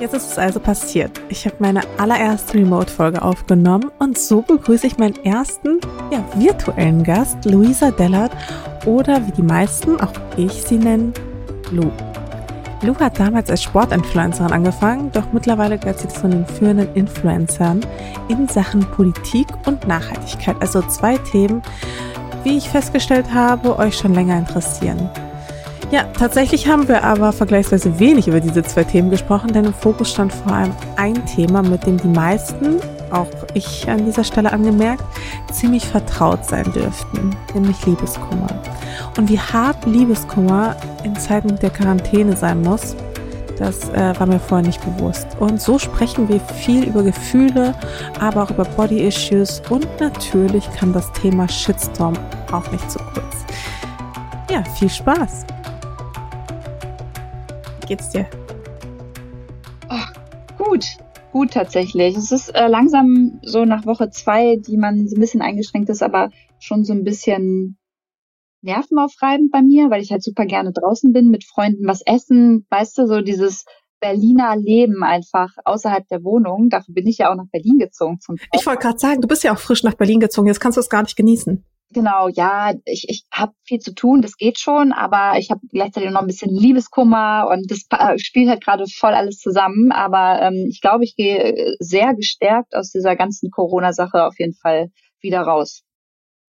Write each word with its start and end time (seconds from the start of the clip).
Jetzt 0.00 0.14
ist 0.14 0.32
es 0.32 0.38
also 0.38 0.58
passiert. 0.58 1.20
Ich 1.28 1.46
habe 1.46 1.56
meine 1.60 1.80
allererste 1.98 2.54
Remote-Folge 2.54 3.22
aufgenommen 3.22 3.90
und 4.00 4.18
so 4.18 4.42
begrüße 4.42 4.86
ich 4.88 4.98
meinen 4.98 5.16
ersten 5.24 5.80
ja, 6.10 6.24
virtuellen 6.34 7.04
Gast, 7.04 7.44
Luisa 7.44 7.90
Dellert 7.92 8.32
oder 8.86 9.24
wie 9.26 9.32
die 9.32 9.42
meisten, 9.42 10.00
auch 10.00 10.12
ich 10.36 10.52
sie 10.52 10.78
nennen, 10.78 11.14
Lou. 11.70 11.90
Lou 12.82 12.94
hat 12.96 13.18
damals 13.18 13.48
als 13.48 13.62
Sportinfluencerin 13.62 14.52
angefangen, 14.52 15.10
doch 15.12 15.32
mittlerweile 15.32 15.78
gehört 15.78 16.00
sie 16.00 16.08
zu 16.08 16.28
den 16.28 16.44
führenden 16.44 16.92
Influencern 16.94 17.80
in 18.28 18.48
Sachen 18.48 18.80
Politik 18.80 19.46
und 19.64 19.86
Nachhaltigkeit. 19.86 20.56
Also 20.60 20.82
zwei 20.82 21.16
Themen, 21.18 21.62
wie 22.42 22.58
ich 22.58 22.68
festgestellt 22.68 23.32
habe, 23.32 23.78
euch 23.78 23.96
schon 23.96 24.12
länger 24.12 24.38
interessieren. 24.38 25.08
Ja, 25.94 26.02
tatsächlich 26.18 26.66
haben 26.66 26.88
wir 26.88 27.04
aber 27.04 27.32
vergleichsweise 27.32 28.00
wenig 28.00 28.26
über 28.26 28.40
diese 28.40 28.64
zwei 28.64 28.82
Themen 28.82 29.10
gesprochen, 29.10 29.52
denn 29.52 29.66
im 29.66 29.72
Fokus 29.72 30.10
stand 30.10 30.32
vor 30.32 30.50
allem 30.50 30.72
ein 30.96 31.24
Thema, 31.24 31.62
mit 31.62 31.86
dem 31.86 31.98
die 31.98 32.08
meisten, 32.08 32.80
auch 33.12 33.28
ich 33.54 33.88
an 33.88 34.04
dieser 34.04 34.24
Stelle 34.24 34.52
angemerkt, 34.52 35.04
ziemlich 35.52 35.86
vertraut 35.86 36.44
sein 36.46 36.64
dürften, 36.72 37.36
nämlich 37.54 37.86
Liebeskummer. 37.86 38.48
Und 39.16 39.30
wie 39.30 39.38
hart 39.38 39.86
Liebeskummer 39.86 40.74
in 41.04 41.14
Zeiten 41.14 41.60
der 41.60 41.70
Quarantäne 41.70 42.36
sein 42.36 42.62
muss, 42.62 42.96
das 43.60 43.88
äh, 43.90 44.18
war 44.18 44.26
mir 44.26 44.40
vorher 44.40 44.66
nicht 44.66 44.84
bewusst. 44.84 45.28
Und 45.38 45.62
so 45.62 45.78
sprechen 45.78 46.28
wir 46.28 46.40
viel 46.40 46.88
über 46.88 47.04
Gefühle, 47.04 47.72
aber 48.18 48.42
auch 48.42 48.50
über 48.50 48.64
Body-Issues 48.64 49.62
und 49.70 49.86
natürlich 50.00 50.68
kam 50.72 50.92
das 50.92 51.12
Thema 51.12 51.48
Shitstorm 51.48 52.14
auch 52.50 52.68
nicht 52.72 52.90
zu 52.90 52.98
kurz. 52.98 53.44
Ja, 54.50 54.64
viel 54.76 54.90
Spaß! 54.90 55.46
Geht's 57.86 58.10
dir? 58.10 58.26
Oh, 59.90 60.64
gut, 60.64 60.84
gut 61.32 61.52
tatsächlich. 61.52 62.16
Es 62.16 62.32
ist 62.32 62.48
äh, 62.50 62.68
langsam 62.68 63.40
so 63.42 63.64
nach 63.64 63.86
Woche 63.86 64.10
zwei, 64.10 64.56
die 64.56 64.76
man 64.76 65.08
so 65.08 65.16
ein 65.16 65.20
bisschen 65.20 65.42
eingeschränkt 65.42 65.88
ist, 65.88 66.02
aber 66.02 66.30
schon 66.58 66.84
so 66.84 66.92
ein 66.92 67.04
bisschen 67.04 67.78
nervenaufreibend 68.62 69.52
bei 69.52 69.62
mir, 69.62 69.90
weil 69.90 70.02
ich 70.02 70.10
halt 70.10 70.22
super 70.22 70.46
gerne 70.46 70.72
draußen 70.72 71.12
bin, 71.12 71.30
mit 71.30 71.44
Freunden 71.44 71.86
was 71.86 72.00
essen, 72.00 72.66
weißt 72.70 72.98
du, 72.98 73.06
so 73.06 73.20
dieses 73.20 73.64
Berliner 74.00 74.56
Leben 74.56 75.02
einfach 75.02 75.50
außerhalb 75.64 76.06
der 76.08 76.24
Wohnung. 76.24 76.68
Dafür 76.68 76.94
bin 76.94 77.06
ich 77.06 77.18
ja 77.18 77.30
auch 77.30 77.36
nach 77.36 77.48
Berlin 77.50 77.78
gezogen. 77.78 78.20
Zum 78.20 78.36
ich 78.52 78.66
wollte 78.66 78.82
gerade 78.82 78.98
sagen, 78.98 79.20
du 79.20 79.28
bist 79.28 79.44
ja 79.44 79.54
auch 79.54 79.58
frisch 79.58 79.82
nach 79.82 79.94
Berlin 79.94 80.20
gezogen. 80.20 80.46
Jetzt 80.46 80.60
kannst 80.60 80.76
du 80.76 80.80
es 80.80 80.90
gar 80.90 81.02
nicht 81.02 81.16
genießen. 81.16 81.64
Genau, 81.94 82.28
ja, 82.28 82.74
ich, 82.84 83.08
ich 83.08 83.24
habe 83.32 83.52
viel 83.62 83.78
zu 83.78 83.94
tun, 83.94 84.20
das 84.20 84.36
geht 84.36 84.58
schon, 84.58 84.92
aber 84.92 85.38
ich 85.38 85.52
habe 85.52 85.60
gleichzeitig 85.70 86.10
noch 86.10 86.22
ein 86.22 86.26
bisschen 86.26 86.50
Liebeskummer 86.50 87.48
und 87.50 87.70
das 87.70 87.86
spielt 88.20 88.48
halt 88.48 88.64
gerade 88.64 88.84
voll 88.88 89.14
alles 89.14 89.38
zusammen. 89.38 89.92
Aber 89.92 90.42
ähm, 90.42 90.66
ich 90.68 90.80
glaube, 90.80 91.04
ich 91.04 91.14
gehe 91.14 91.76
sehr 91.78 92.14
gestärkt 92.14 92.74
aus 92.74 92.90
dieser 92.90 93.14
ganzen 93.14 93.50
Corona-Sache 93.50 94.24
auf 94.24 94.38
jeden 94.40 94.54
Fall 94.54 94.90
wieder 95.20 95.42
raus. 95.42 95.82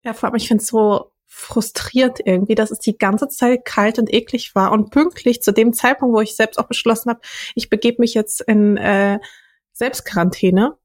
Ja, 0.05 0.13
vor 0.13 0.29
allem, 0.29 0.37
ich 0.37 0.47
finde 0.47 0.61
es 0.61 0.69
so 0.69 1.11
frustriert 1.25 2.19
irgendwie, 2.23 2.55
dass 2.55 2.71
es 2.71 2.79
die 2.79 2.97
ganze 2.97 3.27
Zeit 3.27 3.65
kalt 3.65 3.99
und 3.99 4.13
eklig 4.13 4.55
war 4.55 4.71
und 4.71 4.91
pünktlich 4.91 5.41
zu 5.41 5.51
dem 5.51 5.73
Zeitpunkt, 5.73 6.15
wo 6.15 6.21
ich 6.21 6.37
selbst 6.37 6.57
auch 6.57 6.67
beschlossen 6.67 7.09
habe, 7.09 7.19
ich 7.55 7.69
begebe 7.69 7.97
mich 7.99 8.13
jetzt 8.13 8.39
in 8.41 8.77
äh, 8.77 9.19
Selbstquarantäne 9.73 10.77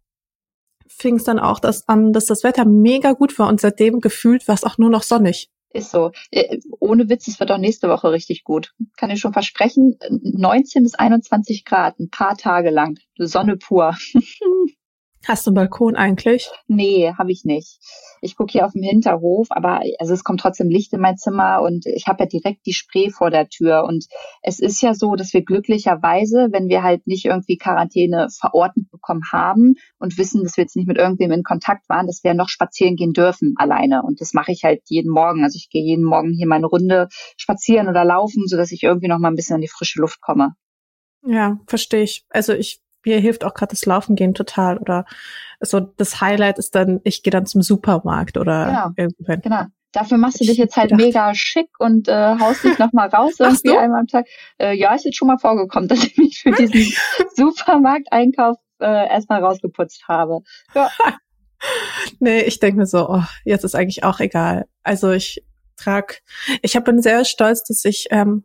fing 0.99 1.17
es 1.17 1.25
dann 1.25 1.39
auch 1.39 1.61
das 1.61 1.89
an, 1.89 2.13
dass 2.13 2.27
das 2.27 2.45
Wetter 2.45 2.65
mega 2.65 3.13
gut 3.13 3.39
war 3.39 3.49
und 3.49 3.61
seitdem 3.61 4.01
gefühlt 4.01 4.49
war 4.49 4.55
es 4.55 4.65
auch 4.65 4.79
nur 4.79 4.91
noch 4.91 5.03
sonnig. 5.03 5.51
Ist 5.71 5.91
so. 5.91 6.13
Äh, 6.31 6.59
ohne 6.81 7.09
Witz, 7.09 7.29
es 7.29 7.41
wird 7.41 7.51
auch 7.51 7.59
nächste 7.59 7.89
Woche 7.89 8.11
richtig 8.11 8.43
gut. 8.43 8.73
Kann 8.97 9.11
ich 9.11 9.21
schon 9.21 9.35
versprechen. 9.35 9.99
19 10.11 10.83
bis 10.83 10.95
21 10.95 11.65
Grad, 11.65 11.99
ein 11.99 12.09
paar 12.09 12.37
Tage 12.37 12.71
lang. 12.71 12.99
Sonne 13.19 13.57
pur. 13.57 13.97
Hast 15.27 15.47
du 15.47 15.51
einen 15.51 15.57
Balkon 15.57 15.97
eigentlich? 15.97 16.49
Nee, 16.69 17.13
habe 17.19 17.33
ich 17.33 17.45
nicht. 17.45 17.79
Ich 18.21 18.37
gucke 18.37 18.53
hier 18.53 18.65
auf 18.65 18.73
dem 18.73 18.83
Hinterhof, 18.83 19.49
aber 19.51 19.81
also 19.99 20.15
es 20.15 20.25
kommt 20.25 20.41
trotzdem 20.41 20.69
Licht 20.69 20.93
in 20.93 21.01
mein 21.01 21.17
Zimmer 21.17 21.61
und 21.63 21.87
ich 21.87 22.07
habe 22.07 22.25
ja 22.25 22.27
direkt 22.27 22.67
die 22.67 22.73
Spree 22.73 23.11
vor 23.11 23.31
der 23.31 23.49
Tür. 23.49 23.85
Und 23.85 24.07
es 24.43 24.59
ist 24.59 24.81
ja 24.81 24.95
so, 24.95 25.17
dass 25.17 25.33
wir 25.35 25.45
glücklicherweise, 25.45 26.49
wenn 26.51 26.69
wir 26.69 26.83
halt 26.83 27.07
nicht 27.07 27.27
irgendwie 27.27 27.59
Quarantäne 27.59 28.29
verordnet 28.31 28.91
bekommen 28.91 29.23
haben 29.31 29.75
und 29.99 30.19
wissen, 30.19 30.43
dass 30.43 30.57
wir 30.57 30.65
jetzt 30.65 30.77
nicht 30.77 30.89
mit 30.89 30.99
irgendwem 30.99 31.33
in 31.33 31.43
Kontakt 31.43 31.89
waren, 31.89 32.07
dass 32.07 32.25
wir 32.25 32.35
noch 32.35 32.49
spazieren 32.49 32.97
gehen 32.97 33.13
dürfen 33.13 33.55
alleine. 33.57 34.03
Und 34.03 34.21
das 34.21 34.33
mache 34.35 34.53
ich 34.53 34.65
halt 34.65 34.83
jeden 34.87 35.11
Morgen. 35.11 35.45
Also 35.45 35.57
ich 35.57 35.69
gehe 35.69 35.85
jeden 35.85 36.05
Morgen 36.05 36.33
hier 36.33 36.47
meine 36.47 36.67
Runde 36.67 37.09
spazieren 37.37 37.89
oder 37.89 38.05
laufen, 38.05 38.47
sodass 38.47 38.73
ich 38.73 38.83
irgendwie 38.83 39.09
noch 39.09 39.19
mal 39.19 39.29
ein 39.29 39.37
bisschen 39.37 39.57
an 39.57 39.61
die 39.61 39.69
frische 39.69 40.01
Luft 40.01 40.21
komme. 40.21 40.55
Ja, 41.27 41.59
verstehe 41.67 42.03
ich. 42.03 42.25
Also 42.31 42.53
ich 42.53 42.81
mir 43.05 43.19
hilft 43.19 43.45
auch 43.45 43.55
gerade 43.55 43.71
das 43.71 43.87
Laufen 43.87 44.17
gehen 44.17 44.35
total. 44.35 44.79
Oder 44.79 45.05
so 45.61 45.81
das 45.81 46.21
Highlight 46.21 46.59
ist 46.59 46.75
dann, 46.75 47.01
ich 47.05 47.23
gehe 47.23 47.31
dann 47.31 47.47
zum 47.47 47.63
Supermarkt 47.63 48.37
oder 48.37 48.67
genau, 48.67 48.91
irgendwann. 48.97 49.41
Genau. 49.41 49.63
Dafür 49.93 50.19
machst 50.19 50.41
du 50.41 50.45
dich 50.45 50.59
jetzt 50.59 50.77
halt 50.77 50.93
mega 50.93 51.35
schick 51.35 51.71
und 51.79 52.09
äh, 52.09 52.39
haust 52.39 52.63
dich 52.63 52.79
nochmal 52.79 53.09
raus 53.09 53.35
irgendwie 53.39 53.77
einmal 53.77 54.01
am 54.01 54.07
Tag. 54.07 54.27
Äh, 54.59 54.75
ja, 54.75 54.95
ist 54.95 55.05
jetzt 55.05 55.17
schon 55.17 55.29
mal 55.29 55.39
vorgekommen, 55.39 55.89
dass 55.89 56.05
ich 56.05 56.17
mich 56.19 56.41
für 56.41 56.51
diesen 56.53 56.93
Supermarkteinkauf 57.35 58.59
äh, 58.81 59.09
erstmal 59.09 59.43
rausgeputzt 59.43 60.07
habe. 60.07 60.41
Ja. 60.75 60.91
nee, 62.21 62.43
ich 62.43 62.61
denke 62.61 62.79
mir 62.79 62.87
so, 62.87 63.09
oh, 63.09 63.25
jetzt 63.45 63.65
ist 63.65 63.75
eigentlich 63.75 64.05
auch 64.05 64.21
egal. 64.21 64.67
Also 64.83 65.11
ich 65.11 65.43
trag, 65.77 66.21
ich 66.63 66.77
hab, 66.77 66.85
bin 66.85 67.01
sehr 67.01 67.25
stolz, 67.25 67.63
dass 67.65 67.85
ich 67.85 68.09
ähm, 68.11 68.45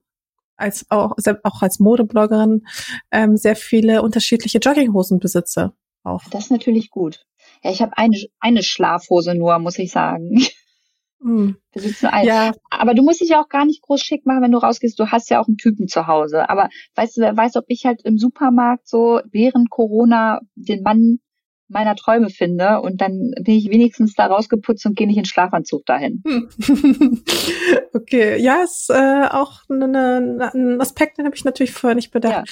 als 0.63 0.89
auch, 0.89 1.15
auch 1.43 1.61
als 1.61 1.79
Modebloggerin 1.79 2.65
ähm, 3.11 3.37
sehr 3.37 3.55
viele 3.55 4.01
unterschiedliche 4.01 4.59
Jogginghosen 4.59 5.19
besitze. 5.19 5.73
Auch. 6.03 6.23
Das 6.31 6.45
ist 6.45 6.51
natürlich 6.51 6.89
gut. 6.89 7.25
Ja, 7.63 7.71
ich 7.71 7.81
habe 7.81 7.97
eine, 7.97 8.17
eine 8.39 8.63
Schlafhose 8.63 9.35
nur, 9.35 9.59
muss 9.59 9.77
ich 9.77 9.91
sagen. 9.91 10.41
Mm. 11.19 11.51
Ja. 12.23 12.51
Aber 12.69 12.93
du 12.93 13.01
musst 13.01 13.21
dich 13.21 13.29
ja 13.29 13.41
auch 13.41 13.47
gar 13.47 13.65
nicht 13.65 13.81
groß 13.81 14.01
schick 14.01 14.25
machen, 14.25 14.41
wenn 14.41 14.51
du 14.51 14.57
rausgehst. 14.57 14.99
Du 14.99 15.07
hast 15.07 15.29
ja 15.29 15.39
auch 15.39 15.47
einen 15.47 15.55
Typen 15.55 15.87
zu 15.87 16.05
Hause. 16.05 16.49
Aber 16.49 16.67
weißt 16.95 17.15
du, 17.15 17.21
wer 17.21 17.37
weiß, 17.37 17.55
ob 17.55 17.63
ich 17.69 17.85
halt 17.85 18.01
im 18.03 18.17
Supermarkt 18.17 18.89
so 18.89 19.21
während 19.31 19.69
Corona 19.69 20.41
den 20.55 20.83
Mann 20.83 21.19
meiner 21.67 21.95
Träume 21.95 22.29
finde 22.29 22.81
und 22.81 23.01
dann 23.01 23.31
bin 23.41 23.55
ich 23.55 23.69
wenigstens 23.69 24.13
da 24.13 24.27
rausgeputzt 24.27 24.85
und 24.85 24.95
gehe 24.95 25.07
nicht 25.07 25.17
in 25.17 25.25
Schlafanzug 25.25 25.85
dahin. 25.85 26.23
Hm. 26.25 27.23
okay, 27.93 28.41
ja, 28.41 28.63
ist 28.63 28.89
äh, 28.89 29.27
auch 29.29 29.61
ne, 29.69 29.87
ne, 29.87 30.51
ein 30.53 30.81
Aspekt, 30.81 31.17
den 31.17 31.25
habe 31.25 31.35
ich 31.35 31.45
natürlich 31.45 31.73
vorher 31.73 31.95
nicht 31.95 32.11
bedacht. 32.11 32.47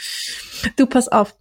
Ja. 0.64 0.70
Du, 0.78 0.86
pass 0.86 1.08
auf. 1.08 1.36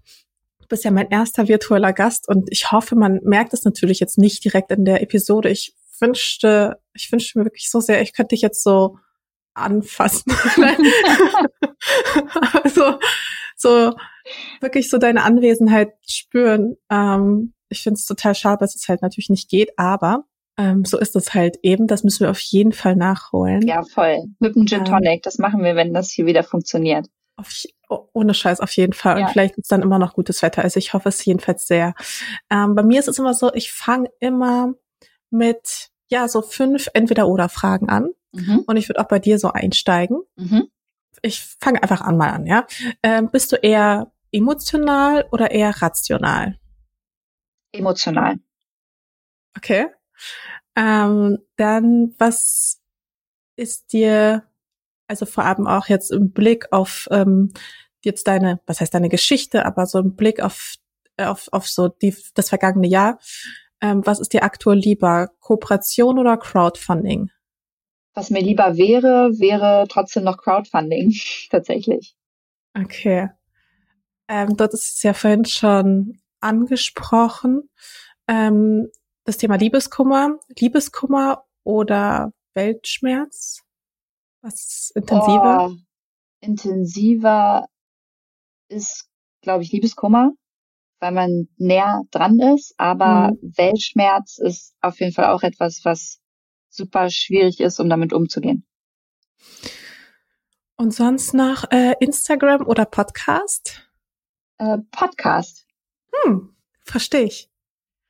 Du 0.61 0.67
bist 0.69 0.85
ja 0.85 0.91
mein 0.91 1.11
erster 1.11 1.49
virtueller 1.49 1.93
Gast 1.93 2.29
und 2.29 2.49
ich 2.51 2.71
hoffe, 2.71 2.97
man 2.97 3.21
merkt 3.23 3.55
es 3.55 3.65
natürlich 3.65 4.01
jetzt 4.01 4.19
nicht 4.19 4.45
direkt 4.45 4.71
in 4.71 4.85
der 4.85 5.03
Episode. 5.03 5.49
Ich 5.51 5.75
wünschte, 6.01 6.79
ich 6.95 7.11
wünschte 7.11 7.39
mir 7.39 7.45
wirklich 7.45 7.71
so 7.71 7.81
sehr, 7.81 8.03
ich 8.03 8.13
könnte 8.13 8.35
dich 8.35 8.43
jetzt 8.43 8.63
so 8.63 8.97
anfassen. 9.55 10.33
also 12.63 12.99
so 13.57 13.95
wirklich 14.61 14.89
so 14.89 14.99
deine 14.99 15.23
Anwesenheit 15.23 15.93
spüren. 16.07 16.77
Ähm, 16.91 17.53
ich 17.71 17.83
finde 17.83 17.99
es 17.99 18.07
total 18.07 18.35
schade, 18.35 18.59
dass 18.61 18.75
es 18.75 18.89
halt 18.89 19.03
natürlich 19.03 19.31
nicht 19.31 19.49
geht, 19.49 19.79
aber 19.79 20.25
ähm, 20.59 20.85
so 20.85 20.99
ist 20.99 21.17
es 21.17 21.33
halt 21.33 21.59
eben. 21.63 21.87
Das 21.87 22.05
müssen 22.05 22.21
wir 22.21 22.31
auf 22.31 22.41
jeden 22.41 22.73
Fall 22.73 22.97
nachholen. 22.97 23.67
Ja, 23.67 23.83
voll. 23.83 24.25
Mit 24.41 24.55
dem 24.55 24.67
Gin 24.67 24.81
ähm, 24.81 24.85
Tonic. 24.85 25.13
Ähm, 25.13 25.21
das 25.23 25.39
machen 25.39 25.65
wir, 25.65 25.75
wenn 25.77 25.95
das 25.95 26.11
hier 26.11 26.27
wieder 26.27 26.43
funktioniert. 26.43 27.07
Auf, 27.37 27.51
oh, 27.89 28.09
ohne 28.13 28.35
Scheiß, 28.35 28.61
auf 28.61 28.77
jeden 28.77 28.93
Fall. 28.93 29.19
Ja. 29.19 29.27
Und 29.27 29.33
vielleicht 29.33 29.57
ist 29.57 29.73
dann 29.73 29.81
immer 29.81 29.99
noch 29.99 30.13
gutes 30.13 30.43
Wetter. 30.43 30.63
Also 30.63 30.79
ich 30.79 30.93
hoffe 30.93 31.09
es 31.09 31.25
jedenfalls 31.25 31.67
sehr. 31.67 31.95
Ähm, 32.51 32.75
bei 32.75 32.83
mir 32.83 33.01
ist 33.01 33.09
es 33.09 33.19
immer 33.19 33.33
so, 33.33 33.53
ich 33.55 33.73
fange 33.73 34.11
immer 34.21 34.75
mit, 35.31 35.89
ja, 36.11 36.29
so 36.29 36.43
fünf 36.43 36.89
Entweder-Oder-Fragen 36.93 37.89
an. 37.89 38.11
Mhm. 38.33 38.65
Und 38.67 38.77
ich 38.77 38.89
würde 38.89 39.01
auch 39.01 39.09
bei 39.09 39.19
dir 39.19 39.39
so 39.39 39.49
einsteigen. 39.53 40.21
Mhm. 40.37 40.69
Ich 41.23 41.43
fange 41.61 41.83
einfach 41.83 42.03
an 42.03 42.17
mal 42.17 42.31
an, 42.31 42.47
ja. 42.47 42.67
Ähm, 43.03 43.31
bist 43.31 43.53
du 43.53 43.57
eher 43.57 44.13
emotional 44.33 45.27
oder 45.33 45.51
eher 45.51 45.81
rational? 45.83 46.57
Emotional. 47.73 48.37
Okay. 49.57 49.87
Ähm, 50.77 51.39
dann, 51.57 52.15
was 52.19 52.81
ist 53.57 53.93
dir, 53.93 54.45
also 55.07 55.27
vor 55.27 55.45
allem 55.45 55.67
auch 55.67 55.89
jetzt 55.89 56.11
im 56.11 56.33
Blick 56.33 56.73
auf 56.73 57.09
ähm, 57.11 57.53
jetzt 58.03 58.27
deine, 58.27 58.61
was 58.67 58.81
heißt 58.81 58.95
deine 58.95 59.09
Geschichte, 59.09 59.67
aber 59.67 59.87
so 59.87 59.99
im 59.99 60.17
Blick 60.17 60.41
auf, 60.41 60.75
auf, 61.19 61.49
auf 61.53 61.69
so 61.69 61.89
die, 61.89 62.17
das 62.35 62.49
vergangene 62.49 62.89
Jahr, 62.89 63.19
ähm, 63.81 64.03
was 64.05 64.21
ist 64.21 64.33
dir 64.33 64.43
aktuell 64.43 64.79
lieber, 64.79 65.31
Kooperation 65.41 66.19
oder 66.19 66.37
Crowdfunding? 66.37 67.31
Was 68.15 68.31
mir 68.31 68.43
lieber 68.43 68.77
wäre, 68.77 69.39
wäre 69.39 69.87
trotzdem 69.89 70.25
noch 70.25 70.39
Crowdfunding, 70.39 71.15
tatsächlich. 71.51 72.17
Okay. 72.75 73.29
Ähm, 74.29 74.57
dort 74.57 74.75
ist 74.75 74.97
es 74.97 75.03
ja 75.03 75.13
vorhin 75.13 75.45
schon 75.45 76.21
angesprochen. 76.41 77.69
Ähm, 78.27 78.89
das 79.25 79.37
Thema 79.37 79.57
Liebeskummer, 79.57 80.39
Liebeskummer 80.59 81.45
oder 81.65 82.33
Weltschmerz? 82.55 83.63
Was 84.43 84.55
ist 84.55 84.93
intensiver? 84.97 85.71
Oh, 85.71 85.77
intensiver 86.41 87.67
ist, 88.69 89.09
glaube 89.43 89.63
ich, 89.63 89.73
Liebeskummer, 89.73 90.33
weil 91.01 91.13
man 91.13 91.49
näher 91.57 92.03
dran 92.11 92.39
ist. 92.39 92.75
Aber 92.79 93.33
mhm. 93.33 93.53
Weltschmerz 93.57 94.39
ist 94.39 94.75
auf 94.81 95.01
jeden 95.01 95.13
Fall 95.13 95.27
auch 95.27 95.43
etwas, 95.43 95.81
was 95.85 96.21
super 96.71 97.11
schwierig 97.11 97.61
ist, 97.61 97.81
um 97.81 97.89
damit 97.89 98.13
umzugehen. 98.13 98.67
Und 100.77 100.95
sonst 100.95 101.35
noch 101.35 101.71
äh, 101.71 101.95
Instagram 102.01 102.67
oder 102.67 102.87
Podcast? 102.87 103.87
Äh, 104.57 104.79
Podcast. 104.91 105.67
Hm, 106.13 106.51
verstehe 106.85 107.25
ich. 107.25 107.51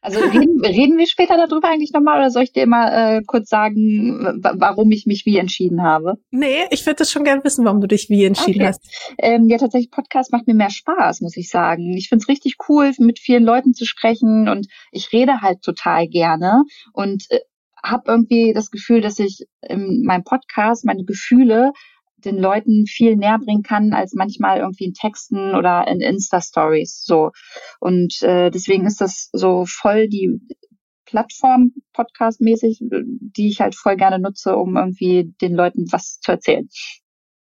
Also 0.03 0.19
reden, 0.21 0.61
reden 0.65 0.99
wir 0.99 1.07
später 1.07 1.37
darüber 1.37 1.69
eigentlich 1.69 1.93
nochmal 1.93 2.19
oder 2.19 2.31
soll 2.31 2.45
ich 2.45 2.53
dir 2.53 2.67
mal 2.67 3.19
äh, 3.19 3.23
kurz 3.27 3.49
sagen, 3.51 4.41
warum 4.43 4.91
ich 4.93 5.07
mich 5.07 5.27
wie 5.27 5.37
entschieden 5.37 5.83
habe? 5.83 6.15
Nee, 6.31 6.65
ich 6.71 6.87
würde 6.87 6.97
das 6.97 7.11
schon 7.11 7.25
gerne 7.25 7.45
wissen, 7.45 7.65
warum 7.65 7.81
du 7.81 7.87
dich 7.87 8.09
wie 8.09 8.25
entschieden 8.25 8.63
okay. 8.63 8.69
hast. 8.69 9.15
Ähm, 9.19 9.49
ja, 9.49 9.59
tatsächlich, 9.59 9.91
Podcast 9.91 10.33
macht 10.33 10.47
mir 10.47 10.55
mehr 10.55 10.71
Spaß, 10.71 11.21
muss 11.21 11.37
ich 11.37 11.51
sagen. 11.51 11.97
Ich 11.97 12.09
finde 12.09 12.23
es 12.23 12.29
richtig 12.29 12.57
cool, 12.69 12.93
mit 12.99 13.19
vielen 13.19 13.45
Leuten 13.45 13.75
zu 13.75 13.85
sprechen 13.85 14.49
und 14.49 14.69
ich 14.91 15.13
rede 15.13 15.43
halt 15.43 15.63
total 15.63 16.09
gerne 16.09 16.65
und 16.93 17.27
äh, 17.31 17.41
habe 17.83 18.05
irgendwie 18.07 18.53
das 18.53 18.71
Gefühl, 18.71 19.01
dass 19.01 19.19
ich 19.19 19.47
in 19.67 20.03
meinem 20.05 20.25
Podcast 20.25 20.85
meine 20.85 21.05
Gefühle 21.05 21.73
den 22.25 22.39
Leuten 22.39 22.87
viel 22.87 23.17
näher 23.17 23.39
bringen 23.39 23.63
kann 23.63 23.93
als 23.93 24.15
manchmal 24.15 24.59
irgendwie 24.59 24.85
in 24.85 24.95
Texten 24.95 25.55
oder 25.55 25.87
in 25.89 26.01
Insta-Stories. 26.01 27.03
So. 27.05 27.31
Und 27.81 28.23
äh, 28.23 28.51
deswegen 28.51 28.87
ist 28.87 29.01
das 29.01 29.31
so 29.33 29.65
voll 29.67 30.09
die 30.09 30.41
Plattform 31.05 31.73
Podcast-mäßig, 31.93 32.79
die 32.81 33.49
ich 33.49 33.61
halt 33.61 33.75
voll 33.75 33.97
gerne 33.97 34.19
nutze, 34.19 34.57
um 34.57 34.77
irgendwie 34.77 35.35
den 35.41 35.55
Leuten 35.55 35.91
was 35.91 36.21
zu 36.21 36.33
erzählen. 36.33 36.69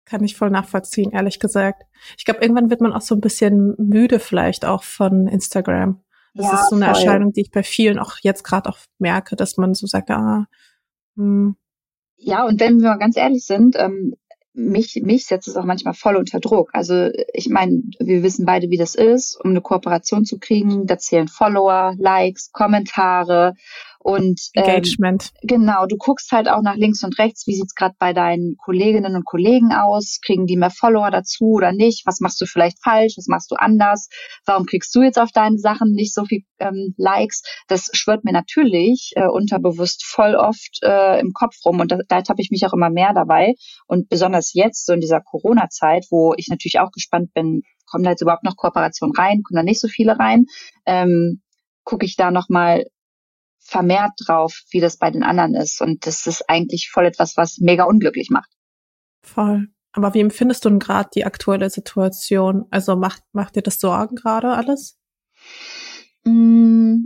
Kann 0.04 0.24
ich 0.24 0.36
voll 0.36 0.50
nachvollziehen, 0.50 1.10
ehrlich 1.10 1.38
gesagt. 1.40 1.82
Ich 2.16 2.24
glaube, 2.24 2.40
irgendwann 2.40 2.70
wird 2.70 2.80
man 2.80 2.92
auch 2.92 3.02
so 3.02 3.14
ein 3.14 3.20
bisschen 3.20 3.74
müde 3.78 4.20
vielleicht 4.20 4.64
auch 4.64 4.84
von 4.84 5.26
Instagram. 5.26 6.02
Das 6.34 6.46
ja, 6.46 6.54
ist 6.54 6.70
so 6.70 6.76
eine 6.76 6.86
voll. 6.86 6.94
Erscheinung, 6.94 7.32
die 7.32 7.42
ich 7.42 7.50
bei 7.50 7.62
vielen 7.62 7.98
auch 7.98 8.16
jetzt 8.22 8.44
gerade 8.44 8.70
auch 8.70 8.78
merke, 8.98 9.34
dass 9.34 9.56
man 9.56 9.74
so 9.74 9.86
sagt, 9.86 10.10
ah, 10.10 10.46
hm. 11.16 11.56
Ja, 12.16 12.46
und 12.46 12.60
wenn 12.60 12.80
wir 12.80 12.90
mal 12.90 12.98
ganz 12.98 13.16
ehrlich 13.16 13.44
sind, 13.44 13.76
ähm, 13.76 14.14
mich, 14.58 15.00
mich 15.02 15.26
setzt 15.26 15.48
es 15.48 15.56
auch 15.56 15.64
manchmal 15.64 15.94
voll 15.94 16.16
unter 16.16 16.40
Druck. 16.40 16.70
Also 16.72 17.10
ich 17.32 17.48
meine, 17.48 17.82
wir 18.00 18.22
wissen 18.22 18.44
beide, 18.44 18.70
wie 18.70 18.76
das 18.76 18.94
ist, 18.94 19.38
um 19.42 19.50
eine 19.50 19.60
Kooperation 19.60 20.24
zu 20.24 20.38
kriegen. 20.38 20.86
Da 20.86 20.98
zählen 20.98 21.28
Follower, 21.28 21.94
Likes, 21.96 22.50
Kommentare 22.52 23.54
und 24.08 24.40
ähm, 24.54 24.64
Engagement. 24.64 25.32
Genau, 25.42 25.84
du 25.84 25.98
guckst 25.98 26.32
halt 26.32 26.48
auch 26.48 26.62
nach 26.62 26.76
links 26.76 27.04
und 27.04 27.18
rechts, 27.18 27.46
wie 27.46 27.54
sieht's 27.54 27.74
gerade 27.74 27.94
bei 27.98 28.14
deinen 28.14 28.56
Kolleginnen 28.56 29.14
und 29.14 29.26
Kollegen 29.26 29.70
aus? 29.72 30.20
Kriegen 30.24 30.46
die 30.46 30.56
mehr 30.56 30.70
Follower 30.70 31.10
dazu 31.10 31.44
oder 31.50 31.72
nicht? 31.72 32.06
Was 32.06 32.20
machst 32.20 32.40
du 32.40 32.46
vielleicht 32.46 32.82
falsch? 32.82 33.18
Was 33.18 33.26
machst 33.26 33.50
du 33.50 33.56
anders? 33.56 34.08
Warum 34.46 34.64
kriegst 34.64 34.94
du 34.94 35.02
jetzt 35.02 35.18
auf 35.18 35.30
deine 35.32 35.58
Sachen 35.58 35.92
nicht 35.92 36.14
so 36.14 36.24
viel 36.24 36.40
ähm, 36.58 36.94
Likes? 36.96 37.42
Das 37.66 37.90
schwört 37.92 38.24
mir 38.24 38.32
natürlich 38.32 39.12
äh, 39.14 39.26
unterbewusst 39.26 40.06
voll 40.06 40.36
oft 40.36 40.78
äh, 40.82 41.20
im 41.20 41.32
Kopf 41.34 41.56
rum 41.66 41.80
und 41.80 41.92
da, 41.92 41.98
da 42.08 42.16
habe 42.16 42.40
ich 42.40 42.50
mich 42.50 42.64
auch 42.64 42.72
immer 42.72 42.88
mehr 42.88 43.12
dabei. 43.12 43.52
Und 43.86 44.08
besonders 44.08 44.54
jetzt, 44.54 44.86
so 44.86 44.94
in 44.94 45.00
dieser 45.00 45.20
Corona-Zeit, 45.20 46.06
wo 46.10 46.32
ich 46.38 46.48
natürlich 46.48 46.80
auch 46.80 46.92
gespannt 46.92 47.34
bin, 47.34 47.60
kommen 47.84 48.04
da 48.04 48.10
jetzt 48.10 48.22
überhaupt 48.22 48.44
noch 48.44 48.56
Kooperationen 48.56 49.14
rein, 49.14 49.42
kommen 49.42 49.56
da 49.56 49.62
nicht 49.62 49.80
so 49.80 49.88
viele 49.88 50.18
rein, 50.18 50.46
ähm, 50.86 51.42
gucke 51.84 52.06
ich 52.06 52.16
da 52.16 52.30
nochmal 52.30 52.86
vermehrt 53.68 54.12
drauf, 54.26 54.62
wie 54.70 54.80
das 54.80 54.96
bei 54.96 55.10
den 55.10 55.22
anderen 55.22 55.54
ist. 55.54 55.80
Und 55.82 56.06
das 56.06 56.26
ist 56.26 56.48
eigentlich 56.48 56.90
voll 56.90 57.04
etwas, 57.04 57.36
was 57.36 57.58
mega 57.58 57.84
unglücklich 57.84 58.30
macht. 58.30 58.50
Voll. 59.22 59.68
Aber 59.92 60.14
wie 60.14 60.20
empfindest 60.20 60.64
du 60.64 60.70
denn 60.70 60.78
gerade 60.78 61.10
die 61.14 61.24
aktuelle 61.24 61.68
Situation? 61.68 62.66
Also 62.70 62.96
macht, 62.96 63.22
macht 63.32 63.56
dir 63.56 63.62
das 63.62 63.78
Sorgen 63.78 64.16
gerade 64.16 64.52
alles? 64.52 64.98
Mm, 66.24 67.04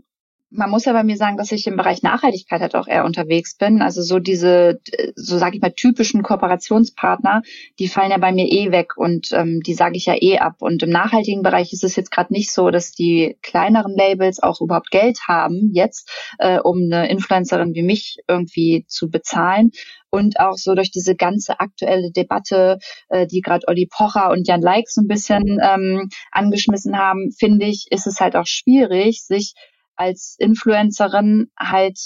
man 0.55 0.71
muss 0.71 0.85
ja 0.85 0.93
bei 0.93 1.03
mir 1.03 1.17
sagen, 1.17 1.37
dass 1.37 1.53
ich 1.53 1.67
im 1.67 1.77
Bereich 1.77 2.03
Nachhaltigkeit 2.03 2.61
halt 2.61 2.75
auch 2.75 2.87
eher 2.87 3.05
unterwegs 3.05 3.57
bin. 3.57 3.83
Also 3.83 4.03
so 4.03 4.19
diese, 4.19 4.81
so 5.15 5.39
sage 5.39 5.57
ich 5.57 5.63
mal, 5.63 5.73
typischen 5.73 6.23
Kooperationspartner, 6.23 7.43
die 7.79 7.89
fallen 7.89 8.11
ja 8.11 8.19
bei 8.19 8.33
mir 8.33 8.47
eh 8.47 8.71
weg 8.71 8.97
und 8.97 9.33
ähm, 9.33 9.61
die 9.67 9.75
sage 9.75 9.97
ich 9.97 10.07
ja 10.07 10.15
eh 10.21 10.39
ab. 10.39 10.57
Und 10.61 10.83
im 10.83 10.91
nachhaltigen 10.91 11.43
Bereich 11.43 11.73
ist 11.73 11.85
es 11.85 11.97
jetzt 11.97 12.11
gerade 12.11 12.33
nicht 12.33 12.53
so, 12.53 12.71
dass 12.71 12.93
die 12.93 13.37
kleineren 13.43 13.97
Labels 13.97 14.43
auch 14.43 14.61
überhaupt 14.61 14.91
Geld 14.91 15.19
haben 15.27 15.71
jetzt, 15.73 16.11
äh, 16.39 16.59
um 16.59 16.79
eine 16.83 17.09
Influencerin 17.11 17.75
wie 17.75 17.83
mich 17.83 18.19
irgendwie 18.29 18.85
zu 18.87 19.11
bezahlen. 19.11 19.71
Und 20.11 20.39
auch 20.41 20.59
so 20.59 20.75
durch 20.75 20.91
diese 20.91 21.17
ganze 21.17 21.59
aktuelle 21.59 22.11
Debatte, 22.13 22.79
äh, 23.09 23.27
die 23.27 23.41
gerade 23.41 23.67
Olli 23.67 23.89
Pocher 23.91 24.31
und 24.31 24.47
Jan 24.47 24.61
Like 24.61 24.91
so 24.91 25.01
ein 25.01 25.07
bisschen 25.09 25.59
ähm, 25.63 26.11
angeschmissen 26.31 26.99
haben, 26.99 27.31
finde 27.33 27.65
ich, 27.65 27.87
ist 27.91 28.07
es 28.07 28.21
halt 28.21 28.37
auch 28.37 28.47
schwierig, 28.47 29.23
sich 29.23 29.55
als 29.97 30.37
Influencerin 30.39 31.51
halt 31.59 31.99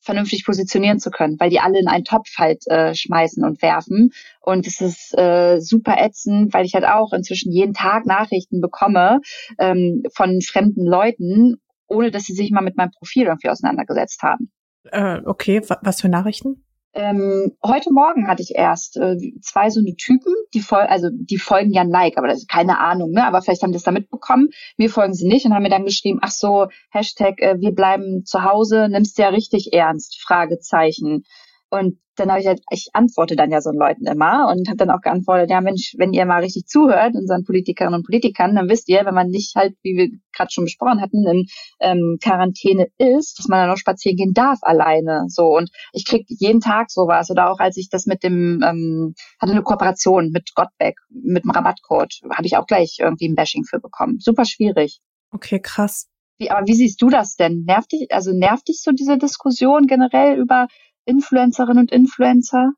vernünftig 0.00 0.44
positionieren 0.44 0.98
zu 0.98 1.10
können, 1.10 1.38
weil 1.38 1.50
die 1.50 1.60
alle 1.60 1.78
in 1.78 1.88
einen 1.88 2.04
Topf 2.04 2.28
halt 2.38 2.66
äh, 2.66 2.94
schmeißen 2.94 3.44
und 3.44 3.60
werfen. 3.62 4.12
Und 4.40 4.66
es 4.66 4.80
ist 4.80 5.16
äh, 5.18 5.60
super 5.60 5.96
ätzend, 5.98 6.54
weil 6.54 6.64
ich 6.64 6.74
halt 6.74 6.86
auch 6.86 7.12
inzwischen 7.12 7.52
jeden 7.52 7.74
Tag 7.74 8.06
Nachrichten 8.06 8.60
bekomme 8.60 9.20
ähm, 9.58 10.02
von 10.14 10.40
fremden 10.40 10.86
Leuten, 10.86 11.56
ohne 11.88 12.10
dass 12.10 12.24
sie 12.24 12.34
sich 12.34 12.50
mal 12.50 12.62
mit 12.62 12.76
meinem 12.76 12.92
Profil 12.92 13.26
irgendwie 13.26 13.50
auseinandergesetzt 13.50 14.22
haben. 14.22 14.50
Äh, 14.90 15.20
okay, 15.26 15.60
was 15.82 16.00
für 16.00 16.08
Nachrichten? 16.08 16.64
Ähm, 16.94 17.52
heute 17.64 17.92
Morgen 17.92 18.28
hatte 18.28 18.42
ich 18.42 18.54
erst 18.54 18.96
äh, 18.96 19.16
zwei 19.42 19.70
so 19.70 19.80
eine 19.80 19.94
Typen, 19.94 20.32
die 20.54 20.60
fol 20.60 20.80
also 20.80 21.08
die 21.12 21.36
folgen 21.36 21.70
Jan 21.70 21.90
Like, 21.90 22.16
aber 22.16 22.28
das 22.28 22.38
ist 22.38 22.48
keine 22.48 22.78
Ahnung, 22.78 23.10
ne? 23.10 23.24
Aber 23.24 23.42
vielleicht 23.42 23.62
haben 23.62 23.70
die 23.70 23.76
das 23.76 23.82
da 23.84 23.90
mitbekommen. 23.90 24.48
Mir 24.78 24.90
folgen 24.90 25.14
sie 25.14 25.28
nicht 25.28 25.44
und 25.44 25.54
haben 25.54 25.62
mir 25.62 25.68
dann 25.68 25.84
geschrieben, 25.84 26.18
ach 26.22 26.30
so, 26.30 26.66
Hashtag, 26.90 27.40
äh, 27.40 27.60
wir 27.60 27.72
bleiben 27.72 28.24
zu 28.24 28.42
Hause, 28.42 28.88
nimmst 28.88 29.18
du 29.18 29.22
ja 29.22 29.28
richtig 29.28 29.72
ernst, 29.72 30.20
Fragezeichen. 30.20 31.24
Und 31.70 31.98
dann 32.16 32.30
habe 32.30 32.40
ich 32.40 32.46
halt, 32.46 32.60
ich 32.70 32.88
antworte 32.94 33.36
dann 33.36 33.50
ja 33.50 33.60
so 33.60 33.70
Leuten 33.70 34.06
immer 34.06 34.48
und 34.50 34.68
habe 34.68 34.76
dann 34.76 34.90
auch 34.90 35.00
geantwortet, 35.00 35.50
ja 35.50 35.60
Mensch, 35.60 35.94
wenn 35.98 36.12
ihr 36.12 36.24
mal 36.26 36.42
richtig 36.42 36.66
zuhört, 36.66 37.14
unseren 37.14 37.44
Politikerinnen 37.44 38.00
und 38.00 38.06
Politikern, 38.06 38.54
dann 38.54 38.68
wisst 38.68 38.88
ihr, 38.88 39.04
wenn 39.04 39.14
man 39.14 39.28
nicht 39.28 39.54
halt, 39.54 39.74
wie 39.82 39.96
wir 39.96 40.08
gerade 40.32 40.50
schon 40.50 40.64
besprochen 40.64 41.00
hatten, 41.00 41.26
in 41.26 41.46
ähm, 41.80 42.18
Quarantäne 42.22 42.88
ist, 42.98 43.38
dass 43.38 43.48
man 43.48 43.60
dann 43.60 43.68
noch 43.68 43.76
spazieren 43.76 44.16
gehen 44.16 44.32
darf 44.34 44.58
alleine. 44.62 45.24
So 45.28 45.56
und 45.56 45.70
ich 45.92 46.04
krieg 46.04 46.26
jeden 46.28 46.60
Tag 46.60 46.90
sowas. 46.90 47.30
Oder 47.30 47.50
auch 47.50 47.60
als 47.60 47.76
ich 47.76 47.88
das 47.88 48.06
mit 48.06 48.22
dem, 48.22 48.62
ähm, 48.64 49.14
hatte 49.40 49.52
eine 49.52 49.62
Kooperation 49.62 50.30
mit 50.30 50.54
Gottbeck, 50.54 50.96
mit 51.10 51.44
dem 51.44 51.50
Rabattcode, 51.50 52.20
habe 52.30 52.46
ich 52.46 52.56
auch 52.56 52.66
gleich 52.66 52.98
irgendwie 53.00 53.28
ein 53.28 53.34
Bashing 53.34 53.64
für 53.64 53.80
bekommen. 53.80 54.18
Super 54.18 54.44
schwierig. 54.44 55.00
Okay, 55.30 55.60
krass. 55.60 56.08
Wie, 56.38 56.50
aber 56.50 56.66
wie 56.66 56.74
siehst 56.74 57.02
du 57.02 57.10
das 57.10 57.34
denn? 57.34 57.64
Nervt 57.66 57.92
dich, 57.92 58.06
also 58.10 58.32
nervt 58.32 58.68
dich 58.68 58.80
so 58.82 58.92
diese 58.92 59.18
Diskussion 59.18 59.86
generell 59.86 60.38
über 60.38 60.68
Influencerinnen 61.08 61.78
und 61.78 61.92
Influencer? 61.92 62.72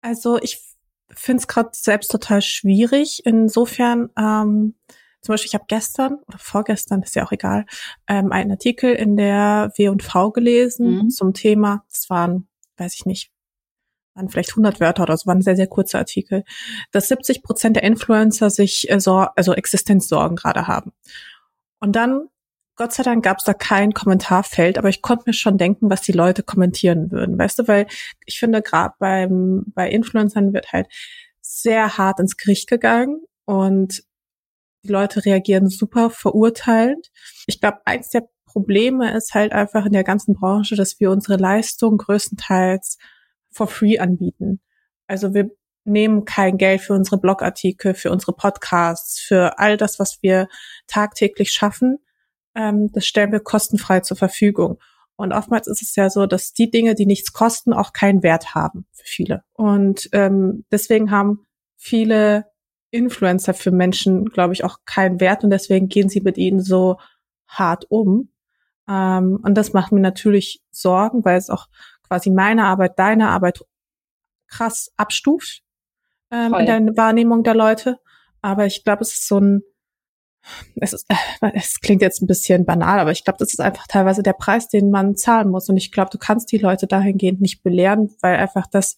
Also 0.00 0.38
ich 0.40 0.60
finde 1.08 1.40
es 1.40 1.48
gerade 1.48 1.70
selbst 1.72 2.10
total 2.10 2.42
schwierig. 2.42 3.22
Insofern, 3.24 4.10
ähm, 4.18 4.74
zum 5.20 5.32
Beispiel, 5.32 5.48
ich 5.48 5.54
habe 5.54 5.64
gestern 5.68 6.18
oder 6.26 6.38
vorgestern, 6.38 7.02
ist 7.02 7.14
ja 7.14 7.24
auch 7.24 7.32
egal, 7.32 7.66
ähm, 8.08 8.32
einen 8.32 8.50
Artikel 8.52 8.92
in 8.92 9.16
der 9.16 9.72
W&V 9.76 10.30
gelesen 10.32 10.96
mhm. 10.96 11.10
zum 11.10 11.34
Thema, 11.34 11.84
es 11.90 12.08
waren, 12.10 12.48
weiß 12.76 12.94
ich 12.94 13.06
nicht, 13.06 13.30
waren 14.14 14.28
vielleicht 14.28 14.50
100 14.50 14.80
Wörter 14.80 15.02
oder 15.02 15.16
so, 15.16 15.26
war 15.26 15.34
ein 15.34 15.42
sehr, 15.42 15.56
sehr 15.56 15.66
kurzer 15.66 15.98
Artikel, 15.98 16.44
dass 16.90 17.08
70 17.08 17.42
Prozent 17.42 17.76
der 17.76 17.82
Influencer 17.82 18.50
sich 18.50 18.90
äh, 18.90 19.00
so, 19.00 19.26
also 19.36 19.52
Existenzsorgen 19.52 20.36
gerade 20.36 20.66
haben. 20.66 20.92
Und 21.80 21.96
dann 21.96 22.28
Gott 22.76 22.92
sei 22.92 23.02
Dank 23.02 23.24
gab 23.24 23.38
es 23.38 23.44
da 23.44 23.54
kein 23.54 23.92
Kommentarfeld, 23.92 24.78
aber 24.78 24.88
ich 24.90 25.02
konnte 25.02 25.24
mir 25.26 25.32
schon 25.32 25.58
denken, 25.58 25.90
was 25.90 26.02
die 26.02 26.12
Leute 26.12 26.42
kommentieren 26.42 27.10
würden, 27.10 27.38
weißt 27.38 27.58
du, 27.58 27.68
weil 27.68 27.86
ich 28.26 28.38
finde 28.38 28.62
gerade 28.62 28.94
beim 28.98 29.64
bei 29.74 29.90
Influencern 29.90 30.52
wird 30.52 30.72
halt 30.72 30.86
sehr 31.40 31.96
hart 31.96 32.20
ins 32.20 32.36
Gericht 32.36 32.68
gegangen 32.68 33.20
und 33.46 34.02
die 34.82 34.92
Leute 34.92 35.24
reagieren 35.24 35.68
super 35.68 36.10
verurteilend. 36.10 37.10
Ich 37.46 37.60
glaube, 37.60 37.78
eins 37.86 38.10
der 38.10 38.28
Probleme 38.44 39.14
ist 39.16 39.34
halt 39.34 39.52
einfach 39.52 39.86
in 39.86 39.92
der 39.92 40.04
ganzen 40.04 40.34
Branche, 40.34 40.76
dass 40.76 41.00
wir 41.00 41.10
unsere 41.10 41.36
Leistung 41.36 41.98
größtenteils 41.98 42.98
for 43.50 43.66
free 43.68 43.98
anbieten. 43.98 44.60
Also 45.06 45.34
wir 45.34 45.50
nehmen 45.84 46.24
kein 46.24 46.58
Geld 46.58 46.80
für 46.80 46.94
unsere 46.94 47.18
Blogartikel, 47.18 47.94
für 47.94 48.10
unsere 48.10 48.32
Podcasts, 48.32 49.20
für 49.20 49.58
all 49.58 49.76
das, 49.76 49.98
was 49.98 50.22
wir 50.22 50.48
tagtäglich 50.86 51.52
schaffen. 51.52 51.98
Ähm, 52.56 52.90
das 52.92 53.06
stellen 53.06 53.30
wir 53.30 53.40
kostenfrei 53.40 54.00
zur 54.00 54.16
Verfügung. 54.16 54.78
Und 55.16 55.32
oftmals 55.32 55.66
ist 55.66 55.82
es 55.82 55.94
ja 55.96 56.10
so, 56.10 56.26
dass 56.26 56.52
die 56.52 56.70
Dinge, 56.70 56.94
die 56.94 57.06
nichts 57.06 57.32
kosten, 57.32 57.72
auch 57.72 57.92
keinen 57.92 58.22
Wert 58.22 58.54
haben 58.54 58.86
für 58.92 59.06
viele. 59.06 59.44
Und 59.52 60.08
ähm, 60.12 60.64
deswegen 60.70 61.10
haben 61.10 61.46
viele 61.76 62.46
Influencer 62.90 63.54
für 63.54 63.70
Menschen, 63.70 64.26
glaube 64.26 64.52
ich, 64.52 64.64
auch 64.64 64.78
keinen 64.84 65.20
Wert 65.20 65.44
und 65.44 65.50
deswegen 65.50 65.88
gehen 65.88 66.08
sie 66.08 66.20
mit 66.20 66.38
ihnen 66.38 66.60
so 66.60 66.98
hart 67.46 67.86
um. 67.88 68.30
Ähm, 68.88 69.40
und 69.42 69.54
das 69.54 69.72
macht 69.72 69.92
mir 69.92 70.00
natürlich 70.00 70.62
Sorgen, 70.70 71.24
weil 71.24 71.38
es 71.38 71.50
auch 71.50 71.66
quasi 72.06 72.30
meine 72.30 72.64
Arbeit, 72.64 72.98
deine 72.98 73.28
Arbeit 73.28 73.60
krass 74.48 74.92
abstuft 74.96 75.62
ähm, 76.30 76.54
in 76.54 76.66
der 76.66 76.96
Wahrnehmung 76.96 77.42
der 77.42 77.54
Leute. 77.54 77.98
Aber 78.42 78.66
ich 78.66 78.84
glaube, 78.84 79.02
es 79.02 79.12
ist 79.14 79.28
so 79.28 79.38
ein, 79.40 79.62
es, 80.76 80.92
ist, 80.92 81.06
äh, 81.08 81.50
es 81.54 81.80
klingt 81.80 82.02
jetzt 82.02 82.22
ein 82.22 82.26
bisschen 82.26 82.64
banal, 82.64 82.98
aber 83.00 83.12
ich 83.12 83.24
glaube, 83.24 83.38
das 83.38 83.52
ist 83.52 83.60
einfach 83.60 83.86
teilweise 83.86 84.22
der 84.22 84.32
Preis, 84.32 84.68
den 84.68 84.90
man 84.90 85.16
zahlen 85.16 85.50
muss. 85.50 85.68
Und 85.68 85.76
ich 85.76 85.92
glaube, 85.92 86.10
du 86.10 86.18
kannst 86.18 86.52
die 86.52 86.58
Leute 86.58 86.86
dahingehend 86.86 87.40
nicht 87.40 87.62
belehren, 87.62 88.14
weil 88.20 88.36
einfach 88.36 88.66
das 88.66 88.96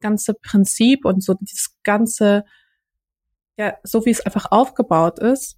ganze 0.00 0.34
Prinzip 0.34 1.04
und 1.04 1.22
so 1.22 1.34
dieses 1.34 1.76
ganze, 1.82 2.44
ja, 3.56 3.76
so 3.82 4.04
wie 4.04 4.10
es 4.10 4.20
einfach 4.20 4.50
aufgebaut 4.50 5.18
ist, 5.18 5.56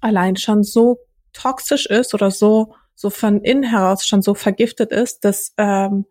allein 0.00 0.36
schon 0.36 0.62
so 0.62 0.98
toxisch 1.32 1.86
ist 1.86 2.14
oder 2.14 2.30
so, 2.30 2.74
so 2.94 3.10
von 3.10 3.40
innen 3.40 3.62
heraus 3.62 4.06
schon 4.06 4.22
so 4.22 4.34
vergiftet 4.34 4.92
ist, 4.92 5.24
dass 5.24 5.54
ähm, 5.56 6.06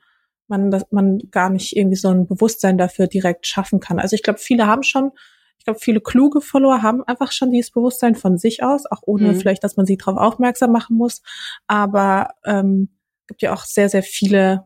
man, 0.47 0.71
dass 0.71 0.85
man 0.91 1.19
gar 1.31 1.49
nicht 1.49 1.75
irgendwie 1.75 1.95
so 1.95 2.09
ein 2.09 2.27
Bewusstsein 2.27 2.77
dafür 2.77 3.07
direkt 3.07 3.47
schaffen 3.47 3.79
kann. 3.79 3.99
Also 3.99 4.15
ich 4.15 4.23
glaube, 4.23 4.39
viele 4.39 4.67
haben 4.67 4.83
schon, 4.83 5.11
ich 5.61 5.65
glaube, 5.65 5.79
viele 5.79 6.01
kluge 6.01 6.41
Follower 6.41 6.81
haben 6.81 7.03
einfach 7.03 7.31
schon 7.31 7.51
dieses 7.51 7.69
Bewusstsein 7.69 8.15
von 8.15 8.39
sich 8.39 8.63
aus, 8.63 8.87
auch 8.87 9.01
ohne 9.05 9.27
mhm. 9.27 9.35
vielleicht, 9.35 9.63
dass 9.63 9.77
man 9.77 9.85
sie 9.85 9.95
darauf 9.95 10.17
aufmerksam 10.17 10.71
machen 10.71 10.97
muss. 10.97 11.21
Aber 11.67 12.29
ähm, 12.43 12.89
gibt 13.27 13.43
ja 13.43 13.53
auch 13.53 13.63
sehr, 13.63 13.87
sehr 13.87 14.01
viele 14.01 14.65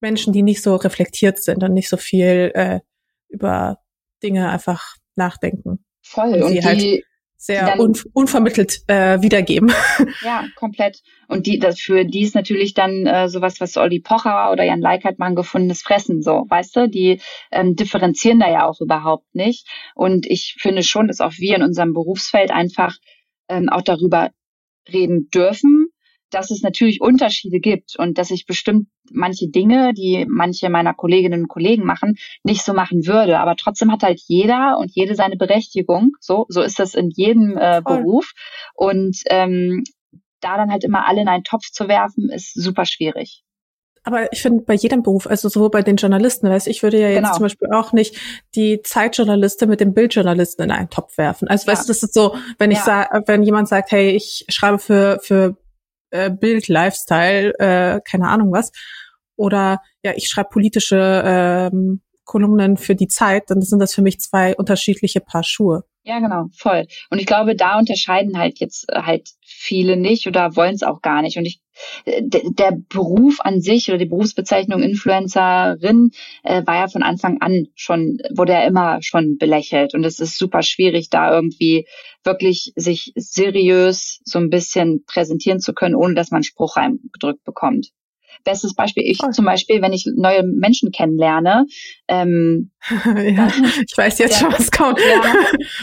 Menschen, 0.00 0.32
die 0.32 0.42
nicht 0.42 0.60
so 0.60 0.74
reflektiert 0.74 1.40
sind 1.40 1.62
und 1.62 1.72
nicht 1.72 1.88
so 1.88 1.96
viel 1.96 2.50
äh, 2.54 2.80
über 3.28 3.78
Dinge 4.20 4.48
einfach 4.48 4.96
nachdenken. 5.14 5.84
Voll. 6.02 6.34
Und, 6.34 6.42
und 6.42 6.52
die, 6.52 6.64
halt 6.64 7.04
sehr 7.38 7.78
un, 7.78 7.96
unvermittelt 8.12 8.82
äh, 8.88 9.22
wiedergeben. 9.22 9.72
Ja, 10.22 10.44
komplett. 10.56 11.00
Und 11.28 11.46
die, 11.46 11.58
das 11.58 11.78
für 11.78 12.04
die 12.04 12.22
ist 12.22 12.34
natürlich 12.34 12.74
dann 12.74 13.06
äh, 13.06 13.28
sowas, 13.28 13.60
was 13.60 13.76
Olli 13.76 14.00
Pocher 14.00 14.50
oder 14.50 14.64
Jan 14.64 14.80
Leikert 14.80 15.18
mal 15.18 15.34
gefundenes 15.34 15.82
Fressen, 15.82 16.22
so, 16.22 16.44
weißt 16.48 16.74
du? 16.76 16.88
Die 16.88 17.20
ähm, 17.52 17.76
differenzieren 17.76 18.40
da 18.40 18.50
ja 18.50 18.66
auch 18.66 18.80
überhaupt 18.80 19.32
nicht. 19.34 19.66
Und 19.94 20.26
ich 20.26 20.56
finde 20.58 20.82
schon, 20.82 21.06
dass 21.06 21.20
auch 21.20 21.32
wir 21.38 21.56
in 21.56 21.62
unserem 21.62 21.92
Berufsfeld 21.92 22.50
einfach 22.50 22.96
ähm, 23.48 23.68
auch 23.68 23.82
darüber 23.82 24.30
reden 24.92 25.28
dürfen, 25.32 25.87
dass 26.30 26.50
es 26.50 26.62
natürlich 26.62 27.00
Unterschiede 27.00 27.60
gibt 27.60 27.98
und 27.98 28.18
dass 28.18 28.30
ich 28.30 28.46
bestimmt 28.46 28.88
manche 29.10 29.48
Dinge, 29.48 29.94
die 29.94 30.26
manche 30.28 30.68
meiner 30.68 30.94
Kolleginnen 30.94 31.42
und 31.42 31.48
Kollegen 31.48 31.84
machen, 31.84 32.16
nicht 32.42 32.62
so 32.62 32.74
machen 32.74 33.06
würde. 33.06 33.38
Aber 33.38 33.56
trotzdem 33.56 33.90
hat 33.90 34.02
halt 34.02 34.20
jeder 34.26 34.78
und 34.78 34.90
jede 34.94 35.14
seine 35.14 35.36
Berechtigung. 35.36 36.12
So, 36.20 36.46
so 36.48 36.62
ist 36.62 36.78
das 36.78 36.94
in 36.94 37.10
jedem 37.10 37.56
äh, 37.56 37.80
Beruf. 37.84 38.32
Und 38.74 39.18
ähm, 39.26 39.84
da 40.40 40.56
dann 40.56 40.70
halt 40.70 40.84
immer 40.84 41.06
alle 41.06 41.22
in 41.22 41.28
einen 41.28 41.44
Topf 41.44 41.70
zu 41.72 41.88
werfen, 41.88 42.28
ist 42.30 42.54
super 42.54 42.84
schwierig. 42.84 43.42
Aber 44.04 44.32
ich 44.32 44.40
finde 44.40 44.64
bei 44.64 44.74
jedem 44.74 45.02
Beruf, 45.02 45.26
also 45.26 45.48
sowohl 45.48 45.70
bei 45.70 45.82
den 45.82 45.96
Journalisten, 45.96 46.48
weißt 46.48 46.68
ich 46.68 46.82
würde 46.82 46.98
ja 46.98 47.08
jetzt 47.08 47.18
genau. 47.18 47.32
zum 47.34 47.42
Beispiel 47.42 47.68
auch 47.72 47.92
nicht 47.92 48.16
die 48.54 48.80
Zeitjournalisten 48.80 49.68
mit 49.68 49.80
dem 49.80 49.92
Bildjournalisten 49.92 50.64
in 50.64 50.70
einen 50.70 50.88
Topf 50.88 51.18
werfen. 51.18 51.48
Also 51.48 51.66
ja. 51.66 51.72
weißt 51.72 51.86
du, 51.86 51.92
das 51.92 52.02
ist 52.02 52.14
so, 52.14 52.34
wenn 52.58 52.70
ich 52.70 52.78
ja. 52.78 52.84
sage, 52.84 53.22
wenn 53.26 53.42
jemand 53.42 53.68
sagt, 53.68 53.90
hey, 53.90 54.10
ich 54.10 54.46
schreibe 54.48 54.78
für 54.78 55.18
für 55.22 55.56
äh, 56.10 56.30
Bild, 56.30 56.68
Lifestyle, 56.68 57.52
äh, 57.58 58.00
keine 58.04 58.28
Ahnung 58.28 58.52
was. 58.52 58.72
Oder 59.36 59.80
ja, 60.02 60.12
ich 60.16 60.28
schreibe 60.28 60.50
politische 60.50 61.22
ähm, 61.24 62.02
Kolumnen 62.24 62.76
für 62.76 62.94
die 62.94 63.08
Zeit, 63.08 63.44
dann 63.48 63.62
sind 63.62 63.78
das 63.78 63.94
für 63.94 64.02
mich 64.02 64.20
zwei 64.20 64.54
unterschiedliche 64.54 65.20
Paar 65.20 65.44
Schuhe. 65.44 65.84
Ja, 66.08 66.20
genau, 66.20 66.46
voll. 66.56 66.86
Und 67.10 67.18
ich 67.18 67.26
glaube, 67.26 67.54
da 67.54 67.78
unterscheiden 67.78 68.38
halt 68.38 68.60
jetzt 68.60 68.86
äh, 68.88 69.02
halt 69.02 69.28
viele 69.44 69.98
nicht 69.98 70.26
oder 70.26 70.56
wollen 70.56 70.74
es 70.74 70.82
auch 70.82 71.02
gar 71.02 71.20
nicht. 71.20 71.36
Und 71.36 71.44
ich, 71.44 71.60
äh, 72.06 72.22
der 72.24 72.78
Beruf 72.88 73.40
an 73.40 73.60
sich 73.60 73.90
oder 73.90 73.98
die 73.98 74.06
Berufsbezeichnung 74.06 74.82
Influencerin 74.82 76.12
äh, 76.44 76.62
war 76.64 76.76
ja 76.76 76.88
von 76.88 77.02
Anfang 77.02 77.42
an 77.42 77.66
schon, 77.74 78.16
wurde 78.34 78.54
ja 78.54 78.66
immer 78.66 79.02
schon 79.02 79.36
belächelt. 79.36 79.92
Und 79.92 80.02
es 80.06 80.18
ist 80.18 80.38
super 80.38 80.62
schwierig, 80.62 81.10
da 81.10 81.30
irgendwie 81.30 81.86
wirklich 82.24 82.72
sich 82.74 83.12
seriös 83.14 84.22
so 84.24 84.38
ein 84.38 84.48
bisschen 84.48 85.04
präsentieren 85.04 85.60
zu 85.60 85.74
können, 85.74 85.94
ohne 85.94 86.14
dass 86.14 86.30
man 86.30 86.42
Spruch 86.42 86.78
reingedrückt 86.78 87.44
bekommt. 87.44 87.90
Bestes 88.44 88.74
Beispiel, 88.74 89.04
ich 89.06 89.18
oh. 89.22 89.30
zum 89.30 89.44
Beispiel, 89.44 89.82
wenn 89.82 89.92
ich 89.92 90.06
neue 90.16 90.42
Menschen 90.42 90.90
kennenlerne. 90.90 91.66
Ähm, 92.08 92.70
ja, 93.04 93.48
ich 93.86 93.96
weiß 93.96 94.18
jetzt 94.18 94.40
ja, 94.40 94.50
schon, 94.50 94.52
was 94.52 94.70
kommt. 94.70 94.98
Ja, 95.00 95.22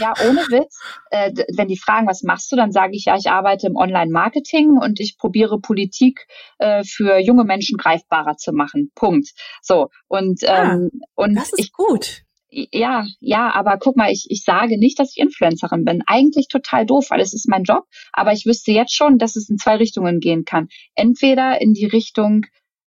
ja 0.00 0.14
ohne 0.28 0.40
Witz. 0.48 0.78
Äh, 1.10 1.32
wenn 1.56 1.68
die 1.68 1.78
fragen, 1.78 2.06
was 2.06 2.22
machst 2.22 2.50
du, 2.52 2.56
dann 2.56 2.72
sage 2.72 2.92
ich, 2.94 3.06
ja, 3.06 3.16
ich 3.16 3.30
arbeite 3.30 3.66
im 3.66 3.76
Online-Marketing 3.76 4.78
und 4.80 5.00
ich 5.00 5.16
probiere 5.18 5.60
Politik 5.60 6.26
äh, 6.58 6.82
für 6.84 7.18
junge 7.18 7.44
Menschen 7.44 7.76
greifbarer 7.76 8.36
zu 8.36 8.52
machen. 8.52 8.90
Punkt. 8.94 9.30
So, 9.62 9.88
und, 10.08 10.46
ah, 10.48 10.74
ähm, 10.74 10.90
und 11.14 11.34
das 11.34 11.52
ist 11.52 11.58
ich, 11.58 11.72
gut 11.72 12.25
ja, 12.72 13.04
ja, 13.20 13.50
aber 13.54 13.76
guck 13.78 13.96
mal, 13.96 14.10
ich, 14.10 14.26
ich 14.30 14.42
sage 14.42 14.78
nicht, 14.78 14.98
dass 14.98 15.10
ich 15.14 15.22
Influencerin 15.22 15.84
bin. 15.84 16.02
Eigentlich 16.06 16.48
total 16.48 16.86
doof, 16.86 17.06
weil 17.10 17.20
es 17.20 17.34
ist 17.34 17.48
mein 17.48 17.64
Job. 17.64 17.84
Aber 18.12 18.32
ich 18.32 18.46
wüsste 18.46 18.72
jetzt 18.72 18.94
schon, 18.94 19.18
dass 19.18 19.36
es 19.36 19.50
in 19.50 19.58
zwei 19.58 19.76
Richtungen 19.76 20.20
gehen 20.20 20.44
kann. 20.44 20.68
Entweder 20.94 21.60
in 21.60 21.74
die 21.74 21.84
Richtung, 21.84 22.46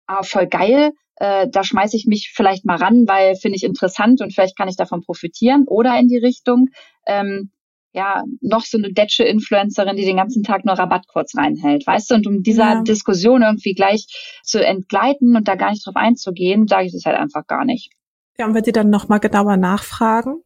ah, 0.05 0.23
voll 0.23 0.47
geil, 0.47 0.91
äh, 1.15 1.47
da 1.49 1.63
schmeiße 1.63 1.95
ich 1.95 2.05
mich 2.05 2.31
vielleicht 2.33 2.65
mal 2.65 2.75
ran, 2.75 3.05
weil 3.07 3.35
finde 3.35 3.55
ich 3.55 3.63
interessant 3.63 4.21
und 4.21 4.33
vielleicht 4.33 4.57
kann 4.57 4.67
ich 4.67 4.75
davon 4.75 5.01
profitieren. 5.01 5.63
Oder 5.67 5.97
in 5.97 6.07
die 6.07 6.17
Richtung, 6.17 6.67
ähm, 7.07 7.51
ja, 7.93 8.23
noch 8.41 8.65
so 8.65 8.77
eine 8.77 8.91
detsche 8.91 9.23
Influencerin, 9.23 9.95
die 9.95 10.03
den 10.03 10.17
ganzen 10.17 10.43
Tag 10.43 10.65
nur 10.65 10.73
Rabattcodes 10.73 11.37
reinhält, 11.37 11.87
weißt 11.87 12.11
du? 12.11 12.15
Und 12.15 12.27
um 12.27 12.41
dieser 12.41 12.73
ja. 12.73 12.81
Diskussion 12.81 13.43
irgendwie 13.43 13.75
gleich 13.75 14.07
zu 14.43 14.65
entgleiten 14.65 15.35
und 15.37 15.47
da 15.47 15.55
gar 15.55 15.69
nicht 15.69 15.85
drauf 15.85 15.95
einzugehen, 15.95 16.67
sage 16.67 16.87
ich 16.87 16.91
das 16.91 17.05
halt 17.05 17.17
einfach 17.17 17.45
gar 17.47 17.63
nicht. 17.63 17.91
Ja, 18.37 18.45
und 18.45 18.53
wenn 18.55 18.63
die 18.63 18.71
dann 18.71 18.89
nochmal 18.89 19.19
genauer 19.19 19.57
nachfragen? 19.57 20.41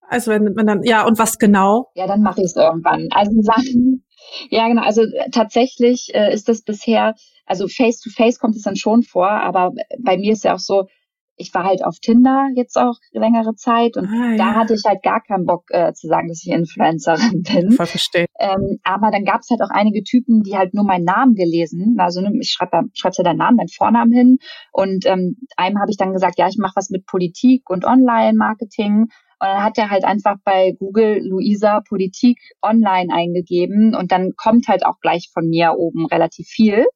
Also 0.00 0.30
wenn 0.30 0.54
man 0.54 0.66
dann, 0.66 0.82
ja, 0.82 1.06
und 1.06 1.18
was 1.18 1.38
genau? 1.38 1.90
Ja, 1.94 2.06
dann 2.06 2.22
mache 2.22 2.40
ich 2.40 2.46
es 2.46 2.56
irgendwann. 2.56 3.08
Also 3.10 3.32
Sachen, 3.42 4.04
ja 4.50 4.66
genau, 4.68 4.82
also 4.82 5.02
äh, 5.02 5.30
tatsächlich 5.30 6.14
äh, 6.14 6.32
ist 6.32 6.48
das 6.48 6.62
bisher, 6.62 7.14
also 7.44 7.68
face 7.68 8.00
to 8.00 8.10
face 8.10 8.38
kommt 8.38 8.56
es 8.56 8.62
dann 8.62 8.76
schon 8.76 9.02
vor, 9.02 9.28
aber 9.28 9.72
bei 10.00 10.16
mir 10.16 10.32
ist 10.32 10.44
ja 10.44 10.54
auch 10.54 10.58
so, 10.58 10.88
ich 11.38 11.54
war 11.54 11.64
halt 11.64 11.84
auf 11.84 11.98
Tinder 12.00 12.48
jetzt 12.54 12.76
auch 12.76 12.96
längere 13.12 13.54
Zeit 13.54 13.96
und 13.96 14.06
ah, 14.06 14.36
da 14.36 14.50
ja. 14.50 14.54
hatte 14.54 14.74
ich 14.74 14.82
halt 14.84 15.02
gar 15.02 15.22
keinen 15.22 15.46
Bock 15.46 15.64
äh, 15.70 15.92
zu 15.92 16.08
sagen, 16.08 16.28
dass 16.28 16.44
ich 16.44 16.52
Influencerin 16.52 17.42
bin. 17.52 17.72
Voll 17.72 17.86
verstehe. 17.86 18.26
Ähm, 18.38 18.78
aber 18.82 19.10
dann 19.10 19.24
gab 19.24 19.40
es 19.40 19.50
halt 19.50 19.62
auch 19.62 19.70
einige 19.70 20.02
Typen, 20.02 20.42
die 20.42 20.56
halt 20.56 20.74
nur 20.74 20.84
meinen 20.84 21.04
Namen 21.04 21.34
gelesen. 21.34 21.96
Also 21.98 22.20
ne, 22.20 22.32
ich 22.40 22.50
schreibe 22.50 22.82
schreibst 22.94 23.18
ja 23.18 23.24
deinen 23.24 23.38
Namen, 23.38 23.58
deinen 23.58 23.68
Vornamen 23.68 24.12
hin. 24.12 24.38
Und 24.72 25.06
ähm, 25.06 25.36
einem 25.56 25.78
habe 25.80 25.90
ich 25.90 25.96
dann 25.96 26.12
gesagt, 26.12 26.38
ja, 26.38 26.48
ich 26.48 26.58
mache 26.58 26.76
was 26.76 26.90
mit 26.90 27.06
Politik 27.06 27.70
und 27.70 27.84
Online-Marketing. 27.84 29.08
Und 29.40 29.48
dann 29.48 29.62
hat 29.62 29.78
er 29.78 29.90
halt 29.90 30.04
einfach 30.04 30.36
bei 30.44 30.74
Google 30.78 31.20
Luisa 31.24 31.80
Politik 31.80 32.38
online 32.60 33.12
eingegeben 33.14 33.94
und 33.94 34.10
dann 34.10 34.32
kommt 34.36 34.66
halt 34.68 34.84
auch 34.84 34.98
gleich 35.00 35.30
von 35.32 35.48
mir 35.48 35.74
oben 35.76 36.06
relativ 36.06 36.48
viel. 36.48 36.86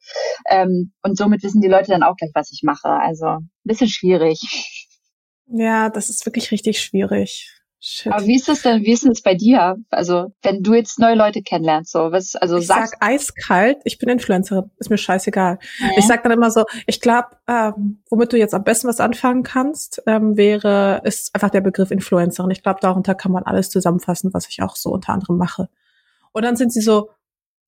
Ähm, 0.48 0.92
und 1.02 1.16
somit 1.16 1.42
wissen 1.42 1.60
die 1.60 1.68
Leute 1.68 1.92
dann 1.92 2.02
auch 2.02 2.16
gleich, 2.16 2.32
was 2.34 2.52
ich 2.52 2.62
mache. 2.64 2.88
Also 2.88 3.26
ein 3.26 3.50
bisschen 3.64 3.88
schwierig. 3.88 4.40
Ja, 5.46 5.90
das 5.90 6.08
ist 6.08 6.26
wirklich 6.26 6.50
richtig 6.50 6.80
schwierig. 6.80 7.61
Shit. 7.84 8.12
Aber 8.12 8.24
wie 8.26 8.36
ist 8.36 8.46
das 8.46 8.62
denn, 8.62 8.84
wie 8.84 8.92
ist 8.92 9.04
das 9.04 9.22
bei 9.22 9.34
dir? 9.34 9.76
Also, 9.90 10.32
wenn 10.42 10.62
du 10.62 10.72
jetzt 10.72 11.00
neue 11.00 11.16
Leute 11.16 11.42
kennenlernst, 11.42 11.90
so, 11.90 12.12
was, 12.12 12.36
also 12.36 12.58
ich 12.58 12.68
sagst. 12.68 12.92
sag 12.92 13.02
eiskalt, 13.02 13.78
ich 13.82 13.98
bin 13.98 14.08
Influencerin, 14.08 14.70
ist 14.78 14.88
mir 14.88 14.98
scheißegal. 14.98 15.58
Ja. 15.80 15.90
Ich 15.96 16.06
sag 16.06 16.22
dann 16.22 16.30
immer 16.30 16.52
so, 16.52 16.64
ich 16.86 17.00
glaube, 17.00 17.30
ähm, 17.48 17.98
womit 18.08 18.32
du 18.32 18.38
jetzt 18.38 18.54
am 18.54 18.62
besten 18.62 18.86
was 18.86 19.00
anfangen 19.00 19.42
kannst, 19.42 20.00
ähm, 20.06 20.36
wäre, 20.36 21.00
ist 21.02 21.34
einfach 21.34 21.50
der 21.50 21.60
Begriff 21.60 21.90
Influencerin. 21.90 22.52
Ich 22.52 22.62
glaube, 22.62 22.78
darunter 22.80 23.16
kann 23.16 23.32
man 23.32 23.42
alles 23.42 23.68
zusammenfassen, 23.68 24.32
was 24.32 24.46
ich 24.48 24.62
auch 24.62 24.76
so 24.76 24.90
unter 24.90 25.12
anderem 25.12 25.36
mache. 25.36 25.68
Und 26.30 26.44
dann 26.44 26.54
sind 26.54 26.72
sie 26.72 26.82
so, 26.82 27.10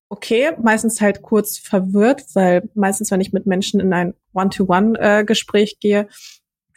okay, 0.09 0.52
meistens 0.62 1.00
halt 1.00 1.23
kurz 1.23 1.59
verwirrt, 1.59 2.23
weil 2.35 2.71
meistens, 2.75 3.11
wenn 3.11 3.21
ich 3.21 3.33
mit 3.33 3.47
Menschen 3.47 3.80
in 3.80 3.92
ein 3.92 4.14
One-to-One-Gespräch 4.33 5.73
äh, 5.73 5.76
gehe, 5.80 6.09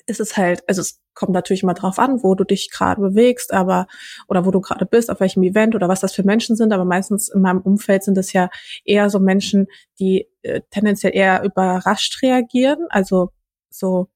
ist 0.07 0.19
es 0.19 0.37
halt, 0.37 0.63
also 0.67 0.81
es 0.81 0.99
kommt 1.13 1.33
natürlich 1.33 1.63
immer 1.63 1.73
drauf 1.73 1.99
an, 1.99 2.23
wo 2.23 2.33
du 2.33 2.43
dich 2.43 2.71
gerade 2.71 3.01
bewegst, 3.01 3.53
aber 3.53 3.87
oder 4.27 4.45
wo 4.45 4.51
du 4.51 4.61
gerade 4.61 4.85
bist, 4.85 5.11
auf 5.11 5.19
welchem 5.19 5.43
Event 5.43 5.75
oder 5.75 5.89
was 5.89 5.99
das 5.99 6.13
für 6.13 6.23
Menschen 6.23 6.55
sind. 6.55 6.71
Aber 6.73 6.85
meistens 6.85 7.29
in 7.29 7.41
meinem 7.41 7.61
Umfeld 7.61 8.03
sind 8.03 8.17
es 8.17 8.33
ja 8.33 8.49
eher 8.85 9.09
so 9.09 9.19
Menschen, 9.19 9.67
die 9.99 10.27
äh, 10.43 10.61
tendenziell 10.71 11.15
eher 11.15 11.43
überrascht 11.43 12.21
reagieren, 12.23 12.87
also 12.89 13.31
so 13.69 14.09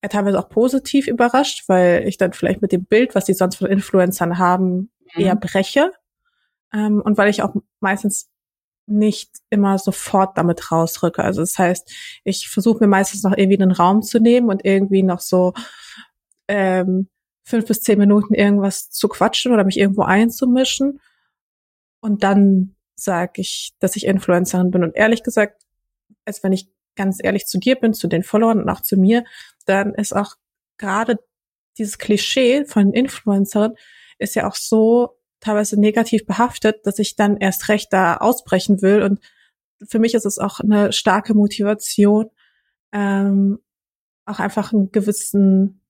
äh, 0.00 0.08
teilweise 0.08 0.38
auch 0.38 0.48
positiv 0.48 1.06
überrascht, 1.06 1.64
weil 1.68 2.08
ich 2.08 2.16
dann 2.16 2.32
vielleicht 2.32 2.62
mit 2.62 2.72
dem 2.72 2.84
Bild, 2.86 3.14
was 3.14 3.26
die 3.26 3.34
sonst 3.34 3.56
von 3.56 3.68
Influencern 3.68 4.38
haben, 4.38 4.90
mhm. 5.14 5.24
eher 5.24 5.36
breche. 5.36 5.92
Ähm, 6.74 7.02
und 7.04 7.18
weil 7.18 7.28
ich 7.28 7.42
auch 7.42 7.54
meistens 7.80 8.31
nicht 8.92 9.30
immer 9.50 9.78
sofort 9.78 10.36
damit 10.38 10.70
rausrücke. 10.70 11.22
Also 11.22 11.40
das 11.40 11.58
heißt, 11.58 11.92
ich 12.24 12.48
versuche 12.48 12.80
mir 12.80 12.88
meistens 12.88 13.22
noch 13.22 13.36
irgendwie 13.36 13.60
einen 13.60 13.72
Raum 13.72 14.02
zu 14.02 14.18
nehmen 14.18 14.48
und 14.48 14.64
irgendwie 14.64 15.02
noch 15.02 15.20
so 15.20 15.52
ähm, 16.48 17.08
fünf 17.44 17.66
bis 17.66 17.82
zehn 17.82 17.98
Minuten 17.98 18.34
irgendwas 18.34 18.90
zu 18.90 19.08
quatschen 19.08 19.52
oder 19.52 19.64
mich 19.64 19.78
irgendwo 19.78 20.02
einzumischen. 20.02 21.00
Und 22.00 22.22
dann 22.22 22.76
sage 22.94 23.40
ich, 23.40 23.72
dass 23.78 23.96
ich 23.96 24.06
Influencerin 24.06 24.70
bin. 24.70 24.84
Und 24.84 24.96
ehrlich 24.96 25.22
gesagt, 25.22 25.62
als 26.24 26.42
wenn 26.42 26.52
ich 26.52 26.68
ganz 26.94 27.18
ehrlich 27.22 27.46
zu 27.46 27.58
dir 27.58 27.76
bin, 27.76 27.94
zu 27.94 28.06
den 28.06 28.22
Followern 28.22 28.60
und 28.60 28.68
auch 28.68 28.80
zu 28.80 28.96
mir, 28.96 29.24
dann 29.66 29.94
ist 29.94 30.14
auch 30.14 30.36
gerade 30.78 31.18
dieses 31.78 31.98
Klischee 31.98 32.64
von 32.64 32.92
Influencerin 32.92 33.74
ist 34.18 34.34
ja 34.34 34.48
auch 34.48 34.54
so 34.54 35.18
teilweise 35.42 35.78
negativ 35.78 36.24
behaftet, 36.24 36.86
dass 36.86 36.98
ich 36.98 37.16
dann 37.16 37.36
erst 37.36 37.68
recht 37.68 37.92
da 37.92 38.16
ausbrechen 38.16 38.80
will. 38.80 39.02
Und 39.02 39.20
für 39.86 39.98
mich 39.98 40.14
ist 40.14 40.24
es 40.24 40.38
auch 40.38 40.60
eine 40.60 40.92
starke 40.92 41.34
Motivation, 41.34 42.30
ähm, 42.92 43.58
auch 44.24 44.38
einfach 44.38 44.72
einen 44.72 44.92
gewissen, 44.92 45.82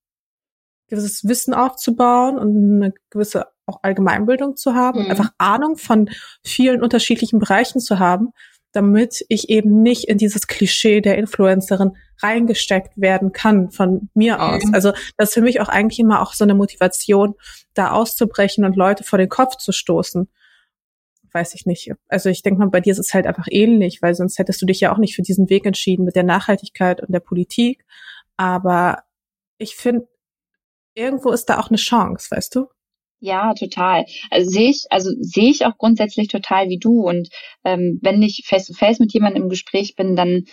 gewisses 0.89 1.29
Wissen 1.29 1.55
aufzubauen 1.55 2.39
und 2.39 2.83
eine 2.83 2.95
gewisse 3.11 3.47
auch 3.67 3.81
Allgemeinbildung 3.83 4.57
zu 4.57 4.75
haben, 4.75 5.05
mhm. 5.05 5.11
einfach 5.11 5.33
Ahnung 5.39 5.77
von 5.77 6.11
vielen 6.43 6.83
unterschiedlichen 6.83 7.39
Bereichen 7.39 7.79
zu 7.81 7.99
haben, 7.99 8.33
damit 8.73 9.25
ich 9.29 9.51
eben 9.51 9.83
nicht 9.83 10.09
in 10.09 10.19
dieses 10.19 10.47
Klischee 10.47 11.01
der 11.01 11.19
Influencerin 11.19 11.97
reingesteckt 12.23 13.01
werden 13.01 13.33
kann 13.33 13.71
von 13.71 14.09
mir 14.15 14.43
aus. 14.43 14.65
Mhm. 14.65 14.75
Also 14.75 14.93
das 15.17 15.31
ist 15.31 15.35
für 15.35 15.43
mich 15.43 15.61
auch 15.61 15.69
eigentlich 15.69 15.99
immer 15.99 16.23
auch 16.23 16.35
so 16.35 16.45
eine 16.45 16.55
Motivation, 16.55 17.35
da 17.75 17.93
auszubrechen 17.93 18.65
und 18.65 18.77
Leute 18.77 19.05
vor 19.05 19.19
den 19.19 19.29
Kopf 19.29 19.57
zu 19.57 19.73
stoßen. 19.73 20.29
Weiß 21.33 21.55
ich 21.55 21.65
nicht. 21.65 21.91
Also 22.09 22.29
ich 22.29 22.43
denke 22.43 22.61
mal, 22.61 22.69
bei 22.69 22.81
dir 22.81 22.93
ist 22.93 22.99
es 22.99 23.15
halt 23.15 23.27
einfach 23.27 23.47
ähnlich, 23.51 24.03
weil 24.03 24.15
sonst 24.15 24.39
hättest 24.39 24.61
du 24.61 24.67
dich 24.67 24.81
ja 24.81 24.93
auch 24.93 24.99
nicht 24.99 25.17
für 25.17 25.23
diesen 25.23 25.49
Weg 25.49 25.65
entschieden 25.65 26.05
mit 26.05 26.15
der 26.15 26.25
Nachhaltigkeit 26.25 27.01
und 27.01 27.11
der 27.13 27.21
Politik. 27.21 27.85
Aber 28.37 29.03
ich 29.57 29.77
finde, 29.77 30.07
irgendwo 30.95 31.31
ist 31.31 31.47
da 31.47 31.59
auch 31.59 31.69
eine 31.69 31.79
Chance, 31.79 32.29
weißt 32.31 32.55
du? 32.55 32.67
Ja, 33.25 33.55
total. 33.55 34.05
Also 34.31 34.51
sehe 34.51 34.71
ich, 34.71 34.87
also 34.91 35.11
sehe 35.21 35.49
ich 35.49 35.65
auch 35.65 35.79
grundsätzlich 35.79 36.27
total 36.27 36.69
wie 36.69 36.79
du. 36.79 37.03
Und 37.03 37.29
ähm, 37.65 38.01
wenn 38.03 38.21
ich 38.21 38.43
face 38.47 38.67
to 38.67 38.75
face 38.75 38.99
mit 38.99 39.13
jemandem 39.13 39.45
im 39.45 39.49
Gespräch 39.49 39.95
bin, 39.95 40.17
dann 40.17 40.47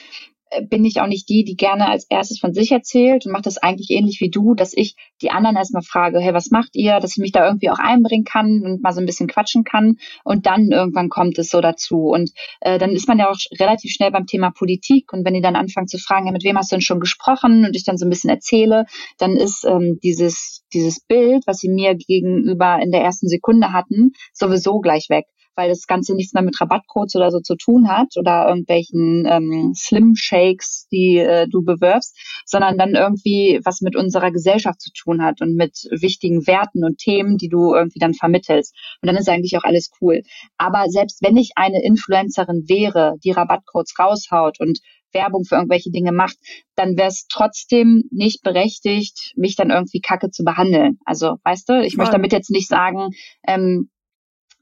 bin 0.70 0.84
ich 0.84 1.00
auch 1.00 1.08
nicht 1.08 1.30
die, 1.30 1.44
die 1.44 1.56
gerne 1.56 1.88
als 1.88 2.06
erstes 2.10 2.40
von 2.40 2.54
sich 2.54 2.72
erzählt 2.72 3.26
und 3.26 3.32
mache 3.32 3.44
das 3.44 3.58
eigentlich 3.58 3.92
ähnlich 3.92 4.20
wie 4.20 4.30
du, 4.30 4.56
dass 4.56 4.74
ich 4.74 4.96
die 5.22 5.30
anderen 5.30 5.56
erstmal 5.56 5.84
frage, 5.84 6.20
hey, 6.20 6.34
was 6.34 6.50
macht 6.50 6.76
ihr, 6.76 7.00
dass 7.00 7.12
ich 7.12 7.22
mich 7.22 7.32
da 7.32 7.46
irgendwie 7.46 7.70
auch 7.70 7.78
einbringen 7.78 8.24
kann 8.24 8.64
und 8.64 8.82
mal 8.82 8.92
so 8.92 9.00
ein 9.00 9.06
bisschen 9.06 9.28
quatschen 9.28 9.64
kann. 9.64 9.98
Und 10.24 10.46
dann 10.46 10.72
irgendwann 10.72 11.10
kommt 11.10 11.38
es 11.38 11.50
so 11.50 11.62
dazu. 11.62 12.08
Und 12.08 12.32
äh, 12.62 12.80
dann 12.80 12.92
ist 12.92 13.08
man 13.08 13.20
ja 13.20 13.30
auch 13.30 13.38
relativ 13.60 13.92
schnell 13.92 14.12
beim 14.12 14.26
Thema 14.26 14.52
Politik. 14.52 15.14
Und 15.14 15.26
wenn 15.26 15.34
die 15.34 15.42
dann 15.42 15.56
anfangen 15.56 15.88
zu 15.88 16.00
fragen, 16.00 16.26
ja, 16.26 16.32
mit 16.32 16.44
wem 16.44 16.58
hast 16.58 16.72
du 16.72 16.76
denn 16.76 16.82
schon 16.82 17.00
gesprochen? 17.00 17.66
Und 17.66 17.76
ich 17.76 17.84
dann 17.84 17.98
so 17.98 18.06
ein 18.06 18.10
bisschen 18.10 18.30
erzähle, 18.30 18.86
dann 19.18 19.38
ist 19.38 19.66
ähm, 19.66 20.00
dieses 20.02 20.66
dieses 20.74 21.00
Bild, 21.00 21.44
was 21.48 21.58
sie 21.58 21.70
mir 21.70 21.96
gegenüber 21.96 22.80
in 22.82 22.92
der 22.92 23.02
ersten 23.02 23.28
Sekunde 23.28 23.74
hatten, 23.74 24.12
sowieso 24.34 24.80
gleich 24.80 25.10
weg 25.10 25.26
weil 25.60 25.68
das 25.68 25.88
Ganze 25.88 26.16
nichts 26.16 26.34
mehr 26.34 26.42
mit 26.42 26.60
Rabattcodes 26.62 27.18
oder 27.18 27.32
so 27.32 27.42
zu 27.42 27.58
tun 27.58 27.90
hat 27.90 28.16
oder 28.16 28.48
irgendwelchen 28.48 29.26
ähm, 29.30 29.74
Slim 29.76 30.16
Shakes, 30.16 30.88
die 30.90 31.18
äh, 31.18 31.50
du 31.50 31.64
bewirbst, 31.64 32.18
sondern 32.46 32.78
dann 32.78 32.96
irgendwie 32.96 33.60
was 33.66 33.82
mit 33.82 33.98
unserer 33.98 34.32
Gesellschaft 34.32 34.80
zu 34.80 34.90
tun 34.94 35.22
hat 35.22 35.42
und 35.42 35.56
mit 35.56 35.90
wichtigen 35.92 36.48
Werten 36.48 36.86
und 36.86 36.98
Themen, 36.98 37.36
die 37.36 37.50
du 37.50 37.74
irgendwie 37.74 38.00
dann 38.00 38.14
vermittelst. 38.14 38.74
Und 39.02 39.08
dann 39.08 39.18
ist 39.18 39.28
eigentlich 39.28 39.58
auch 39.58 39.66
alles 39.66 39.92
cool. 40.00 40.22
Aber 40.58 40.86
selbst 40.88 41.22
wenn 41.22 41.36
ich 41.36 41.52
eine 41.58 41.84
Influencerin 41.84 42.64
wäre, 42.70 43.16
die 43.26 43.32
Rabattcodes 43.32 44.00
raushaut 44.00 44.62
und 44.62 44.80
Werbung 45.12 45.44
für 45.44 45.56
irgendwelche 45.56 45.92
Dinge 45.92 46.14
macht, 46.14 46.38
dann 46.76 46.96
wäre 46.96 47.10
es 47.10 47.26
trotzdem 47.28 48.04
nicht 48.12 48.44
berechtigt, 48.44 49.34
mich 49.36 49.58
dann 49.58 49.72
irgendwie 49.72 50.00
kacke 50.00 50.30
zu 50.30 50.46
behandeln. 50.46 51.00
Also, 51.04 51.36
weißt 51.44 51.68
du, 51.68 51.82
ich 51.82 51.96
Voll. 51.96 52.04
möchte 52.04 52.16
damit 52.16 52.32
jetzt 52.32 52.50
nicht 52.50 52.70
sagen, 52.70 53.10
ähm, 53.46 53.90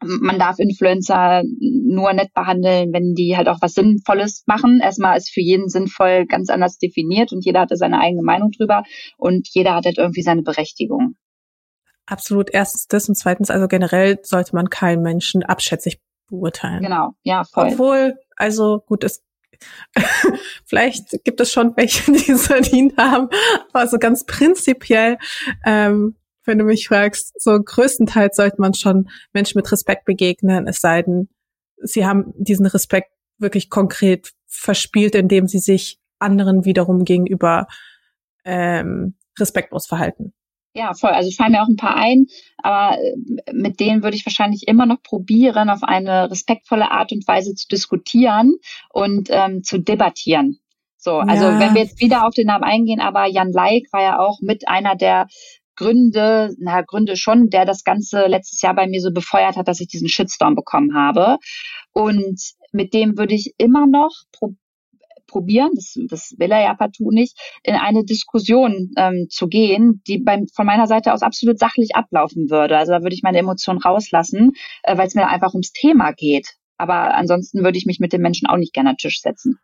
man 0.04 0.38
darf 0.38 0.60
Influencer 0.60 1.44
nur 1.60 2.14
nett 2.14 2.34
behandeln, 2.34 2.94
wenn 2.94 3.14
die 3.16 3.36
halt 3.36 3.48
auch 3.48 3.58
was 3.62 3.74
Sinnvolles 3.74 4.44
machen. 4.46 4.80
Erstmal 4.82 5.18
ist 5.18 5.32
für 5.32 5.42
jeden 5.42 5.70
sinnvoll 5.70 6.26
ganz 6.26 6.50
anders 6.50 6.78
definiert 6.78 7.32
und 7.32 7.44
jeder 7.46 7.62
hatte 7.62 7.78
seine 7.78 8.00
eigene 8.00 8.22
Meinung 8.22 8.52
drüber 8.52 8.84
und 9.18 9.48
jeder 9.50 9.76
hat 9.76 9.86
halt 9.86 9.98
irgendwie 9.98 10.22
seine 10.22 10.44
Berechtigung. 10.44 11.16
Absolut. 12.06 12.50
Erstens 12.54 12.88
das 12.88 13.10
und 13.10 13.16
zweitens, 13.16 13.50
also 13.50 13.68
generell 13.68 14.20
sollte 14.24 14.56
man 14.56 14.70
keinen 14.70 15.02
Menschen 15.02 15.44
abschätzig 15.44 16.00
beurteilen. 16.30 16.82
Genau, 16.82 17.12
ja, 17.24 17.44
voll. 17.44 17.70
Obwohl, 17.72 18.16
also 18.38 18.84
gut, 18.86 19.04
es 19.04 19.24
vielleicht 20.66 21.24
gibt 21.24 21.42
es 21.42 21.52
schon 21.52 21.76
welche, 21.76 22.12
die 22.12 22.32
es 22.32 22.48
verdient 22.48 22.96
haben, 22.98 23.30
aber 23.74 23.88
so 23.88 23.98
ganz 23.98 24.26
prinzipiell 24.26 25.18
ähm, 25.66 26.16
wenn 26.48 26.58
du 26.58 26.66
mich 26.66 26.88
fragst, 26.88 27.40
so 27.42 27.60
größtenteils 27.60 28.36
sollte 28.36 28.60
man 28.60 28.74
schon 28.74 29.10
Menschen 29.34 29.58
mit 29.58 29.72
Respekt 29.72 30.06
begegnen, 30.06 30.68
es 30.68 30.80
sei 30.80 31.04
denn, 31.04 31.30
sie 31.78 32.06
haben 32.06 32.34
diesen 32.38 32.66
Respekt 32.66 33.12
wirklich 33.38 33.70
konkret 33.70 34.32
verspielt, 34.48 35.14
indem 35.14 35.48
sie 35.48 35.60
sich 35.60 36.00
anderen 36.20 36.66
wiederum 36.66 37.04
gegenüber 37.06 37.68
ähm, 38.44 39.16
respektlos 39.38 39.86
verhalten. 39.86 40.34
Ja, 40.74 40.94
voll. 40.94 41.10
Also 41.10 41.32
fallen 41.32 41.54
mir 41.54 41.64
auch 41.64 41.68
ein 41.68 41.76
paar 41.76 41.96
ein, 41.96 42.28
aber 42.58 42.98
äh, 42.98 43.52
mit 43.52 43.80
denen 43.80 44.04
würde 44.04 44.16
ich 44.16 44.26
wahrscheinlich 44.26 44.68
immer 44.68 44.86
noch 44.86 45.02
probieren, 45.02 45.70
auf 45.70 45.84
eine 45.84 46.30
respektvolle 46.30 46.92
Art 46.92 47.12
und 47.12 47.28
Weise 47.28 47.56
zu 47.56 47.68
diskutieren 47.68 48.58
und 48.92 49.30
ähm, 49.32 49.64
zu 49.64 49.80
debattieren. 49.80 50.60
So, 50.98 51.18
also 51.18 51.46
ja. 51.46 51.60
wenn 51.60 51.74
wir 51.74 51.82
jetzt 51.82 52.00
wieder 52.00 52.28
auf 52.28 52.34
den 52.34 52.48
Namen 52.48 52.64
eingehen, 52.64 53.00
aber 53.00 53.26
Jan 53.26 53.52
Leik 53.52 53.88
war 53.92 54.02
ja 54.02 54.20
auch 54.20 54.40
mit 54.42 54.68
einer 54.68 54.96
der 54.96 55.28
Gründe, 55.78 56.54
na 56.60 56.82
Gründe 56.82 57.16
schon, 57.16 57.50
der 57.50 57.66
das 57.66 57.84
Ganze 57.84 58.28
letztes 58.28 58.62
Jahr 58.62 58.76
bei 58.76 58.88
mir 58.88 59.00
so 59.00 59.12
befeuert 59.12 59.56
hat, 59.56 59.68
dass 59.68 59.80
ich 59.80 59.88
diesen 59.88 60.10
Shitstorm 60.10 60.56
bekommen 60.56 60.96
habe. 60.96 61.38
Und 61.94 62.42
mit 62.74 62.94
dem 62.94 63.18
würde 63.18 63.36
ich 63.36 63.54
immer 63.58 63.88
noch 63.88 64.12
pro 64.34 64.54
probieren, 65.28 65.72
das, 65.76 65.94
das 66.10 66.36
will 66.38 66.52
er 66.52 66.62
ja 66.62 66.74
partout 66.74 67.12
nicht, 67.12 67.38
in 67.62 67.76
eine 67.76 68.06
Diskussion 68.06 68.92
ähm, 68.96 69.28
zu 69.30 69.48
gehen, 69.48 70.02
die 70.08 70.20
beim, 70.20 70.48
von 70.48 70.66
meiner 70.66 70.88
Seite 70.88 71.14
aus 71.14 71.22
absolut 71.22 71.60
sachlich 71.60 71.96
ablaufen 71.96 72.50
würde. 72.50 72.78
Also 72.78 72.94
da 72.94 73.02
würde 73.02 73.14
ich 73.14 73.24
meine 73.24 73.40
Emotionen 73.40 73.82
rauslassen, 73.82 74.54
äh, 74.84 74.98
weil 74.98 75.08
es 75.08 75.16
mir 75.16 75.28
einfach 75.28 75.54
ums 75.54 75.74
Thema 75.74 76.14
geht. 76.14 76.56
Aber 76.78 77.14
ansonsten 77.14 77.62
würde 77.64 77.78
ich 77.78 77.86
mich 77.86 78.00
mit 78.00 78.14
den 78.14 78.22
Menschen 78.22 78.48
auch 78.48 78.56
nicht 78.56 78.74
gerne 78.74 78.92
an 78.92 78.96
den 78.96 79.00
Tisch 79.10 79.20
setzen. 79.22 79.60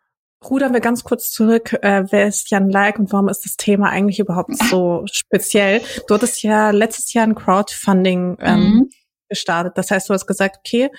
Rudern 0.50 0.74
wir 0.74 0.80
ganz 0.80 1.04
kurz 1.04 1.32
zurück. 1.32 1.74
Äh, 1.82 2.06
wer 2.10 2.28
ist 2.28 2.50
Jan 2.50 2.70
Like 2.70 3.00
und 3.00 3.12
warum 3.12 3.30
ist 3.30 3.46
das 3.46 3.56
Thema 3.56 3.90
eigentlich 3.90 4.20
überhaupt 4.20 4.58
so 4.70 5.04
speziell? 5.12 5.82
Du 6.08 6.16
hattest 6.16 6.44
ja 6.44 6.72
letztes 6.72 7.14
Jahr 7.14 7.26
ein 7.26 7.36
Crowdfunding 7.36 8.38
ähm, 8.40 8.60
mhm. 8.60 8.90
gestartet. 9.30 9.74
Das 9.78 9.92
heißt, 9.92 10.10
du 10.10 10.14
hast 10.14 10.28
gesagt, 10.28 10.58
okay, 10.60 10.90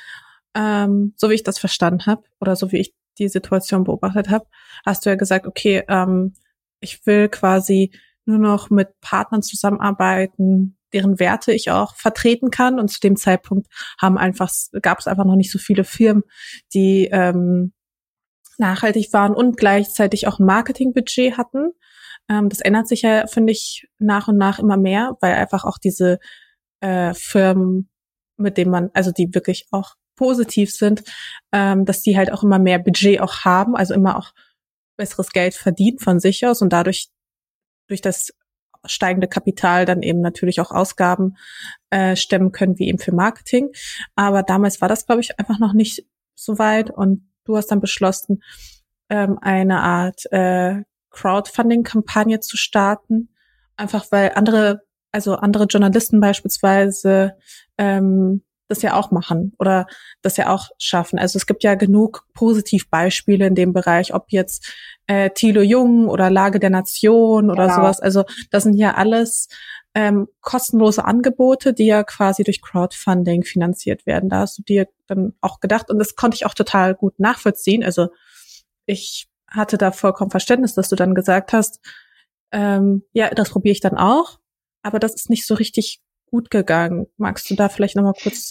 ähm, 0.54 1.14
so 1.16 1.30
wie 1.30 1.34
ich 1.34 1.42
das 1.42 1.58
verstanden 1.58 2.06
habe 2.06 2.22
oder 2.40 2.56
so 2.56 2.72
wie 2.72 2.78
ich 2.78 2.94
die 3.18 3.28
Situation 3.28 3.84
beobachtet 3.84 4.30
habe, 4.30 4.46
hast 4.84 5.04
du 5.04 5.10
ja 5.10 5.16
gesagt, 5.16 5.46
okay, 5.46 5.84
ähm, 5.88 6.34
ich 6.80 7.06
will 7.06 7.28
quasi 7.28 7.92
nur 8.26 8.38
noch 8.38 8.70
mit 8.70 8.88
Partnern 9.00 9.42
zusammenarbeiten, 9.42 10.78
deren 10.92 11.18
Werte 11.18 11.52
ich 11.52 11.70
auch 11.70 11.94
vertreten 11.96 12.50
kann. 12.50 12.78
Und 12.78 12.88
zu 12.88 13.00
dem 13.00 13.16
Zeitpunkt 13.16 13.66
haben 14.00 14.16
einfach, 14.16 14.50
gab 14.80 14.98
es 14.98 15.06
einfach 15.06 15.24
noch 15.24 15.36
nicht 15.36 15.50
so 15.50 15.58
viele 15.58 15.84
Firmen, 15.84 16.22
die 16.72 17.08
ähm, 17.12 17.72
nachhaltig 18.58 19.12
waren 19.12 19.34
und 19.34 19.56
gleichzeitig 19.56 20.26
auch 20.26 20.38
ein 20.38 20.46
Marketingbudget 20.46 21.36
hatten. 21.36 21.72
Ähm, 22.28 22.48
das 22.48 22.60
ändert 22.60 22.88
sich 22.88 23.02
ja, 23.02 23.26
finde 23.26 23.52
ich, 23.52 23.86
nach 23.98 24.28
und 24.28 24.36
nach 24.36 24.58
immer 24.58 24.76
mehr, 24.76 25.16
weil 25.20 25.34
einfach 25.34 25.64
auch 25.64 25.78
diese 25.78 26.18
äh, 26.80 27.14
Firmen, 27.14 27.90
mit 28.36 28.56
denen 28.56 28.70
man, 28.70 28.90
also 28.94 29.10
die 29.10 29.34
wirklich 29.34 29.66
auch 29.70 29.94
positiv 30.16 30.72
sind, 30.72 31.02
ähm, 31.52 31.84
dass 31.84 32.02
die 32.02 32.16
halt 32.16 32.32
auch 32.32 32.42
immer 32.42 32.58
mehr 32.58 32.78
Budget 32.78 33.20
auch 33.20 33.44
haben, 33.44 33.76
also 33.76 33.94
immer 33.94 34.16
auch 34.16 34.32
besseres 34.96 35.30
Geld 35.30 35.54
verdienen 35.54 35.98
von 35.98 36.20
sich 36.20 36.46
aus 36.46 36.62
und 36.62 36.72
dadurch 36.72 37.08
durch 37.88 38.00
das 38.00 38.30
steigende 38.86 39.28
Kapital 39.28 39.86
dann 39.86 40.02
eben 40.02 40.20
natürlich 40.20 40.60
auch 40.60 40.70
Ausgaben 40.70 41.36
äh, 41.90 42.16
stemmen 42.16 42.52
können, 42.52 42.78
wie 42.78 42.88
eben 42.88 42.98
für 42.98 43.14
Marketing. 43.14 43.70
Aber 44.14 44.42
damals 44.42 44.80
war 44.80 44.88
das, 44.88 45.06
glaube 45.06 45.22
ich, 45.22 45.38
einfach 45.38 45.58
noch 45.58 45.72
nicht 45.72 46.06
so 46.34 46.58
weit 46.58 46.90
und 46.90 47.28
du 47.44 47.56
hast 47.56 47.68
dann 47.68 47.80
beschlossen, 47.80 48.42
ähm, 49.08 49.38
eine 49.40 49.82
Art 49.82 50.30
äh, 50.32 50.82
Crowdfunding-Kampagne 51.10 52.40
zu 52.40 52.56
starten. 52.56 53.28
Einfach 53.76 54.06
weil 54.10 54.32
andere, 54.34 54.82
also 55.12 55.36
andere 55.36 55.64
Journalisten 55.64 56.20
beispielsweise 56.20 57.36
ähm, 57.78 58.42
das 58.68 58.82
ja 58.82 58.94
auch 58.94 59.10
machen 59.10 59.52
oder 59.58 59.86
das 60.22 60.36
ja 60.36 60.48
auch 60.48 60.68
schaffen. 60.78 61.18
Also 61.18 61.36
es 61.36 61.46
gibt 61.46 61.62
ja 61.64 61.74
genug 61.74 62.26
Positivbeispiele 62.34 63.46
in 63.46 63.54
dem 63.54 63.72
Bereich, 63.72 64.14
ob 64.14 64.26
jetzt 64.30 64.72
äh, 65.06 65.30
Thilo 65.30 65.60
Jung 65.60 66.08
oder 66.08 66.30
Lage 66.30 66.58
der 66.58 66.70
Nation 66.70 67.50
oder 67.50 67.64
genau. 67.64 67.76
sowas. 67.76 68.00
Also 68.00 68.24
das 68.50 68.62
sind 68.62 68.74
ja 68.74 68.94
alles 68.94 69.48
ähm, 69.94 70.28
kostenlose 70.40 71.04
Angebote, 71.04 71.72
die 71.72 71.86
ja 71.86 72.02
quasi 72.02 72.42
durch 72.42 72.60
Crowdfunding 72.60 73.44
finanziert 73.44 74.06
werden. 74.06 74.28
Da 74.28 74.40
hast 74.40 74.58
du 74.58 74.62
dir 74.62 74.88
dann 75.06 75.34
auch 75.40 75.60
gedacht 75.60 75.90
und 75.90 75.98
das 75.98 76.16
konnte 76.16 76.34
ich 76.34 76.46
auch 76.46 76.54
total 76.54 76.94
gut 76.94 77.18
nachvollziehen. 77.20 77.84
Also 77.84 78.08
ich 78.86 79.28
hatte 79.48 79.78
da 79.78 79.92
vollkommen 79.92 80.32
Verständnis, 80.32 80.74
dass 80.74 80.88
du 80.88 80.96
dann 80.96 81.14
gesagt 81.14 81.52
hast, 81.52 81.80
ähm, 82.50 83.04
ja, 83.12 83.30
das 83.30 83.50
probiere 83.50 83.72
ich 83.72 83.80
dann 83.80 83.96
auch, 83.96 84.40
aber 84.82 84.98
das 84.98 85.14
ist 85.14 85.30
nicht 85.30 85.46
so 85.46 85.54
richtig 85.54 86.02
gut 86.34 86.50
gegangen. 86.50 87.06
Magst 87.16 87.48
du 87.48 87.54
da 87.54 87.68
vielleicht 87.68 87.94
nochmal 87.94 88.14
kurz? 88.20 88.50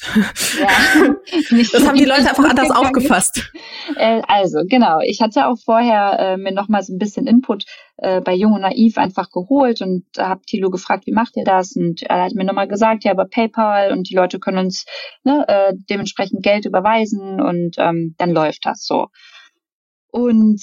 Ja, 0.58 0.68
das 1.74 1.86
haben 1.86 1.98
die 1.98 2.06
Leute 2.06 2.30
einfach 2.30 2.46
anders 2.46 2.70
gegangen. 2.70 2.86
aufgefasst. 2.86 3.52
Äh, 3.98 4.22
also 4.26 4.60
genau, 4.66 5.00
ich 5.02 5.20
hatte 5.20 5.48
auch 5.48 5.58
vorher 5.66 6.18
äh, 6.18 6.38
mir 6.38 6.54
nochmal 6.54 6.82
so 6.82 6.94
ein 6.94 6.98
bisschen 6.98 7.28
Input 7.28 7.66
äh, 7.98 8.22
bei 8.22 8.34
Jung 8.36 8.54
und 8.54 8.62
Naiv 8.62 8.98
einfach 8.98 9.32
geholt 9.32 9.82
und 9.82 10.06
habe 10.18 10.40
Thilo 10.46 10.70
gefragt, 10.70 11.08
wie 11.08 11.12
macht 11.12 11.36
ihr 11.36 11.44
das? 11.44 11.76
Und 11.76 12.04
er 12.04 12.24
hat 12.24 12.36
mir 12.36 12.46
nochmal 12.46 12.70
gesagt, 12.70 13.04
ja, 13.04 13.12
über 13.12 13.26
PayPal 13.26 13.92
und 13.92 14.10
die 14.10 14.16
Leute 14.16 14.40
können 14.40 14.60
uns 14.60 14.86
ne, 15.26 15.44
äh, 15.50 15.74
dementsprechend 15.90 16.42
Geld 16.42 16.66
überweisen 16.66 17.42
und 17.42 17.76
ähm, 17.80 18.16
dann 18.18 18.32
läuft 18.32 18.66
das 18.66 18.86
so. 18.86 19.08
Und 20.10 20.62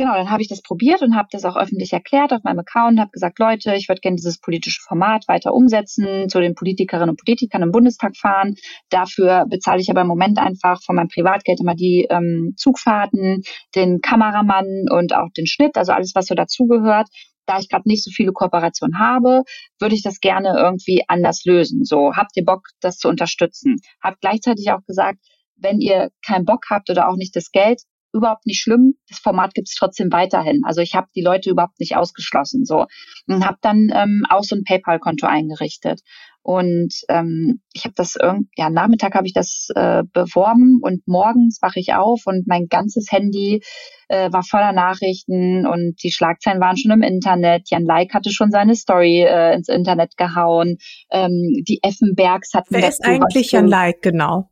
genau, 0.00 0.14
dann 0.14 0.30
habe 0.30 0.40
ich 0.40 0.48
das 0.48 0.62
probiert 0.62 1.02
und 1.02 1.14
habe 1.14 1.28
das 1.30 1.44
auch 1.44 1.56
öffentlich 1.56 1.92
erklärt 1.92 2.32
auf 2.32 2.42
meinem 2.42 2.60
Account, 2.60 2.98
habe 2.98 3.10
gesagt, 3.10 3.38
Leute, 3.38 3.74
ich 3.74 3.90
würde 3.90 4.00
gerne 4.00 4.16
dieses 4.16 4.40
politische 4.40 4.80
Format 4.80 5.28
weiter 5.28 5.52
umsetzen, 5.52 6.30
zu 6.30 6.40
den 6.40 6.54
Politikerinnen 6.54 7.10
und 7.10 7.20
Politikern 7.22 7.60
im 7.60 7.70
Bundestag 7.70 8.16
fahren. 8.16 8.54
Dafür 8.88 9.44
bezahle 9.46 9.82
ich 9.82 9.90
aber 9.90 10.00
im 10.00 10.06
Moment 10.06 10.38
einfach 10.38 10.82
von 10.82 10.96
meinem 10.96 11.08
Privatgeld 11.08 11.60
immer 11.60 11.74
die 11.74 12.06
ähm, 12.08 12.54
Zugfahrten, 12.56 13.42
den 13.74 14.00
Kameramann 14.00 14.86
und 14.90 15.14
auch 15.14 15.28
den 15.36 15.46
Schnitt, 15.46 15.76
also 15.76 15.92
alles, 15.92 16.12
was 16.14 16.26
so 16.26 16.34
dazugehört. 16.34 17.08
Da 17.44 17.58
ich 17.58 17.68
gerade 17.68 17.86
nicht 17.86 18.02
so 18.02 18.10
viele 18.10 18.32
Kooperationen 18.32 18.98
habe, 18.98 19.42
würde 19.78 19.94
ich 19.94 20.02
das 20.02 20.20
gerne 20.20 20.54
irgendwie 20.56 21.02
anders 21.08 21.44
lösen. 21.44 21.84
So, 21.84 22.14
habt 22.16 22.30
ihr 22.36 22.44
Bock, 22.46 22.62
das 22.80 22.96
zu 22.96 23.08
unterstützen? 23.08 23.76
Hab 24.02 24.18
gleichzeitig 24.20 24.70
auch 24.70 24.82
gesagt, 24.86 25.18
wenn 25.56 25.78
ihr 25.78 26.08
keinen 26.24 26.46
Bock 26.46 26.64
habt 26.70 26.88
oder 26.88 27.10
auch 27.10 27.16
nicht 27.16 27.36
das 27.36 27.50
Geld, 27.50 27.82
überhaupt 28.12 28.46
nicht 28.46 28.60
schlimm. 28.60 28.94
Das 29.08 29.18
Format 29.18 29.54
gibt 29.54 29.68
es 29.68 29.74
trotzdem 29.74 30.12
weiterhin. 30.12 30.62
Also 30.64 30.80
ich 30.80 30.94
habe 30.94 31.08
die 31.14 31.22
Leute 31.22 31.50
überhaupt 31.50 31.78
nicht 31.80 31.96
ausgeschlossen 31.96 32.64
so 32.64 32.86
und 33.26 33.46
habe 33.46 33.58
dann 33.60 33.90
ähm, 33.94 34.24
auch 34.28 34.42
so 34.42 34.56
ein 34.56 34.64
PayPal-Konto 34.64 35.26
eingerichtet. 35.26 36.00
Und 36.42 36.94
ähm, 37.08 37.60
ich 37.74 37.84
habe 37.84 37.92
das 37.96 38.16
irgendwie, 38.16 38.48
ja, 38.56 38.70
Nachmittag 38.70 39.14
habe 39.14 39.26
ich 39.26 39.34
das 39.34 39.68
äh, 39.74 40.02
beworben 40.12 40.80
und 40.80 41.06
morgens 41.06 41.58
wache 41.60 41.80
ich 41.80 41.92
auf 41.92 42.22
und 42.24 42.46
mein 42.46 42.66
ganzes 42.68 43.12
Handy 43.12 43.62
äh, 44.08 44.32
war 44.32 44.42
voller 44.42 44.72
Nachrichten 44.72 45.66
und 45.66 46.02
die 46.02 46.10
Schlagzeilen 46.10 46.60
waren 46.60 46.78
schon 46.78 46.92
im 46.92 47.02
Internet. 47.02 47.68
Jan 47.68 47.84
Like 47.84 48.14
hatte 48.14 48.30
schon 48.30 48.50
seine 48.50 48.74
Story 48.74 49.22
äh, 49.22 49.54
ins 49.54 49.68
Internet 49.68 50.16
gehauen. 50.16 50.78
Ähm, 51.10 51.62
die 51.68 51.80
Effenbergs 51.82 52.54
hatten 52.54 52.74
Wer 52.74 52.88
ist 52.88 53.04
eigentlich 53.04 53.52
Jan 53.52 53.68
Like, 53.68 54.00
genau? 54.00 54.48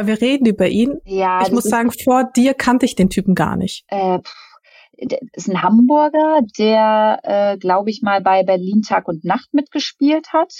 Weil 0.00 0.06
wir 0.06 0.22
reden 0.22 0.46
über 0.46 0.66
ihn. 0.66 0.98
Ja, 1.04 1.42
ich 1.42 1.52
muss 1.52 1.64
sagen, 1.64 1.90
vor 1.90 2.24
dir 2.24 2.54
kannte 2.54 2.86
ich 2.86 2.94
den 2.94 3.10
Typen 3.10 3.34
gar 3.34 3.56
nicht. 3.56 3.84
Äh, 3.88 4.20
ist 5.34 5.46
ein 5.46 5.62
Hamburger, 5.62 6.40
der, 6.58 7.20
äh, 7.22 7.58
glaube 7.58 7.90
ich, 7.90 8.00
mal 8.00 8.22
bei 8.22 8.42
Berlin 8.42 8.80
Tag 8.80 9.08
und 9.08 9.24
Nacht 9.24 9.52
mitgespielt 9.52 10.32
hat 10.32 10.54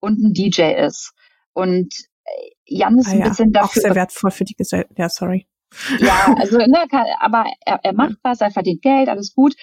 und 0.00 0.18
ein 0.18 0.32
DJ 0.32 0.72
ist. 0.72 1.12
Und 1.52 1.94
äh, 2.24 2.30
Jan 2.66 2.98
ist 2.98 3.06
ah, 3.06 3.12
ein 3.12 3.22
bisschen 3.22 3.52
dafür. 3.52 3.68
Auch 3.68 3.74
sehr 3.74 3.94
wertvoll 3.94 4.32
für 4.32 4.44
die 4.44 4.56
Gesellschaft. 4.56 4.98
Ja, 4.98 5.08
sorry. 5.08 5.46
Ja, 6.00 6.34
also, 6.36 6.58
ne, 6.58 6.84
kann, 6.90 7.06
aber 7.20 7.44
er, 7.64 7.78
er 7.84 7.92
macht 7.92 8.16
was, 8.24 8.40
er 8.40 8.50
verdient 8.50 8.82
Geld, 8.82 9.08
alles 9.08 9.32
gut. 9.32 9.54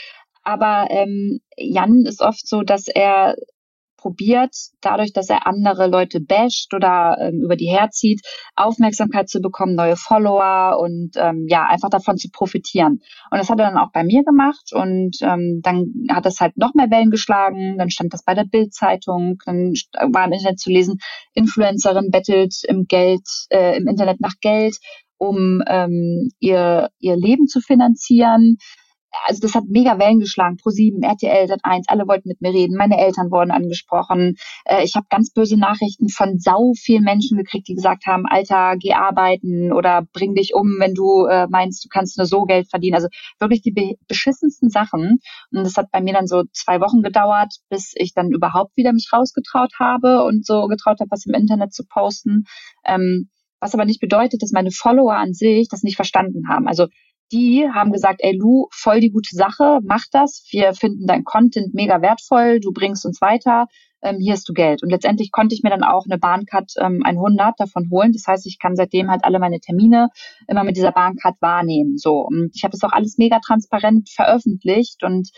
Aber 0.44 0.88
ähm, 0.90 1.42
Jan 1.58 2.06
ist 2.06 2.22
oft 2.22 2.48
so, 2.48 2.62
dass 2.62 2.88
er 2.88 3.36
probiert, 3.98 4.56
dadurch, 4.82 5.12
dass 5.12 5.30
er 5.30 5.48
andere 5.48 5.88
Leute 5.88 6.20
basht 6.22 6.74
oder 6.74 7.18
ähm, 7.20 7.42
über 7.44 7.56
die 7.56 7.70
herzieht, 7.70 8.22
Aufmerksamkeit 8.56 9.30
zu 9.30 9.42
bekommen, 9.42 9.76
neue 9.76 9.98
Follower 9.98 10.80
und 10.80 11.12
ähm, 11.16 11.46
ja, 11.50 11.66
einfach 11.66 11.90
davon 11.90 12.18
zu 12.18 12.30
profitieren. 12.32 13.02
Und 13.32 13.38
das 13.38 13.50
hat 13.50 13.60
er 13.60 13.68
dann 13.72 13.78
auch 13.78 13.92
bei 13.92 14.04
mir 14.04 14.24
gemacht 14.24 14.72
und 14.72 15.18
ähm, 15.22 15.62
dann 15.64 15.94
hat 16.10 16.26
es 16.26 16.40
halt 16.40 16.58
noch 16.58 16.74
mehr 16.74 16.90
Wellen 16.90 17.12
geschlagen, 17.12 17.78
dann 17.78 17.90
stand 17.90 18.14
das 18.14 18.24
bei 18.24 18.34
der 18.34 18.46
Bild-Zeitung, 18.46 19.38
dann 19.46 19.74
war 20.12 20.26
im 20.26 20.32
Internet 20.32 20.60
zu 20.60 20.70
lesen, 20.70 21.00
Influencerin 21.34 22.12
bettelt 22.12 22.56
im 22.68 22.86
Geld, 22.88 23.28
äh, 23.50 23.78
im 23.78 23.88
Internet 23.88 24.22
nach 24.22 24.36
Geld, 24.42 24.78
um 25.18 25.64
ähm, 25.68 26.30
ihr, 26.40 26.90
ihr 27.00 27.16
Leben 27.16 27.48
zu 27.48 27.60
finanzieren 27.60 28.58
also 29.26 29.42
das 29.42 29.56
hat 29.56 29.66
mega 29.68 30.00
Wellen 30.00 30.20
geschlagen. 30.20 30.58
Pro7, 30.58 31.04
RTL, 31.04 31.46
Sat1, 31.46 31.84
alle 31.88 32.08
wollten 32.08 32.30
mit 32.30 32.42
mir 32.42 32.54
reden. 32.54 32.76
Meine 32.76 32.98
Eltern 32.98 33.32
wurden 33.32 33.52
angesprochen. 33.52 34.36
Äh, 34.66 34.84
ich 34.84 34.96
habe 34.96 35.08
ganz 35.10 35.32
böse 35.32 35.58
Nachrichten 35.58 36.10
von 36.10 36.40
sau 36.40 36.74
vielen 36.78 37.04
Menschen 37.04 37.38
gekriegt, 37.38 37.68
die 37.68 37.76
gesagt 37.76 38.06
haben, 38.06 38.26
Alter, 38.26 38.76
geh 38.78 38.94
arbeiten 38.94 39.72
oder 39.72 40.04
bring 40.14 40.36
dich 40.36 40.54
um, 40.54 40.78
wenn 40.80 40.94
du 40.94 41.26
äh, 41.26 41.48
meinst, 41.50 41.84
du 41.86 41.90
kannst 41.90 42.18
nur 42.18 42.26
so 42.26 42.44
Geld 42.44 42.70
verdienen. 42.70 42.96
Also 42.96 43.08
wirklich 43.40 43.62
die 43.62 43.72
be 43.72 43.96
beschissensten 44.08 44.70
Sachen. 44.70 45.20
Und 45.52 45.64
das 45.64 45.76
hat 45.78 45.92
bei 45.92 46.02
mir 46.02 46.14
dann 46.14 46.28
so 46.28 46.44
zwei 46.54 46.80
Wochen 46.82 47.02
gedauert, 47.02 47.56
bis 47.70 47.94
ich 47.96 48.14
dann 48.14 48.32
überhaupt 48.32 48.76
wieder 48.78 48.94
mich 48.94 49.10
rausgetraut 49.12 49.74
habe 49.80 50.24
und 50.24 50.46
so 50.46 50.68
getraut 50.68 51.00
habe, 51.00 51.10
was 51.10 51.26
im 51.26 51.34
Internet 51.34 51.74
zu 51.74 51.84
posten. 51.86 52.46
Ähm, 52.86 53.30
was 53.60 53.74
aber 53.74 53.86
nicht 53.86 54.00
bedeutet, 54.00 54.44
dass 54.44 54.52
meine 54.52 54.72
Follower 54.72 55.16
an 55.16 55.34
sich 55.34 55.68
das 55.68 55.84
nicht 55.84 55.96
verstanden 55.96 56.48
haben. 56.48 56.68
Also 56.68 56.88
die 57.32 57.68
haben 57.74 57.92
gesagt, 57.92 58.20
ey 58.24 58.36
Lu, 58.36 58.68
voll 58.72 59.00
die 59.00 59.12
gute 59.12 59.36
Sache, 59.36 59.80
mach 59.84 60.04
das. 60.12 60.46
Wir 60.52 60.74
finden 60.74 61.06
dein 61.08 61.24
Content 61.24 61.74
mega 61.74 62.02
wertvoll, 62.02 62.60
du 62.60 62.72
bringst 62.72 63.06
uns 63.06 63.22
weiter, 63.22 63.68
ähm, 64.02 64.18
hier 64.20 64.34
hast 64.34 64.48
du 64.48 64.54
Geld. 64.54 64.84
Und 64.84 64.90
letztendlich 64.90 65.32
konnte 65.32 65.56
ich 65.56 65.64
mir 65.64 65.70
dann 65.70 65.84
auch 65.84 66.06
eine 66.06 66.18
Bahncard 66.18 66.72
ähm, 66.80 67.02
100 67.04 67.60
davon 67.60 67.90
holen. 67.92 68.14
Das 68.14 68.26
heißt, 68.28 68.46
ich 68.46 68.60
kann 68.60 68.76
seitdem 68.76 69.10
halt 69.10 69.24
alle 69.24 69.40
meine 69.40 69.60
Termine 69.60 70.10
immer 70.48 70.64
mit 70.64 70.78
dieser 70.78 70.92
Bahncard 70.92 71.36
wahrnehmen. 71.42 71.98
So 71.98 72.22
und 72.22 72.52
ich 72.54 72.64
habe 72.64 72.72
das 72.72 72.84
auch 72.84 72.94
alles 72.94 73.18
mega 73.18 73.40
transparent 73.46 74.10
veröffentlicht 74.10 75.04
und 75.04 75.30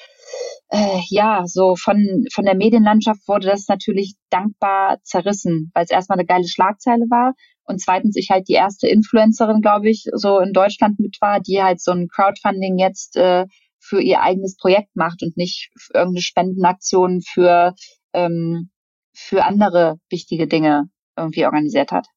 äh, 0.70 1.00
ja, 1.10 1.44
so 1.46 1.76
von 1.76 2.26
von 2.34 2.46
der 2.46 2.56
Medienlandschaft 2.56 3.28
wurde 3.28 3.48
das 3.48 3.68
natürlich 3.68 4.16
dankbar 4.30 4.98
zerrissen, 5.04 5.72
weil 5.74 5.86
es 5.86 5.92
erstmal 5.92 6.20
eine 6.20 6.28
geile 6.28 6.48
Schlagzeile 6.48 7.06
war 7.10 7.34
und 7.70 7.80
zweitens 7.80 8.16
ich 8.16 8.30
halt 8.32 8.48
die 8.50 8.54
erste 8.54 8.88
Influencerin, 8.88 9.62
glaube 9.62 9.90
ich, 9.90 10.06
so 10.14 10.40
in 10.40 10.54
Deutschland 10.54 11.00
mit 11.00 11.18
war, 11.22 11.40
die 11.40 11.62
halt 11.62 11.80
so 11.80 11.92
ein 11.92 12.08
Crowdfunding 12.08 12.80
jetzt 12.80 13.16
äh, 13.16 13.46
für 13.80 14.02
ihr 14.02 14.22
eigenes 14.22 14.58
Projekt 14.58 14.96
macht 14.96 15.22
und 15.22 15.38
nicht 15.38 15.70
irgendeine 15.94 16.22
Spendenaktion 16.22 17.22
für, 17.22 17.76
ähm, 18.14 18.72
für 19.14 19.46
andere 19.46 19.98
wichtige 20.10 20.48
Dinge 20.48 20.90
irgendwie 21.16 21.46
organisiert 21.46 21.92
hat. 21.92 22.08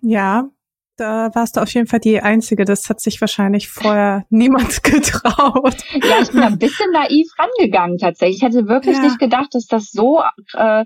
Ja, 0.00 0.48
da 0.98 1.30
warst 1.34 1.56
du 1.56 1.62
auf 1.62 1.72
jeden 1.72 1.86
Fall 1.86 2.00
die 2.00 2.20
Einzige. 2.20 2.64
Das 2.64 2.90
hat 2.90 3.00
sich 3.00 3.20
wahrscheinlich 3.20 3.68
vorher 3.68 4.24
niemand 4.30 4.82
getraut. 4.82 5.76
Ja, 5.94 6.20
ich 6.20 6.30
bin 6.30 6.42
ein 6.42 6.58
bisschen 6.58 6.90
naiv 6.92 7.28
rangegangen 7.38 7.98
tatsächlich. 7.98 8.38
Ich 8.38 8.42
hätte 8.42 8.68
wirklich 8.68 8.96
ja. 8.96 9.02
nicht 9.02 9.18
gedacht, 9.18 9.54
dass 9.54 9.66
das 9.66 9.90
so 9.92 10.22
äh, 10.54 10.84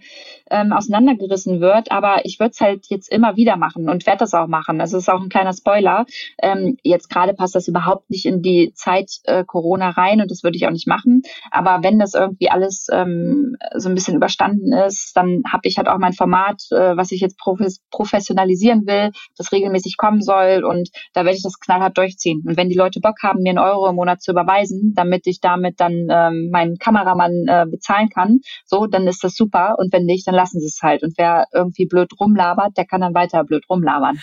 ähm, 0.51 0.72
auseinandergerissen 0.72 1.61
wird. 1.61 1.90
Aber 1.90 2.25
ich 2.25 2.38
würde 2.38 2.51
es 2.51 2.61
halt 2.61 2.87
jetzt 2.88 3.11
immer 3.11 3.37
wieder 3.37 3.57
machen 3.57 3.88
und 3.88 4.07
werde 4.07 4.18
das 4.18 4.35
auch 4.35 4.46
machen. 4.46 4.79
Das 4.79 4.92
ist 4.92 5.09
auch 5.09 5.20
ein 5.20 5.31
kleiner 5.31 5.55
Spoiler. 5.55 6.05
Ähm, 6.42 6.77
jetzt 6.83 7.09
gerade 7.09 7.33
passt 7.33 7.55
das 7.55 7.66
überhaupt 7.66 8.11
nicht 8.11 8.27
in 8.27 8.42
die 8.42 8.72
Zeit 8.75 9.11
äh, 9.25 9.44
Corona 9.44 9.90
rein 9.90 10.20
und 10.20 10.31
das 10.31 10.42
würde 10.42 10.57
ich 10.57 10.66
auch 10.66 10.72
nicht 10.72 10.87
machen. 10.87 11.22
Aber 11.51 11.83
wenn 11.83 11.98
das 11.98 12.12
irgendwie 12.14 12.51
alles 12.51 12.87
ähm, 12.92 13.57
so 13.77 13.88
ein 13.88 13.94
bisschen 13.94 14.16
überstanden 14.16 14.72
ist, 14.72 15.16
dann 15.16 15.42
habe 15.51 15.62
ich 15.64 15.79
halt 15.79 15.88
auch 15.88 15.98
mein 15.98 16.12
Format, 16.12 16.62
äh, 16.70 16.96
was 16.96 17.12
ich 17.12 17.20
jetzt 17.20 17.38
professionalisieren 17.90 18.87
will, 18.87 19.11
das 19.38 19.53
regelmäßig 19.53 19.96
kommen 20.02 20.20
soll 20.20 20.64
und 20.64 20.90
da 21.12 21.24
werde 21.24 21.36
ich 21.36 21.44
das 21.44 21.60
knallhart 21.60 21.96
durchziehen. 21.96 22.42
Und 22.44 22.56
wenn 22.56 22.68
die 22.68 22.74
Leute 22.76 22.98
Bock 22.98 23.22
haben, 23.22 23.42
mir 23.42 23.50
einen 23.50 23.58
Euro 23.58 23.88
im 23.88 23.94
Monat 23.94 24.20
zu 24.20 24.32
überweisen, 24.32 24.94
damit 24.96 25.28
ich 25.28 25.40
damit 25.40 25.78
dann 25.78 26.08
ähm, 26.10 26.48
meinen 26.50 26.76
Kameramann 26.76 27.44
äh, 27.46 27.66
bezahlen 27.70 28.08
kann, 28.08 28.40
so, 28.64 28.86
dann 28.86 29.06
ist 29.06 29.22
das 29.22 29.36
super. 29.36 29.76
Und 29.78 29.92
wenn 29.92 30.04
nicht, 30.04 30.26
dann 30.26 30.34
lassen 30.34 30.58
sie 30.58 30.66
es 30.66 30.80
halt. 30.82 31.04
Und 31.04 31.14
wer 31.18 31.46
irgendwie 31.52 31.86
blöd 31.86 32.10
rumlabert, 32.18 32.76
der 32.76 32.84
kann 32.84 33.00
dann 33.00 33.14
weiter 33.14 33.44
blöd 33.44 33.64
rumlabern. 33.70 34.18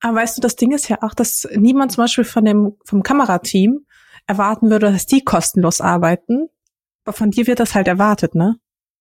Aber 0.00 0.18
weißt 0.18 0.38
du, 0.38 0.40
das 0.40 0.54
Ding 0.54 0.70
ist 0.70 0.88
ja 0.88 0.98
auch, 1.02 1.14
dass 1.14 1.48
niemand 1.56 1.90
zum 1.90 2.04
Beispiel 2.04 2.24
von 2.24 2.44
dem, 2.44 2.76
vom 2.84 3.02
Kamerateam 3.02 3.80
erwarten 4.28 4.70
würde, 4.70 4.92
dass 4.92 5.06
die 5.06 5.24
kostenlos 5.24 5.80
arbeiten. 5.80 6.46
Aber 7.04 7.12
von 7.12 7.30
dir 7.30 7.48
wird 7.48 7.58
das 7.58 7.74
halt 7.74 7.88
erwartet, 7.88 8.36
ne? 8.36 8.56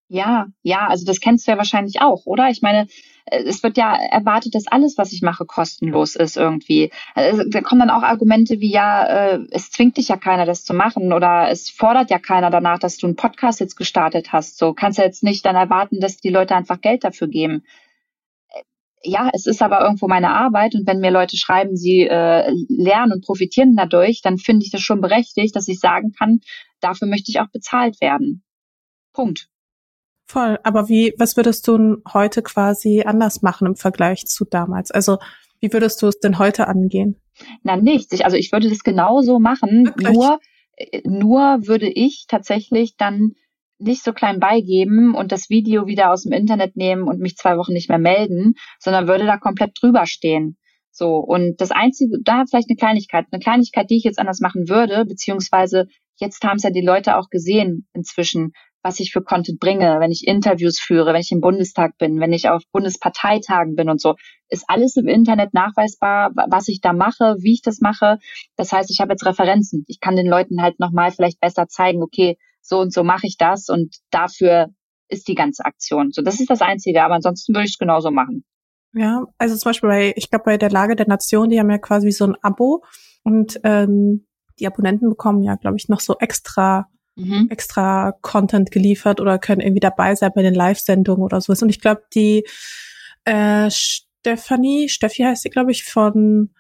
Ja, 0.08 0.48
ja, 0.64 0.88
also 0.88 1.06
das 1.06 1.20
kennst 1.20 1.48
du 1.48 1.52
ja 1.52 1.58
wahrscheinlich 1.58 2.02
auch, 2.02 2.26
oder? 2.26 2.50
Ich 2.50 2.62
meine, 2.62 2.88
es 3.26 3.64
wird 3.64 3.78
ja 3.78 3.96
erwartet, 3.96 4.56
dass 4.56 4.68
alles, 4.68 4.98
was 4.98 5.14
ich 5.14 5.22
mache, 5.22 5.46
kostenlos 5.46 6.16
ist 6.16 6.38
irgendwie. 6.38 6.92
Also, 7.16 7.44
da 7.50 7.62
kommen 7.62 7.80
dann 7.80 7.90
auch 7.90 8.04
Argumente 8.04 8.60
wie, 8.60 8.72
ja, 8.72 9.06
äh, 9.06 9.40
es 9.52 9.72
zwingt 9.72 9.98
dich 9.98 10.10
ja 10.10 10.18
keiner, 10.18 10.46
das 10.46 10.66
zu 10.66 10.74
machen 10.74 11.14
oder 11.14 11.50
es 11.50 11.70
fordert 11.70 12.10
ja 12.10 12.20
keiner 12.20 12.50
danach, 12.50 12.80
dass 12.80 12.98
du 12.98 13.08
einen 13.08 13.16
Podcast 13.16 13.60
jetzt 13.60 13.76
gestartet 13.76 14.34
hast. 14.34 14.58
So 14.58 14.74
kannst 14.74 15.00
du 15.00 15.04
jetzt 15.04 15.24
nicht 15.24 15.46
dann 15.46 15.56
erwarten, 15.56 16.00
dass 16.00 16.18
die 16.18 16.30
Leute 16.30 16.56
einfach 16.56 16.82
Geld 16.82 17.04
dafür 17.04 17.28
geben. 17.28 17.64
Äh, 18.50 18.62
ja, 19.04 19.30
es 19.34 19.46
ist 19.48 19.62
aber 19.62 19.82
irgendwo 19.82 20.08
meine 20.08 20.32
Arbeit 20.32 20.76
und 20.76 20.86
wenn 20.86 21.00
mir 21.00 21.12
Leute 21.12 21.38
schreiben, 21.38 21.78
sie 21.78 22.02
äh, 22.02 22.52
lernen 22.68 23.14
und 23.14 23.26
profitieren 23.26 23.76
dadurch, 23.76 24.22
dann 24.22 24.38
finde 24.38 24.66
ich 24.66 24.72
das 24.72 24.82
schon 24.82 25.02
berechtigt, 25.02 25.56
dass 25.56 25.68
ich 25.68 25.80
sagen 25.80 26.14
kann, 26.18 26.42
dafür 26.82 27.08
möchte 27.08 27.32
ich 27.32 27.40
auch 27.40 27.50
bezahlt 27.50 28.02
werden. 28.02 28.44
Punkt. 29.14 29.48
Voll. 30.26 30.60
Aber 30.64 30.90
wie, 30.90 31.14
was 31.18 31.38
würdest 31.38 31.68
du 31.68 31.98
heute 32.12 32.42
quasi 32.42 33.04
anders 33.06 33.42
machen 33.42 33.68
im 33.68 33.76
Vergleich 33.76 34.26
zu 34.26 34.46
damals? 34.46 34.92
Also, 34.92 35.18
wie 35.60 35.72
würdest 35.72 36.02
du 36.02 36.08
es 36.08 36.20
denn 36.20 36.40
heute 36.40 36.68
angehen? 36.68 37.22
Na, 37.64 37.76
nichts. 37.76 38.14
Ich, 38.14 38.26
also, 38.26 38.38
ich 38.38 38.52
würde 38.52 38.70
das 38.70 38.80
genauso 38.80 39.40
machen. 39.40 39.86
Wirklich? 39.86 40.14
Nur, 40.14 40.40
äh, 40.76 41.02
nur 41.06 41.68
würde 41.68 41.90
ich 41.90 42.26
tatsächlich 42.28 42.96
dann 42.98 43.34
nicht 43.80 44.04
so 44.04 44.14
klein 44.14 44.40
beigeben 44.40 45.14
und 45.14 45.32
das 45.32 45.50
Video 45.50 45.88
wieder 45.88 46.12
aus 46.12 46.24
dem 46.24 46.32
Internet 46.32 46.76
nehmen 46.76 47.04
und 47.04 47.20
mich 47.20 47.36
zwei 47.36 47.58
Wochen 47.58 47.74
nicht 47.74 47.90
mehr 47.90 48.00
melden, 48.00 48.54
sondern 48.80 49.08
würde 49.08 49.26
da 49.26 49.38
komplett 49.38 49.72
drüber 49.80 50.06
stehen. 50.06 50.58
So. 50.92 51.18
Und 51.18 51.60
das 51.60 51.72
einzige, 51.72 52.18
da 52.24 52.44
vielleicht 52.50 52.70
eine 52.70 52.78
Kleinigkeit, 52.78 53.26
eine 53.32 53.42
Kleinigkeit, 53.42 53.90
die 53.90 53.98
ich 53.98 54.04
jetzt 54.04 54.20
anders 54.20 54.40
machen 54.40 54.70
würde, 54.70 55.06
beziehungsweise 55.06 55.88
jetzt 56.20 56.44
haben 56.44 56.58
es 56.58 56.64
ja 56.64 56.70
die 56.70 56.86
Leute 56.86 57.18
auch 57.18 57.30
gesehen 57.30 57.88
inzwischen, 57.94 58.54
was 58.84 59.00
ich 59.00 59.12
für 59.12 59.24
Content 59.24 59.60
bringe, 59.60 60.00
wenn 60.00 60.12
ich 60.12 60.28
Interviews 60.28 60.80
führe, 60.80 61.14
wenn 61.14 61.22
ich 61.22 61.32
im 61.32 61.40
Bundestag 61.40 61.98
bin, 61.98 62.20
wenn 62.20 62.34
ich 62.34 62.50
auf 62.50 62.64
Bundesparteitagen 62.72 63.76
bin 63.76 63.90
und 63.90 64.02
so, 64.02 64.16
ist 64.50 64.66
alles 64.68 64.98
im 64.98 65.08
Internet 65.08 65.54
nachweisbar, 65.54 66.32
was 66.50 66.68
ich 66.68 66.82
da 66.82 66.94
mache, 66.94 67.38
wie 67.40 67.54
ich 67.54 67.62
das 67.62 67.80
mache. 67.80 68.20
Das 68.58 68.72
heißt, 68.72 68.92
ich 68.92 69.00
habe 69.00 69.14
jetzt 69.14 69.26
Referenzen. 69.26 69.86
Ich 69.88 70.00
kann 70.00 70.16
den 70.16 70.28
Leuten 70.28 70.62
halt 70.62 70.80
nochmal 70.80 71.12
vielleicht 71.12 71.40
besser 71.40 71.68
zeigen, 71.68 72.04
okay, 72.04 72.38
so 72.62 72.80
und 72.80 72.94
so 72.94 73.04
mache 73.04 73.26
ich 73.26 73.38
das 73.38 73.70
und 73.70 73.96
dafür 74.12 74.68
ist 75.08 75.28
die 75.28 75.36
ganze 75.36 75.66
Aktion. 75.66 76.12
So, 76.12 76.22
das 76.22 76.40
ist 76.40 76.50
das 76.50 76.62
Einzige, 76.62 77.04
aber 77.04 77.16
ansonsten 77.16 77.54
würde 77.54 77.66
ich 77.66 77.74
es 77.74 77.78
genauso 77.78 78.12
machen. 78.12 78.44
Ja, 78.94 79.24
also 79.38 79.56
zum 79.56 79.70
Beispiel 79.70 79.90
bei, 79.90 80.14
ich 80.16 80.30
glaube, 80.30 80.46
bei 80.46 80.58
der 80.58 80.70
Lage 80.70 80.96
der 80.96 81.08
Nation, 81.08 81.50
die 81.50 81.60
haben 81.60 81.70
ja 81.70 81.78
quasi 81.78 82.12
so 82.12 82.26
ein 82.26 82.36
Abo 82.42 82.84
und 83.24 83.60
ähm, 83.64 84.28
die 84.60 84.68
Abonnenten 84.68 85.10
bekommen 85.10 85.42
ja, 85.42 85.56
glaube 85.56 85.78
ich, 85.78 85.90
noch 85.90 86.00
so 86.00 86.18
extra 86.20 86.88
mhm. 87.16 87.48
extra 87.50 88.14
Content 88.22 88.72
geliefert 88.72 89.20
oder 89.20 89.40
können 89.40 89.62
irgendwie 89.62 89.80
dabei 89.80 90.16
sein 90.16 90.32
bei 90.34 90.42
den 90.42 90.54
Live-Sendungen 90.54 91.24
oder 91.24 91.42
sowas. 91.42 91.62
Und 91.62 91.70
ich 91.70 91.82
glaube, 91.82 92.04
die 92.14 92.46
äh, 93.26 93.70
Stephanie, 93.70 94.90
Steffi 94.90 95.24
heißt 95.24 95.44
sie, 95.44 95.50
glaube 95.50 95.72
ich, 95.72 95.84
von 95.84 96.52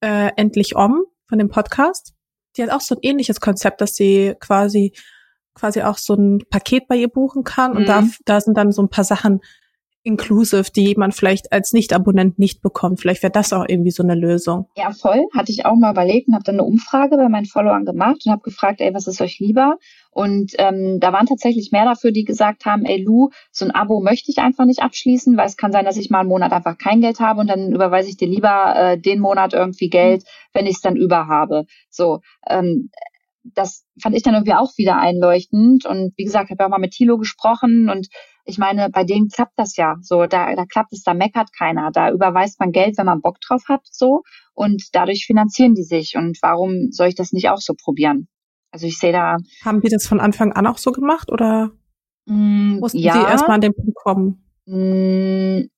äh, 0.00 0.30
Endlich 0.36 0.76
Om, 0.76 1.04
von 1.28 1.38
dem 1.38 1.48
Podcast. 1.48 2.14
Die 2.56 2.62
hat 2.62 2.70
auch 2.70 2.80
so 2.80 2.94
ein 2.94 3.00
ähnliches 3.02 3.40
Konzept, 3.40 3.80
dass 3.80 3.94
sie 3.94 4.34
quasi 4.40 4.92
quasi 5.58 5.82
auch 5.82 5.98
so 5.98 6.14
ein 6.14 6.44
Paket 6.50 6.88
bei 6.88 6.96
ihr 6.96 7.08
buchen 7.08 7.44
kann. 7.44 7.76
Und 7.76 7.86
da, 7.86 8.02
mhm. 8.02 8.14
da 8.24 8.40
sind 8.40 8.56
dann 8.56 8.72
so 8.72 8.82
ein 8.82 8.90
paar 8.90 9.04
Sachen 9.04 9.40
inclusive, 10.08 10.72
die 10.74 10.94
man 10.96 11.12
vielleicht 11.12 11.52
als 11.52 11.74
Nicht-Abonnent 11.74 12.38
nicht 12.38 12.62
bekommt. 12.62 12.98
Vielleicht 13.00 13.22
wäre 13.22 13.30
das 13.30 13.52
auch 13.52 13.66
irgendwie 13.68 13.90
so 13.90 14.02
eine 14.02 14.14
Lösung. 14.14 14.66
Ja, 14.74 14.90
voll. 14.90 15.26
Hatte 15.36 15.52
ich 15.52 15.66
auch 15.66 15.76
mal 15.76 15.92
überlegt 15.92 16.28
und 16.28 16.34
habe 16.34 16.44
dann 16.44 16.54
eine 16.54 16.64
Umfrage 16.64 17.16
bei 17.16 17.28
meinen 17.28 17.44
Followern 17.44 17.84
gemacht 17.84 18.22
und 18.24 18.32
habe 18.32 18.42
gefragt, 18.42 18.80
ey, 18.80 18.94
was 18.94 19.06
ist 19.06 19.20
euch 19.20 19.38
lieber? 19.38 19.76
Und 20.10 20.52
ähm, 20.58 20.98
da 20.98 21.12
waren 21.12 21.26
tatsächlich 21.26 21.70
mehr 21.72 21.84
dafür, 21.84 22.10
die 22.10 22.24
gesagt 22.24 22.64
haben, 22.64 22.86
ey 22.86 23.02
Lu, 23.02 23.28
so 23.52 23.66
ein 23.66 23.70
Abo 23.70 24.00
möchte 24.00 24.30
ich 24.30 24.38
einfach 24.38 24.64
nicht 24.64 24.82
abschließen, 24.82 25.36
weil 25.36 25.46
es 25.46 25.58
kann 25.58 25.72
sein, 25.72 25.84
dass 25.84 25.98
ich 25.98 26.08
mal 26.08 26.20
einen 26.20 26.30
Monat 26.30 26.52
einfach 26.52 26.78
kein 26.78 27.02
Geld 27.02 27.20
habe 27.20 27.40
und 27.40 27.46
dann 27.46 27.72
überweise 27.72 28.08
ich 28.08 28.16
dir 28.16 28.26
lieber 28.26 28.74
äh, 28.74 28.98
den 28.98 29.20
Monat 29.20 29.52
irgendwie 29.52 29.90
Geld, 29.90 30.24
wenn 30.54 30.66
ich 30.66 30.76
es 30.76 30.80
dann 30.80 30.96
über 30.96 31.28
habe. 31.28 31.66
So, 31.90 32.20
ähm, 32.48 32.90
das 33.54 33.84
fand 34.00 34.16
ich 34.16 34.22
dann 34.22 34.34
irgendwie 34.34 34.54
auch 34.54 34.76
wieder 34.76 34.98
einleuchtend. 34.98 35.86
Und 35.86 36.12
wie 36.16 36.24
gesagt, 36.24 36.50
habe 36.50 36.62
ja 36.62 36.66
auch 36.66 36.70
mal 36.70 36.78
mit 36.78 36.92
Thilo 36.92 37.18
gesprochen 37.18 37.88
und 37.88 38.08
ich 38.44 38.56
meine, 38.56 38.88
bei 38.88 39.04
denen 39.04 39.28
klappt 39.28 39.58
das 39.58 39.76
ja. 39.76 39.96
So, 40.00 40.26
da, 40.26 40.54
da 40.54 40.64
klappt 40.64 40.92
es, 40.92 41.02
da 41.02 41.12
meckert 41.12 41.50
keiner. 41.56 41.90
Da 41.92 42.10
überweist 42.10 42.58
man 42.60 42.72
Geld, 42.72 42.96
wenn 42.96 43.06
man 43.06 43.20
Bock 43.20 43.40
drauf 43.40 43.64
hat, 43.68 43.82
so. 43.90 44.22
Und 44.54 44.82
dadurch 44.92 45.26
finanzieren 45.26 45.74
die 45.74 45.82
sich. 45.82 46.16
Und 46.16 46.38
warum 46.40 46.90
soll 46.90 47.08
ich 47.08 47.14
das 47.14 47.32
nicht 47.32 47.50
auch 47.50 47.60
so 47.60 47.74
probieren? 47.74 48.26
Also 48.70 48.86
ich 48.86 48.98
sehe 48.98 49.12
da. 49.12 49.36
Haben 49.64 49.80
die 49.80 49.88
das 49.88 50.06
von 50.06 50.20
Anfang 50.20 50.52
an 50.52 50.66
auch 50.66 50.78
so 50.78 50.92
gemacht 50.92 51.30
oder 51.30 51.72
mm, 52.26 52.78
mussten 52.78 52.98
ja, 52.98 53.12
sie 53.12 53.18
erstmal 53.18 53.56
an 53.56 53.60
den 53.60 53.74
Punkt 53.74 53.94
kommen? 53.94 54.44
Mm, 54.66 55.68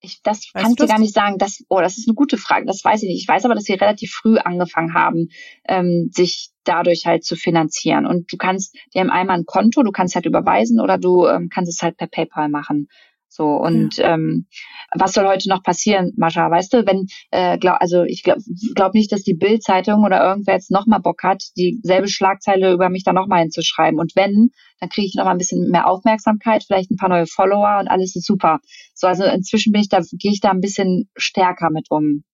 ich, 0.00 0.22
das 0.22 0.50
weißt 0.52 0.64
kann 0.64 0.70
ich 0.72 0.76
dir 0.76 0.86
gar 0.86 0.98
nicht 0.98 1.14
sagen. 1.14 1.38
Das, 1.38 1.64
oh, 1.68 1.80
das 1.80 1.98
ist 1.98 2.08
eine 2.08 2.14
gute 2.14 2.36
Frage. 2.36 2.66
Das 2.66 2.84
weiß 2.84 3.02
ich 3.02 3.08
nicht. 3.08 3.22
Ich 3.22 3.28
weiß 3.28 3.44
aber, 3.44 3.54
dass 3.54 3.64
sie 3.64 3.74
relativ 3.74 4.12
früh 4.12 4.38
angefangen 4.38 4.94
haben, 4.94 5.28
ähm, 5.66 6.10
sich 6.12 6.50
dadurch 6.68 7.04
halt 7.06 7.24
zu 7.24 7.36
finanzieren. 7.36 8.06
Und 8.06 8.32
du 8.32 8.36
kannst, 8.36 8.76
die 8.94 9.00
haben 9.00 9.10
einmal 9.10 9.38
ein 9.38 9.46
Konto, 9.46 9.82
du 9.82 9.90
kannst 9.90 10.14
halt 10.14 10.26
überweisen 10.26 10.80
oder 10.80 10.98
du 10.98 11.26
ähm, 11.26 11.48
kannst 11.52 11.70
es 11.70 11.82
halt 11.82 11.96
per 11.96 12.06
PayPal 12.06 12.48
machen. 12.48 12.88
So 13.30 13.44
und 13.44 13.98
ja. 13.98 14.14
ähm, 14.14 14.46
was 14.94 15.12
soll 15.12 15.26
heute 15.26 15.48
noch 15.48 15.62
passieren, 15.62 16.12
Mascha? 16.16 16.50
Weißt 16.50 16.72
du, 16.72 16.86
wenn 16.86 17.06
äh, 17.30 17.58
glaub, 17.58 17.76
also 17.80 18.02
ich 18.04 18.22
glaube 18.22 18.40
glaub 18.74 18.94
nicht, 18.94 19.12
dass 19.12 19.22
die 19.22 19.34
Bild-Zeitung 19.34 20.02
oder 20.02 20.24
irgendwer 20.24 20.54
jetzt 20.54 20.70
noch 20.70 20.86
mal 20.86 20.98
Bock 20.98 21.22
hat, 21.22 21.44
dieselbe 21.56 22.08
Schlagzeile 22.08 22.72
über 22.72 22.88
mich 22.88 23.04
da 23.04 23.12
noch 23.12 23.26
mal 23.26 23.40
hinzuschreiben. 23.40 24.00
Und 24.00 24.16
wenn, 24.16 24.50
dann 24.80 24.88
kriege 24.88 25.06
ich 25.06 25.14
noch 25.14 25.24
mal 25.24 25.32
ein 25.32 25.38
bisschen 25.38 25.70
mehr 25.70 25.86
Aufmerksamkeit, 25.86 26.64
vielleicht 26.64 26.90
ein 26.90 26.96
paar 26.96 27.10
neue 27.10 27.26
Follower 27.26 27.78
und 27.80 27.88
alles 27.88 28.16
ist 28.16 28.26
super. 28.26 28.60
So 28.94 29.06
also 29.06 29.24
inzwischen 29.24 29.72
bin 29.72 29.82
ich 29.82 29.88
da 29.88 30.00
gehe 30.12 30.32
ich 30.32 30.40
da 30.40 30.50
ein 30.50 30.60
bisschen 30.60 31.10
stärker 31.16 31.70
mit 31.70 31.88
um. 31.90 32.24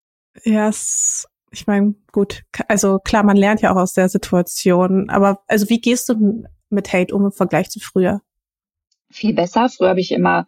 Ja, 0.45 0.67
yes. 0.67 1.27
Ich 1.55 1.67
meine, 1.67 1.95
gut, 2.13 2.45
also 2.69 2.99
klar, 2.99 3.23
man 3.23 3.37
lernt 3.37 3.61
ja 3.61 3.73
auch 3.73 3.81
aus 3.81 3.95
der 3.95 4.09
Situation, 4.09 5.09
aber 5.09 5.41
also 5.47 5.69
wie 5.69 5.81
gehst 5.81 6.09
du 6.09 6.45
mit 6.71 6.93
Hate 6.93 7.15
um 7.15 7.27
im 7.27 7.33
Vergleich 7.33 7.71
zu 7.71 7.81
früher? 7.81 8.21
Viel 9.11 9.35
besser. 9.35 9.69
Früher 9.69 9.91
habe 9.91 10.01
ich 10.01 10.11
immer 10.11 10.47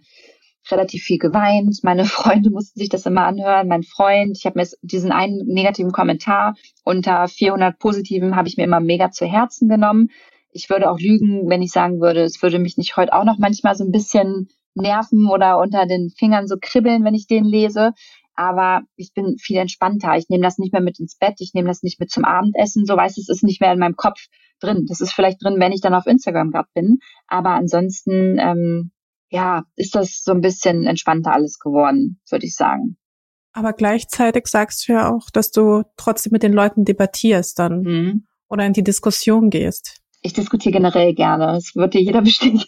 relativ 0.71 1.05
viel 1.05 1.19
geweint. 1.19 1.79
Meine 1.83 2.05
Freunde 2.07 2.51
mussten 2.51 2.79
sich 2.79 2.89
das 2.89 3.07
immer 3.07 3.25
anhören. 3.27 3.69
Mein 3.69 3.85
Freund, 3.85 4.37
ich 4.37 4.47
habe 4.47 4.59
mir 4.59 4.67
diesen 4.83 5.13
einen 5.13 5.47
negativen 5.47 5.93
Kommentar 5.93 6.57
unter 6.85 7.29
400 7.29 7.79
positiven 7.79 8.37
habe 8.37 8.49
ich 8.49 8.57
mir 8.57 8.65
immer 8.65 8.81
mega 8.81 9.11
zu 9.11 9.27
Herzen 9.27 9.69
genommen. 9.69 10.09
Ich 10.53 10.71
würde 10.71 10.91
auch 10.91 10.99
lügen, 10.99 11.49
wenn 11.49 11.63
ich 11.63 11.71
sagen 11.71 12.01
würde, 12.01 12.23
es 12.23 12.43
würde 12.43 12.59
mich 12.59 12.77
nicht 12.77 12.97
heute 12.97 13.13
auch 13.13 13.25
noch 13.25 13.39
manchmal 13.39 13.77
so 13.77 13.85
ein 13.85 13.93
bisschen 13.93 14.49
nerven 14.75 15.29
oder 15.29 15.59
unter 15.59 15.87
den 15.87 16.11
Fingern 16.11 16.47
so 16.47 16.57
kribbeln, 16.61 17.05
wenn 17.05 17.15
ich 17.15 17.27
den 17.27 17.45
lese. 17.45 17.93
Aber 18.37 18.83
ich 18.97 19.13
bin 19.15 19.37
viel 19.39 19.57
entspannter. 19.57 20.17
Ich 20.17 20.29
nehme 20.29 20.45
das 20.45 20.59
nicht 20.59 20.73
mehr 20.73 20.83
mit 20.83 21.01
ins 21.01 21.17
Bett. 21.17 21.37
Ich 21.39 21.53
nehme 21.55 21.69
das 21.69 21.83
nicht 21.83 21.99
mit 21.99 22.11
zum 22.11 22.25
Abendessen. 22.25 22.85
So 22.85 22.97
weiß 22.97 23.17
es 23.17 23.29
ist 23.29 23.43
nicht 23.43 23.61
mehr 23.61 23.73
in 23.73 23.79
meinem 23.79 23.97
Kopf 23.97 24.27
drin. 24.61 24.85
Das 24.89 25.01
ist 25.01 25.13
vielleicht 25.13 25.43
drin, 25.43 25.59
wenn 25.59 25.73
ich 25.73 25.81
dann 25.81 25.95
auf 25.95 26.07
Instagram 26.07 26.51
gerade 26.51 26.69
bin. 26.75 26.99
Aber 27.27 27.51
ansonsten 27.51 28.39
ähm, 28.39 28.93
ja, 29.31 29.65
ist 29.75 29.95
das 29.95 30.23
so 30.23 30.33
ein 30.33 30.41
bisschen 30.41 30.87
entspannter 30.87 31.33
alles 31.33 31.59
geworden, 31.59 32.21
würde 32.31 32.47
ich 32.47 32.55
sagen. 32.55 32.97
Aber 33.53 33.73
gleichzeitig 33.73 34.47
sagst 34.47 34.87
du 34.87 34.93
ja 34.93 35.11
auch, 35.11 35.31
dass 35.33 35.51
du 35.51 35.83
trotzdem 35.97 36.33
mit 36.33 36.43
den 36.43 36.53
Leuten 36.53 36.85
debattierst 36.85 37.59
dann 37.59 37.81
mhm. 37.81 38.27
oder 38.49 38.67
in 38.67 38.75
die 38.75 38.85
Diskussion 38.85 39.51
gehst. 39.51 40.03
Ich 40.27 40.33
diskutiere 40.33 40.73
generell 40.73 41.15
gerne. 41.15 41.47
Das 41.47 41.75
wird 41.75 41.95
dir 41.95 42.03
jeder 42.03 42.23
bestätigen 42.23 42.65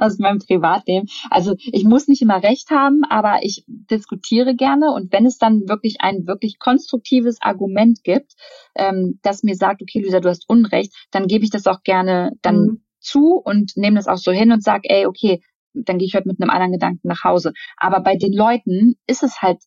aus 0.00 0.18
meinem 0.18 0.38
Privatleben. 0.38 1.08
Also 1.30 1.54
ich 1.58 1.84
muss 1.84 2.08
nicht 2.08 2.22
immer 2.22 2.42
recht 2.42 2.70
haben, 2.70 3.02
aber 3.08 3.38
ich 3.42 3.64
diskutiere 3.66 4.54
gerne 4.54 4.92
und 4.92 5.12
wenn 5.12 5.24
es 5.24 5.38
dann 5.38 5.68
wirklich 5.68 6.00
ein 6.00 6.26
wirklich 6.26 6.58
konstruktives 6.58 7.40
Argument 7.40 8.02
gibt, 8.02 8.32
ähm, 8.74 9.18
das 9.22 9.42
mir 9.42 9.54
sagt, 9.54 9.82
okay, 9.82 10.00
Lisa, 10.00 10.20
du 10.20 10.28
hast 10.28 10.48
Unrecht, 10.48 10.92
dann 11.10 11.26
gebe 11.26 11.44
ich 11.44 11.50
das 11.50 11.66
auch 11.66 11.82
gerne 11.82 12.32
dann 12.42 12.56
mhm 12.56 12.82
zu 13.06 13.36
und 13.36 13.76
nehme 13.76 13.96
das 13.96 14.08
auch 14.08 14.18
so 14.18 14.32
hin 14.32 14.52
und 14.52 14.62
sage, 14.62 14.88
ey, 14.90 15.06
okay, 15.06 15.40
dann 15.74 15.98
gehe 15.98 16.06
ich 16.06 16.14
heute 16.14 16.28
mit 16.28 16.40
einem 16.40 16.50
anderen 16.50 16.72
Gedanken 16.72 17.06
nach 17.08 17.22
Hause. 17.24 17.52
Aber 17.76 18.00
bei 18.00 18.16
den 18.16 18.32
Leuten 18.32 18.96
ist 19.06 19.22
es 19.22 19.42
halt 19.42 19.58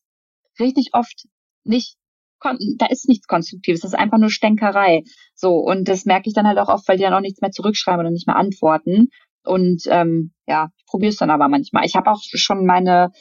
richtig 0.60 0.90
oft 0.94 1.28
nicht, 1.64 1.96
da 2.42 2.86
ist 2.88 3.08
nichts 3.08 3.28
Konstruktives, 3.28 3.82
das 3.82 3.94
ist 3.94 4.00
einfach 4.00 4.18
nur 4.18 4.30
Stänkerei. 4.30 5.04
So, 5.36 5.56
und 5.56 5.88
das 5.88 6.06
merke 6.06 6.30
ich 6.30 6.34
dann 6.34 6.48
halt 6.48 6.58
auch 6.58 6.70
oft, 6.70 6.88
weil 6.88 6.98
die 6.98 7.04
dann 7.04 7.14
auch 7.14 7.22
nichts 7.22 7.42
mehr 7.42 7.52
zurückschreiben 7.52 8.00
oder 8.00 8.12
nicht 8.12 8.28
mehr 8.28 8.38
antworten. 8.38 9.10
Und 9.44 9.84
ähm, 9.88 10.32
ja, 10.48 10.70
ich 10.78 10.86
probiere 10.86 11.12
es 11.12 11.18
dann 11.18 11.32
aber 11.32 11.48
manchmal. 11.48 11.86
Ich 11.86 11.96
habe 11.96 12.12
auch 12.12 12.22
schon 12.22 12.66
meine 12.66 13.12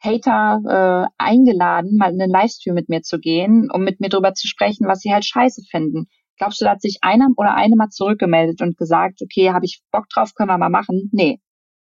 Hater 0.00 0.60
äh, 1.08 1.22
eingeladen, 1.22 1.96
mal 1.96 2.12
in 2.12 2.20
einen 2.20 2.30
Livestream 2.30 2.74
mit 2.74 2.88
mir 2.88 3.02
zu 3.02 3.18
gehen, 3.18 3.70
um 3.72 3.82
mit 3.82 4.00
mir 4.00 4.08
drüber 4.08 4.34
zu 4.34 4.46
sprechen, 4.46 4.86
was 4.86 5.00
sie 5.00 5.12
halt 5.12 5.24
scheiße 5.24 5.62
finden. 5.70 6.06
Glaubst 6.38 6.60
du, 6.60 6.66
da 6.66 6.72
hat 6.72 6.82
sich 6.82 6.98
einer 7.00 7.28
oder 7.36 7.54
eine 7.54 7.76
mal 7.76 7.88
zurückgemeldet 7.88 8.60
und 8.60 8.76
gesagt, 8.76 9.20
okay, 9.22 9.52
habe 9.52 9.64
ich 9.64 9.80
Bock 9.90 10.08
drauf, 10.10 10.34
können 10.34 10.50
wir 10.50 10.58
mal 10.58 10.68
machen? 10.68 11.08
Nee. 11.12 11.40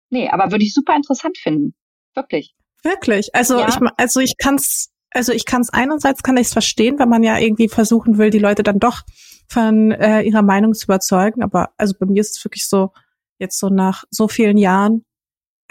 Nee, 0.09 0.29
aber 0.29 0.51
würde 0.51 0.63
ich 0.63 0.73
super 0.73 0.95
interessant 0.95 1.37
finden. 1.37 1.73
Wirklich. 2.15 2.55
Wirklich. 2.83 3.33
Also 3.33 3.59
ja. 3.59 3.67
ich 3.67 3.75
also 3.97 4.19
ich 4.21 4.35
kann's 4.37 4.91
also 5.15 5.31
ich 5.31 5.45
kann 5.45 5.61
es 5.61 5.69
einerseits 5.69 6.23
kann 6.23 6.37
ich 6.37 6.47
es 6.47 6.53
verstehen, 6.53 6.99
wenn 6.99 7.09
man 7.09 7.23
ja 7.23 7.37
irgendwie 7.39 7.69
versuchen 7.69 8.17
will, 8.17 8.29
die 8.29 8.39
Leute 8.39 8.63
dann 8.63 8.79
doch 8.79 9.01
von 9.47 9.91
äh, 9.91 10.21
ihrer 10.23 10.41
Meinung 10.41 10.73
zu 10.73 10.85
überzeugen, 10.85 11.41
aber 11.41 11.69
also 11.77 11.95
bei 11.97 12.05
mir 12.05 12.19
ist 12.19 12.37
es 12.37 12.43
wirklich 12.43 12.67
so, 12.67 12.91
jetzt 13.39 13.59
so 13.59 13.69
nach 13.69 14.03
so 14.09 14.27
vielen 14.27 14.57
Jahren, 14.57 15.05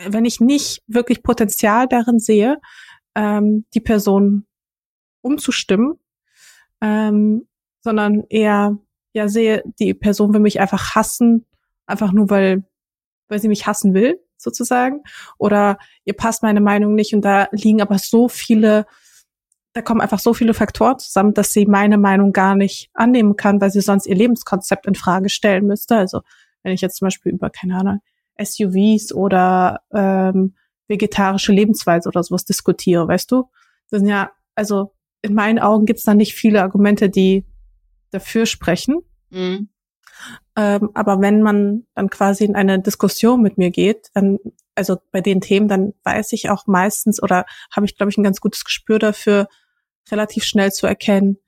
wenn 0.02 0.24
ich 0.24 0.40
nicht 0.40 0.82
wirklich 0.86 1.22
Potenzial 1.22 1.86
darin 1.88 2.18
sehe, 2.18 2.58
ähm, 3.14 3.66
die 3.74 3.80
Person 3.80 4.46
umzustimmen, 5.20 5.98
ähm, 6.80 7.46
sondern 7.80 8.24
eher 8.30 8.78
ja 9.12 9.28
sehe, 9.28 9.62
die 9.78 9.94
Person 9.94 10.32
will 10.32 10.40
mich 10.40 10.58
einfach 10.58 10.94
hassen, 10.94 11.46
einfach 11.86 12.12
nur 12.12 12.30
weil 12.30 12.64
weil 13.28 13.40
sie 13.40 13.48
mich 13.48 13.66
hassen 13.66 13.94
will, 13.94 14.20
sozusagen, 14.36 15.02
oder 15.38 15.78
ihr 16.04 16.14
passt 16.14 16.42
meine 16.42 16.60
Meinung 16.60 16.94
nicht 16.94 17.14
und 17.14 17.22
da 17.22 17.48
liegen 17.52 17.80
aber 17.80 17.98
so 17.98 18.28
viele 18.28 18.86
da 19.74 19.82
kommen 19.82 20.00
einfach 20.00 20.20
so 20.20 20.32
viele 20.34 20.54
Faktoren 20.54 21.00
zusammen, 21.00 21.34
dass 21.34 21.52
sie 21.52 21.66
meine 21.66 21.98
Meinung 21.98 22.32
gar 22.32 22.54
nicht 22.54 22.90
annehmen 22.94 23.36
kann, 23.36 23.60
weil 23.60 23.70
sie 23.70 23.80
sonst 23.80 24.06
ihr 24.06 24.14
Lebenskonzept 24.14 24.86
in 24.86 24.94
Frage 24.94 25.28
stellen 25.28 25.66
müsste. 25.66 25.96
Also 25.96 26.22
wenn 26.62 26.72
ich 26.72 26.80
jetzt 26.80 26.96
zum 26.96 27.06
Beispiel 27.06 27.32
über, 27.32 27.50
keine 27.50 27.76
Ahnung, 27.76 28.00
SUVs 28.40 29.12
oder 29.12 29.82
ähm, 29.92 30.54
vegetarische 30.86 31.52
Lebensweise 31.52 32.08
oder 32.08 32.22
sowas 32.22 32.44
diskutiere, 32.44 33.08
weißt 33.08 33.30
du? 33.32 33.50
Das 33.90 34.00
sind 34.00 34.08
ja, 34.08 34.30
also 34.54 34.94
in 35.22 35.34
meinen 35.34 35.58
Augen 35.58 35.86
gibt 35.86 35.98
es 35.98 36.04
da 36.04 36.14
nicht 36.14 36.34
viele 36.34 36.62
Argumente, 36.62 37.10
die 37.10 37.44
dafür 38.12 38.46
sprechen. 38.46 39.00
Mhm. 39.30 39.70
Ähm, 40.56 40.90
aber 40.94 41.20
wenn 41.20 41.42
man 41.42 41.84
dann 41.94 42.10
quasi 42.10 42.44
in 42.44 42.54
eine 42.54 42.80
Diskussion 42.80 43.42
mit 43.42 43.58
mir 43.58 43.70
geht, 43.70 44.10
dann, 44.14 44.38
also 44.76 44.98
bei 45.10 45.20
den 45.20 45.40
Themen, 45.40 45.66
dann 45.66 45.94
weiß 46.04 46.32
ich 46.32 46.48
auch 46.48 46.68
meistens 46.68 47.20
oder 47.20 47.44
habe 47.74 47.86
ich, 47.86 47.96
glaube 47.96 48.10
ich, 48.10 48.18
ein 48.18 48.22
ganz 48.22 48.40
gutes 48.40 48.64
Gespür 48.64 49.00
dafür, 49.00 49.48
relativ 50.10 50.44
schnell 50.44 50.72
zu 50.72 50.86
erkennen, 50.86 51.38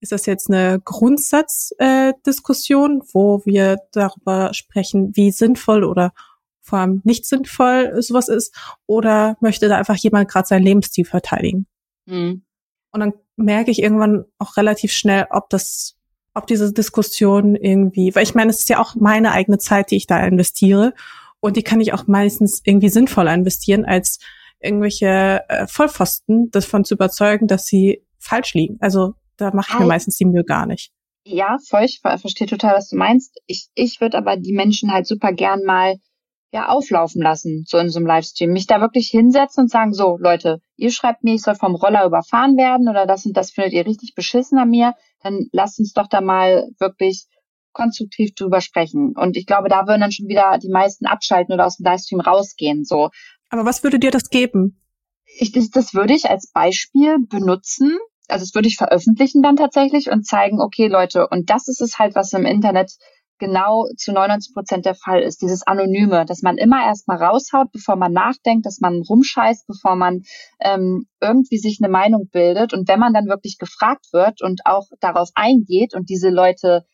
ist 0.00 0.12
das 0.12 0.26
jetzt 0.26 0.50
eine 0.50 0.80
Grundsatzdiskussion, 0.84 3.00
äh, 3.00 3.04
wo 3.12 3.42
wir 3.44 3.78
darüber 3.92 4.52
sprechen, 4.54 5.16
wie 5.16 5.30
sinnvoll 5.30 5.84
oder 5.84 6.12
vor 6.60 6.80
allem 6.80 7.00
nicht 7.04 7.26
sinnvoll 7.26 8.02
sowas 8.02 8.28
ist, 8.28 8.54
oder 8.86 9.36
möchte 9.40 9.68
da 9.68 9.78
einfach 9.78 9.96
jemand 9.96 10.28
gerade 10.28 10.48
seinen 10.48 10.64
Lebensstil 10.64 11.04
verteidigen? 11.04 11.66
Mhm. 12.06 12.42
Und 12.90 13.00
dann 13.00 13.12
merke 13.36 13.70
ich 13.70 13.82
irgendwann 13.82 14.24
auch 14.38 14.56
relativ 14.56 14.92
schnell, 14.92 15.26
ob 15.30 15.50
das, 15.50 15.96
ob 16.34 16.46
diese 16.46 16.72
Diskussion 16.72 17.54
irgendwie, 17.54 18.14
weil 18.14 18.24
ich 18.24 18.34
meine, 18.34 18.50
es 18.50 18.60
ist 18.60 18.68
ja 18.68 18.80
auch 18.80 18.94
meine 18.96 19.32
eigene 19.32 19.58
Zeit, 19.58 19.90
die 19.90 19.96
ich 19.96 20.06
da 20.06 20.24
investiere, 20.26 20.94
und 21.40 21.56
die 21.56 21.62
kann 21.62 21.80
ich 21.80 21.92
auch 21.92 22.06
meistens 22.06 22.62
irgendwie 22.64 22.88
sinnvoller 22.88 23.34
investieren, 23.34 23.84
als 23.84 24.18
irgendwelche 24.58 25.42
äh, 25.48 25.66
Vollpfosten 25.66 26.50
davon 26.50 26.84
zu 26.84 26.94
überzeugen, 26.94 27.46
dass 27.46 27.66
sie 27.66 28.02
falsch 28.26 28.54
liegen. 28.54 28.76
Also 28.80 29.14
da 29.36 29.52
mache 29.52 29.72
ich 29.72 29.78
mir 29.78 29.86
meistens 29.86 30.16
die 30.16 30.24
Mühe 30.24 30.44
gar 30.44 30.66
nicht. 30.66 30.90
Ja, 31.24 31.56
voll, 31.68 31.82
ich 31.82 32.00
verstehe 32.00 32.46
total, 32.46 32.76
was 32.76 32.88
du 32.88 32.96
meinst. 32.96 33.40
Ich, 33.46 33.68
ich 33.74 34.00
würde 34.00 34.16
aber 34.16 34.36
die 34.36 34.52
Menschen 34.52 34.92
halt 34.92 35.06
super 35.06 35.32
gern 35.32 35.64
mal 35.64 35.96
ja 36.52 36.68
auflaufen 36.68 37.20
lassen, 37.20 37.64
so 37.66 37.78
in 37.78 37.90
so 37.90 37.98
einem 37.98 38.06
Livestream. 38.06 38.52
Mich 38.52 38.66
da 38.66 38.80
wirklich 38.80 39.08
hinsetzen 39.08 39.64
und 39.64 39.70
sagen, 39.70 39.92
so, 39.92 40.16
Leute, 40.18 40.60
ihr 40.76 40.92
schreibt 40.92 41.24
mir, 41.24 41.34
ich 41.34 41.42
soll 41.42 41.56
vom 41.56 41.74
Roller 41.74 42.06
überfahren 42.06 42.56
werden 42.56 42.88
oder 42.88 43.06
das 43.06 43.26
und 43.26 43.36
das 43.36 43.50
findet 43.50 43.72
ihr 43.72 43.86
richtig 43.86 44.14
beschissen 44.14 44.58
an 44.58 44.70
mir, 44.70 44.94
dann 45.22 45.48
lasst 45.52 45.80
uns 45.80 45.92
doch 45.92 46.06
da 46.08 46.20
mal 46.20 46.68
wirklich 46.78 47.26
konstruktiv 47.72 48.34
drüber 48.34 48.60
sprechen. 48.60 49.14
Und 49.16 49.36
ich 49.36 49.46
glaube, 49.46 49.68
da 49.68 49.86
würden 49.86 50.00
dann 50.00 50.12
schon 50.12 50.28
wieder 50.28 50.58
die 50.58 50.70
meisten 50.70 51.06
abschalten 51.06 51.52
oder 51.52 51.66
aus 51.66 51.76
dem 51.76 51.84
Livestream 51.84 52.20
rausgehen, 52.20 52.84
so. 52.84 53.10
Aber 53.50 53.64
was 53.64 53.82
würde 53.82 53.98
dir 53.98 54.10
das 54.10 54.30
geben? 54.30 54.80
Ich, 55.38 55.52
das, 55.52 55.68
das 55.70 55.92
würde 55.92 56.14
ich 56.14 56.30
als 56.30 56.50
Beispiel 56.52 57.18
benutzen, 57.28 57.98
also 58.28 58.44
das 58.44 58.54
würde 58.54 58.68
ich 58.68 58.76
veröffentlichen 58.76 59.42
dann 59.42 59.56
tatsächlich 59.56 60.10
und 60.10 60.26
zeigen, 60.26 60.60
okay 60.60 60.88
Leute, 60.88 61.28
und 61.28 61.50
das 61.50 61.68
ist 61.68 61.80
es 61.80 61.98
halt, 61.98 62.14
was 62.14 62.32
im 62.32 62.46
Internet 62.46 62.92
genau 63.38 63.86
zu 63.96 64.12
99 64.12 64.54
Prozent 64.54 64.86
der 64.86 64.94
Fall 64.94 65.22
ist, 65.22 65.42
dieses 65.42 65.66
Anonyme, 65.66 66.24
dass 66.24 66.42
man 66.42 66.56
immer 66.56 66.84
erstmal 66.84 67.22
raushaut, 67.22 67.70
bevor 67.72 67.96
man 67.96 68.12
nachdenkt, 68.12 68.66
dass 68.66 68.80
man 68.80 69.02
rumscheißt, 69.02 69.66
bevor 69.66 69.96
man 69.96 70.22
ähm, 70.60 71.06
irgendwie 71.20 71.58
sich 71.58 71.78
eine 71.80 71.90
Meinung 71.90 72.28
bildet. 72.32 72.72
Und 72.72 72.88
wenn 72.88 73.00
man 73.00 73.12
dann 73.12 73.26
wirklich 73.26 73.58
gefragt 73.58 74.06
wird 74.12 74.42
und 74.42 74.62
auch 74.64 74.86
darauf 75.00 75.30
eingeht 75.34 75.94
und 75.94 76.08
diese 76.08 76.30
Leute 76.30 76.84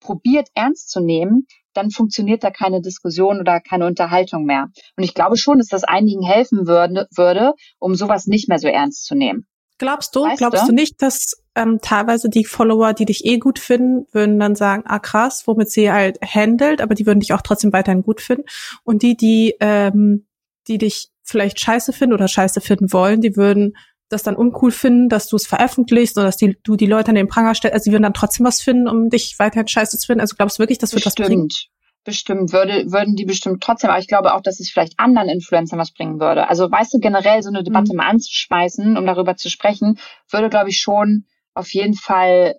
probiert 0.00 0.48
ernst 0.54 0.90
zu 0.90 1.00
nehmen, 1.00 1.46
dann 1.74 1.90
funktioniert 1.90 2.42
da 2.42 2.50
keine 2.50 2.80
Diskussion 2.80 3.38
oder 3.38 3.60
keine 3.60 3.86
Unterhaltung 3.86 4.44
mehr. 4.44 4.68
Und 4.96 5.04
ich 5.04 5.14
glaube 5.14 5.36
schon, 5.36 5.58
dass 5.58 5.68
das 5.68 5.84
einigen 5.84 6.22
helfen 6.22 6.66
würde, 6.66 7.06
würde 7.14 7.52
um 7.78 7.94
sowas 7.94 8.26
nicht 8.26 8.48
mehr 8.48 8.58
so 8.58 8.68
ernst 8.68 9.04
zu 9.04 9.14
nehmen. 9.14 9.46
Glaubst 9.80 10.14
du, 10.14 10.24
weißt 10.24 10.36
glaubst 10.36 10.64
du? 10.64 10.66
du 10.66 10.72
nicht, 10.74 11.00
dass 11.00 11.42
ähm, 11.54 11.78
teilweise 11.80 12.28
die 12.28 12.44
Follower, 12.44 12.92
die 12.92 13.06
dich 13.06 13.24
eh 13.24 13.38
gut 13.38 13.58
finden, 13.58 14.06
würden 14.12 14.38
dann 14.38 14.54
sagen, 14.54 14.82
ah 14.84 14.98
krass, 14.98 15.46
womit 15.46 15.70
sie 15.70 15.90
halt 15.90 16.20
handelt, 16.20 16.82
aber 16.82 16.94
die 16.94 17.06
würden 17.06 17.20
dich 17.20 17.32
auch 17.32 17.40
trotzdem 17.40 17.72
weiterhin 17.72 18.02
gut 18.02 18.20
finden. 18.20 18.44
Und 18.84 19.02
die, 19.02 19.16
die, 19.16 19.56
ähm, 19.58 20.26
die 20.68 20.76
dich 20.76 21.08
vielleicht 21.22 21.60
scheiße 21.60 21.94
finden 21.94 22.12
oder 22.12 22.28
scheiße 22.28 22.60
finden 22.60 22.92
wollen, 22.92 23.22
die 23.22 23.36
würden 23.36 23.74
das 24.10 24.22
dann 24.22 24.36
uncool 24.36 24.70
finden, 24.70 25.08
dass 25.08 25.28
du 25.28 25.36
es 25.36 25.46
veröffentlichst 25.46 26.18
oder 26.18 26.26
dass 26.26 26.36
die, 26.36 26.58
du 26.62 26.76
die 26.76 26.84
Leute 26.84 27.08
an 27.08 27.14
den 27.14 27.28
Pranger 27.28 27.54
stellst. 27.54 27.72
Also 27.72 27.84
sie 27.84 27.92
würden 27.92 28.02
dann 28.02 28.12
trotzdem 28.12 28.44
was 28.44 28.60
finden, 28.60 28.86
um 28.86 29.08
dich 29.08 29.36
weiterhin 29.38 29.66
scheiße 29.66 29.96
zu 29.96 30.06
finden. 30.06 30.20
Also 30.20 30.36
glaubst 30.36 30.58
du 30.58 30.62
wirklich, 30.62 30.78
das 30.78 30.92
wird 30.92 31.04
Bestimmt. 31.04 31.24
was 31.24 31.28
bringen? 31.28 31.48
Bestimmt 32.04 32.52
würde, 32.52 32.90
würden 32.90 33.14
die 33.14 33.24
bestimmt 33.24 33.62
trotzdem, 33.62 33.90
aber 33.90 33.98
ich 33.98 34.08
glaube 34.08 34.34
auch, 34.34 34.40
dass 34.40 34.60
es 34.60 34.70
vielleicht 34.70 34.98
anderen 34.98 35.28
Influencern 35.28 35.78
was 35.78 35.92
bringen 35.92 36.18
würde. 36.18 36.48
Also 36.48 36.70
weißt 36.70 36.94
du, 36.94 36.98
generell 36.98 37.42
so 37.42 37.50
eine 37.50 37.62
Debatte 37.62 37.92
mhm. 37.92 37.98
mal 37.98 38.08
anzuschmeißen, 38.08 38.96
um 38.96 39.06
darüber 39.06 39.36
zu 39.36 39.50
sprechen, 39.50 39.98
würde, 40.30 40.48
glaube 40.48 40.70
ich, 40.70 40.78
schon 40.78 41.26
auf 41.54 41.72
jeden 41.72 41.94
Fall 41.94 42.56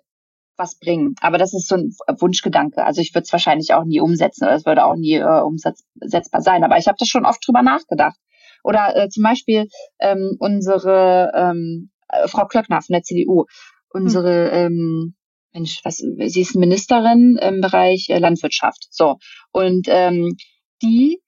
was 0.56 0.78
bringen. 0.78 1.14
Aber 1.20 1.38
das 1.38 1.54
ist 1.54 1.68
so 1.68 1.76
ein 1.76 1.92
Wunschgedanke. 2.20 2.84
Also 2.84 3.00
ich 3.00 3.14
würde 3.14 3.24
es 3.24 3.32
wahrscheinlich 3.32 3.74
auch 3.74 3.84
nie 3.84 4.00
umsetzen 4.00 4.44
oder 4.44 4.54
es 4.54 4.66
würde 4.66 4.84
auch 4.84 4.96
nie 4.96 5.16
äh, 5.16 5.40
umsetzbar 5.40 6.40
sein. 6.40 6.62
Aber 6.62 6.78
ich 6.78 6.86
habe 6.86 6.96
da 6.98 7.06
schon 7.06 7.26
oft 7.26 7.46
drüber 7.46 7.62
nachgedacht. 7.62 8.16
Oder 8.62 8.94
äh, 8.96 9.08
zum 9.08 9.24
Beispiel 9.24 9.66
ähm, 9.98 10.36
unsere 10.38 11.32
ähm, 11.34 11.90
äh, 12.08 12.28
Frau 12.28 12.46
Klöckner 12.46 12.80
von 12.80 12.92
der 12.92 13.02
CDU, 13.02 13.46
unsere 13.90 14.68
mhm. 14.68 14.76
ähm, 14.76 15.14
Mensch, 15.52 15.80
was, 15.84 15.96
sie 15.96 16.40
ist 16.40 16.54
Ministerin 16.54 17.38
im 17.40 17.60
Bereich 17.60 18.08
äh, 18.08 18.18
Landwirtschaft. 18.18 18.88
So. 18.90 19.18
Und 19.52 19.86
ähm, 19.88 20.36
die, 20.82 21.20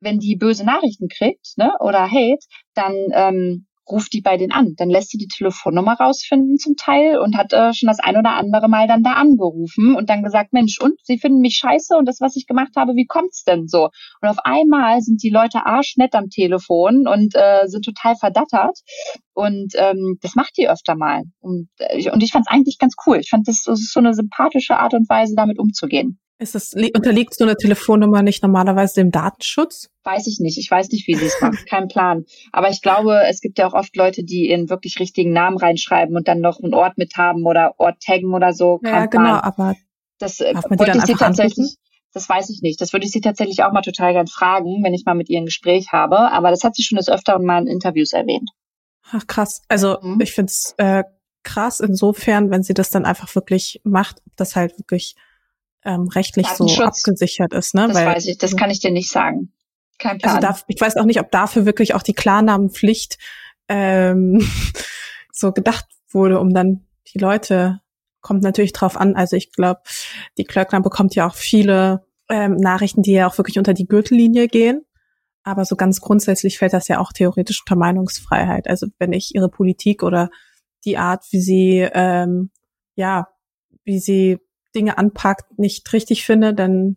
wenn 0.00 0.18
die 0.18 0.36
böse 0.36 0.64
Nachrichten 0.64 1.08
kriegt, 1.08 1.56
ne, 1.56 1.72
oder 1.80 2.10
Hate, 2.10 2.44
dann 2.74 2.94
ähm, 3.14 3.66
ruft 3.90 4.12
die 4.12 4.20
bei 4.20 4.36
denen 4.36 4.52
an. 4.52 4.74
Dann 4.76 4.90
lässt 4.90 5.10
sie 5.10 5.18
die 5.18 5.28
Telefonnummer 5.28 5.94
rausfinden 5.94 6.58
zum 6.58 6.76
Teil 6.76 7.18
und 7.18 7.36
hat 7.36 7.52
äh, 7.52 7.72
schon 7.74 7.88
das 7.88 7.98
ein 7.98 8.16
oder 8.16 8.34
andere 8.36 8.68
Mal 8.68 8.86
dann 8.86 9.02
da 9.02 9.14
angerufen 9.14 9.94
und 9.94 10.08
dann 10.10 10.22
gesagt, 10.22 10.52
Mensch, 10.52 10.78
und 10.80 10.94
sie 11.02 11.18
finden 11.18 11.40
mich 11.40 11.56
scheiße 11.56 11.96
und 11.96 12.06
das, 12.06 12.20
was 12.20 12.36
ich 12.36 12.46
gemacht 12.46 12.72
habe, 12.76 12.94
wie 12.94 13.06
kommt's 13.06 13.44
denn 13.44 13.66
so? 13.68 13.90
Und 14.20 14.28
auf 14.28 14.38
einmal 14.44 15.00
sind 15.00 15.22
die 15.22 15.30
Leute 15.30 15.66
arschnett 15.66 16.14
am 16.14 16.28
Telefon 16.28 17.06
und 17.06 17.34
äh, 17.34 17.66
sind 17.66 17.84
total 17.84 18.16
verdattert. 18.16 18.78
Und 19.34 19.72
ähm, 19.76 20.18
das 20.20 20.34
macht 20.34 20.56
die 20.58 20.68
öfter 20.68 20.94
mal. 20.94 21.22
Und, 21.40 21.68
äh, 21.78 22.10
und 22.10 22.22
ich 22.22 22.32
fand 22.32 22.46
es 22.46 22.52
eigentlich 22.52 22.78
ganz 22.78 22.94
cool. 23.06 23.18
Ich 23.18 23.30
fand, 23.30 23.48
das, 23.48 23.64
das 23.64 23.80
ist 23.80 23.92
so 23.92 24.00
eine 24.00 24.14
sympathische 24.14 24.76
Art 24.78 24.94
und 24.94 25.08
Weise, 25.08 25.34
damit 25.34 25.58
umzugehen. 25.58 26.18
Ist 26.42 26.56
das, 26.56 26.74
unterliegt 26.74 27.34
so 27.34 27.44
eine 27.44 27.54
Telefonnummer 27.54 28.22
nicht 28.22 28.42
normalerweise 28.42 28.94
dem 28.96 29.12
Datenschutz? 29.12 29.88
Weiß 30.02 30.26
ich 30.26 30.40
nicht. 30.40 30.58
Ich 30.58 30.68
weiß 30.68 30.88
nicht, 30.90 31.06
wie 31.06 31.14
sie 31.14 31.26
es 31.26 31.40
macht. 31.40 31.66
Kein 31.68 31.86
Plan. 31.86 32.24
Aber 32.50 32.68
ich 32.68 32.82
glaube, 32.82 33.20
es 33.28 33.40
gibt 33.40 33.58
ja 33.58 33.68
auch 33.68 33.74
oft 33.74 33.94
Leute, 33.96 34.24
die 34.24 34.50
ihren 34.50 34.68
wirklich 34.68 34.98
richtigen 34.98 35.32
Namen 35.32 35.56
reinschreiben 35.56 36.16
und 36.16 36.26
dann 36.26 36.40
noch 36.40 36.60
einen 36.60 36.74
Ort 36.74 36.98
mit 36.98 37.16
haben 37.16 37.46
oder 37.46 37.74
Ort 37.78 38.02
taggen 38.04 38.34
oder 38.34 38.52
so. 38.52 38.78
Kein 38.78 38.92
ja, 38.92 39.06
genau, 39.06 39.24
Plan. 39.24 39.40
aber 39.40 39.76
das 40.18 40.40
äh, 40.40 40.52
dann 40.52 40.98
ich 40.98 41.04
sie 41.04 41.14
tatsächlich. 41.14 41.58
Anrufen? 41.58 41.76
Das 42.14 42.28
weiß 42.28 42.50
ich 42.50 42.60
nicht. 42.60 42.80
Das 42.80 42.92
würde 42.92 43.06
ich 43.06 43.12
sie 43.12 43.20
tatsächlich 43.20 43.62
auch 43.62 43.72
mal 43.72 43.80
total 43.80 44.12
gern 44.12 44.26
fragen, 44.26 44.82
wenn 44.82 44.92
ich 44.92 45.04
mal 45.06 45.14
mit 45.14 45.30
ihr 45.30 45.38
ein 45.38 45.46
Gespräch 45.46 45.92
habe. 45.92 46.18
Aber 46.32 46.50
das 46.50 46.64
hat 46.64 46.74
sie 46.74 46.82
schon 46.82 46.96
des 46.96 47.08
Öfteren 47.08 47.44
mal 47.44 47.62
in 47.62 47.68
Interviews 47.68 48.12
erwähnt. 48.12 48.50
Ach 49.12 49.26
krass. 49.26 49.62
Also 49.68 49.98
mhm. 50.02 50.20
ich 50.20 50.32
finde 50.32 50.50
es 50.50 50.74
äh, 50.76 51.04
krass 51.42 51.80
insofern, 51.80 52.50
wenn 52.50 52.62
sie 52.62 52.74
das 52.74 52.90
dann 52.90 53.04
einfach 53.04 53.34
wirklich 53.34 53.80
macht, 53.84 54.20
das 54.36 54.56
halt 54.56 54.78
wirklich 54.78 55.14
ähm, 55.84 56.08
rechtlich 56.08 56.46
so 56.48 56.66
abgesichert 56.82 57.52
ist. 57.52 57.74
Ne? 57.74 57.88
Das 57.88 57.96
Weil, 57.96 58.06
weiß 58.06 58.26
ich, 58.26 58.38
das 58.38 58.56
kann 58.56 58.70
ich 58.70 58.80
dir 58.80 58.90
nicht 58.90 59.10
sagen. 59.10 59.52
Kein 59.98 60.18
Plan. 60.18 60.36
Also 60.36 60.48
da, 60.48 60.58
ich 60.68 60.80
weiß 60.80 60.96
auch 60.96 61.04
nicht, 61.04 61.20
ob 61.20 61.30
dafür 61.30 61.66
wirklich 61.66 61.94
auch 61.94 62.02
die 62.02 62.14
Klarnamenpflicht 62.14 63.18
ähm, 63.68 64.46
so 65.32 65.52
gedacht 65.52 65.86
wurde, 66.08 66.40
um 66.40 66.52
dann 66.52 66.86
die 67.12 67.18
Leute, 67.18 67.80
kommt 68.20 68.42
natürlich 68.42 68.72
drauf 68.72 68.96
an. 68.96 69.16
Also 69.16 69.36
ich 69.36 69.52
glaube, 69.52 69.80
die 70.38 70.44
Klöckner 70.44 70.80
bekommt 70.80 71.14
ja 71.14 71.26
auch 71.26 71.34
viele 71.34 72.06
ähm, 72.28 72.56
Nachrichten, 72.56 73.02
die 73.02 73.12
ja 73.12 73.26
auch 73.26 73.36
wirklich 73.36 73.58
unter 73.58 73.74
die 73.74 73.86
Gürtellinie 73.86 74.48
gehen. 74.48 74.84
Aber 75.42 75.64
so 75.64 75.74
ganz 75.74 76.00
grundsätzlich 76.00 76.58
fällt 76.58 76.72
das 76.72 76.86
ja 76.86 77.00
auch 77.00 77.12
theoretisch 77.12 77.60
unter 77.62 77.76
Meinungsfreiheit. 77.76 78.68
Also 78.68 78.86
wenn 78.98 79.12
ich 79.12 79.34
ihre 79.34 79.48
Politik 79.48 80.04
oder 80.04 80.30
die 80.84 80.98
Art, 80.98 81.24
wie 81.30 81.40
sie 81.40 81.88
ähm, 81.92 82.50
ja, 82.94 83.28
wie 83.84 83.98
sie 83.98 84.38
Dinge 84.74 84.98
anpackt, 84.98 85.58
nicht 85.58 85.92
richtig 85.92 86.24
finde, 86.24 86.54
dann 86.54 86.96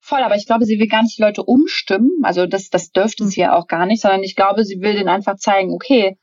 Voll, 0.00 0.20
aber 0.22 0.36
ich 0.36 0.46
glaube, 0.46 0.66
sie 0.66 0.78
will 0.78 0.86
gar 0.86 1.02
nicht 1.02 1.18
die 1.18 1.22
Leute 1.22 1.42
umstimmen. 1.42 2.10
Also 2.22 2.46
das, 2.46 2.70
das 2.70 2.92
dürfte 2.92 3.26
sie 3.26 3.40
ja 3.40 3.56
auch 3.56 3.66
gar 3.66 3.86
nicht, 3.86 4.00
sondern 4.02 4.22
ich 4.22 4.36
glaube, 4.36 4.64
sie 4.64 4.80
will 4.80 4.94
denen 4.94 5.08
einfach 5.08 5.34
zeigen, 5.36 5.72
okay, 5.72 6.16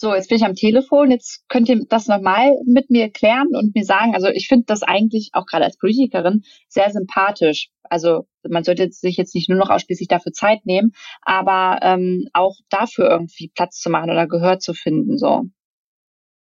So, 0.00 0.14
jetzt 0.14 0.28
bin 0.28 0.36
ich 0.38 0.44
am 0.44 0.54
Telefon. 0.54 1.10
Jetzt 1.10 1.48
könnt 1.48 1.68
ihr 1.68 1.84
das 1.88 2.06
nochmal 2.06 2.52
mit 2.64 2.88
mir 2.88 3.10
klären 3.10 3.48
und 3.52 3.74
mir 3.74 3.84
sagen. 3.84 4.14
Also 4.14 4.28
ich 4.28 4.46
finde 4.46 4.66
das 4.66 4.84
eigentlich 4.84 5.30
auch 5.32 5.44
gerade 5.44 5.64
als 5.64 5.76
Politikerin 5.76 6.42
sehr 6.68 6.88
sympathisch. 6.92 7.70
Also 7.82 8.28
man 8.48 8.62
sollte 8.62 8.88
sich 8.92 9.16
jetzt 9.16 9.34
nicht 9.34 9.48
nur 9.48 9.58
noch 9.58 9.70
ausschließlich 9.70 10.06
dafür 10.06 10.30
Zeit 10.30 10.64
nehmen, 10.66 10.92
aber 11.22 11.80
ähm, 11.82 12.28
auch 12.32 12.54
dafür 12.70 13.10
irgendwie 13.10 13.50
Platz 13.52 13.80
zu 13.80 13.90
machen 13.90 14.10
oder 14.10 14.28
Gehör 14.28 14.60
zu 14.60 14.72
finden. 14.72 15.18
So. 15.18 15.46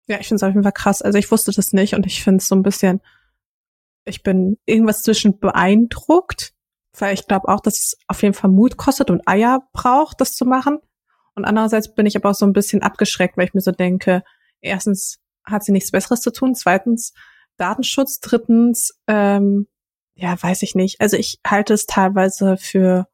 Ja, 0.08 0.20
ich 0.20 0.28
finde 0.28 0.38
es 0.38 0.43
auf 0.43 0.49
jeden 0.49 0.64
Fall 0.64 0.72
krass. 0.72 1.04
Also 1.04 1.20
ich 1.20 1.30
wusste 1.30 1.51
das 1.51 1.74
nicht 1.74 1.93
und 1.93 2.08
ich 2.08 2.24
finde 2.24 2.38
es 2.38 2.47
so 2.47 2.56
ein 2.56 2.64
bisschen, 2.64 3.01
ich 4.06 4.24
bin 4.24 4.58
irgendwas 4.66 5.01
zwischen 5.01 5.39
beeindruckt, 5.39 6.54
weil 6.97 7.14
ich 7.14 7.28
glaube 7.28 7.47
auch, 7.47 7.60
dass 7.60 7.76
es 7.76 7.97
auf 8.08 8.22
jeden 8.22 8.34
Fall 8.34 8.49
Mut 8.49 8.78
kostet 8.78 9.10
und 9.10 9.28
Eier 9.28 9.68
braucht, 9.74 10.22
das 10.22 10.36
zu 10.36 10.45
machen. 10.45 10.80
Und 11.36 11.45
andererseits 11.45 11.93
bin 11.93 12.06
ich 12.06 12.16
aber 12.16 12.30
auch 12.30 12.36
so 12.36 12.45
ein 12.45 12.54
bisschen 12.54 12.82
abgeschreckt, 12.84 13.38
weil 13.38 13.47
ich 13.47 13.54
mir 13.54 13.62
so 13.62 13.72
denke, 13.72 14.24
erstens 14.62 15.20
hat 15.43 15.64
sie 15.64 15.72
nichts 15.72 15.91
Besseres 15.91 16.22
zu 16.22 16.32
tun, 16.32 16.56
zweitens 16.56 17.14
Datenschutz, 17.58 18.20
drittens, 18.20 18.99
ähm, 19.08 19.68
ja, 20.16 20.41
weiß 20.41 20.62
ich 20.62 20.76
nicht. 20.76 21.01
Also 21.01 21.18
ich 21.18 21.39
halte 21.45 21.74
es 21.74 21.86
teilweise 21.86 22.58
für, 22.58 23.08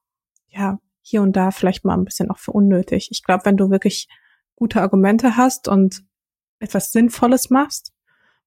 ja, 0.47 0.79
hier 1.01 1.21
und 1.21 1.33
da 1.33 1.51
vielleicht 1.51 1.85
mal 1.85 1.95
ein 1.95 2.05
bisschen 2.05 2.29
auch 2.29 2.37
für 2.37 2.51
unnötig. 2.51 3.09
Ich 3.11 3.23
glaube, 3.23 3.45
wenn 3.45 3.57
du 3.57 3.69
wirklich 3.69 4.07
gute 4.55 4.81
Argumente 4.81 5.37
hast 5.37 5.67
und 5.67 6.03
etwas 6.59 6.91
Sinnvolles 6.91 7.49
machst, 7.49 7.93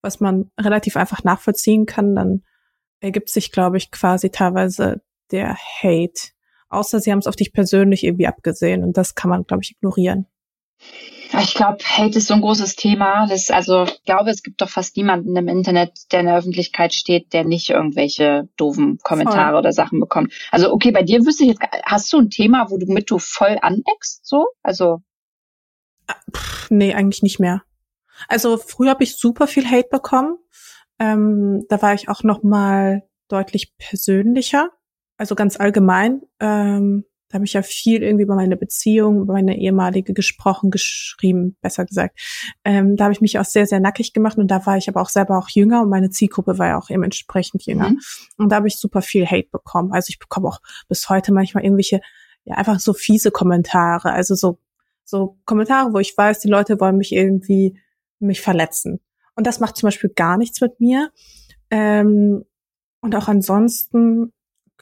was 0.02 0.20
man 0.20 0.50
relativ 0.60 0.96
einfach 0.96 1.24
nachvollziehen 1.24 1.86
kann, 1.86 2.14
dann 2.14 2.42
ergibt 3.00 3.30
sich, 3.30 3.52
glaube 3.52 3.78
ich, 3.78 3.90
quasi 3.90 4.30
teilweise 4.30 5.02
der 5.30 5.56
Hate 5.56 6.32
außer 6.72 7.00
sie 7.00 7.12
haben 7.12 7.18
es 7.18 7.26
auf 7.26 7.36
dich 7.36 7.52
persönlich 7.52 8.04
irgendwie 8.04 8.26
abgesehen 8.26 8.82
und 8.82 8.96
das 8.96 9.14
kann 9.14 9.30
man, 9.30 9.44
glaube 9.44 9.62
ich, 9.62 9.72
ignorieren. 9.72 10.26
Ich 11.40 11.54
glaube, 11.54 11.78
Hate 11.84 12.18
ist 12.18 12.26
so 12.26 12.34
ein 12.34 12.40
großes 12.40 12.76
Thema. 12.76 13.26
Das, 13.26 13.50
also, 13.50 13.84
ich 13.84 14.02
glaube, 14.02 14.30
es 14.30 14.42
gibt 14.42 14.60
doch 14.60 14.68
fast 14.68 14.96
niemanden 14.96 15.34
im 15.36 15.48
Internet, 15.48 15.92
der 16.10 16.20
in 16.20 16.26
der 16.26 16.36
Öffentlichkeit 16.36 16.92
steht, 16.92 17.32
der 17.32 17.44
nicht 17.44 17.70
irgendwelche 17.70 18.48
doofen 18.56 18.98
Kommentare 19.02 19.52
voll. 19.52 19.60
oder 19.60 19.72
Sachen 19.72 20.00
bekommt. 20.00 20.32
Also, 20.50 20.72
okay, 20.72 20.90
bei 20.90 21.02
dir 21.02 21.24
wüsste 21.24 21.44
ich 21.44 21.50
jetzt, 21.50 21.62
hast 21.84 22.12
du 22.12 22.18
ein 22.18 22.28
Thema, 22.28 22.66
wo 22.68 22.76
du 22.76 22.86
mit 22.92 23.10
du 23.10 23.18
voll 23.18 23.56
aneckst, 23.62 24.26
so? 24.26 24.48
Also. 24.62 24.98
Pff, 26.36 26.70
nee, 26.70 26.92
eigentlich 26.92 27.22
nicht 27.22 27.38
mehr. 27.38 27.62
Also, 28.28 28.56
früher 28.56 28.90
habe 28.90 29.04
ich 29.04 29.16
super 29.16 29.46
viel 29.46 29.68
Hate 29.68 29.88
bekommen. 29.90 30.36
Ähm, 30.98 31.64
da 31.68 31.82
war 31.82 31.94
ich 31.94 32.08
auch 32.08 32.22
noch 32.22 32.42
mal 32.42 33.02
deutlich 33.28 33.76
persönlicher 33.78 34.70
also 35.22 35.36
ganz 35.36 35.58
allgemein, 35.58 36.22
ähm, 36.40 37.04
da 37.28 37.36
habe 37.36 37.44
ich 37.44 37.52
ja 37.54 37.62
viel 37.62 38.02
irgendwie 38.02 38.24
über 38.24 38.34
meine 38.34 38.56
Beziehung, 38.56 39.22
über 39.22 39.34
meine 39.34 39.56
ehemalige 39.56 40.12
gesprochen, 40.12 40.70
geschrieben, 40.72 41.56
besser 41.62 41.86
gesagt. 41.86 42.18
Ähm, 42.64 42.96
da 42.96 43.04
habe 43.04 43.14
ich 43.14 43.20
mich 43.20 43.38
auch 43.38 43.44
sehr, 43.44 43.66
sehr 43.66 43.78
nackig 43.78 44.12
gemacht 44.12 44.36
und 44.36 44.48
da 44.48 44.66
war 44.66 44.76
ich 44.76 44.88
aber 44.88 45.00
auch 45.00 45.08
selber 45.08 45.38
auch 45.38 45.48
jünger 45.48 45.80
und 45.82 45.88
meine 45.88 46.10
Zielgruppe 46.10 46.58
war 46.58 46.66
ja 46.66 46.78
auch 46.78 46.90
eben 46.90 47.04
entsprechend 47.04 47.64
jünger. 47.64 47.90
Mhm. 47.90 48.00
Und 48.36 48.48
da 48.50 48.56
habe 48.56 48.66
ich 48.66 48.76
super 48.76 49.00
viel 49.00 49.24
Hate 49.24 49.48
bekommen. 49.50 49.92
Also 49.92 50.10
ich 50.10 50.18
bekomme 50.18 50.48
auch 50.48 50.58
bis 50.88 51.08
heute 51.08 51.32
manchmal 51.32 51.64
irgendwelche, 51.64 52.00
ja, 52.44 52.56
einfach 52.56 52.80
so 52.80 52.92
fiese 52.92 53.30
Kommentare. 53.30 54.12
Also 54.12 54.34
so, 54.34 54.58
so 55.04 55.38
Kommentare, 55.46 55.94
wo 55.94 56.00
ich 56.00 56.14
weiß, 56.14 56.40
die 56.40 56.48
Leute 56.48 56.80
wollen 56.80 56.98
mich 56.98 57.12
irgendwie, 57.12 57.78
mich 58.26 58.40
verletzen. 58.40 59.00
Und 59.34 59.46
das 59.46 59.60
macht 59.60 59.76
zum 59.76 59.86
Beispiel 59.86 60.10
gar 60.10 60.36
nichts 60.36 60.60
mit 60.60 60.80
mir. 60.80 61.10
Ähm, 61.70 62.44
und 63.00 63.16
auch 63.16 63.28
ansonsten 63.28 64.32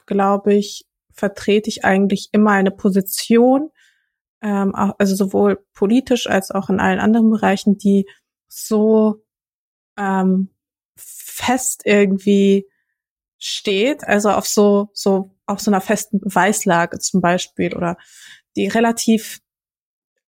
glaube 0.05 0.53
ich, 0.53 0.85
vertrete 1.13 1.69
ich 1.69 1.85
eigentlich 1.85 2.29
immer 2.31 2.51
eine 2.51 2.71
Position, 2.71 3.69
ähm, 4.41 4.73
also 4.75 5.15
sowohl 5.15 5.65
politisch 5.73 6.27
als 6.27 6.51
auch 6.51 6.69
in 6.69 6.79
allen 6.79 6.99
anderen 6.99 7.29
Bereichen, 7.29 7.77
die 7.77 8.07
so 8.47 9.23
ähm, 9.97 10.49
fest 10.97 11.83
irgendwie 11.85 12.67
steht, 13.37 14.07
also 14.07 14.29
auf 14.31 14.47
so 14.47 14.89
so 14.93 15.31
auf 15.45 15.59
so 15.59 15.71
einer 15.71 15.81
festen 15.81 16.19
Beweislage 16.19 16.99
zum 16.99 17.21
Beispiel 17.21 17.75
oder 17.75 17.97
die 18.55 18.67
relativ, 18.67 19.39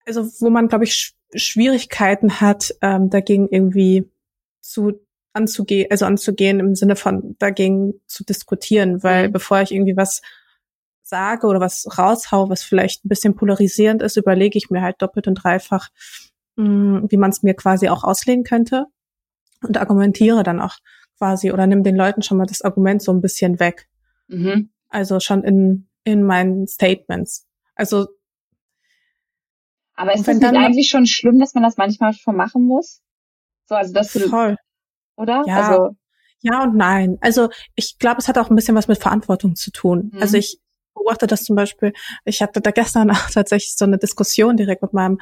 also 0.06 0.26
wo 0.40 0.50
man 0.50 0.68
glaube 0.68 0.86
ich 0.86 1.14
Schwierigkeiten 1.36 2.42
hat, 2.42 2.74
ähm, 2.82 3.10
dagegen 3.10 3.48
irgendwie 3.50 4.10
zu 4.62 5.00
anzugehen, 5.34 5.88
also 5.90 6.06
anzugehen 6.06 6.60
im 6.60 6.76
Sinne 6.76 6.96
von 6.96 7.36
dagegen 7.40 7.96
zu 8.08 8.24
diskutieren, 8.24 9.04
weil 9.04 9.28
mhm. 9.28 9.34
bevor 9.34 9.62
ich 9.62 9.72
irgendwie 9.72 9.98
was 9.98 10.22
sage 11.02 11.48
oder 11.48 11.60
was 11.60 11.86
raushau, 11.98 12.50
was 12.50 12.64
vielleicht 12.64 13.06
ein 13.06 13.10
bisschen 13.10 13.36
polarisierend 13.36 14.02
ist, 14.02 14.16
überlege 14.16 14.58
ich 14.58 14.70
mir 14.70 14.82
halt 14.82 15.02
doppelt 15.02 15.28
und 15.28 15.36
dreifach, 15.36 15.90
mh, 16.56 16.66
mm, 16.66 17.12
wie 17.12 17.18
man 17.18 17.32
es 17.32 17.44
mir 17.44 17.56
quasi 17.56 17.90
auch 17.90 18.04
auslegen 18.04 18.44
könnte 18.44 18.86
und 19.62 19.78
argumentiere 19.78 20.44
dann 20.44 20.62
auch 20.62 20.78
quasi 21.18 21.52
oder 21.52 21.68
nimm 21.68 21.84
den 21.84 21.96
Leuten 21.96 22.22
schon 22.22 22.38
mal 22.38 22.46
das 22.46 22.62
Argument 22.62 23.02
so 23.02 23.12
ein 23.12 23.22
bisschen 23.22 23.60
weg. 23.60 23.88
Mhm. 24.28 24.70
Also 24.90 25.20
schon 25.20 25.44
in, 25.44 25.88
in 26.04 26.24
meinen 26.24 26.68
Statements. 26.68 27.48
Also 27.76 28.08
aber 29.96 30.14
ist 30.14 30.28
das 30.28 30.38
nicht 30.38 30.54
eigentlich 30.54 30.90
schon 30.90 31.06
schlimm, 31.06 31.40
dass 31.40 31.54
man 31.54 31.64
das 31.64 31.78
manchmal 31.78 32.14
schon 32.14 32.36
machen 32.36 32.66
muss? 32.66 33.02
So, 33.66 33.76
also 33.76 33.94
dass 33.94 34.14
du 34.14 34.20
voll 34.30 34.58
oder? 35.16 35.44
Ja, 35.46 35.70
also, 35.70 35.96
ja 36.42 36.64
und 36.64 36.76
nein. 36.76 37.18
Also 37.22 37.50
ich 37.76 37.98
glaube, 38.00 38.20
es 38.20 38.28
hat 38.28 38.38
auch 38.38 38.50
ein 38.50 38.56
bisschen 38.56 38.76
was 38.76 38.88
mit 38.88 39.00
Verantwortung 39.00 39.56
zu 39.56 39.72
tun. 39.72 40.12
Mhm. 40.14 40.22
Also 40.22 40.38
ich 40.38 40.60
beobachte 40.94 41.28
das 41.28 41.44
zum 41.44 41.56
Beispiel, 41.56 41.94
ich 42.26 42.42
hatte 42.42 42.62
da 42.62 42.72
gestern 42.72 43.12
auch 43.12 43.30
tatsächlich 43.30 43.76
so 43.76 43.86
eine 43.86 43.98
Diskussion 43.98 44.58
direkt 44.58 44.82
mit 44.82 44.94
meinem, 44.94 45.20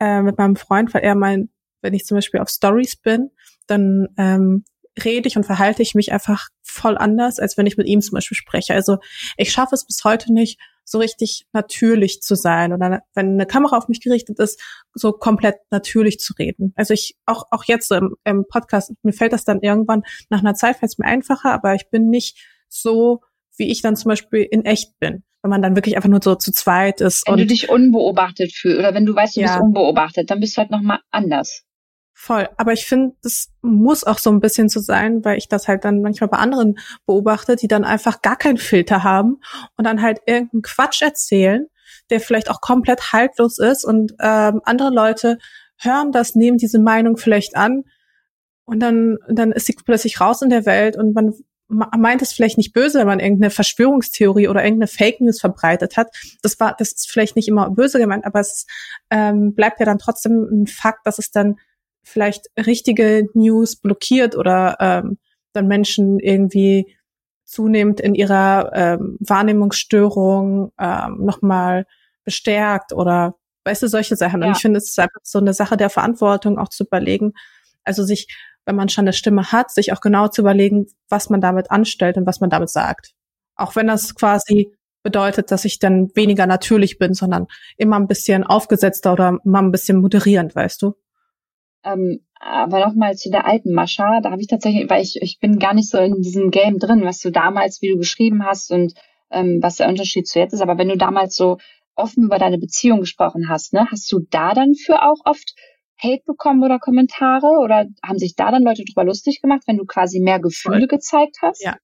äh, 0.00 0.22
mit 0.22 0.38
meinem 0.38 0.56
Freund, 0.56 0.92
weil 0.94 1.02
er 1.02 1.14
meint, 1.14 1.50
wenn 1.82 1.94
ich 1.94 2.04
zum 2.04 2.16
Beispiel 2.16 2.40
auf 2.40 2.48
Stories 2.48 2.96
bin, 2.96 3.30
dann 3.66 4.08
ähm, 4.16 4.64
rede 5.02 5.28
ich 5.28 5.36
und 5.36 5.44
verhalte 5.44 5.82
ich 5.82 5.94
mich 5.94 6.12
einfach 6.12 6.48
voll 6.62 6.96
anders, 6.96 7.38
als 7.38 7.58
wenn 7.58 7.66
ich 7.66 7.76
mit 7.76 7.86
ihm 7.86 8.00
zum 8.00 8.14
Beispiel 8.14 8.36
spreche. 8.36 8.74
Also 8.74 8.98
ich 9.36 9.52
schaffe 9.52 9.74
es 9.74 9.84
bis 9.84 10.02
heute 10.04 10.32
nicht, 10.32 10.58
so 10.84 10.98
richtig 10.98 11.46
natürlich 11.52 12.20
zu 12.20 12.34
sein 12.34 12.72
oder 12.72 13.00
wenn 13.14 13.32
eine 13.32 13.46
Kamera 13.46 13.76
auf 13.76 13.88
mich 13.88 14.00
gerichtet 14.00 14.38
ist, 14.38 14.60
so 14.92 15.12
komplett 15.12 15.56
natürlich 15.70 16.18
zu 16.18 16.34
reden. 16.34 16.72
Also 16.76 16.94
ich 16.94 17.16
auch 17.26 17.44
auch 17.50 17.64
jetzt 17.64 17.88
so 17.88 17.94
im, 17.94 18.14
im 18.24 18.44
Podcast 18.48 18.92
mir 19.02 19.12
fällt 19.12 19.32
das 19.32 19.44
dann 19.44 19.60
irgendwann 19.60 20.02
nach 20.30 20.40
einer 20.40 20.54
Zeit 20.54 20.76
fällt 20.76 20.92
es 20.92 20.98
mir 20.98 21.06
einfacher, 21.06 21.52
aber 21.52 21.74
ich 21.74 21.88
bin 21.90 22.10
nicht 22.10 22.38
so 22.68 23.20
wie 23.56 23.70
ich 23.70 23.82
dann 23.82 23.96
zum 23.96 24.08
Beispiel 24.08 24.46
in 24.50 24.64
echt 24.64 24.98
bin, 24.98 25.22
wenn 25.42 25.50
man 25.50 25.62
dann 25.62 25.76
wirklich 25.76 25.96
einfach 25.96 26.08
nur 26.08 26.20
so 26.22 26.34
zu 26.34 26.52
zweit 26.52 27.00
ist. 27.00 27.24
Wenn 27.26 27.36
du 27.36 27.46
dich 27.46 27.68
unbeobachtet 27.68 28.52
fühlst 28.52 28.78
oder 28.78 28.94
wenn 28.94 29.06
du 29.06 29.14
weißt, 29.14 29.36
du 29.36 29.40
ja. 29.40 29.46
bist 29.46 29.60
unbeobachtet, 29.60 30.30
dann 30.30 30.40
bist 30.40 30.56
du 30.56 30.62
halt 30.62 30.70
noch 30.70 30.80
mal 30.80 31.00
anders. 31.10 31.62
Voll. 32.16 32.48
Aber 32.56 32.72
ich 32.72 32.86
finde, 32.86 33.16
das 33.22 33.50
muss 33.60 34.04
auch 34.04 34.18
so 34.18 34.30
ein 34.30 34.40
bisschen 34.40 34.68
so 34.68 34.78
sein, 34.78 35.24
weil 35.24 35.36
ich 35.36 35.48
das 35.48 35.66
halt 35.66 35.84
dann 35.84 36.00
manchmal 36.00 36.28
bei 36.28 36.38
anderen 36.38 36.78
beobachte, 37.06 37.56
die 37.56 37.66
dann 37.66 37.84
einfach 37.84 38.22
gar 38.22 38.36
keinen 38.36 38.56
Filter 38.56 39.02
haben 39.02 39.40
und 39.76 39.84
dann 39.84 40.00
halt 40.00 40.20
irgendeinen 40.24 40.62
Quatsch 40.62 41.02
erzählen, 41.02 41.66
der 42.10 42.20
vielleicht 42.20 42.50
auch 42.50 42.60
komplett 42.60 43.12
haltlos 43.12 43.58
ist 43.58 43.84
und 43.84 44.14
ähm, 44.20 44.60
andere 44.64 44.90
Leute 44.90 45.38
hören 45.76 46.12
das, 46.12 46.36
nehmen 46.36 46.56
diese 46.56 46.78
Meinung 46.78 47.16
vielleicht 47.16 47.56
an 47.56 47.82
und 48.64 48.78
dann, 48.80 49.18
dann 49.28 49.50
ist 49.50 49.66
sie 49.66 49.74
plötzlich 49.84 50.20
raus 50.20 50.40
in 50.40 50.50
der 50.50 50.66
Welt 50.66 50.96
und 50.96 51.14
man 51.14 51.34
meint 51.68 52.22
es 52.22 52.32
vielleicht 52.32 52.58
nicht 52.58 52.72
böse, 52.72 53.00
wenn 53.00 53.06
man 53.08 53.20
irgendeine 53.20 53.50
Verschwörungstheorie 53.50 54.48
oder 54.48 54.62
irgendeine 54.62 54.86
Fake 54.86 55.20
News 55.20 55.40
verbreitet 55.40 55.96
hat. 55.96 56.14
Das 56.42 56.60
war, 56.60 56.76
das 56.78 56.92
ist 56.92 57.10
vielleicht 57.10 57.34
nicht 57.34 57.48
immer 57.48 57.70
böse 57.70 57.98
gemeint, 57.98 58.24
aber 58.24 58.38
es 58.38 58.66
ähm, 59.10 59.54
bleibt 59.54 59.80
ja 59.80 59.86
dann 59.86 59.98
trotzdem 59.98 60.44
ein 60.44 60.66
Fakt, 60.68 61.06
dass 61.06 61.18
es 61.18 61.32
dann 61.32 61.56
vielleicht 62.04 62.48
richtige 62.58 63.26
News 63.34 63.76
blockiert 63.76 64.36
oder 64.36 64.76
ähm, 64.80 65.18
dann 65.52 65.66
Menschen 65.66 66.18
irgendwie 66.18 66.96
zunehmend 67.44 68.00
in 68.00 68.14
ihrer 68.14 68.70
ähm, 68.74 69.16
Wahrnehmungsstörung 69.20 70.72
ähm, 70.78 71.24
nochmal 71.24 71.86
bestärkt 72.24 72.92
oder 72.92 73.36
weißt 73.64 73.82
du, 73.82 73.88
solche 73.88 74.16
Sachen. 74.16 74.42
Ja. 74.42 74.48
Und 74.48 74.56
ich 74.56 74.62
finde, 74.62 74.78
es 74.78 74.90
ist 74.90 74.98
einfach 74.98 75.20
so 75.22 75.38
eine 75.38 75.54
Sache 75.54 75.76
der 75.76 75.90
Verantwortung, 75.90 76.58
auch 76.58 76.68
zu 76.68 76.84
überlegen, 76.84 77.32
also 77.84 78.02
sich, 78.02 78.26
wenn 78.64 78.76
man 78.76 78.88
schon 78.88 79.04
eine 79.04 79.12
Stimme 79.12 79.52
hat, 79.52 79.70
sich 79.70 79.92
auch 79.92 80.00
genau 80.00 80.28
zu 80.28 80.42
überlegen, 80.42 80.86
was 81.08 81.30
man 81.30 81.40
damit 81.40 81.70
anstellt 81.70 82.16
und 82.16 82.26
was 82.26 82.40
man 82.40 82.50
damit 82.50 82.70
sagt. 82.70 83.12
Auch 83.56 83.76
wenn 83.76 83.86
das 83.86 84.14
quasi 84.14 84.72
bedeutet, 85.02 85.50
dass 85.50 85.66
ich 85.66 85.78
dann 85.78 86.10
weniger 86.14 86.46
natürlich 86.46 86.98
bin, 86.98 87.14
sondern 87.14 87.46
immer 87.76 87.96
ein 87.96 88.08
bisschen 88.08 88.42
aufgesetzter 88.42 89.12
oder 89.12 89.38
mal 89.44 89.62
ein 89.62 89.70
bisschen 89.70 90.00
moderierend, 90.00 90.56
weißt 90.56 90.80
du? 90.82 90.94
Ähm, 91.84 92.20
aber 92.40 92.80
nochmal 92.80 93.16
zu 93.16 93.30
der 93.30 93.46
alten 93.46 93.72
Mascha, 93.72 94.20
da 94.20 94.30
habe 94.30 94.40
ich 94.40 94.48
tatsächlich, 94.48 94.88
weil 94.90 95.02
ich, 95.02 95.18
ich 95.20 95.38
bin 95.40 95.58
gar 95.58 95.74
nicht 95.74 95.88
so 95.88 95.98
in 95.98 96.20
diesem 96.20 96.50
Game 96.50 96.78
drin, 96.78 97.04
was 97.04 97.20
du 97.20 97.30
damals, 97.30 97.80
wie 97.80 97.90
du 97.90 97.96
geschrieben 97.96 98.44
hast 98.44 98.70
und 98.70 98.94
ähm, 99.30 99.60
was 99.62 99.76
der 99.76 99.88
Unterschied 99.88 100.26
zu 100.26 100.38
jetzt 100.38 100.52
ist. 100.52 100.60
Aber 100.60 100.76
wenn 100.78 100.88
du 100.88 100.96
damals 100.96 101.36
so 101.36 101.58
offen 101.94 102.24
über 102.24 102.38
deine 102.38 102.58
Beziehung 102.58 103.00
gesprochen 103.00 103.48
hast, 103.48 103.72
ne, 103.72 103.86
hast 103.90 104.10
du 104.12 104.20
da 104.30 104.52
dann 104.52 104.74
für 104.74 105.02
auch 105.02 105.20
oft 105.24 105.54
Hate 105.96 106.22
bekommen 106.26 106.62
oder 106.62 106.78
Kommentare? 106.78 107.58
Oder 107.62 107.86
haben 108.02 108.18
sich 108.18 108.34
da 108.34 108.50
dann 108.50 108.62
Leute 108.62 108.84
drüber 108.84 109.04
lustig 109.04 109.40
gemacht, 109.40 109.62
wenn 109.66 109.78
du 109.78 109.84
quasi 109.84 110.20
mehr 110.20 110.40
Gefühle 110.40 110.80
Voll. 110.80 110.88
gezeigt 110.88 111.38
hast? 111.40 111.62
Ja. 111.62 111.76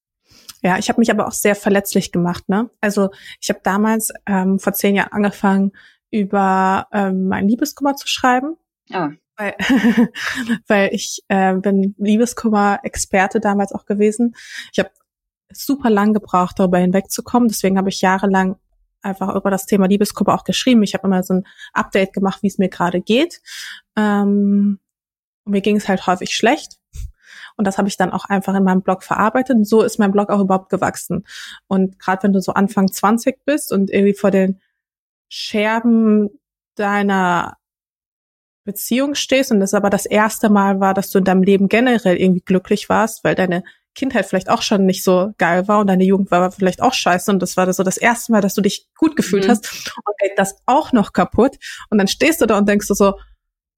Ja, 0.63 0.79
ich 0.79 0.89
habe 0.91 1.01
mich 1.01 1.11
aber 1.11 1.27
auch 1.27 1.33
sehr 1.33 1.55
verletzlich 1.55 2.13
gemacht. 2.13 2.49
Ne? 2.49 2.69
Also 2.81 3.09
ich 3.41 3.49
habe 3.49 3.61
damals 3.63 4.13
ähm, 4.27 4.59
vor 4.59 4.75
zehn 4.75 4.95
Jahren 4.95 5.13
angefangen, 5.13 5.73
über 6.11 6.87
ähm, 6.93 7.29
mein 7.29 7.49
Liebeskummer 7.49 7.95
zu 7.95 8.07
schreiben 8.07 8.57
Ah. 8.91 9.11
Weil, 9.41 9.57
weil 10.67 10.91
ich 10.93 11.23
äh, 11.29 11.55
bin 11.55 11.95
Liebeskummer-Experte 11.99 13.41
damals 13.41 13.73
auch 13.73 13.87
gewesen. 13.87 14.37
Ich 14.71 14.79
habe 14.79 14.91
super 15.51 15.89
lang 15.89 16.13
gebraucht, 16.13 16.59
darüber 16.59 16.79
hinwegzukommen. 16.79 17.49
Deswegen 17.49 17.79
habe 17.79 17.89
ich 17.89 18.03
jahrelang 18.03 18.57
einfach 19.01 19.35
über 19.35 19.51
das 19.51 19.65
Thema 19.65 19.87
Liebeskummer 19.87 20.35
auch 20.35 20.45
geschrieben. 20.45 20.83
Ich 20.83 20.93
habe 20.93 21.07
immer 21.07 21.23
so 21.23 21.35
ein 21.35 21.47
Update 21.73 22.13
gemacht, 22.13 22.43
wie 22.43 22.49
es 22.49 22.59
mir 22.59 22.69
gerade 22.69 23.01
geht. 23.01 23.41
Ähm, 23.97 24.79
mir 25.47 25.63
ging 25.63 25.77
es 25.77 25.89
halt 25.89 26.07
häufig 26.07 26.35
schlecht. 26.35 26.79
Und 27.57 27.67
das 27.67 27.79
habe 27.79 27.89
ich 27.89 27.97
dann 27.97 28.13
auch 28.13 28.27
einfach 28.27 28.55
in 28.55 28.65
meinem 28.65 28.83
Blog 28.83 29.03
verarbeitet. 29.03 29.57
Und 29.57 29.65
so 29.65 29.81
ist 29.81 29.99
mein 29.99 30.13
Blog 30.13 30.29
auch 30.29 30.41
überhaupt 30.41 30.69
gewachsen. 30.69 31.25
Und 31.67 31.99
gerade 31.99 32.25
wenn 32.25 32.35
du 32.35 32.43
so 32.43 32.53
Anfang 32.53 32.93
20 32.93 33.43
bist 33.47 33.73
und 33.73 33.91
irgendwie 33.91 34.15
vor 34.15 34.31
den 34.31 34.61
Scherben 35.31 36.29
deiner 36.75 37.57
Beziehung 38.65 39.15
stehst 39.15 39.51
und 39.51 39.61
das 39.61 39.75
aber 39.75 39.91
das 39.91 40.07
erste 40.07 40.51
Mal 40.51 40.81
war, 40.81 40.95
dass 40.95 41.11
du 41.11 41.19
in 41.19 41.25
deinem 41.25 41.43
Leben 41.43 41.69
generell 41.69 42.17
irgendwie 42.17 42.43
glücklich 42.43 42.89
warst, 42.89 43.25
weil 43.25 43.35
deine 43.35 43.63
Kindheit 43.95 44.27
vielleicht 44.27 44.49
auch 44.49 44.63
schon 44.63 44.87
nicht 44.87 45.03
so 45.03 45.33
geil 45.39 45.67
war 45.67 45.81
und 45.81 45.89
deine 45.89 46.05
Jugend 46.05 46.31
war 46.31 46.53
vielleicht 46.53 46.81
auch 46.81 46.95
scheiße 46.95 47.31
und 47.31 47.41
das 47.41 47.57
war 47.57 47.73
so 47.73 47.83
das 47.83 47.97
erste 47.97 48.33
Mal, 48.33 48.41
dass 48.41 48.55
du 48.55 48.61
dich 48.61 48.87
gut 48.97 49.17
gefühlt 49.17 49.47
mhm. 49.47 49.51
hast 49.51 49.93
und 49.97 50.19
geht 50.19 50.39
das 50.39 50.57
auch 50.67 50.93
noch 50.93 51.13
kaputt 51.13 51.57
und 51.91 51.99
dann 51.99 52.07
stehst 52.07 52.41
du 52.41 52.47
da 52.47 52.59
und 52.59 52.69
denkst 52.69 52.87
du 52.87 52.95
so, 52.95 53.15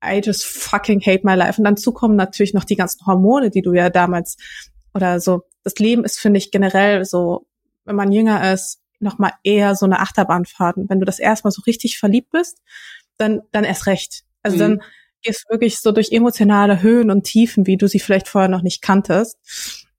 I 0.05 0.20
just 0.22 0.45
fucking 0.45 1.01
hate 1.01 1.20
my 1.24 1.35
life 1.35 1.59
und 1.59 1.64
dann 1.64 1.76
zukommen 1.76 2.16
natürlich 2.16 2.55
noch 2.55 2.64
die 2.64 2.76
ganzen 2.76 3.07
Hormone, 3.07 3.51
die 3.51 3.62
du 3.62 3.72
ja 3.72 3.89
damals 3.89 4.37
oder 4.95 5.20
so, 5.20 5.43
das 5.62 5.76
Leben 5.76 6.05
ist, 6.05 6.18
finde 6.18 6.39
ich, 6.39 6.51
generell 6.51 7.05
so, 7.05 7.47
wenn 7.85 7.97
man 7.97 8.12
jünger 8.12 8.53
ist, 8.53 8.80
noch 9.01 9.18
mal 9.18 9.33
eher 9.43 9.74
so 9.74 9.87
eine 9.87 10.01
Achterbahnfahrt. 10.01 10.76
wenn 10.76 11.01
du 11.01 11.07
das 11.07 11.18
erstmal 11.18 11.53
so 11.53 11.62
richtig 11.62 11.99
verliebt 11.99 12.30
bist, 12.30 12.59
dann, 13.16 13.41
dann 13.51 13.64
erst 13.64 13.87
recht. 13.87 14.24
Also 14.43 14.57
mhm. 14.57 14.61
dann 14.61 14.82
gehst 15.22 15.45
du 15.45 15.55
wirklich 15.55 15.78
so 15.78 15.93
durch 15.93 16.12
emotionale 16.12 16.82
Höhen 16.82 17.11
und 17.11 17.24
Tiefen, 17.24 17.66
wie 17.66 17.76
du 17.76 17.86
sie 17.88 18.01
vielleicht 18.01 18.28
vorher 18.28 18.49
noch 18.49 18.62
nicht 18.62 18.82
kanntest. 18.82 19.38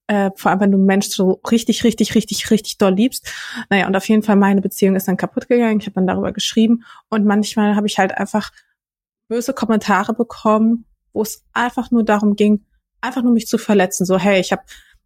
Äh, 0.08 0.32
vor 0.36 0.52
allem, 0.52 0.60
wenn 0.60 0.72
du 0.72 0.78
einen 0.78 0.86
Mensch 0.86 1.08
so 1.08 1.40
richtig, 1.50 1.84
richtig, 1.84 2.14
richtig, 2.14 2.52
richtig 2.52 2.78
doll 2.78 2.94
liebst. 2.94 3.32
Naja, 3.70 3.88
und 3.88 3.96
auf 3.96 4.08
jeden 4.10 4.22
Fall 4.22 4.36
meine 4.36 4.62
Beziehung 4.62 4.96
ist 4.96 5.08
dann 5.08 5.18
kaputt 5.18 5.48
gegangen. 5.48 5.80
Ich 5.80 5.86
habe 5.86 5.96
dann 5.96 6.08
darüber 6.08 6.34
geschrieben 6.34 6.84
und 7.10 7.26
manchmal 7.26 7.76
habe 7.76 7.88
ich 7.88 7.98
halt 7.98 8.18
einfach 8.18 8.52
böse 9.30 9.54
Kommentare 9.54 10.14
bekommen, 10.14 10.86
wo 11.14 11.22
es 11.22 11.44
einfach 11.54 11.90
nur 11.92 12.04
darum 12.04 12.36
ging, 12.36 12.66
einfach 13.00 13.24
nur 13.24 13.32
mich 13.32 13.48
zu 13.48 13.58
verletzen. 13.58 14.06
So, 14.06 14.20
hey, 14.20 14.42
ich 14.42 14.52
habe 14.52 14.64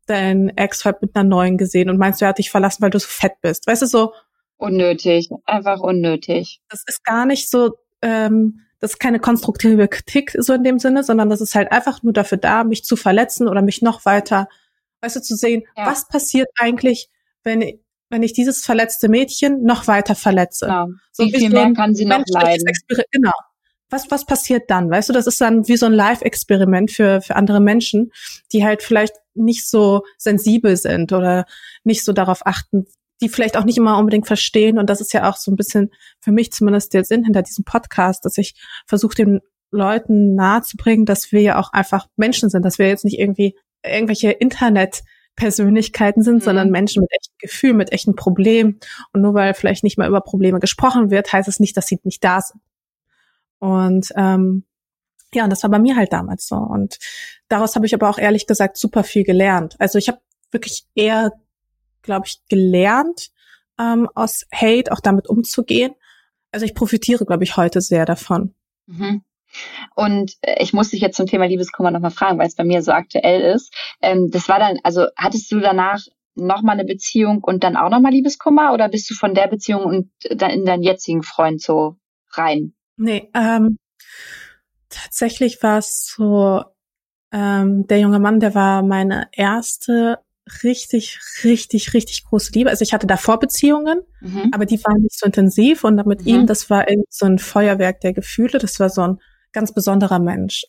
deinen 0.07 0.49
Ex 0.57 0.83
heute 0.85 0.99
mit 1.01 1.15
einer 1.15 1.27
neuen 1.27 1.57
gesehen 1.57 1.89
und 1.89 1.97
meinst 1.97 2.19
du, 2.21 2.25
er 2.25 2.29
hat 2.29 2.39
dich 2.39 2.49
verlassen, 2.49 2.81
weil 2.81 2.89
du 2.89 2.99
so 2.99 3.07
fett 3.07 3.33
bist. 3.41 3.67
Weißt 3.67 3.83
du, 3.83 3.85
so. 3.85 4.13
Unnötig, 4.57 5.29
einfach 5.45 5.79
unnötig. 5.79 6.61
Das 6.69 6.83
ist 6.87 7.03
gar 7.03 7.27
nicht 7.27 7.49
so, 7.49 7.77
ähm, 8.01 8.61
das 8.79 8.91
ist 8.91 8.99
keine 8.99 9.19
konstruktive 9.19 9.87
Kritik 9.87 10.35
so 10.37 10.53
in 10.53 10.63
dem 10.63 10.79
Sinne, 10.79 11.03
sondern 11.03 11.29
das 11.29 11.41
ist 11.41 11.55
halt 11.55 11.71
einfach 11.71 12.03
nur 12.03 12.13
dafür 12.13 12.37
da, 12.37 12.63
mich 12.63 12.83
zu 12.83 12.95
verletzen 12.95 13.47
oder 13.47 13.61
mich 13.61 13.81
noch 13.81 14.05
weiter, 14.05 14.47
weißt 15.01 15.15
du, 15.15 15.21
zu 15.21 15.35
sehen, 15.35 15.63
ja. 15.75 15.87
was 15.87 16.07
passiert 16.07 16.47
eigentlich, 16.57 17.09
wenn, 17.43 17.79
wenn 18.09 18.23
ich 18.23 18.33
dieses 18.33 18.63
verletzte 18.63 19.09
Mädchen 19.09 19.63
noch 19.63 19.87
weiter 19.87 20.15
verletze. 20.15 20.65
Genau. 20.65 20.87
So 21.11 21.25
wie 21.25 21.37
viel 21.37 21.49
mehr 21.49 21.73
kann 21.73 21.95
sie 21.95 22.05
noch 22.05 22.23
leiden? 22.27 22.65
Genau. 23.11 23.33
Was, 23.89 24.11
was 24.11 24.25
passiert 24.25 24.69
dann? 24.69 24.89
Weißt 24.89 25.07
du, 25.07 25.13
das 25.13 25.27
ist 25.27 25.39
dann 25.39 25.67
wie 25.67 25.77
so 25.77 25.85
ein 25.85 25.93
Live-Experiment 25.93 26.91
für, 26.91 27.21
für 27.21 27.37
andere 27.37 27.61
Menschen, 27.61 28.11
die 28.51 28.65
halt 28.65 28.83
vielleicht 28.83 29.13
nicht 29.33 29.67
so 29.67 30.03
sensibel 30.17 30.75
sind 30.75 31.13
oder 31.13 31.45
nicht 31.85 32.03
so 32.03 32.11
darauf 32.11 32.45
achten, 32.45 32.85
die 33.21 33.29
vielleicht 33.29 33.57
auch 33.57 33.63
nicht 33.63 33.77
immer 33.77 33.97
unbedingt 33.97 34.27
verstehen. 34.27 34.77
Und 34.77 34.89
das 34.89 35.01
ist 35.01 35.13
ja 35.13 35.29
auch 35.29 35.37
so 35.37 35.51
ein 35.51 35.55
bisschen 35.55 35.91
für 36.19 36.31
mich 36.31 36.51
zumindest 36.51 36.93
der 36.93 37.03
Sinn 37.03 37.23
hinter 37.23 37.41
diesem 37.41 37.63
Podcast, 37.63 38.25
dass 38.25 38.37
ich 38.37 38.55
versuche, 38.85 39.15
den 39.15 39.39
Leuten 39.71 40.35
nahezubringen, 40.35 41.05
dass 41.05 41.31
wir 41.31 41.41
ja 41.41 41.59
auch 41.59 41.73
einfach 41.73 42.07
Menschen 42.15 42.49
sind, 42.49 42.63
dass 42.63 42.79
wir 42.79 42.87
jetzt 42.87 43.05
nicht 43.05 43.19
irgendwie 43.19 43.55
irgendwelche 43.83 44.31
Internet-Persönlichkeiten 44.31 46.23
sind, 46.23 46.35
mhm. 46.35 46.41
sondern 46.41 46.69
Menschen 46.69 47.01
mit 47.01 47.11
echtem 47.11 47.35
Gefühl, 47.39 47.73
mit 47.73 47.91
echten 47.91 48.15
Problemen. 48.15 48.79
Und 49.13 49.21
nur 49.21 49.33
weil 49.33 49.53
vielleicht 49.53 49.83
nicht 49.83 49.97
mal 49.97 50.07
über 50.07 50.21
Probleme 50.21 50.59
gesprochen 50.59 51.09
wird, 51.11 51.31
heißt 51.33 51.47
es 51.47 51.59
nicht, 51.59 51.75
dass 51.75 51.87
sie 51.87 51.99
nicht 52.03 52.23
da 52.23 52.41
sind. 52.41 52.61
Und 53.59 54.09
ähm, 54.15 54.63
ja, 55.33 55.43
und 55.43 55.49
das 55.49 55.63
war 55.63 55.69
bei 55.69 55.79
mir 55.79 55.95
halt 55.95 56.13
damals 56.13 56.47
so. 56.47 56.55
Und 56.55 56.99
daraus 57.49 57.75
habe 57.75 57.85
ich 57.85 57.93
aber 57.93 58.09
auch 58.09 58.17
ehrlich 58.17 58.47
gesagt 58.47 58.77
super 58.77 59.03
viel 59.03 59.23
gelernt. 59.23 59.75
Also 59.79 59.97
ich 59.97 60.07
habe 60.07 60.19
wirklich 60.51 60.85
eher 60.95 61.31
glaube 62.07 62.25
ich, 62.25 62.41
gelernt, 62.49 63.29
ähm, 63.79 64.09
aus 64.15 64.45
Hate 64.51 64.91
auch 64.91 64.99
damit 64.99 65.29
umzugehen. 65.29 65.93
Also 66.51 66.65
ich 66.65 66.73
profitiere, 66.73 67.25
glaube 67.25 67.43
ich, 67.43 67.55
heute 67.55 67.81
sehr 67.81 68.05
davon. 68.05 68.55
Mhm. 68.87 69.21
Und 69.95 70.33
äh, 70.41 70.61
ich 70.63 70.73
muss 70.73 70.89
dich 70.89 71.01
jetzt 71.01 71.17
zum 71.17 71.27
Thema 71.27 71.45
Liebeskummer 71.45 71.91
nochmal 71.91 72.11
fragen, 72.11 72.39
weil 72.39 72.47
es 72.47 72.55
bei 72.55 72.63
mir 72.63 72.81
so 72.81 72.91
aktuell 72.91 73.41
ist. 73.53 73.73
Ähm, 74.01 74.29
das 74.31 74.49
war 74.49 74.59
dann, 74.59 74.79
also 74.83 75.05
hattest 75.15 75.51
du 75.51 75.59
danach 75.59 76.01
nochmal 76.35 76.79
eine 76.79 76.85
Beziehung 76.85 77.43
und 77.43 77.63
dann 77.63 77.77
auch 77.77 77.89
nochmal 77.89 78.11
Liebeskummer 78.11 78.73
oder 78.73 78.89
bist 78.89 79.09
du 79.09 79.13
von 79.13 79.33
der 79.33 79.47
Beziehung 79.47 79.83
und 79.83 80.11
dann 80.29 80.51
in 80.51 80.65
deinen 80.65 80.83
jetzigen 80.83 81.23
Freund 81.23 81.61
so 81.61 81.97
rein? 82.31 82.73
Nee, 82.95 83.29
ähm, 83.33 83.77
tatsächlich 84.89 85.61
war 85.63 85.79
es 85.79 86.13
so, 86.15 86.63
ähm, 87.31 87.87
der 87.87 87.99
junge 87.99 88.19
Mann, 88.19 88.39
der 88.39 88.55
war 88.55 88.83
meine 88.83 89.27
erste 89.31 90.19
richtig, 90.63 91.19
richtig, 91.43 91.93
richtig 91.93 92.25
große 92.25 92.51
Liebe. 92.53 92.69
Also 92.69 92.83
ich 92.83 92.93
hatte 92.93 93.07
davor 93.07 93.39
Beziehungen, 93.39 94.01
mhm. 94.21 94.51
aber 94.53 94.65
die 94.65 94.83
waren 94.83 95.01
nicht 95.01 95.17
so 95.17 95.25
intensiv 95.25 95.83
und 95.83 96.05
mit 96.05 96.21
mhm. 96.21 96.27
ihm, 96.27 96.47
das 96.47 96.69
war 96.69 96.89
irgendwie 96.89 97.07
so 97.09 97.25
ein 97.25 97.39
Feuerwerk 97.39 98.01
der 98.01 98.13
Gefühle. 98.13 98.59
Das 98.59 98.79
war 98.79 98.89
so 98.89 99.01
ein 99.01 99.19
ganz 99.51 99.73
besonderer 99.73 100.19
Mensch. 100.19 100.65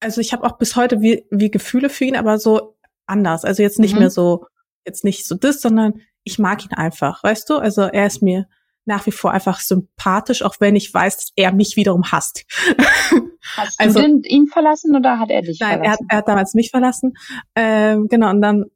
Also 0.00 0.20
ich 0.20 0.32
habe 0.32 0.44
auch 0.44 0.58
bis 0.58 0.76
heute 0.76 1.00
wie, 1.00 1.24
wie 1.30 1.50
Gefühle 1.50 1.90
für 1.90 2.04
ihn, 2.04 2.16
aber 2.16 2.38
so 2.38 2.76
anders. 3.06 3.44
Also 3.44 3.62
jetzt 3.62 3.78
nicht 3.78 3.94
mhm. 3.94 4.00
mehr 4.00 4.10
so, 4.10 4.46
jetzt 4.86 5.04
nicht 5.04 5.26
so 5.26 5.34
das, 5.34 5.60
sondern 5.60 6.00
ich 6.24 6.38
mag 6.38 6.64
ihn 6.64 6.72
einfach, 6.72 7.22
weißt 7.22 7.48
du? 7.50 7.56
Also 7.56 7.82
er 7.82 8.06
ist 8.06 8.22
mir 8.22 8.46
nach 8.86 9.06
wie 9.06 9.12
vor 9.12 9.32
einfach 9.32 9.60
sympathisch, 9.60 10.42
auch 10.42 10.56
wenn 10.58 10.74
ich 10.74 10.92
weiß, 10.92 11.16
dass 11.16 11.32
er 11.36 11.52
mich 11.52 11.76
wiederum 11.76 12.10
hasst. 12.10 12.44
Hast 13.56 13.80
also, 13.80 14.00
du 14.00 14.06
denn 14.06 14.22
ihn 14.22 14.46
verlassen 14.46 14.94
oder 14.94 15.18
hat 15.18 15.30
er 15.30 15.42
dich 15.42 15.58
nein, 15.60 15.78
verlassen? 15.78 15.82
Nein, 15.82 15.84
er 15.84 15.92
hat, 15.92 16.00
er 16.08 16.16
hat 16.18 16.28
damals 16.28 16.54
mich 16.54 16.70
verlassen. 16.70 17.14
Ähm, 17.54 18.06
genau, 18.08 18.30
und 18.30 18.42
dann 18.42 18.66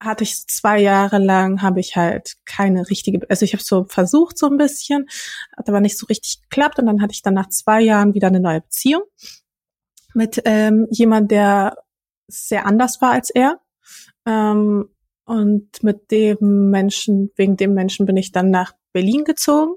hatte 0.00 0.24
ich 0.24 0.46
zwei 0.46 0.80
Jahre 0.80 1.18
lang, 1.18 1.60
habe 1.62 1.80
ich 1.80 1.96
halt 1.96 2.36
keine 2.44 2.88
richtige, 2.88 3.28
also 3.28 3.44
ich 3.44 3.52
habe 3.52 3.62
so 3.62 3.84
versucht 3.84 4.38
so 4.38 4.46
ein 4.46 4.56
bisschen, 4.56 5.06
hat 5.56 5.68
aber 5.68 5.80
nicht 5.80 5.98
so 5.98 6.06
richtig 6.06 6.42
geklappt 6.42 6.78
und 6.78 6.86
dann 6.86 7.02
hatte 7.02 7.12
ich 7.12 7.22
dann 7.22 7.34
nach 7.34 7.48
zwei 7.48 7.80
Jahren 7.80 8.14
wieder 8.14 8.28
eine 8.28 8.40
neue 8.40 8.60
Beziehung 8.60 9.02
mit 10.14 10.42
ähm, 10.44 10.86
jemand, 10.90 11.30
der 11.30 11.76
sehr 12.26 12.66
anders 12.66 13.00
war 13.00 13.12
als 13.12 13.30
er. 13.30 13.60
Ähm, 14.26 14.88
und 15.24 15.82
mit 15.82 16.10
dem 16.10 16.70
Menschen, 16.70 17.30
wegen 17.36 17.56
dem 17.56 17.74
Menschen 17.74 18.06
bin 18.06 18.16
ich 18.16 18.32
dann 18.32 18.50
nach 18.50 18.72
Berlin 18.92 19.24
gezogen. 19.24 19.74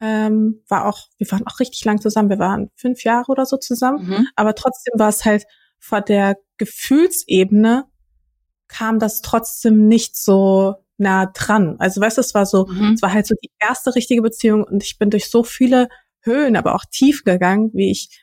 Ähm, 0.00 0.62
war 0.68 0.86
auch, 0.86 1.08
wir 1.16 1.30
waren 1.30 1.46
auch 1.46 1.60
richtig 1.60 1.84
lang 1.84 2.00
zusammen, 2.00 2.28
wir 2.28 2.40
waren 2.40 2.70
fünf 2.74 3.04
Jahre 3.04 3.30
oder 3.30 3.46
so 3.46 3.56
zusammen, 3.56 4.06
mhm. 4.06 4.28
aber 4.34 4.54
trotzdem 4.54 4.98
war 4.98 5.08
es 5.08 5.24
halt 5.24 5.44
vor 5.78 6.00
der 6.00 6.36
Gefühlsebene 6.58 7.84
kam 8.68 8.98
das 8.98 9.20
trotzdem 9.20 9.88
nicht 9.88 10.16
so 10.16 10.76
nah 10.96 11.26
dran. 11.26 11.76
Also 11.78 12.00
weißt 12.00 12.18
du, 12.18 12.20
es 12.20 12.34
war 12.34 12.46
so, 12.46 12.66
mhm. 12.66 12.94
es 12.94 13.02
war 13.02 13.12
halt 13.12 13.26
so 13.26 13.34
die 13.42 13.50
erste 13.60 13.94
richtige 13.94 14.22
Beziehung 14.22 14.64
und 14.64 14.82
ich 14.82 14.98
bin 14.98 15.10
durch 15.10 15.28
so 15.28 15.42
viele 15.42 15.88
Höhen, 16.20 16.56
aber 16.56 16.74
auch 16.74 16.84
tief 16.90 17.24
gegangen, 17.24 17.70
wie 17.74 17.90
ich 17.90 18.22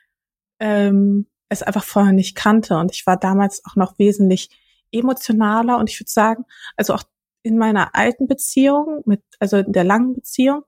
ähm, 0.60 1.28
es 1.50 1.64
einfach 1.64 1.84
vorher 1.84 2.14
nicht 2.14 2.36
kannte. 2.36 2.78
Und 2.78 2.92
ich 2.92 3.06
war 3.06 3.18
damals 3.18 3.62
auch 3.66 3.76
noch 3.76 4.00
wesentlich 4.00 4.50
emotionaler 4.92 5.78
und 5.78 5.90
ich 5.90 6.00
würde 6.00 6.12
sagen, 6.12 6.46
also 6.78 6.94
auch 6.94 7.04
in 7.44 7.58
meiner 7.58 7.96
alten 7.96 8.28
Beziehung, 8.28 9.02
mit, 9.06 9.22
also 9.40 9.58
in 9.58 9.74
der 9.74 9.84
langen 9.84 10.14
Beziehung, 10.14 10.64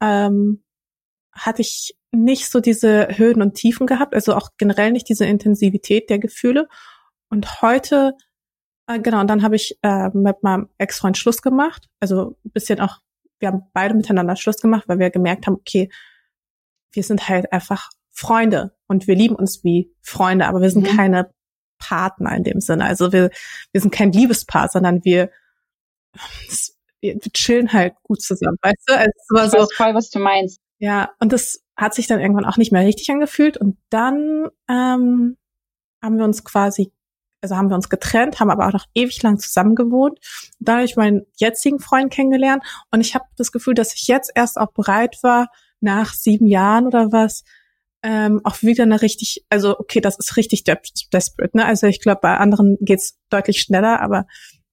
ähm, 0.00 0.62
hatte 1.32 1.62
ich 1.62 1.96
nicht 2.12 2.50
so 2.50 2.60
diese 2.60 3.16
Höhen 3.16 3.40
und 3.40 3.54
Tiefen 3.54 3.86
gehabt, 3.86 4.14
also 4.14 4.34
auch 4.34 4.50
generell 4.58 4.92
nicht 4.92 5.08
diese 5.08 5.26
Intensivität 5.26 6.10
der 6.10 6.18
Gefühle. 6.18 6.68
Und 7.28 7.62
heute 7.62 8.14
genau, 8.98 9.20
und 9.20 9.28
dann 9.28 9.42
habe 9.42 9.56
ich 9.56 9.78
äh, 9.82 10.08
mit 10.10 10.42
meinem 10.42 10.68
Ex-Freund 10.78 11.16
Schluss 11.16 11.42
gemacht. 11.42 11.88
Also 12.00 12.36
ein 12.44 12.50
bisschen 12.52 12.80
auch, 12.80 12.98
wir 13.38 13.48
haben 13.48 13.62
beide 13.72 13.94
miteinander 13.94 14.36
Schluss 14.36 14.58
gemacht, 14.58 14.84
weil 14.86 14.98
wir 14.98 15.10
gemerkt 15.10 15.46
haben, 15.46 15.54
okay, 15.54 15.90
wir 16.92 17.02
sind 17.02 17.28
halt 17.28 17.52
einfach 17.52 17.90
Freunde 18.10 18.76
und 18.86 19.06
wir 19.06 19.14
lieben 19.14 19.36
uns 19.36 19.64
wie 19.64 19.94
Freunde, 20.02 20.46
aber 20.46 20.60
wir 20.60 20.70
sind 20.70 20.90
mhm. 20.90 20.96
keine 20.96 21.32
Partner 21.78 22.36
in 22.36 22.44
dem 22.44 22.60
Sinne. 22.60 22.84
Also 22.84 23.12
wir, 23.12 23.30
wir 23.72 23.80
sind 23.80 23.92
kein 23.92 24.12
Liebespaar, 24.12 24.68
sondern 24.68 25.04
wir, 25.04 25.30
wir, 27.00 27.14
wir 27.14 27.32
chillen 27.32 27.72
halt 27.72 27.94
gut 28.02 28.20
zusammen, 28.20 28.58
weißt 28.62 28.82
du? 28.86 28.94
Also 28.94 29.10
es 29.16 29.28
war 29.30 29.44
ich 29.44 29.50
so, 29.50 29.58
weiß 29.58 29.68
voll, 29.74 29.94
was 29.94 30.10
du 30.10 30.18
meinst. 30.18 30.60
Ja, 30.78 31.10
und 31.18 31.32
das 31.32 31.62
hat 31.76 31.94
sich 31.94 32.06
dann 32.06 32.20
irgendwann 32.20 32.46
auch 32.46 32.56
nicht 32.56 32.72
mehr 32.72 32.84
richtig 32.86 33.10
angefühlt. 33.10 33.56
Und 33.56 33.78
dann 33.90 34.48
ähm, 34.68 35.36
haben 36.02 36.18
wir 36.18 36.24
uns 36.24 36.44
quasi 36.44 36.92
also 37.40 37.56
haben 37.56 37.68
wir 37.68 37.74
uns 37.74 37.88
getrennt, 37.88 38.40
haben 38.40 38.50
aber 38.50 38.68
auch 38.68 38.72
noch 38.72 38.86
ewig 38.94 39.22
lang 39.22 39.38
zusammen 39.38 39.74
gewohnt. 39.74 40.18
Da 40.58 40.74
habe 40.74 40.84
ich 40.84 40.96
meinen 40.96 41.26
jetzigen 41.36 41.78
Freund 41.80 42.12
kennengelernt 42.12 42.62
und 42.90 43.00
ich 43.00 43.14
habe 43.14 43.24
das 43.36 43.52
Gefühl, 43.52 43.74
dass 43.74 43.94
ich 43.94 44.06
jetzt 44.06 44.30
erst 44.34 44.58
auch 44.58 44.72
bereit 44.72 45.18
war, 45.22 45.48
nach 45.80 46.12
sieben 46.12 46.46
Jahren 46.46 46.86
oder 46.86 47.12
was, 47.12 47.44
ähm, 48.02 48.40
auch 48.44 48.62
wieder 48.62 48.84
eine 48.84 49.02
richtig, 49.02 49.44
also 49.50 49.78
okay, 49.78 50.00
das 50.00 50.18
ist 50.18 50.36
richtig 50.36 50.64
desperate, 50.64 51.56
ne? 51.56 51.64
Also 51.64 51.86
ich 51.86 52.00
glaube, 52.00 52.20
bei 52.22 52.36
anderen 52.36 52.78
geht's 52.80 53.18
deutlich 53.28 53.60
schneller, 53.60 54.00
aber 54.00 54.26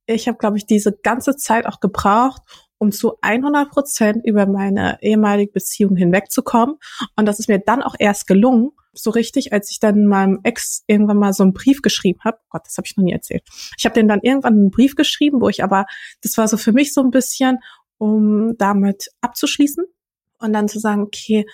ich 0.05 0.27
habe, 0.27 0.37
glaube 0.37 0.57
ich, 0.57 0.65
diese 0.65 0.93
ganze 0.93 1.35
Zeit 1.35 1.65
auch 1.65 1.79
gebraucht, 1.79 2.41
um 2.77 2.91
zu 2.91 3.17
100 3.21 3.69
Prozent 3.69 4.25
über 4.25 4.45
meine 4.45 4.97
ehemalige 5.01 5.51
Beziehung 5.51 5.95
hinwegzukommen. 5.95 6.75
Und 7.15 7.25
das 7.25 7.39
ist 7.39 7.49
mir 7.49 7.59
dann 7.59 7.81
auch 7.81 7.95
erst 7.97 8.27
gelungen, 8.27 8.71
so 8.93 9.11
richtig, 9.11 9.53
als 9.53 9.69
ich 9.71 9.79
dann 9.79 10.05
meinem 10.05 10.39
Ex 10.43 10.83
irgendwann 10.87 11.17
mal 11.17 11.33
so 11.33 11.43
einen 11.43 11.53
Brief 11.53 11.81
geschrieben 11.81 12.19
habe. 12.23 12.37
Gott, 12.49 12.63
das 12.65 12.77
habe 12.77 12.87
ich 12.87 12.97
noch 12.97 13.03
nie 13.03 13.13
erzählt. 13.13 13.43
Ich 13.77 13.85
habe 13.85 13.93
den 13.93 14.07
dann 14.07 14.21
irgendwann 14.21 14.53
einen 14.53 14.71
Brief 14.71 14.95
geschrieben, 14.95 15.41
wo 15.41 15.49
ich 15.49 15.63
aber, 15.63 15.85
das 16.21 16.37
war 16.37 16.47
so 16.47 16.57
für 16.57 16.71
mich 16.71 16.93
so 16.93 17.01
ein 17.01 17.11
bisschen, 17.11 17.59
um 17.97 18.57
damit 18.57 19.07
abzuschließen 19.21 19.85
und 20.39 20.53
dann 20.53 20.67
zu 20.67 20.79
sagen, 20.79 21.03
okay, 21.03 21.45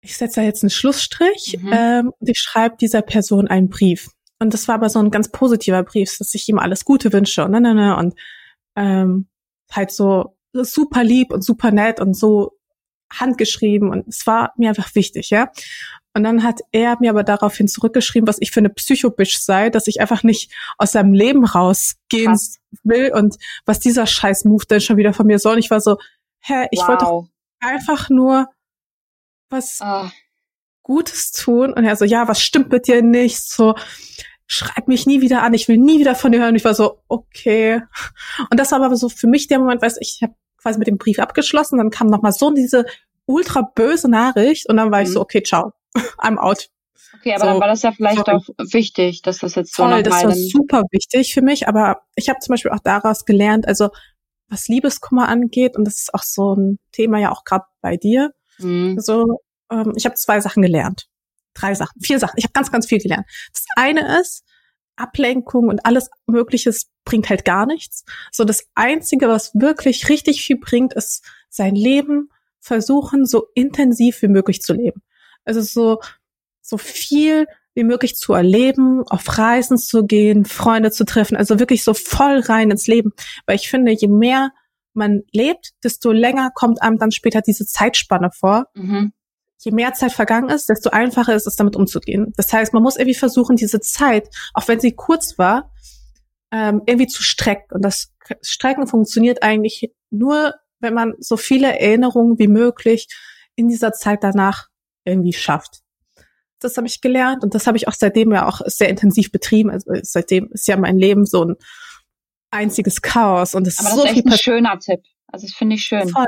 ich 0.00 0.16
setze 0.16 0.40
da 0.40 0.46
jetzt 0.46 0.62
einen 0.62 0.70
Schlussstrich 0.70 1.58
mhm. 1.60 1.72
ähm, 1.72 2.12
und 2.18 2.28
ich 2.28 2.38
schreibe 2.38 2.76
dieser 2.80 3.02
Person 3.02 3.48
einen 3.48 3.68
Brief. 3.68 4.10
Und 4.38 4.54
das 4.54 4.68
war 4.68 4.76
aber 4.76 4.88
so 4.88 4.98
ein 4.98 5.10
ganz 5.10 5.30
positiver 5.30 5.82
Brief, 5.82 6.16
dass 6.18 6.34
ich 6.34 6.48
ihm 6.48 6.58
alles 6.58 6.84
Gute 6.84 7.12
wünsche 7.12 7.44
und 7.44 7.52
ne, 7.52 7.60
ne, 7.60 7.74
ne, 7.74 7.96
und 7.96 8.14
ähm, 8.76 9.28
halt 9.70 9.90
so 9.90 10.36
super 10.52 11.04
lieb 11.04 11.32
und 11.32 11.42
super 11.42 11.70
nett 11.70 12.00
und 12.00 12.14
so 12.14 12.52
handgeschrieben 13.12 13.90
und 13.90 14.08
es 14.08 14.26
war 14.26 14.52
mir 14.56 14.70
einfach 14.70 14.94
wichtig, 14.94 15.30
ja. 15.30 15.50
Und 16.14 16.24
dann 16.24 16.42
hat 16.42 16.60
er 16.72 16.96
mir 16.98 17.10
aber 17.10 17.24
daraufhin 17.24 17.68
zurückgeschrieben, 17.68 18.26
was 18.26 18.38
ich 18.40 18.50
für 18.50 18.60
eine 18.60 18.70
Psychobisch 18.70 19.38
sei, 19.38 19.68
dass 19.68 19.86
ich 19.86 20.00
einfach 20.00 20.22
nicht 20.22 20.50
aus 20.78 20.92
seinem 20.92 21.12
Leben 21.12 21.44
rausgehen 21.44 22.32
Krass. 22.32 22.58
will 22.84 23.12
und 23.12 23.36
was 23.66 23.80
dieser 23.80 24.06
Scheiß-Move 24.06 24.64
denn 24.64 24.80
schon 24.80 24.96
wieder 24.96 25.12
von 25.12 25.26
mir 25.26 25.38
soll. 25.38 25.54
Und 25.54 25.58
ich 25.58 25.70
war 25.70 25.82
so, 25.82 25.98
hä, 26.40 26.68
ich 26.70 26.80
wow. 26.80 26.88
wollte 26.88 27.04
doch 27.04 27.28
einfach 27.60 28.08
nur 28.08 28.48
was 29.50 29.80
oh. 29.82 30.08
Gutes 30.82 31.32
tun. 31.32 31.74
Und 31.74 31.84
er 31.84 31.96
so, 31.96 32.06
ja, 32.06 32.26
was 32.28 32.40
stimmt 32.40 32.72
mit 32.72 32.88
dir 32.88 33.02
nicht? 33.02 33.42
So, 33.42 33.74
schreib 34.46 34.88
mich 34.88 35.06
nie 35.06 35.20
wieder 35.20 35.42
an, 35.42 35.54
ich 35.54 35.68
will 35.68 35.76
nie 35.76 35.98
wieder 35.98 36.14
von 36.14 36.32
dir 36.32 36.40
hören. 36.40 36.50
Und 36.50 36.56
ich 36.56 36.64
war 36.64 36.74
so, 36.74 37.00
okay. 37.08 37.82
Und 38.50 38.58
das 38.60 38.72
war 38.72 38.80
aber 38.80 38.96
so 38.96 39.08
für 39.08 39.26
mich 39.26 39.48
der 39.48 39.58
Moment, 39.58 39.82
weiß 39.82 39.98
ich, 40.00 40.16
ich 40.16 40.22
habe 40.22 40.34
quasi 40.56 40.78
mit 40.78 40.88
dem 40.88 40.98
Brief 40.98 41.18
abgeschlossen, 41.18 41.78
dann 41.78 41.90
kam 41.90 42.08
nochmal 42.08 42.32
so 42.32 42.50
diese 42.50 42.86
ultra 43.26 43.62
böse 43.62 44.08
Nachricht 44.08 44.68
und 44.68 44.76
dann 44.76 44.90
war 44.90 45.00
mhm. 45.00 45.06
ich 45.06 45.12
so, 45.12 45.20
okay, 45.20 45.42
ciao, 45.42 45.72
I'm 46.18 46.38
out. 46.38 46.68
Okay, 47.18 47.34
aber 47.34 47.40
so, 47.40 47.46
dann 47.46 47.60
war 47.60 47.68
das 47.68 47.82
ja 47.82 47.92
vielleicht 47.92 48.26
sorry. 48.26 48.36
auch 48.36 48.44
wichtig, 48.72 49.22
dass 49.22 49.38
das 49.38 49.54
jetzt 49.54 49.74
so 49.74 49.84
Voll, 49.84 50.02
das 50.02 50.24
war 50.24 50.32
super 50.32 50.82
wichtig 50.92 51.34
für 51.34 51.42
mich, 51.42 51.68
aber 51.68 52.02
ich 52.14 52.28
habe 52.28 52.38
zum 52.40 52.52
Beispiel 52.52 52.70
auch 52.70 52.80
daraus 52.82 53.24
gelernt, 53.24 53.66
also 53.66 53.90
was 54.48 54.68
Liebeskummer 54.68 55.28
angeht, 55.28 55.76
und 55.76 55.84
das 55.84 56.02
ist 56.02 56.14
auch 56.14 56.22
so 56.22 56.54
ein 56.54 56.78
Thema 56.92 57.18
ja 57.18 57.32
auch 57.32 57.44
gerade 57.44 57.64
bei 57.80 57.96
dir, 57.96 58.32
mhm. 58.58 58.98
so, 59.00 59.40
ähm, 59.72 59.92
ich 59.96 60.04
habe 60.04 60.14
zwei 60.14 60.40
Sachen 60.40 60.62
gelernt 60.62 61.08
drei 61.56 61.74
Sachen, 61.74 62.00
vier 62.00 62.18
Sachen. 62.18 62.34
Ich 62.36 62.44
habe 62.44 62.52
ganz, 62.52 62.70
ganz 62.70 62.86
viel 62.86 62.98
gelernt. 62.98 63.26
Das 63.52 63.64
eine 63.76 64.20
ist, 64.20 64.44
Ablenkung 64.96 65.68
und 65.68 65.84
alles 65.84 66.10
Mögliches 66.26 66.90
bringt 67.04 67.28
halt 67.28 67.44
gar 67.44 67.66
nichts. 67.66 68.04
So 68.32 68.44
das 68.44 68.66
Einzige, 68.74 69.28
was 69.28 69.54
wirklich 69.54 70.08
richtig 70.08 70.42
viel 70.42 70.58
bringt, 70.58 70.94
ist 70.94 71.24
sein 71.48 71.74
Leben 71.74 72.30
versuchen, 72.60 73.26
so 73.26 73.46
intensiv 73.54 74.22
wie 74.22 74.28
möglich 74.28 74.62
zu 74.62 74.74
leben. 74.74 75.02
Also 75.44 75.60
so, 75.60 76.00
so 76.62 76.78
viel 76.78 77.46
wie 77.74 77.84
möglich 77.84 78.16
zu 78.16 78.32
erleben, 78.32 79.02
auf 79.06 79.38
Reisen 79.38 79.76
zu 79.76 80.04
gehen, 80.04 80.46
Freunde 80.46 80.90
zu 80.90 81.04
treffen, 81.04 81.36
also 81.36 81.58
wirklich 81.58 81.84
so 81.84 81.92
voll 81.92 82.40
rein 82.40 82.70
ins 82.70 82.86
Leben. 82.86 83.12
Weil 83.44 83.56
ich 83.56 83.68
finde, 83.68 83.92
je 83.92 84.08
mehr 84.08 84.50
man 84.94 85.22
lebt, 85.30 85.72
desto 85.84 86.10
länger 86.10 86.50
kommt 86.54 86.80
einem 86.80 86.98
dann 86.98 87.12
später 87.12 87.42
diese 87.42 87.66
Zeitspanne 87.66 88.30
vor. 88.32 88.64
Mhm 88.74 89.12
je 89.58 89.72
mehr 89.72 89.94
Zeit 89.94 90.12
vergangen 90.12 90.48
ist, 90.48 90.68
desto 90.68 90.90
einfacher 90.90 91.34
ist 91.34 91.46
es, 91.46 91.56
damit 91.56 91.76
umzugehen. 91.76 92.32
Das 92.36 92.52
heißt, 92.52 92.72
man 92.72 92.82
muss 92.82 92.96
irgendwie 92.96 93.14
versuchen, 93.14 93.56
diese 93.56 93.80
Zeit, 93.80 94.28
auch 94.54 94.68
wenn 94.68 94.80
sie 94.80 94.92
kurz 94.92 95.38
war, 95.38 95.72
ähm, 96.52 96.82
irgendwie 96.86 97.06
zu 97.06 97.22
strecken. 97.22 97.74
Und 97.74 97.82
das 97.82 98.12
Strecken 98.42 98.86
funktioniert 98.86 99.42
eigentlich 99.42 99.92
nur, 100.10 100.54
wenn 100.80 100.94
man 100.94 101.14
so 101.18 101.36
viele 101.36 101.78
Erinnerungen 101.78 102.38
wie 102.38 102.48
möglich 102.48 103.08
in 103.56 103.68
dieser 103.68 103.92
Zeit 103.92 104.22
danach 104.22 104.68
irgendwie 105.04 105.32
schafft. 105.32 105.82
Das 106.60 106.76
habe 106.76 106.86
ich 106.86 107.00
gelernt 107.00 107.42
und 107.42 107.54
das 107.54 107.66
habe 107.66 107.76
ich 107.76 107.88
auch 107.88 107.92
seitdem 107.92 108.32
ja 108.32 108.46
auch 108.46 108.60
sehr 108.66 108.88
intensiv 108.88 109.30
betrieben. 109.30 109.70
Also 109.70 109.90
seitdem 110.02 110.50
ist 110.52 110.68
ja 110.68 110.76
mein 110.76 110.98
Leben 110.98 111.26
so 111.26 111.44
ein 111.44 111.56
einziges 112.50 113.02
Chaos 113.02 113.54
und 113.54 113.66
es 113.66 113.80
ist 113.80 113.90
so 113.90 114.04
ist 114.04 114.10
echt 114.10 114.26
ein 114.26 114.38
schöner 114.38 114.78
Tipp. 114.78 115.00
Also 115.26 115.46
das 115.46 115.54
finde 115.54 115.76
ich 115.76 115.84
schön. 115.84 116.08
Voll. 116.08 116.24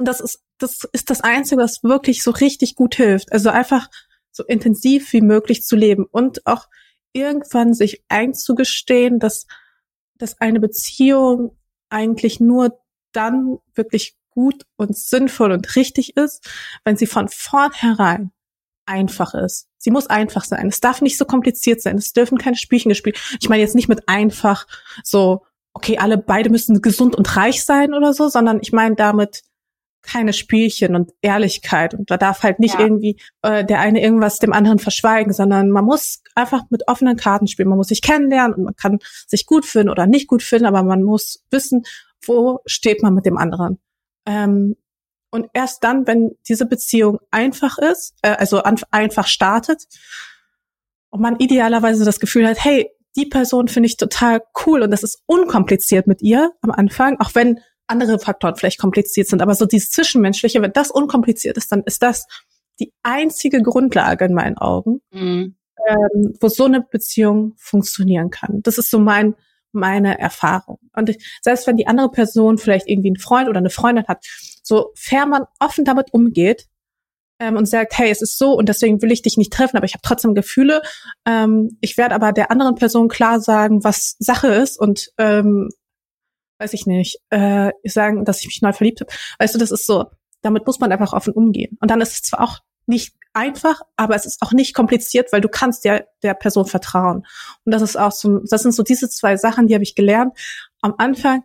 Und 0.00 0.06
das 0.06 0.20
ist 0.20 0.40
das 0.60 0.84
ist 0.92 1.10
das 1.10 1.20
Einzige, 1.22 1.60
was 1.60 1.82
wirklich 1.82 2.22
so 2.22 2.30
richtig 2.30 2.74
gut 2.74 2.94
hilft. 2.94 3.32
Also 3.32 3.50
einfach 3.50 3.88
so 4.30 4.44
intensiv 4.44 5.12
wie 5.12 5.22
möglich 5.22 5.64
zu 5.64 5.76
leben 5.76 6.06
und 6.10 6.46
auch 6.46 6.68
irgendwann 7.12 7.74
sich 7.74 8.04
einzugestehen, 8.08 9.18
dass, 9.18 9.46
dass 10.16 10.40
eine 10.40 10.60
Beziehung 10.60 11.56
eigentlich 11.88 12.38
nur 12.38 12.78
dann 13.12 13.58
wirklich 13.74 14.16
gut 14.30 14.64
und 14.76 14.96
sinnvoll 14.96 15.50
und 15.50 15.74
richtig 15.74 16.16
ist, 16.16 16.48
wenn 16.84 16.96
sie 16.96 17.06
von 17.06 17.28
vornherein 17.28 18.30
einfach 18.86 19.34
ist. 19.34 19.68
Sie 19.78 19.90
muss 19.90 20.06
einfach 20.06 20.44
sein. 20.44 20.68
Es 20.68 20.80
darf 20.80 21.00
nicht 21.00 21.18
so 21.18 21.24
kompliziert 21.24 21.80
sein. 21.82 21.96
Es 21.96 22.12
dürfen 22.12 22.38
keine 22.38 22.56
Spielchen 22.56 22.90
gespielt. 22.90 23.18
Ich 23.40 23.48
meine 23.48 23.62
jetzt 23.62 23.74
nicht 23.74 23.88
mit 23.88 24.08
einfach 24.08 24.66
so, 25.02 25.44
okay, 25.72 25.98
alle 25.98 26.18
beide 26.18 26.50
müssen 26.50 26.80
gesund 26.80 27.16
und 27.16 27.36
reich 27.36 27.64
sein 27.64 27.94
oder 27.94 28.12
so, 28.12 28.28
sondern 28.28 28.60
ich 28.62 28.72
meine 28.72 28.94
damit 28.94 29.42
keine 30.02 30.32
Spielchen 30.32 30.94
und 30.94 31.12
Ehrlichkeit 31.20 31.94
und 31.94 32.10
da 32.10 32.16
darf 32.16 32.42
halt 32.42 32.58
nicht 32.58 32.74
ja. 32.74 32.80
irgendwie 32.80 33.20
äh, 33.42 33.64
der 33.64 33.80
eine 33.80 34.02
irgendwas 34.02 34.38
dem 34.38 34.52
anderen 34.52 34.78
verschweigen, 34.78 35.32
sondern 35.32 35.70
man 35.70 35.84
muss 35.84 36.22
einfach 36.34 36.64
mit 36.70 36.88
offenen 36.88 37.16
Karten 37.16 37.46
spielen. 37.46 37.68
Man 37.68 37.78
muss 37.78 37.88
sich 37.88 38.02
kennenlernen 38.02 38.54
und 38.54 38.64
man 38.64 38.76
kann 38.76 38.98
sich 39.26 39.46
gut 39.46 39.66
finden 39.66 39.90
oder 39.90 40.06
nicht 40.06 40.26
gut 40.26 40.42
finden, 40.42 40.66
aber 40.66 40.82
man 40.82 41.02
muss 41.02 41.44
wissen, 41.50 41.84
wo 42.24 42.60
steht 42.66 43.02
man 43.02 43.14
mit 43.14 43.26
dem 43.26 43.36
anderen. 43.36 43.78
Ähm, 44.26 44.76
und 45.30 45.48
erst 45.52 45.84
dann, 45.84 46.06
wenn 46.06 46.32
diese 46.48 46.66
Beziehung 46.66 47.18
einfach 47.30 47.78
ist, 47.78 48.14
äh, 48.22 48.30
also 48.30 48.62
einfach 48.90 49.26
startet 49.26 49.86
und 51.10 51.20
man 51.20 51.36
idealerweise 51.38 52.04
das 52.04 52.20
Gefühl 52.20 52.48
hat, 52.48 52.62
hey, 52.62 52.90
die 53.16 53.26
Person 53.26 53.68
finde 53.68 53.88
ich 53.88 53.96
total 53.96 54.42
cool 54.64 54.82
und 54.82 54.90
das 54.90 55.02
ist 55.02 55.22
unkompliziert 55.26 56.06
mit 56.06 56.22
ihr 56.22 56.52
am 56.62 56.70
Anfang, 56.70 57.18
auch 57.20 57.34
wenn 57.34 57.60
andere 57.90 58.18
Faktoren 58.18 58.56
vielleicht 58.56 58.80
kompliziert 58.80 59.28
sind, 59.28 59.42
aber 59.42 59.54
so 59.54 59.66
dieses 59.66 59.90
Zwischenmenschliche, 59.90 60.62
wenn 60.62 60.72
das 60.72 60.90
unkompliziert 60.90 61.56
ist, 61.56 61.72
dann 61.72 61.82
ist 61.84 62.02
das 62.02 62.26
die 62.78 62.92
einzige 63.02 63.62
Grundlage 63.62 64.24
in 64.24 64.34
meinen 64.34 64.56
Augen, 64.56 65.00
mhm. 65.10 65.56
ähm, 65.86 66.34
wo 66.40 66.48
so 66.48 66.64
eine 66.64 66.80
Beziehung 66.80 67.54
funktionieren 67.58 68.30
kann. 68.30 68.60
Das 68.62 68.78
ist 68.78 68.90
so 68.90 68.98
mein 68.98 69.34
meine 69.72 70.18
Erfahrung. 70.18 70.78
Und 70.94 71.10
ich, 71.10 71.38
selbst 71.42 71.66
wenn 71.66 71.76
die 71.76 71.86
andere 71.86 72.10
Person 72.10 72.58
vielleicht 72.58 72.88
irgendwie 72.88 73.10
einen 73.10 73.18
Freund 73.18 73.48
oder 73.48 73.58
eine 73.58 73.70
Freundin 73.70 74.06
hat, 74.08 74.24
so 74.62 74.90
fair 74.96 75.26
man 75.26 75.44
offen 75.58 75.84
damit 75.84 76.12
umgeht 76.12 76.66
ähm, 77.38 77.56
und 77.56 77.66
sagt, 77.66 77.96
hey, 77.96 78.10
es 78.10 78.22
ist 78.22 78.38
so 78.38 78.52
und 78.52 78.68
deswegen 78.68 79.00
will 79.02 79.12
ich 79.12 79.22
dich 79.22 79.36
nicht 79.36 79.52
treffen, 79.52 79.76
aber 79.76 79.86
ich 79.86 79.94
habe 79.94 80.02
trotzdem 80.02 80.34
Gefühle. 80.34 80.82
Ähm, 81.26 81.78
ich 81.80 81.96
werde 81.96 82.14
aber 82.14 82.32
der 82.32 82.50
anderen 82.50 82.74
Person 82.74 83.08
klar 83.08 83.40
sagen, 83.40 83.84
was 83.84 84.16
Sache 84.18 84.48
ist 84.48 84.78
und 84.78 85.10
ähm, 85.18 85.70
weiß 86.60 86.74
ich 86.74 86.86
nicht, 86.86 87.18
äh, 87.30 87.70
sagen, 87.84 88.24
dass 88.24 88.40
ich 88.40 88.46
mich 88.46 88.62
neu 88.62 88.72
verliebt 88.72 89.00
habe. 89.00 89.10
Weißt 89.38 89.54
du, 89.54 89.58
das 89.58 89.70
ist 89.70 89.86
so, 89.86 90.06
damit 90.42 90.66
muss 90.66 90.78
man 90.78 90.92
einfach 90.92 91.12
offen 91.12 91.32
umgehen. 91.32 91.76
Und 91.80 91.90
dann 91.90 92.00
ist 92.00 92.12
es 92.12 92.22
zwar 92.22 92.42
auch 92.42 92.58
nicht 92.86 93.14
einfach, 93.32 93.80
aber 93.96 94.14
es 94.14 94.26
ist 94.26 94.42
auch 94.42 94.52
nicht 94.52 94.74
kompliziert, 94.74 95.32
weil 95.32 95.40
du 95.40 95.48
kannst 95.48 95.84
der, 95.84 96.08
der 96.22 96.34
Person 96.34 96.66
vertrauen. 96.66 97.24
Und 97.64 97.72
das 97.72 97.82
ist 97.82 97.96
auch 97.96 98.12
so, 98.12 98.40
das 98.40 98.62
sind 98.62 98.72
so 98.72 98.82
diese 98.82 99.08
zwei 99.08 99.36
Sachen, 99.36 99.66
die 99.66 99.74
habe 99.74 99.84
ich 99.84 99.94
gelernt. 99.94 100.36
Am 100.82 100.94
Anfang, 100.98 101.44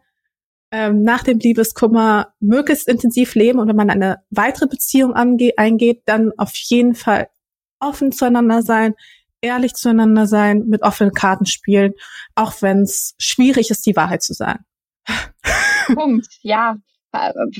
ähm, 0.72 1.04
nach 1.04 1.24
dem 1.24 1.40
Liebeskummer, 1.40 2.34
möglichst 2.40 2.88
intensiv 2.88 3.36
leben 3.36 3.60
und 3.60 3.68
wenn 3.68 3.76
man 3.76 3.90
eine 3.90 4.24
weitere 4.32 4.68
Beziehung 4.68 5.14
ange 5.14 5.52
eingeht, 5.58 6.02
dann 6.06 6.32
auf 6.38 6.56
jeden 6.56 6.96
Fall 6.96 7.30
offen 7.80 8.12
zueinander 8.12 8.64
sein, 8.64 8.96
ehrlich 9.42 9.76
zueinander 9.76 10.26
sein, 10.28 10.64
mit 10.68 10.82
offenen 10.82 11.14
Karten 11.14 11.46
spielen, 11.46 11.94
auch 12.34 12.62
wenn 12.62 12.82
es 12.82 13.14
schwierig 13.20 13.70
ist, 13.70 13.86
die 13.86 13.96
Wahrheit 13.96 14.24
zu 14.24 14.34
sagen. 14.34 14.66
Punkt, 15.94 16.28
ja. 16.42 16.78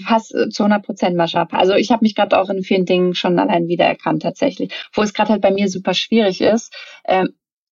Fast 0.06 0.36
zu 0.52 0.64
100 0.64 0.86
Prozent, 0.86 1.16
Mascha. 1.16 1.48
Also 1.52 1.76
ich 1.76 1.90
habe 1.92 2.04
mich 2.04 2.14
gerade 2.14 2.38
auch 2.38 2.50
in 2.50 2.62
vielen 2.62 2.86
Dingen 2.86 3.16
schon 3.16 3.40
allein 3.40 3.70
wiedererkannt 3.70 4.22
tatsächlich. 4.22 4.74
Wo 4.94 5.02
es 5.02 5.14
gerade 5.14 5.30
halt 5.30 5.42
bei 5.42 5.52
mir 5.52 5.70
super 5.70 5.94
schwierig 5.94 6.42
ist. 6.42 6.74
Ähm, 7.06 7.30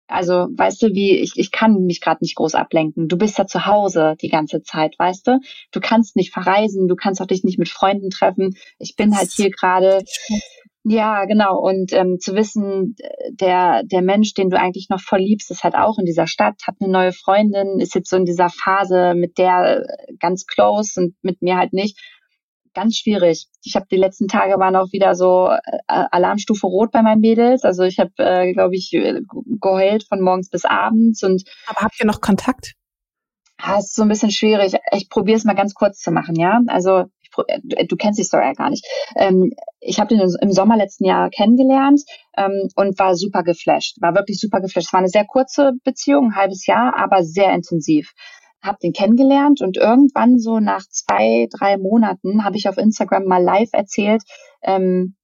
also 0.07 0.47
weißt 0.51 0.81
du, 0.83 0.87
wie 0.93 1.17
ich, 1.17 1.33
ich 1.35 1.51
kann 1.51 1.85
mich 1.85 1.99
gerade 1.99 2.23
nicht 2.23 2.35
groß 2.35 2.55
ablenken. 2.55 3.07
Du 3.07 3.17
bist 3.17 3.37
ja 3.37 3.47
zu 3.47 3.65
Hause 3.65 4.15
die 4.21 4.29
ganze 4.29 4.61
Zeit, 4.61 4.95
weißt 4.97 5.27
du? 5.27 5.39
Du 5.71 5.79
kannst 5.79 6.15
nicht 6.15 6.31
verreisen, 6.31 6.87
du 6.87 6.95
kannst 6.95 7.21
auch 7.21 7.27
dich 7.27 7.43
nicht 7.43 7.57
mit 7.57 7.69
Freunden 7.69 8.09
treffen. 8.09 8.55
Ich 8.79 8.95
bin 8.95 9.17
halt 9.17 9.31
hier 9.31 9.49
gerade 9.49 10.03
ja, 10.85 11.25
genau. 11.25 11.59
Und 11.59 11.93
ähm, 11.93 12.17
zu 12.19 12.35
wissen, 12.35 12.95
der, 13.31 13.83
der 13.85 14.01
Mensch, 14.01 14.33
den 14.33 14.49
du 14.49 14.59
eigentlich 14.59 14.87
noch 14.89 14.99
voll 14.99 15.19
liebst, 15.19 15.49
ist 15.51 15.63
halt 15.63 15.75
auch 15.75 15.97
in 15.97 16.05
dieser 16.05 16.27
Stadt, 16.27 16.55
hat 16.67 16.75
eine 16.81 16.91
neue 16.91 17.13
Freundin, 17.13 17.79
ist 17.79 17.95
jetzt 17.95 18.09
so 18.09 18.17
in 18.17 18.25
dieser 18.25 18.49
Phase 18.49 19.13
mit 19.15 19.37
der 19.37 19.85
ganz 20.19 20.45
close 20.45 20.99
und 20.99 21.15
mit 21.21 21.41
mir 21.41 21.57
halt 21.57 21.73
nicht. 21.73 21.97
ganz 22.73 22.97
schwierig. 22.97 23.47
Ich 23.63 23.75
habe 23.75 23.85
die 23.89 23.97
letzten 23.97 24.27
Tage 24.27 24.59
waren 24.59 24.75
auch 24.75 24.91
wieder 24.91 25.15
so 25.15 25.49
äh, 25.49 25.77
Alarmstufe 25.87 26.67
rot 26.67 26.91
bei 26.91 27.01
meinen 27.01 27.21
Mädels. 27.21 27.63
Also 27.63 27.83
ich 27.83 27.99
habe, 27.99 28.11
äh, 28.17 28.51
glaube 28.51 28.75
ich, 28.75 28.91
geheult 29.61 30.03
von 30.07 30.21
morgens 30.21 30.49
bis 30.49 30.65
abends. 30.65 31.23
Und 31.23 31.43
aber 31.67 31.81
habt 31.81 31.99
ihr 31.99 32.05
noch 32.05 32.21
Kontakt? 32.21 32.73
Ah, 33.57 33.77
ist 33.77 33.95
so 33.95 34.01
ein 34.01 34.09
bisschen 34.09 34.31
schwierig. 34.31 34.73
Ich 34.91 35.09
probiere 35.09 35.37
es 35.37 35.45
mal 35.45 35.53
ganz 35.53 35.73
kurz 35.73 35.99
zu 35.99 36.11
machen, 36.11 36.35
ja. 36.35 36.59
Also 36.67 36.91
äh, 36.97 37.05
du 37.35 37.95
kennst 37.95 38.19
die 38.19 38.23
Story 38.23 38.45
ja 38.45 38.53
gar 38.53 38.69
nicht. 38.69 38.85
Ähm, 39.15 39.51
ich 39.79 39.99
habe 39.99 40.15
den 40.15 40.27
im 40.41 40.51
Sommer 40.51 40.77
letzten 40.77 41.05
Jahr 41.05 41.29
kennengelernt 41.29 42.01
ähm, 42.37 42.69
und 42.75 42.97
war 42.99 43.15
super 43.15 43.43
geflasht. 43.43 43.97
War 44.01 44.15
wirklich 44.15 44.39
super 44.39 44.61
geflasht. 44.61 44.87
Es 44.87 44.93
war 44.93 44.99
eine 44.99 45.09
sehr 45.09 45.25
kurze 45.25 45.71
Beziehung, 45.83 46.27
ein 46.27 46.35
halbes 46.35 46.65
Jahr, 46.65 46.97
aber 46.97 47.23
sehr 47.23 47.53
intensiv 47.53 48.13
habe 48.63 48.77
den 48.81 48.93
kennengelernt 48.93 49.61
und 49.61 49.77
irgendwann 49.77 50.39
so 50.39 50.59
nach 50.59 50.83
zwei, 50.89 51.47
drei 51.51 51.77
Monaten 51.77 52.45
habe 52.45 52.55
ich 52.55 52.69
auf 52.69 52.77
Instagram 52.77 53.25
mal 53.25 53.43
live 53.43 53.69
erzählt, 53.73 54.23
ähm, 54.61 55.15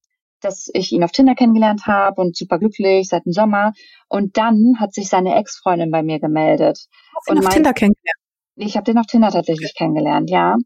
dass 0.42 0.70
ich 0.74 0.92
ihn 0.92 1.04
auf 1.04 1.12
Tinder 1.12 1.36
kennengelernt 1.36 1.86
habe 1.86 2.22
und 2.22 2.36
super 2.36 2.60
glücklich 2.60 3.08
seit 3.08 3.26
dem 3.26 3.34
Sommer. 3.34 3.74
Und 4.08 4.38
dann 4.38 4.76
hat 4.80 4.94
sich 4.94 5.10
seine 5.10 5.36
Ex-Freundin 5.36 5.92
bei 5.92 6.04
mir 6.04 6.20
gemeldet. 6.20 6.88
Hast 7.16 7.28
du 7.30 7.34
ihn 7.34 7.40
auf 7.40 7.46
mein, 7.46 7.54
Tinder 7.54 7.74
kennengelernt? 7.74 8.19
Ich 8.62 8.76
habe 8.76 8.84
den 8.84 8.98
auf 8.98 9.06
Tinder 9.06 9.32
tatsächlich 9.32 9.74
kennengelernt, 9.74 10.30
ja. 10.30 10.58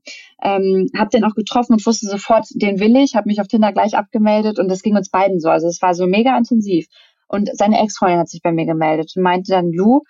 Ähm, 0.42 0.90
habe 0.98 1.12
den 1.12 1.24
auch 1.24 1.36
getroffen 1.36 1.74
und 1.74 1.86
wusste 1.86 2.08
sofort, 2.08 2.48
den 2.56 2.80
will 2.80 2.96
ich, 2.96 3.16
habe 3.16 3.28
mich 3.28 3.40
auf 3.40 3.48
Tinder 3.48 3.72
gleich 3.72 3.96
abgemeldet 3.96 4.58
und 4.58 4.68
das 4.68 4.82
ging 4.82 4.96
uns 4.96 5.10
beiden 5.10 5.40
so. 5.40 5.50
Also 5.50 5.68
es 5.68 5.82
war 5.82 5.94
so 5.94 6.08
mega 6.08 6.36
intensiv. 6.36 6.88
Und 7.28 7.50
seine 7.54 7.80
Ex-Freundin 7.82 8.20
hat 8.20 8.30
sich 8.30 8.42
bei 8.42 8.52
mir 8.52 8.66
gemeldet 8.66 9.14
und 9.16 9.22
meinte 9.22 9.52
dann, 9.52 9.72
Lu, 9.72 10.02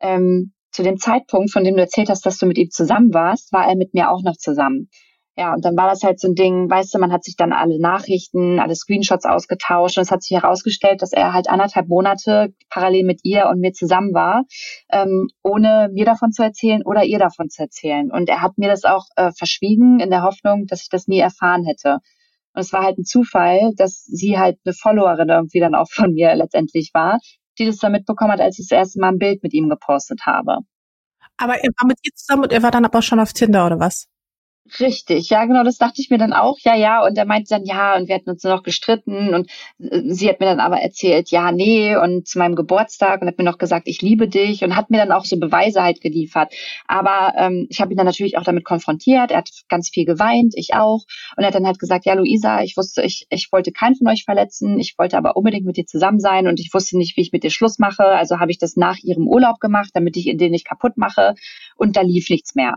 ähm, 0.00 0.52
zu 0.70 0.84
dem 0.84 0.98
Zeitpunkt, 0.98 1.50
von 1.50 1.64
dem 1.64 1.74
du 1.74 1.80
erzählt 1.80 2.08
hast, 2.08 2.24
dass 2.24 2.38
du 2.38 2.46
mit 2.46 2.58
ihm 2.58 2.70
zusammen 2.70 3.12
warst, 3.12 3.52
war 3.52 3.66
er 3.66 3.76
mit 3.76 3.94
mir 3.94 4.10
auch 4.10 4.22
noch 4.22 4.36
zusammen. 4.36 4.88
Ja, 5.36 5.52
und 5.52 5.64
dann 5.64 5.76
war 5.76 5.88
das 5.88 6.04
halt 6.04 6.20
so 6.20 6.28
ein 6.28 6.36
Ding, 6.36 6.70
weißt 6.70 6.94
du, 6.94 6.98
man 6.98 7.12
hat 7.12 7.24
sich 7.24 7.34
dann 7.34 7.52
alle 7.52 7.80
Nachrichten, 7.80 8.60
alle 8.60 8.76
Screenshots 8.76 9.24
ausgetauscht 9.24 9.98
und 9.98 10.02
es 10.02 10.12
hat 10.12 10.22
sich 10.22 10.40
herausgestellt, 10.40 11.02
dass 11.02 11.12
er 11.12 11.32
halt 11.32 11.48
anderthalb 11.48 11.88
Monate 11.88 12.54
parallel 12.70 13.04
mit 13.04 13.20
ihr 13.24 13.48
und 13.48 13.58
mir 13.58 13.72
zusammen 13.72 14.14
war, 14.14 14.44
ähm, 14.92 15.26
ohne 15.42 15.90
mir 15.92 16.04
davon 16.04 16.30
zu 16.30 16.44
erzählen 16.44 16.82
oder 16.84 17.02
ihr 17.02 17.18
davon 17.18 17.50
zu 17.50 17.62
erzählen. 17.62 18.12
Und 18.12 18.28
er 18.28 18.42
hat 18.42 18.58
mir 18.58 18.68
das 18.68 18.84
auch 18.84 19.06
äh, 19.16 19.32
verschwiegen 19.36 19.98
in 19.98 20.10
der 20.10 20.22
Hoffnung, 20.22 20.66
dass 20.66 20.82
ich 20.82 20.88
das 20.88 21.08
nie 21.08 21.18
erfahren 21.18 21.64
hätte. 21.64 21.98
Und 22.54 22.60
es 22.60 22.72
war 22.72 22.84
halt 22.84 22.98
ein 22.98 23.04
Zufall, 23.04 23.72
dass 23.76 24.04
sie 24.04 24.38
halt 24.38 24.58
eine 24.64 24.72
Followerin 24.72 25.30
irgendwie 25.30 25.58
dann 25.58 25.74
auch 25.74 25.90
von 25.90 26.12
mir 26.12 26.32
letztendlich 26.36 26.90
war, 26.94 27.18
die 27.58 27.66
das 27.66 27.78
dann 27.78 27.90
mitbekommen 27.90 28.30
hat, 28.30 28.40
als 28.40 28.60
ich 28.60 28.68
das 28.68 28.78
erste 28.78 29.00
Mal 29.00 29.08
ein 29.08 29.18
Bild 29.18 29.42
mit 29.42 29.52
ihm 29.52 29.68
gepostet 29.68 30.20
habe. 30.26 30.58
Aber 31.36 31.54
er 31.54 31.70
war 31.76 31.88
mit 31.88 31.98
ihr 32.04 32.12
zusammen 32.14 32.44
und 32.44 32.52
er 32.52 32.62
war 32.62 32.70
dann 32.70 32.84
aber 32.84 33.02
schon 33.02 33.18
auf 33.18 33.32
Tinder 33.32 33.66
oder 33.66 33.80
was? 33.80 34.06
Richtig, 34.80 35.28
ja, 35.28 35.44
genau, 35.44 35.62
das 35.62 35.76
dachte 35.76 36.00
ich 36.00 36.08
mir 36.08 36.16
dann 36.16 36.32
auch, 36.32 36.58
ja, 36.60 36.74
ja, 36.74 37.04
und 37.04 37.18
er 37.18 37.26
meinte 37.26 37.50
dann, 37.50 37.66
ja, 37.66 37.96
und 37.96 38.08
wir 38.08 38.14
hatten 38.14 38.30
uns 38.30 38.42
nur 38.42 38.54
noch 38.54 38.62
gestritten 38.62 39.34
und 39.34 39.50
äh, 39.78 40.00
sie 40.06 40.26
hat 40.26 40.40
mir 40.40 40.46
dann 40.46 40.58
aber 40.58 40.78
erzählt, 40.80 41.30
ja, 41.30 41.52
nee, 41.52 41.94
und 41.96 42.26
zu 42.26 42.38
meinem 42.38 42.54
Geburtstag 42.54 43.20
und 43.20 43.28
hat 43.28 43.36
mir 43.36 43.44
noch 43.44 43.58
gesagt, 43.58 43.86
ich 43.88 44.00
liebe 44.00 44.26
dich 44.26 44.64
und 44.64 44.74
hat 44.74 44.88
mir 44.88 44.96
dann 44.96 45.12
auch 45.12 45.26
so 45.26 45.38
Beweise 45.38 45.82
halt 45.82 46.00
geliefert. 46.00 46.54
Aber 46.86 47.34
ähm, 47.36 47.66
ich 47.68 47.80
habe 47.82 47.92
ihn 47.92 47.98
dann 47.98 48.06
natürlich 48.06 48.38
auch 48.38 48.42
damit 48.42 48.64
konfrontiert, 48.64 49.32
er 49.32 49.38
hat 49.38 49.50
ganz 49.68 49.90
viel 49.90 50.06
geweint, 50.06 50.54
ich 50.56 50.72
auch, 50.72 51.04
und 51.36 51.42
er 51.42 51.48
hat 51.48 51.54
dann 51.54 51.66
halt 51.66 51.78
gesagt, 51.78 52.06
ja, 52.06 52.14
Luisa, 52.14 52.62
ich 52.62 52.74
wusste, 52.78 53.02
ich, 53.02 53.26
ich 53.28 53.52
wollte 53.52 53.70
keinen 53.70 53.96
von 53.96 54.08
euch 54.08 54.24
verletzen, 54.24 54.78
ich 54.80 54.94
wollte 54.96 55.18
aber 55.18 55.36
unbedingt 55.36 55.66
mit 55.66 55.76
dir 55.76 55.84
zusammen 55.84 56.20
sein 56.20 56.48
und 56.48 56.58
ich 56.58 56.72
wusste 56.72 56.96
nicht, 56.96 57.18
wie 57.18 57.20
ich 57.20 57.32
mit 57.32 57.44
dir 57.44 57.50
Schluss 57.50 57.78
mache, 57.78 58.04
also 58.04 58.38
habe 58.40 58.50
ich 58.50 58.58
das 58.58 58.76
nach 58.76 58.96
ihrem 59.02 59.28
Urlaub 59.28 59.60
gemacht, 59.60 59.90
damit 59.92 60.16
ich 60.16 60.34
den 60.38 60.52
nicht 60.52 60.66
kaputt 60.66 60.96
mache. 60.96 61.34
Und 61.76 61.96
da 61.96 62.00
lief 62.00 62.30
nichts 62.30 62.54
mehr. 62.54 62.74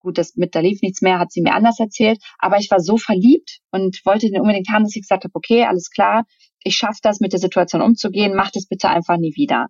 Gut, 0.00 0.18
das 0.18 0.34
mit 0.36 0.54
da 0.54 0.60
lief 0.60 0.80
nichts 0.82 1.02
mehr, 1.02 1.18
hat 1.18 1.30
sie 1.30 1.42
mir 1.42 1.54
anders 1.54 1.78
erzählt. 1.78 2.18
Aber 2.38 2.58
ich 2.58 2.70
war 2.70 2.80
so 2.80 2.96
verliebt 2.96 3.60
und 3.70 4.00
wollte 4.04 4.28
den 4.28 4.40
unbedingt 4.40 4.68
haben, 4.72 4.84
dass 4.84 4.96
ich 4.96 5.02
gesagt 5.02 5.24
habe, 5.24 5.34
okay, 5.34 5.64
alles 5.64 5.90
klar, 5.90 6.24
ich 6.64 6.76
schaffe 6.76 7.00
das, 7.02 7.20
mit 7.20 7.32
der 7.32 7.40
Situation 7.40 7.82
umzugehen, 7.82 8.34
mach 8.34 8.50
das 8.50 8.66
bitte 8.66 8.88
einfach 8.88 9.16
nie 9.16 9.34
wieder. 9.36 9.68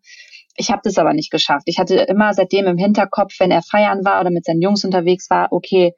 Ich 0.57 0.71
habe 0.71 0.81
das 0.85 0.99
aber 0.99 1.15
nicht 1.15 1.31
geschafft. 1.31 1.65
Ich 1.67 1.79
hatte 1.79 1.97
immer 1.97 2.35
seitdem 2.35 2.67
im 2.67 2.77
Hinterkopf, 2.77 3.35
wenn 3.39 3.51
er 3.51 3.63
feiern 3.63 4.05
war 4.05 4.21
oder 4.21 4.31
mit 4.31 4.45
seinen 4.45 4.63
Jungs 4.63 4.85
unterwegs 4.85 5.31
war, 5.31 5.49
okay, 5.53 5.93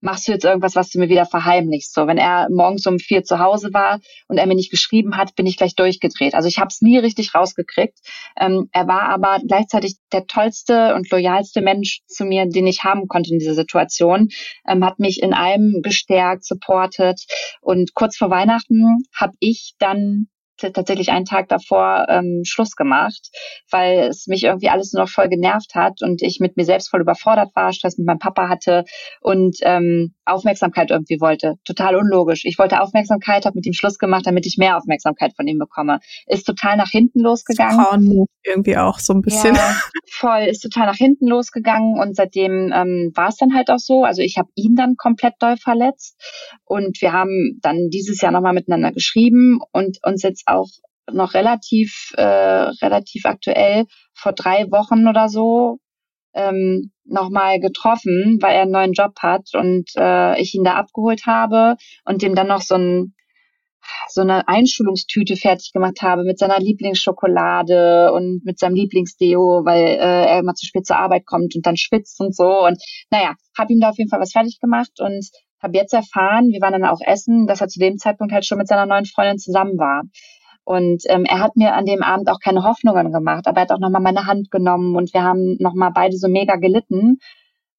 machst 0.00 0.28
du 0.28 0.32
jetzt 0.32 0.44
irgendwas, 0.44 0.76
was 0.76 0.90
du 0.90 0.98
mir 0.98 1.08
wieder 1.08 1.26
verheimlichst. 1.26 1.94
So, 1.94 2.06
wenn 2.06 2.18
er 2.18 2.48
morgens 2.50 2.86
um 2.86 2.98
vier 2.98 3.24
zu 3.24 3.38
Hause 3.38 3.70
war 3.72 4.00
und 4.28 4.38
er 4.38 4.46
mir 4.46 4.54
nicht 4.54 4.70
geschrieben 4.70 5.16
hat, 5.16 5.34
bin 5.34 5.46
ich 5.46 5.56
gleich 5.56 5.74
durchgedreht. 5.74 6.34
Also 6.34 6.48
ich 6.48 6.58
habe 6.58 6.68
es 6.68 6.80
nie 6.80 6.98
richtig 6.98 7.34
rausgekriegt. 7.34 7.98
Ähm, 8.38 8.68
er 8.72 8.86
war 8.86 9.08
aber 9.08 9.40
gleichzeitig 9.46 9.96
der 10.12 10.26
tollste 10.26 10.94
und 10.94 11.10
loyalste 11.10 11.60
Mensch 11.60 12.00
zu 12.06 12.24
mir, 12.24 12.46
den 12.46 12.66
ich 12.66 12.84
haben 12.84 13.08
konnte 13.08 13.32
in 13.32 13.38
dieser 13.38 13.54
Situation. 13.54 14.28
Ähm, 14.68 14.84
hat 14.84 14.98
mich 14.98 15.22
in 15.22 15.34
allem 15.34 15.80
gestärkt, 15.82 16.44
supportet. 16.44 17.24
Und 17.60 17.94
kurz 17.94 18.16
vor 18.16 18.30
Weihnachten 18.30 19.02
habe 19.14 19.34
ich 19.40 19.74
dann 19.78 20.28
tatsächlich 20.58 21.10
einen 21.10 21.24
Tag 21.24 21.48
davor 21.48 22.06
ähm, 22.08 22.42
Schluss 22.44 22.76
gemacht, 22.76 23.30
weil 23.70 24.08
es 24.08 24.26
mich 24.26 24.44
irgendwie 24.44 24.68
alles 24.68 24.92
nur 24.92 25.04
noch 25.04 25.10
voll 25.10 25.28
genervt 25.28 25.74
hat 25.74 26.02
und 26.02 26.22
ich 26.22 26.38
mit 26.40 26.56
mir 26.56 26.64
selbst 26.64 26.90
voll 26.90 27.00
überfordert 27.00 27.50
war, 27.54 27.72
Stress 27.72 27.98
mit 27.98 28.06
meinem 28.06 28.18
Papa 28.18 28.48
hatte 28.48 28.84
und 29.20 29.58
ähm, 29.62 30.14
Aufmerksamkeit 30.24 30.90
irgendwie 30.90 31.20
wollte. 31.20 31.54
Total 31.64 31.96
unlogisch. 31.96 32.44
Ich 32.44 32.58
wollte 32.58 32.80
Aufmerksamkeit, 32.80 33.44
habe 33.44 33.56
mit 33.56 33.66
ihm 33.66 33.72
Schluss 33.72 33.98
gemacht, 33.98 34.26
damit 34.26 34.46
ich 34.46 34.56
mehr 34.58 34.76
Aufmerksamkeit 34.76 35.34
von 35.34 35.46
ihm 35.46 35.58
bekomme. 35.58 36.00
Ist 36.26 36.44
total 36.44 36.76
nach 36.76 36.90
hinten 36.90 37.20
losgegangen. 37.20 37.80
Frauen 37.80 38.26
irgendwie 38.44 38.76
auch 38.76 38.98
so 38.98 39.12
ein 39.12 39.22
bisschen. 39.22 39.54
Ja, 39.54 39.76
voll, 40.10 40.46
ist 40.48 40.60
total 40.60 40.86
nach 40.86 40.96
hinten 40.96 41.26
losgegangen 41.26 41.98
und 41.98 42.16
seitdem 42.16 42.72
ähm, 42.74 43.12
war 43.14 43.28
es 43.28 43.36
dann 43.36 43.54
halt 43.54 43.70
auch 43.70 43.78
so. 43.78 44.04
Also 44.04 44.22
ich 44.22 44.36
habe 44.38 44.48
ihn 44.54 44.74
dann 44.74 44.96
komplett 44.96 45.34
doll 45.40 45.56
verletzt 45.56 46.16
und 46.64 47.00
wir 47.00 47.12
haben 47.12 47.58
dann 47.62 47.88
dieses 47.90 48.20
Jahr 48.20 48.32
nochmal 48.32 48.54
miteinander 48.54 48.92
geschrieben 48.92 49.60
und 49.72 49.98
uns 50.02 50.22
jetzt 50.22 50.47
auch 50.48 50.68
noch 51.10 51.34
relativ, 51.34 52.12
äh, 52.16 52.22
relativ 52.22 53.24
aktuell 53.24 53.86
vor 54.14 54.32
drei 54.32 54.70
Wochen 54.70 55.08
oder 55.08 55.28
so 55.28 55.78
ähm, 56.34 56.92
nochmal 57.04 57.60
getroffen, 57.60 58.38
weil 58.40 58.54
er 58.54 58.62
einen 58.62 58.72
neuen 58.72 58.92
Job 58.92 59.14
hat 59.20 59.48
und 59.54 59.90
äh, 59.96 60.40
ich 60.40 60.54
ihn 60.54 60.64
da 60.64 60.74
abgeholt 60.74 61.26
habe 61.26 61.76
und 62.04 62.22
dem 62.22 62.34
dann 62.34 62.48
noch 62.48 62.60
so 62.60 62.74
ein 62.74 63.14
so 64.08 64.20
eine 64.20 64.46
Einschulungstüte 64.48 65.36
fertig 65.36 65.72
gemacht 65.72 66.02
habe 66.02 66.24
mit 66.24 66.38
seiner 66.38 66.58
Lieblingsschokolade 66.58 68.12
und 68.12 68.44
mit 68.44 68.58
seinem 68.58 68.74
Lieblingsdeo, 68.74 69.62
weil 69.64 69.82
äh, 69.82 70.26
er 70.26 70.38
immer 70.40 70.54
zu 70.54 70.66
spät 70.66 70.86
zur 70.86 70.98
Arbeit 70.98 71.24
kommt 71.24 71.54
und 71.54 71.64
dann 71.64 71.76
schwitzt 71.76 72.20
und 72.20 72.34
so. 72.36 72.66
Und 72.66 72.82
naja, 73.10 73.34
habe 73.56 73.72
ihm 73.72 73.80
da 73.80 73.90
auf 73.90 73.96
jeden 73.96 74.10
Fall 74.10 74.20
was 74.20 74.32
fertig 74.32 74.60
gemacht 74.60 74.92
und 74.98 75.28
habe 75.62 75.76
jetzt 75.76 75.94
erfahren, 75.94 76.48
wir 76.50 76.60
waren 76.60 76.72
dann 76.72 76.84
auch 76.84 77.00
essen, 77.00 77.46
dass 77.46 77.60
er 77.60 77.68
zu 77.68 77.80
dem 77.80 77.98
Zeitpunkt 77.98 78.32
halt 78.32 78.44
schon 78.44 78.58
mit 78.58 78.68
seiner 78.68 78.86
neuen 78.86 79.06
Freundin 79.06 79.38
zusammen 79.38 79.78
war. 79.78 80.02
Und 80.68 81.04
ähm, 81.08 81.24
er 81.24 81.38
hat 81.38 81.56
mir 81.56 81.72
an 81.72 81.86
dem 81.86 82.02
Abend 82.02 82.28
auch 82.28 82.40
keine 82.40 82.62
Hoffnungen 82.62 83.10
gemacht, 83.10 83.46
aber 83.46 83.56
er 83.56 83.62
hat 83.62 83.72
auch 83.72 83.78
nochmal 83.78 84.02
meine 84.02 84.26
Hand 84.26 84.50
genommen 84.50 84.96
und 84.96 85.14
wir 85.14 85.22
haben 85.22 85.56
nochmal 85.60 85.92
beide 85.94 86.18
so 86.18 86.28
mega 86.28 86.56
gelitten. 86.56 87.20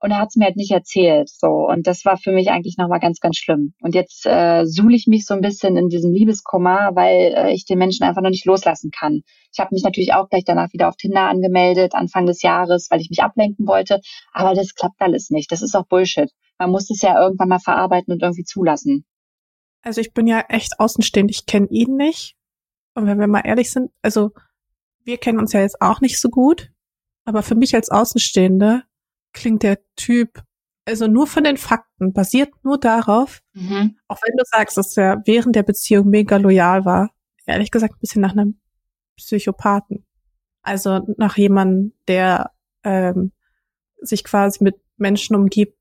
Und 0.02 0.10
er 0.10 0.18
hat 0.18 0.30
es 0.30 0.38
mir 0.38 0.46
halt 0.46 0.56
nicht 0.56 0.72
erzählt. 0.72 1.30
So. 1.30 1.68
Und 1.70 1.86
das 1.86 2.04
war 2.04 2.18
für 2.18 2.32
mich 2.32 2.50
eigentlich 2.50 2.78
nochmal 2.80 3.00
ganz, 3.00 3.20
ganz 3.20 3.38
schlimm. 3.38 3.74
Und 3.84 3.94
jetzt 3.94 4.26
äh, 4.26 4.66
suhle 4.66 4.96
ich 4.96 5.06
mich 5.06 5.28
so 5.28 5.36
ein 5.36 5.42
bisschen 5.42 5.78
in 5.78 5.90
diesem 5.90 6.12
Liebeskummer, 6.12 6.90
weil 6.96 7.36
äh, 7.38 7.54
ich 7.54 7.66
den 7.66 7.78
Menschen 7.78 8.06
einfach 8.06 8.24
noch 8.24 8.32
nicht 8.32 8.46
loslassen 8.46 8.90
kann. 8.90 9.22
Ich 9.54 9.60
habe 9.60 9.70
mich 9.72 9.84
natürlich 9.84 10.14
auch 10.14 10.28
gleich 10.28 10.44
danach 10.44 10.74
wieder 10.74 10.88
auf 10.88 10.96
Tinder 10.96 11.30
angemeldet, 11.30 11.94
Anfang 11.94 12.26
des 12.26 12.42
Jahres, 12.42 12.88
weil 12.90 13.02
ich 13.02 13.12
mich 13.12 13.22
ablenken 13.22 13.68
wollte. 13.68 14.00
Aber 14.34 14.56
das 14.56 14.74
klappt 14.74 15.00
alles 15.00 15.30
nicht. 15.30 15.52
Das 15.52 15.62
ist 15.62 15.76
auch 15.76 15.86
Bullshit. 15.86 16.32
Man 16.58 16.72
muss 16.72 16.90
es 16.90 17.04
ja 17.04 17.22
irgendwann 17.22 17.50
mal 17.50 17.60
verarbeiten 17.60 18.12
und 18.12 18.24
irgendwie 18.24 18.46
zulassen. 18.46 19.06
Also 19.84 20.02
ich 20.02 20.12
bin 20.12 20.26
ja 20.26 20.44
echt 20.50 20.80
außenstehend. 20.80 21.30
Ich 21.30 21.46
kenne 21.46 21.68
ihn 21.70 21.96
nicht. 21.96 22.36
Und 23.00 23.08
wenn 23.08 23.20
wir 23.20 23.28
mal 23.28 23.44
ehrlich 23.46 23.72
sind, 23.72 23.92
also 24.02 24.32
wir 25.06 25.18
kennen 25.18 25.40
uns 25.40 25.54
ja 25.54 25.62
jetzt 25.62 25.82
auch 25.82 26.02
nicht 26.02 26.20
so 26.20 26.30
gut, 26.30 26.70
aber 27.24 27.44
für 27.44 27.56
mich 27.56 27.74
als 27.74 27.90
Außenstehende 27.90 28.84
klingt 29.32 29.64
der 29.64 29.80
Typ, 29.96 30.44
also 30.86 31.08
nur 31.08 31.26
von 31.26 31.46
den 31.46 31.56
Fakten, 31.56 32.12
basiert 32.12 32.52
nur 32.64 32.78
darauf, 32.78 33.42
mhm. 33.54 33.98
auch 34.08 34.20
wenn 34.26 34.36
du 34.36 34.44
sagst, 34.46 34.76
dass 34.76 34.98
er 34.98 35.22
während 35.26 35.56
der 35.56 35.64
Beziehung 35.64 36.10
mega 36.10 36.36
loyal 36.36 36.84
war, 36.84 37.12
ehrlich 37.46 37.72
gesagt 37.72 37.96
ein 37.96 38.00
bisschen 38.02 38.22
nach 38.22 38.34
einem 38.34 38.60
Psychopathen. 39.16 40.06
Also 40.62 41.00
nach 41.18 41.38
jemandem, 41.38 41.94
der 42.08 42.52
ähm, 42.84 43.32
sich 44.02 44.26
quasi 44.26 44.62
mit 44.62 44.76
Menschen 44.98 45.38
umgibt, 45.38 45.78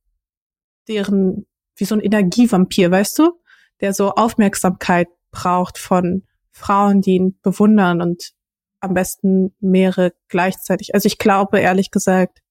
deren, 0.87 1.47
wie 1.75 1.85
so 1.85 1.97
ein 1.97 2.01
Energievampir, 2.01 2.93
weißt 2.93 3.19
du, 3.19 3.41
der 3.81 3.93
so 3.93 4.13
Aufmerksamkeit 4.13 5.09
braucht 5.33 5.79
von 5.79 6.28
Frauen, 6.59 7.01
die 7.01 7.17
ihn 7.17 7.39
bewundern 7.43 8.03
und 8.03 8.33
am 8.81 8.95
besten 8.95 9.55
mehrere 9.61 10.13
gleichzeitig. 10.29 10.95
Also 10.95 11.07
ich 11.07 11.19
glaube 11.19 11.61
ehrlich 11.61 11.91
gesagt, 11.91 12.43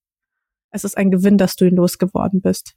es 0.71 0.83
ist 0.83 0.97
ein 0.97 1.11
Gewinn, 1.11 1.37
dass 1.37 1.55
du 1.55 1.65
ihn 1.65 1.75
losgeworden 1.75 2.41
bist. 2.41 2.75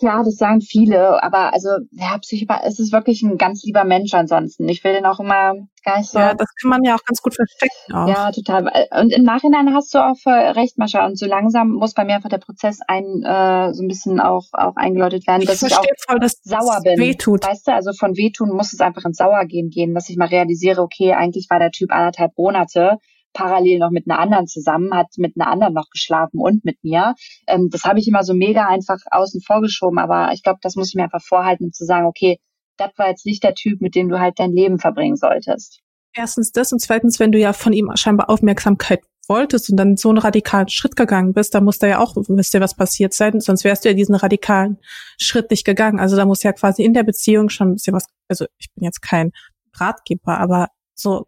Ja, 0.00 0.22
das 0.22 0.36
sagen 0.36 0.60
viele, 0.60 1.22
aber 1.22 1.52
also 1.54 1.68
ja, 1.92 2.18
Psychopath, 2.18 2.62
es 2.64 2.78
ist 2.78 2.92
wirklich 2.92 3.22
ein 3.22 3.38
ganz 3.38 3.62
lieber 3.64 3.84
Mensch 3.84 4.12
ansonsten. 4.12 4.68
Ich 4.68 4.84
will 4.84 4.92
den 4.92 5.06
auch 5.06 5.20
immer 5.20 5.54
gar 5.84 5.98
nicht 5.98 6.10
so. 6.10 6.18
Ja, 6.18 6.34
das 6.34 6.48
kann 6.60 6.70
man 6.70 6.84
ja 6.84 6.94
auch 6.94 7.04
ganz 7.04 7.22
gut 7.22 7.34
verstecken. 7.34 7.94
Auch. 7.94 8.08
Ja, 8.08 8.30
total. 8.32 8.70
Und 8.98 9.12
im 9.12 9.22
Nachhinein 9.22 9.74
hast 9.74 9.94
du 9.94 9.98
auch 9.98 10.26
recht, 10.26 10.78
Mascha. 10.78 11.06
Und 11.06 11.18
so 11.18 11.26
langsam 11.26 11.72
muss 11.72 11.94
bei 11.94 12.04
mir 12.04 12.16
einfach 12.16 12.28
der 12.28 12.38
Prozess 12.38 12.80
ein 12.86 13.22
äh, 13.24 13.72
so 13.72 13.82
ein 13.82 13.88
bisschen 13.88 14.20
auch 14.20 14.48
auch 14.52 14.76
eingeläutet 14.76 15.26
werden, 15.26 15.42
ich 15.42 15.48
dass 15.48 15.62
ich 15.62 15.76
auch 15.76 15.84
voll, 16.06 16.18
dass 16.20 16.40
sauer 16.42 16.80
bin. 16.82 16.98
Wehtut. 16.98 17.46
Weißt 17.46 17.68
du, 17.68 17.72
also 17.72 17.92
von 17.92 18.16
wehtun 18.16 18.50
muss 18.50 18.72
es 18.72 18.80
einfach 18.80 19.04
ins 19.04 19.16
Sauergehen 19.16 19.70
gehen, 19.70 19.94
dass 19.94 20.08
ich 20.08 20.16
mal 20.16 20.28
realisiere, 20.28 20.82
okay, 20.82 21.14
eigentlich 21.14 21.46
war 21.48 21.58
der 21.58 21.70
Typ 21.70 21.92
anderthalb 21.92 22.36
Monate 22.36 22.98
parallel 23.32 23.78
noch 23.78 23.90
mit 23.90 24.08
einer 24.08 24.18
anderen 24.18 24.46
zusammen, 24.46 24.94
hat 24.94 25.08
mit 25.16 25.34
einer 25.36 25.50
anderen 25.50 25.74
noch 25.74 25.88
geschlafen 25.90 26.38
und 26.40 26.64
mit 26.64 26.82
mir. 26.82 27.14
Ähm, 27.46 27.68
das 27.70 27.84
habe 27.84 27.98
ich 27.98 28.08
immer 28.08 28.24
so 28.24 28.34
mega 28.34 28.66
einfach 28.66 28.98
außen 29.10 29.40
vor 29.40 29.60
geschoben, 29.60 29.98
aber 29.98 30.32
ich 30.32 30.42
glaube, 30.42 30.58
das 30.62 30.76
muss 30.76 30.88
ich 30.88 30.94
mir 30.94 31.04
einfach 31.04 31.22
vorhalten, 31.22 31.66
um 31.66 31.72
zu 31.72 31.84
sagen, 31.84 32.06
okay, 32.06 32.38
das 32.76 32.90
war 32.96 33.08
jetzt 33.08 33.26
nicht 33.26 33.42
der 33.42 33.54
Typ, 33.54 33.80
mit 33.80 33.94
dem 33.94 34.08
du 34.08 34.18
halt 34.18 34.38
dein 34.38 34.52
Leben 34.52 34.78
verbringen 34.78 35.16
solltest. 35.16 35.80
Erstens 36.14 36.52
das 36.52 36.72
und 36.72 36.80
zweitens, 36.80 37.18
wenn 37.20 37.32
du 37.32 37.38
ja 37.38 37.52
von 37.52 37.72
ihm 37.72 37.90
scheinbar 37.94 38.28
Aufmerksamkeit 38.28 39.00
wolltest 39.28 39.70
und 39.70 39.76
dann 39.76 39.96
so 39.96 40.08
einen 40.08 40.18
radikalen 40.18 40.68
Schritt 40.68 40.96
gegangen 40.96 41.32
bist, 41.32 41.54
da 41.54 41.60
muss 41.60 41.78
da 41.78 41.86
ja 41.86 42.00
auch, 42.00 42.16
ihr, 42.16 42.60
was 42.60 42.76
passiert 42.76 43.14
sein, 43.14 43.40
sonst 43.40 43.64
wärst 43.64 43.84
du 43.84 43.88
ja 43.88 43.94
diesen 43.94 44.14
radikalen 44.14 44.78
Schritt 45.18 45.50
nicht 45.50 45.64
gegangen. 45.64 46.00
Also 46.00 46.16
da 46.16 46.26
muss 46.26 46.42
ja 46.42 46.52
quasi 46.52 46.82
in 46.82 46.92
der 46.92 47.04
Beziehung 47.04 47.48
schon 47.48 47.70
ein 47.70 47.74
bisschen 47.74 47.94
was, 47.94 48.06
also 48.28 48.46
ich 48.58 48.72
bin 48.74 48.84
jetzt 48.84 49.00
kein 49.00 49.30
Ratgeber, 49.74 50.38
aber 50.38 50.68
so 50.94 51.26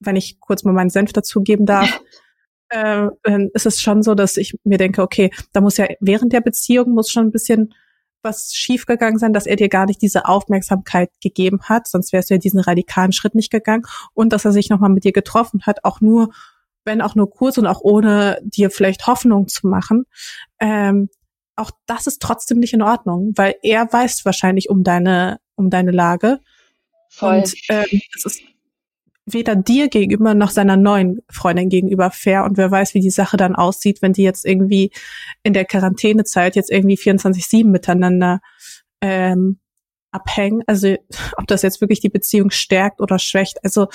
wenn 0.00 0.16
ich 0.16 0.40
kurz 0.40 0.64
mal 0.64 0.72
meinen 0.72 0.90
Senf 0.90 1.12
dazugeben 1.12 1.66
darf, 1.66 2.00
äh, 2.70 3.08
ist 3.52 3.66
es 3.66 3.80
schon 3.80 4.02
so, 4.02 4.14
dass 4.14 4.36
ich 4.36 4.54
mir 4.64 4.78
denke, 4.78 5.02
okay, 5.02 5.30
da 5.52 5.60
muss 5.60 5.76
ja 5.76 5.86
während 6.00 6.32
der 6.32 6.40
Beziehung 6.40 6.90
muss 6.92 7.10
schon 7.10 7.26
ein 7.26 7.32
bisschen 7.32 7.74
was 8.22 8.52
schiefgegangen 8.54 9.18
sein, 9.18 9.32
dass 9.32 9.46
er 9.46 9.56
dir 9.56 9.68
gar 9.68 9.86
nicht 9.86 10.02
diese 10.02 10.26
Aufmerksamkeit 10.26 11.10
gegeben 11.22 11.60
hat, 11.62 11.88
sonst 11.88 12.12
wärst 12.12 12.30
du 12.30 12.34
ja 12.34 12.38
diesen 12.38 12.60
radikalen 12.60 13.12
Schritt 13.12 13.34
nicht 13.34 13.50
gegangen 13.50 13.84
und 14.14 14.32
dass 14.32 14.44
er 14.44 14.52
sich 14.52 14.68
nochmal 14.68 14.90
mit 14.90 15.04
dir 15.04 15.12
getroffen 15.12 15.62
hat, 15.64 15.84
auch 15.84 16.00
nur, 16.00 16.30
wenn 16.84 17.00
auch 17.00 17.14
nur 17.14 17.30
kurz 17.30 17.56
und 17.58 17.66
auch 17.66 17.80
ohne 17.82 18.38
dir 18.42 18.70
vielleicht 18.70 19.06
Hoffnung 19.06 19.48
zu 19.48 19.66
machen. 19.68 20.04
Ähm, 20.58 21.08
auch 21.56 21.70
das 21.86 22.06
ist 22.06 22.20
trotzdem 22.22 22.58
nicht 22.58 22.72
in 22.72 22.82
Ordnung, 22.82 23.32
weil 23.36 23.54
er 23.62 23.90
weiß 23.90 24.24
wahrscheinlich 24.24 24.70
um 24.70 24.82
deine, 24.82 25.40
um 25.56 25.70
deine 25.70 25.90
Lage. 25.90 26.40
Voll. 27.10 27.38
Und 27.38 27.54
ähm, 27.68 28.00
es 28.16 28.24
ist 28.24 28.42
weder 29.32 29.56
dir 29.56 29.88
gegenüber 29.88 30.34
noch 30.34 30.50
seiner 30.50 30.76
neuen 30.76 31.20
Freundin 31.30 31.68
gegenüber 31.68 32.10
fair 32.10 32.44
und 32.44 32.56
wer 32.56 32.70
weiß, 32.70 32.94
wie 32.94 33.00
die 33.00 33.10
Sache 33.10 33.36
dann 33.36 33.56
aussieht, 33.56 34.02
wenn 34.02 34.12
die 34.12 34.22
jetzt 34.22 34.44
irgendwie 34.44 34.90
in 35.42 35.52
der 35.52 35.64
Quarantänezeit 35.64 36.56
jetzt 36.56 36.70
irgendwie 36.70 36.96
24-7 36.96 37.66
miteinander 37.66 38.40
ähm, 39.00 39.58
abhängen. 40.12 40.62
Also 40.66 40.96
ob 41.36 41.46
das 41.46 41.62
jetzt 41.62 41.80
wirklich 41.80 42.00
die 42.00 42.08
Beziehung 42.08 42.50
stärkt 42.50 43.00
oder 43.00 43.18
schwächt. 43.18 43.64
Also 43.64 43.88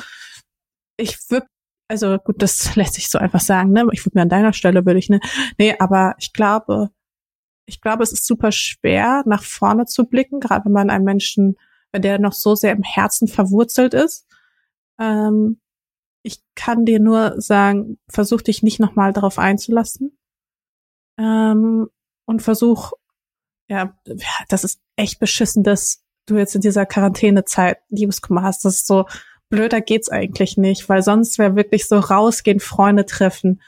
ich 0.98 1.18
würde, 1.30 1.48
also 1.88 2.18
gut, 2.18 2.42
das 2.42 2.76
lässt 2.76 2.96
sich 2.96 3.10
so 3.10 3.18
einfach 3.18 3.42
sagen, 3.42 3.72
ne? 3.72 3.86
Ich 3.92 4.06
würde 4.06 4.18
mir 4.18 4.24
an 4.24 4.30
deiner 4.30 4.54
Stelle 4.54 4.86
würde 4.86 5.00
ich, 5.00 5.10
ne? 5.10 5.20
Nee, 5.58 5.76
aber 5.80 6.16
ich 6.20 6.34
glaube, 6.34 6.90
ich 7.68 7.82
glaube, 7.82 8.04
es 8.04 8.12
ist 8.12 8.26
super 8.28 8.52
schwer, 8.52 9.24
nach 9.26 9.44
vorne 9.44 9.86
zu 9.86 10.06
blicken, 10.06 10.40
gerade 10.40 10.66
wenn 10.66 10.72
man 10.72 10.90
einen 10.90 11.06
Menschen, 11.06 11.56
wenn 11.92 12.02
der 12.02 12.20
noch 12.20 12.34
so 12.34 12.56
sehr 12.56 12.74
im 12.74 12.84
Herzen 12.84 13.28
verwurzelt 13.28 13.94
ist 13.94 14.26
ähm, 15.00 15.60
ich 16.24 16.42
kann 16.56 16.86
dir 16.86 17.00
nur 17.00 17.40
sagen, 17.40 18.00
versuch 18.10 18.42
dich 18.42 18.64
nicht 18.64 18.80
nochmal 18.80 19.14
darauf 19.14 19.38
einzulassen. 19.38 20.18
Ähm, 21.20 21.88
und 22.26 22.42
versuch, 22.42 22.94
ja, 23.70 23.98
das 24.50 24.64
ist 24.64 24.82
echt 24.96 25.20
beschissen, 25.20 25.64
dass 25.64 26.04
du 26.26 26.38
jetzt 26.38 26.56
in 26.56 26.62
dieser 26.62 26.86
Quarantänezeit 26.86 27.78
Liebeskummer 27.90 28.42
hast. 28.42 28.66
Das 28.66 28.76
ist 28.78 28.88
so, 28.88 29.06
blöder 29.50 29.82
geht's 29.82 30.10
eigentlich 30.10 30.58
nicht, 30.58 30.90
weil 30.90 31.04
sonst 31.04 31.38
wäre 31.38 31.56
wirklich 31.56 31.88
so 31.88 32.00
rausgehen, 32.00 32.60
Freunde 32.60 33.06
treffen, 33.06 33.62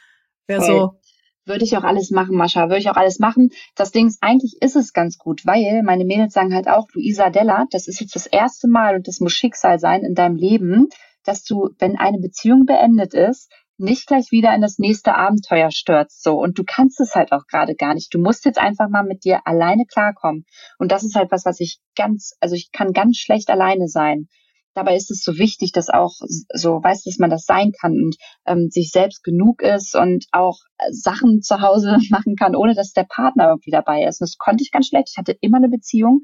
wäre 0.48 0.64
so. 0.64 1.00
Würde 1.46 1.64
ich 1.64 1.78
auch 1.78 1.84
alles 1.84 2.12
machen, 2.12 2.36
Mascha, 2.36 2.64
würde 2.64 2.80
ich 2.80 2.90
auch 2.90 2.98
alles 2.98 3.20
machen. 3.20 3.52
Das 3.76 3.92
Ding 3.92 4.08
ist, 4.08 4.18
eigentlich 4.22 4.58
ist 4.60 4.76
es 4.76 4.92
ganz 4.92 5.18
gut, 5.18 5.46
weil 5.46 5.82
meine 5.84 6.04
Mädels 6.04 6.34
sagen 6.34 6.54
halt 6.54 6.68
auch, 6.68 6.88
du 6.92 7.00
Isadella, 7.00 7.66
das 7.72 7.88
ist 7.88 8.02
jetzt 8.02 8.16
das 8.16 8.28
erste 8.28 8.68
Mal 8.68 8.96
und 8.96 9.08
das 9.08 9.22
muss 9.22 9.32
Schicksal 9.32 9.80
sein 9.80 10.04
in 10.04 10.14
deinem 10.14 10.36
Leben, 10.36 10.90
dass 11.28 11.44
du, 11.44 11.70
wenn 11.80 11.98
eine 11.98 12.20
Beziehung 12.20 12.66
beendet 12.66 13.14
ist, 13.14 13.52
nicht 13.78 14.08
gleich 14.08 14.32
wieder 14.32 14.56
in 14.56 14.62
das 14.62 14.80
nächste 14.80 15.16
Abenteuer 15.16 15.70
stürzt, 15.72 16.24
so. 16.24 16.40
Und 16.40 16.58
du 16.58 16.64
kannst 16.66 17.00
es 17.00 17.14
halt 17.14 17.32
auch 17.32 17.46
gerade 17.48 17.76
gar 17.76 17.94
nicht. 17.94 18.14
Du 18.14 18.20
musst 18.20 18.46
jetzt 18.46 18.60
einfach 18.60 18.90
mal 18.90 19.04
mit 19.04 19.24
dir 19.24 19.42
alleine 19.46 19.86
klarkommen. 19.86 20.46
Und 20.80 20.92
das 20.92 21.04
ist 21.04 21.16
halt 21.16 21.32
was, 21.32 21.46
was 21.46 21.60
ich 21.60 21.80
ganz, 21.96 22.34
also 22.40 22.56
ich 22.56 22.72
kann 22.72 22.92
ganz 22.92 23.18
schlecht 23.18 23.50
alleine 23.50 23.88
sein. 23.88 24.28
Dabei 24.74 24.96
ist 24.96 25.10
es 25.10 25.24
so 25.24 25.38
wichtig, 25.38 25.72
dass 25.72 25.90
auch 25.90 26.14
so 26.54 26.84
weiß, 26.84 27.04
dass 27.04 27.18
man 27.18 27.32
das 27.32 27.46
sein 27.46 27.72
kann 27.80 27.94
und 27.94 28.16
ähm, 28.46 28.70
sich 28.70 28.92
selbst 28.92 29.24
genug 29.24 29.62
ist 29.62 29.96
und 29.96 30.26
auch 30.32 30.58
Sachen 30.92 31.42
zu 31.42 31.62
Hause 31.62 31.98
machen 32.10 32.36
kann, 32.36 32.56
ohne 32.56 32.76
dass 32.76 32.94
der 32.94 33.06
Partner 33.06 33.50
irgendwie 33.50 33.72
dabei 33.72 34.04
ist. 34.04 34.22
Und 34.22 34.26
das 34.30 34.38
konnte 34.38 34.64
ich 34.64 34.72
ganz 34.72 34.88
schlecht. 34.88 35.10
Ich 35.12 35.18
hatte 35.18 35.36
immer 35.42 35.58
eine 35.58 35.70
Beziehung 35.70 36.22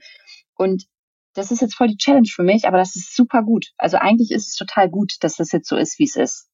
und 0.55 0.85
das 1.33 1.51
ist 1.51 1.61
jetzt 1.61 1.75
voll 1.75 1.87
die 1.87 1.97
Challenge 1.97 2.27
für 2.27 2.43
mich, 2.43 2.67
aber 2.67 2.77
das 2.77 2.95
ist 2.95 3.15
super 3.15 3.43
gut. 3.43 3.67
Also 3.77 3.97
eigentlich 3.97 4.31
ist 4.31 4.47
es 4.47 4.55
total 4.55 4.89
gut, 4.89 5.15
dass 5.21 5.35
das 5.35 5.51
jetzt 5.51 5.67
so 5.67 5.75
ist, 5.75 5.99
wie 5.99 6.05
es 6.05 6.15
ist. 6.15 6.47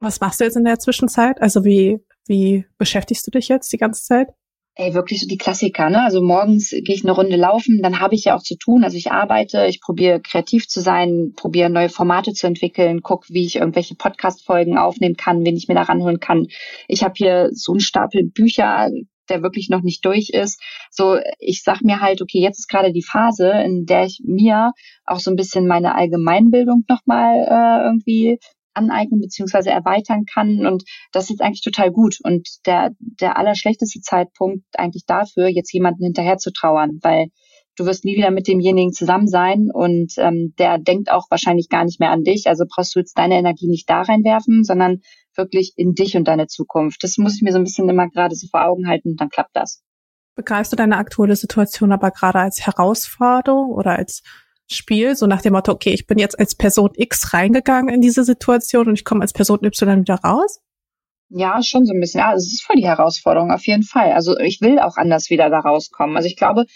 Was 0.00 0.20
machst 0.20 0.40
du 0.40 0.44
jetzt 0.44 0.56
in 0.56 0.64
der 0.64 0.78
Zwischenzeit? 0.78 1.40
Also 1.40 1.64
wie, 1.64 1.98
wie 2.26 2.64
beschäftigst 2.78 3.26
du 3.26 3.30
dich 3.30 3.48
jetzt 3.48 3.72
die 3.72 3.78
ganze 3.78 4.02
Zeit? 4.02 4.28
Ey, 4.74 4.94
wirklich 4.94 5.20
so 5.20 5.26
die 5.26 5.36
Klassiker, 5.36 5.90
ne? 5.90 6.02
Also 6.02 6.22
morgens 6.22 6.70
gehe 6.70 6.94
ich 6.94 7.04
eine 7.04 7.12
Runde 7.12 7.36
laufen, 7.36 7.82
dann 7.82 8.00
habe 8.00 8.14
ich 8.14 8.24
ja 8.24 8.34
auch 8.34 8.42
zu 8.42 8.56
tun. 8.56 8.84
Also 8.84 8.96
ich 8.96 9.12
arbeite, 9.12 9.66
ich 9.66 9.82
probiere 9.82 10.18
kreativ 10.22 10.66
zu 10.66 10.80
sein, 10.80 11.34
probiere 11.36 11.68
neue 11.68 11.90
Formate 11.90 12.32
zu 12.32 12.46
entwickeln, 12.46 13.02
guck, 13.02 13.28
wie 13.28 13.44
ich 13.44 13.56
irgendwelche 13.56 13.96
Podcast-Folgen 13.96 14.78
aufnehmen 14.78 15.16
kann, 15.16 15.44
wen 15.44 15.58
ich 15.58 15.68
mir 15.68 15.74
da 15.74 15.82
ranholen 15.82 16.20
kann. 16.20 16.46
Ich 16.88 17.04
habe 17.04 17.12
hier 17.16 17.50
so 17.52 17.72
einen 17.72 17.80
Stapel 17.80 18.24
Bücher, 18.24 18.88
der 19.28 19.42
wirklich 19.42 19.68
noch 19.68 19.82
nicht 19.82 20.04
durch 20.04 20.30
ist. 20.30 20.60
So, 20.90 21.18
ich 21.38 21.62
sag 21.62 21.82
mir 21.82 22.00
halt, 22.00 22.22
okay, 22.22 22.40
jetzt 22.40 22.58
ist 22.58 22.68
gerade 22.68 22.92
die 22.92 23.04
Phase, 23.04 23.50
in 23.64 23.86
der 23.86 24.04
ich 24.04 24.20
mir 24.24 24.72
auch 25.04 25.20
so 25.20 25.30
ein 25.30 25.36
bisschen 25.36 25.66
meine 25.66 25.94
Allgemeinbildung 25.94 26.84
nochmal 26.88 27.46
äh, 27.48 27.84
irgendwie 27.86 28.38
aneignen 28.74 29.20
beziehungsweise 29.20 29.70
erweitern 29.70 30.24
kann. 30.24 30.66
Und 30.66 30.84
das 31.12 31.30
ist 31.30 31.42
eigentlich 31.42 31.62
total 31.62 31.90
gut. 31.90 32.18
Und 32.22 32.48
der, 32.66 32.90
der 32.98 33.36
allerschlechteste 33.36 34.00
Zeitpunkt 34.00 34.64
eigentlich 34.74 35.04
dafür, 35.06 35.48
jetzt 35.48 35.72
jemanden 35.72 36.04
hinterher 36.04 36.38
zu 36.38 36.52
trauern, 36.52 36.98
weil 37.02 37.26
du 37.76 37.86
wirst 37.86 38.04
nie 38.04 38.16
wieder 38.16 38.30
mit 38.30 38.48
demjenigen 38.48 38.92
zusammen 38.92 39.28
sein 39.28 39.68
und 39.72 40.12
ähm, 40.18 40.54
der 40.58 40.78
denkt 40.78 41.10
auch 41.10 41.26
wahrscheinlich 41.30 41.68
gar 41.68 41.84
nicht 41.84 42.00
mehr 42.00 42.10
an 42.10 42.22
dich. 42.22 42.46
Also 42.46 42.64
brauchst 42.68 42.94
du 42.94 42.98
jetzt 43.00 43.16
deine 43.16 43.36
Energie 43.36 43.68
nicht 43.68 43.88
da 43.88 44.02
reinwerfen, 44.02 44.64
sondern 44.64 45.00
wirklich 45.36 45.74
in 45.76 45.94
dich 45.94 46.16
und 46.16 46.28
deine 46.28 46.46
Zukunft. 46.46 47.02
Das 47.02 47.18
muss 47.18 47.36
ich 47.36 47.42
mir 47.42 47.52
so 47.52 47.58
ein 47.58 47.64
bisschen 47.64 47.88
immer 47.88 48.08
gerade 48.08 48.34
so 48.34 48.46
vor 48.48 48.64
Augen 48.64 48.88
halten, 48.88 49.16
dann 49.16 49.28
klappt 49.28 49.54
das. 49.54 49.82
Begreifst 50.34 50.72
du 50.72 50.76
deine 50.76 50.96
aktuelle 50.96 51.36
Situation 51.36 51.92
aber 51.92 52.10
gerade 52.10 52.38
als 52.38 52.64
Herausforderung 52.64 53.70
oder 53.70 53.96
als 53.96 54.22
Spiel, 54.70 55.14
so 55.16 55.26
nach 55.26 55.42
dem 55.42 55.52
Motto, 55.52 55.72
okay, 55.72 55.90
ich 55.90 56.06
bin 56.06 56.18
jetzt 56.18 56.38
als 56.38 56.54
Person 56.54 56.90
X 56.94 57.34
reingegangen 57.34 57.94
in 57.94 58.00
diese 58.00 58.24
Situation 58.24 58.88
und 58.88 58.94
ich 58.94 59.04
komme 59.04 59.20
als 59.20 59.32
Person 59.32 59.62
Y 59.62 60.00
wieder 60.00 60.16
raus? 60.16 60.60
Ja, 61.28 61.62
schon 61.62 61.84
so 61.84 61.92
ein 61.92 62.00
bisschen. 62.00 62.20
Ja, 62.20 62.34
es 62.34 62.52
ist 62.52 62.62
voll 62.62 62.76
die 62.76 62.86
Herausforderung, 62.86 63.50
auf 63.50 63.66
jeden 63.66 63.82
Fall. 63.82 64.12
Also 64.12 64.38
ich 64.38 64.60
will 64.60 64.78
auch 64.78 64.96
anders 64.96 65.30
wieder 65.30 65.50
da 65.50 65.60
rauskommen. 65.60 66.16
Also 66.16 66.28
ich 66.28 66.36
glaube, 66.36 66.66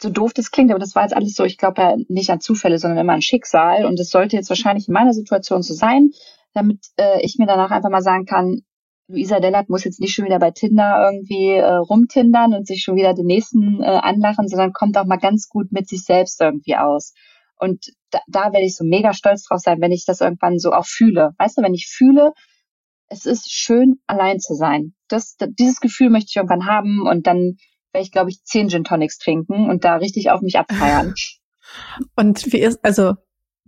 so 0.00 0.10
doof 0.10 0.32
das 0.32 0.50
klingt, 0.50 0.70
aber 0.70 0.78
das 0.78 0.94
war 0.94 1.02
jetzt 1.02 1.14
alles 1.14 1.34
so, 1.34 1.44
ich 1.44 1.58
glaube 1.58 1.82
ja 1.82 1.96
nicht 2.08 2.30
an 2.30 2.40
Zufälle, 2.40 2.78
sondern 2.78 2.98
immer 2.98 3.14
an 3.14 3.22
Schicksal. 3.22 3.84
Und 3.84 3.98
es 3.98 4.10
sollte 4.10 4.36
jetzt 4.36 4.48
wahrscheinlich 4.48 4.88
in 4.88 4.94
meiner 4.94 5.12
Situation 5.12 5.62
so 5.62 5.74
sein, 5.74 6.10
damit 6.56 6.86
äh, 6.96 7.20
ich 7.22 7.36
mir 7.38 7.46
danach 7.46 7.70
einfach 7.70 7.90
mal 7.90 8.02
sagen 8.02 8.24
kann, 8.24 8.62
Luisa 9.08 9.38
Dellert 9.38 9.68
muss 9.68 9.84
jetzt 9.84 10.00
nicht 10.00 10.14
schon 10.14 10.24
wieder 10.24 10.40
bei 10.40 10.50
Tinder 10.50 11.08
irgendwie 11.08 11.52
äh, 11.52 11.74
rumtindern 11.74 12.54
und 12.54 12.66
sich 12.66 12.82
schon 12.82 12.96
wieder 12.96 13.14
den 13.14 13.26
nächsten 13.26 13.82
äh, 13.82 13.86
anlachen, 13.86 14.48
sondern 14.48 14.72
kommt 14.72 14.98
auch 14.98 15.04
mal 15.04 15.18
ganz 15.18 15.48
gut 15.48 15.70
mit 15.70 15.88
sich 15.88 16.02
selbst 16.02 16.40
irgendwie 16.40 16.76
aus. 16.76 17.12
Und 17.58 17.86
da, 18.10 18.20
da 18.26 18.52
werde 18.52 18.66
ich 18.66 18.76
so 18.76 18.84
mega 18.84 19.12
stolz 19.12 19.44
drauf 19.44 19.60
sein, 19.60 19.80
wenn 19.80 19.92
ich 19.92 20.04
das 20.06 20.20
irgendwann 20.20 20.58
so 20.58 20.72
auch 20.72 20.86
fühle. 20.86 21.30
Weißt 21.38 21.56
du, 21.56 21.62
wenn 21.62 21.74
ich 21.74 21.88
fühle, 21.88 22.32
es 23.08 23.26
ist 23.26 23.52
schön, 23.52 24.00
allein 24.06 24.40
zu 24.40 24.54
sein. 24.54 24.94
Das, 25.08 25.36
dieses 25.58 25.80
Gefühl 25.80 26.10
möchte 26.10 26.30
ich 26.30 26.36
irgendwann 26.36 26.66
haben 26.66 27.06
und 27.06 27.26
dann 27.28 27.56
werde 27.92 28.02
ich, 28.02 28.10
glaube 28.10 28.30
ich, 28.30 28.42
zehn 28.42 28.68
Gin 28.68 28.84
Tonics 28.84 29.18
trinken 29.18 29.70
und 29.70 29.84
da 29.84 29.96
richtig 29.96 30.30
auf 30.30 30.40
mich 30.40 30.58
abfeiern. 30.58 31.14
Und 32.14 32.52
wie 32.52 32.60
ist, 32.60 32.78
also 32.84 33.14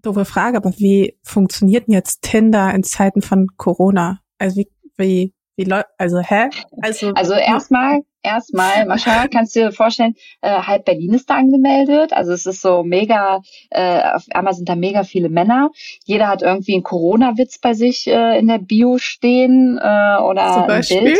doofe 0.02 0.24
Frage, 0.24 0.56
aber 0.56 0.72
wie 0.78 1.18
funktioniert 1.22 1.86
denn 1.86 1.94
jetzt 1.94 2.22
Tinder 2.22 2.72
in 2.74 2.82
Zeiten 2.82 3.22
von 3.22 3.48
Corona? 3.56 4.20
Also 4.38 4.56
wie, 4.56 4.68
wie, 4.96 5.34
wie 5.56 5.64
läuft, 5.64 5.86
also 5.98 6.20
hä? 6.20 6.48
Also, 6.82 7.12
also 7.14 7.34
erstmal, 7.34 8.00
erstmal, 8.22 8.86
Mascha, 8.86 9.26
kannst 9.28 9.56
du 9.56 9.60
dir 9.60 9.72
vorstellen, 9.72 10.14
äh, 10.40 10.50
halb 10.62 10.84
Berlin 10.84 11.14
ist 11.14 11.28
da 11.28 11.36
angemeldet. 11.36 12.12
Also 12.12 12.32
es 12.32 12.46
ist 12.46 12.62
so 12.62 12.84
mega, 12.84 13.40
äh, 13.70 14.02
auf 14.12 14.24
einmal 14.30 14.54
sind 14.54 14.68
da 14.68 14.76
mega 14.76 15.04
viele 15.04 15.28
Männer. 15.28 15.70
Jeder 16.04 16.28
hat 16.28 16.42
irgendwie 16.42 16.74
einen 16.74 16.82
Corona-Witz 16.84 17.58
bei 17.58 17.74
sich 17.74 18.06
äh, 18.06 18.38
in 18.38 18.46
der 18.46 18.58
Bio 18.58 18.98
stehen 18.98 19.78
äh, 19.78 20.20
oder 20.22 20.52
Zum 20.54 20.66
Beispiel? 20.66 20.98
ein 20.98 21.04
Bild. 21.04 21.18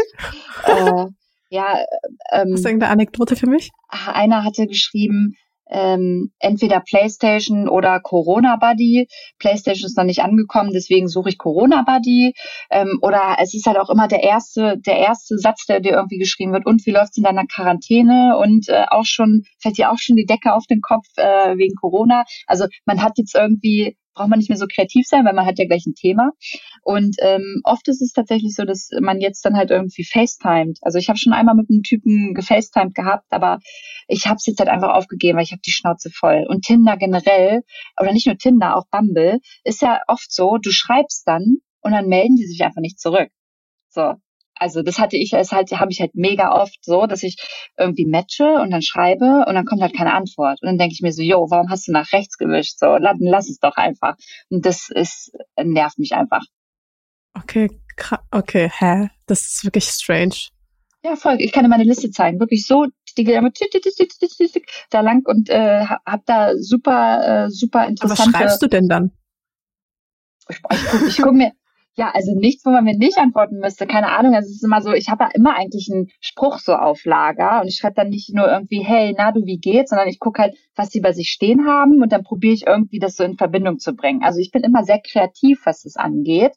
Äh, 0.67 1.07
Ja, 1.51 1.79
ähm, 2.31 2.53
Hast 2.53 2.65
du 2.65 2.69
irgendeine 2.69 2.93
Anekdote 2.93 3.35
für 3.35 3.47
mich? 3.47 3.71
Einer 3.89 4.45
hatte 4.45 4.67
geschrieben, 4.67 5.35
ähm, 5.71 6.33
entweder 6.39 6.81
PlayStation 6.81 7.69
oder 7.69 8.01
Corona 8.01 8.57
Buddy. 8.57 9.09
PlayStation 9.39 9.87
ist 9.87 9.97
noch 9.97 10.05
nicht 10.05 10.23
angekommen, 10.23 10.71
deswegen 10.73 11.09
suche 11.09 11.31
ich 11.31 11.39
Corona 11.39 11.83
Buddy. 11.87 12.35
Ähm, 12.71 12.99
oder 13.03 13.37
es 13.41 13.55
ist 13.55 13.67
halt 13.67 13.79
auch 13.79 13.91
immer 13.91 14.09
der 14.09 14.23
erste, 14.23 14.79
der 14.79 14.99
erste 14.99 15.39
Satz, 15.39 15.67
der 15.67 15.81
dir 15.81 15.93
irgendwie 15.93 16.19
geschrieben 16.19 16.53
wird. 16.53 16.67
Und 16.67 16.85
wie 16.87 16.93
läuft's 16.93 17.17
in 17.17 17.25
deiner 17.25 17.47
Quarantäne? 17.47 18.39
Und 18.39 18.69
äh, 18.69 18.85
auch 18.89 19.05
schon 19.05 19.45
fällt 19.59 19.79
dir 19.79 19.91
auch 19.91 19.99
schon 19.99 20.17
die 20.17 20.27
Decke 20.27 20.55
auf 20.55 20.67
den 20.67 20.81
Kopf 20.81 21.07
äh, 21.17 21.57
wegen 21.57 21.75
Corona. 21.75 22.25
Also 22.47 22.67
man 22.85 23.03
hat 23.03 23.19
jetzt 23.19 23.35
irgendwie 23.35 23.97
braucht 24.19 24.29
man 24.29 24.39
nicht 24.39 24.49
mehr 24.49 24.59
so 24.59 24.67
kreativ 24.67 25.07
sein, 25.07 25.25
weil 25.25 25.33
man 25.33 25.47
hat 25.47 25.59
ja 25.59 25.67
gleich 25.67 25.87
ein 25.87 25.95
Thema. 25.95 26.33
Und 26.83 27.17
ähm, 27.21 27.61
oft 27.65 27.87
ist 27.89 28.03
es 28.03 28.13
tatsächlich 28.13 28.55
so, 28.55 28.65
dass 28.65 28.91
man 29.01 29.21
jetzt 29.21 29.45
dann 29.45 29.57
halt 29.57 29.71
irgendwie 29.71 30.05
FaceTimed. 30.05 30.79
Also 30.83 30.99
ich 30.99 31.09
habe 31.09 31.19
schon 31.19 31.33
einmal 31.33 31.55
mit 31.55 31.71
einem 31.71 31.83
Typen 31.83 32.35
gefacetimed 32.35 32.95
gehabt, 32.95 33.27
aber 33.31 33.61
ich 34.09 34.27
habe 34.27 34.37
es 34.37 34.47
jetzt 34.47 34.59
halt 34.59 34.69
einfach 34.69 34.95
aufgegeben, 34.95 35.39
weil 35.39 35.45
ich 35.45 35.53
habe 35.53 35.63
die 35.65 35.71
Schnauze 35.71 36.11
voll. 36.11 36.45
Und 36.49 36.65
Tinder 36.65 36.97
generell, 36.97 37.63
oder 38.01 38.13
nicht 38.13 38.27
nur 38.27 38.37
Tinder, 38.37 38.77
auch 38.77 38.87
Bumble, 38.91 39.39
ist 39.65 39.83
ja 39.83 40.01
oft 40.09 40.33
so, 40.33 40.59
du 40.59 40.71
schreibst 40.71 41.27
dann 41.27 41.59
und 41.81 41.93
dann 41.93 42.09
melden 42.09 42.37
die 42.37 42.47
sich 42.47 42.63
einfach 42.65 42.81
nicht 42.81 42.99
zurück. 42.99 43.31
So, 43.89 44.15
also 44.59 44.83
das 44.83 44.99
hatte 44.99 45.17
ich, 45.17 45.33
es 45.33 45.53
halt, 45.53 45.71
habe 45.73 45.91
ich 45.91 46.01
halt 46.01 46.15
mega 46.15 46.53
oft 46.53 46.79
so, 46.83 47.07
dass 47.07 47.23
ich 47.23 47.37
irgendwie 47.77 48.07
matche 48.07 48.45
und 48.61 48.71
dann 48.71 48.83
schreibe 48.83 49.45
und 49.47 49.55
dann 49.55 49.65
kommt 49.65 49.83
halt 49.83 49.97
keine 49.97 50.15
Antwort. 50.15 50.61
Und 50.63 50.67
dann 50.67 50.79
denke 50.79 50.95
ich 50.95 51.01
mir 51.01 51.13
so, 51.13 51.23
yo, 51.23 51.47
warum 51.51 51.71
hast 51.71 51.89
du 51.89 51.93
nach 51.93 52.13
rechts 52.13 52.39
gewischt? 52.39 52.79
So, 52.79 52.97
lass, 52.97 53.17
lass 53.21 53.49
es 53.49 53.59
doch 53.59 53.77
einfach. 53.77 54.17
Und 54.51 54.67
das 54.67 54.89
ist, 54.91 55.33
nervt 55.63 55.99
mich 55.99 56.13
einfach. 56.13 56.43
Okay, 57.35 57.69
okay, 58.31 58.71
hä? 58.79 59.09
Das 59.27 59.43
ist 59.43 59.65
wirklich 59.65 59.85
strange. 59.85 60.35
Ja, 61.05 61.15
voll. 61.15 61.37
Ich 61.39 61.53
kann 61.53 61.63
dir 61.63 61.69
meine 61.69 61.85
Liste 61.85 62.11
zeigen. 62.11 62.41
Wirklich 62.41 62.67
so, 62.67 62.87
die 63.17 63.25
geht 63.25 63.37
immer 63.37 63.51
da 64.91 65.01
lang 65.01 65.23
und 65.27 65.49
äh, 65.49 65.85
hab 65.85 66.27
da 66.27 66.57
super, 66.57 67.47
äh, 67.47 67.51
super 67.51 67.87
interessante. 67.87 68.23
Aber 68.23 68.33
was 68.33 68.41
schreibst 68.41 68.63
du 68.63 68.67
denn 68.67 68.89
dann? 68.89 69.13
Ich, 70.49 70.59
ich, 70.71 71.09
ich 71.09 71.17
guck 71.19 71.35
mir, 71.35 71.53
ja, 71.99 72.13
also 72.15 72.33
nichts, 72.35 72.65
wo 72.65 72.71
man 72.71 72.85
mir 72.85 72.97
nicht 72.97 73.19
antworten 73.19 73.59
müsste. 73.59 73.85
Keine 73.87 74.13
Ahnung. 74.13 74.35
Also 74.35 74.47
es 74.47 74.57
ist 74.57 74.65
immer 74.65 74.81
so, 74.81 74.93
ich 74.93 75.09
habe 75.09 75.25
ja 75.25 75.31
immer 75.35 75.57
eigentlich 75.57 75.89
einen 75.93 76.09
Spruch 76.21 76.61
so 76.61 76.75
auf 76.75 77.05
Lager 77.05 77.61
und 77.61 77.67
ich 77.67 77.77
schreibe 77.77 77.97
dann 77.97 78.11
nicht 78.11 78.33
nur 78.33 78.47
irgendwie, 78.49 78.85
hey, 78.85 79.15
na 79.19 79.33
du, 79.33 79.45
wie 79.45 79.59
geht's, 79.59 79.91
sondern 79.91 80.09
ich 80.09 80.21
gucke 80.21 80.43
halt, 80.43 80.57
was 80.77 80.91
die 80.91 81.01
bei 81.01 81.13
sich 81.13 81.31
stehen 81.31 81.67
haben 81.67 82.01
und 82.01 82.13
dann 82.13 82.23
probiere 82.23 82.55
ich 82.55 82.67
irgendwie 82.69 83.01
das 83.01 83.17
so 83.17 83.25
in 83.25 83.37
Verbindung 83.37 83.81
zu 83.81 83.97
bringen. 83.97 84.23
Also 84.23 84.39
ich 84.39 84.53
bin 84.53 84.63
immer 84.63 84.85
sehr 84.85 85.01
kreativ, 85.01 85.63
was 85.65 85.83
das 85.83 85.97
angeht. 85.97 86.53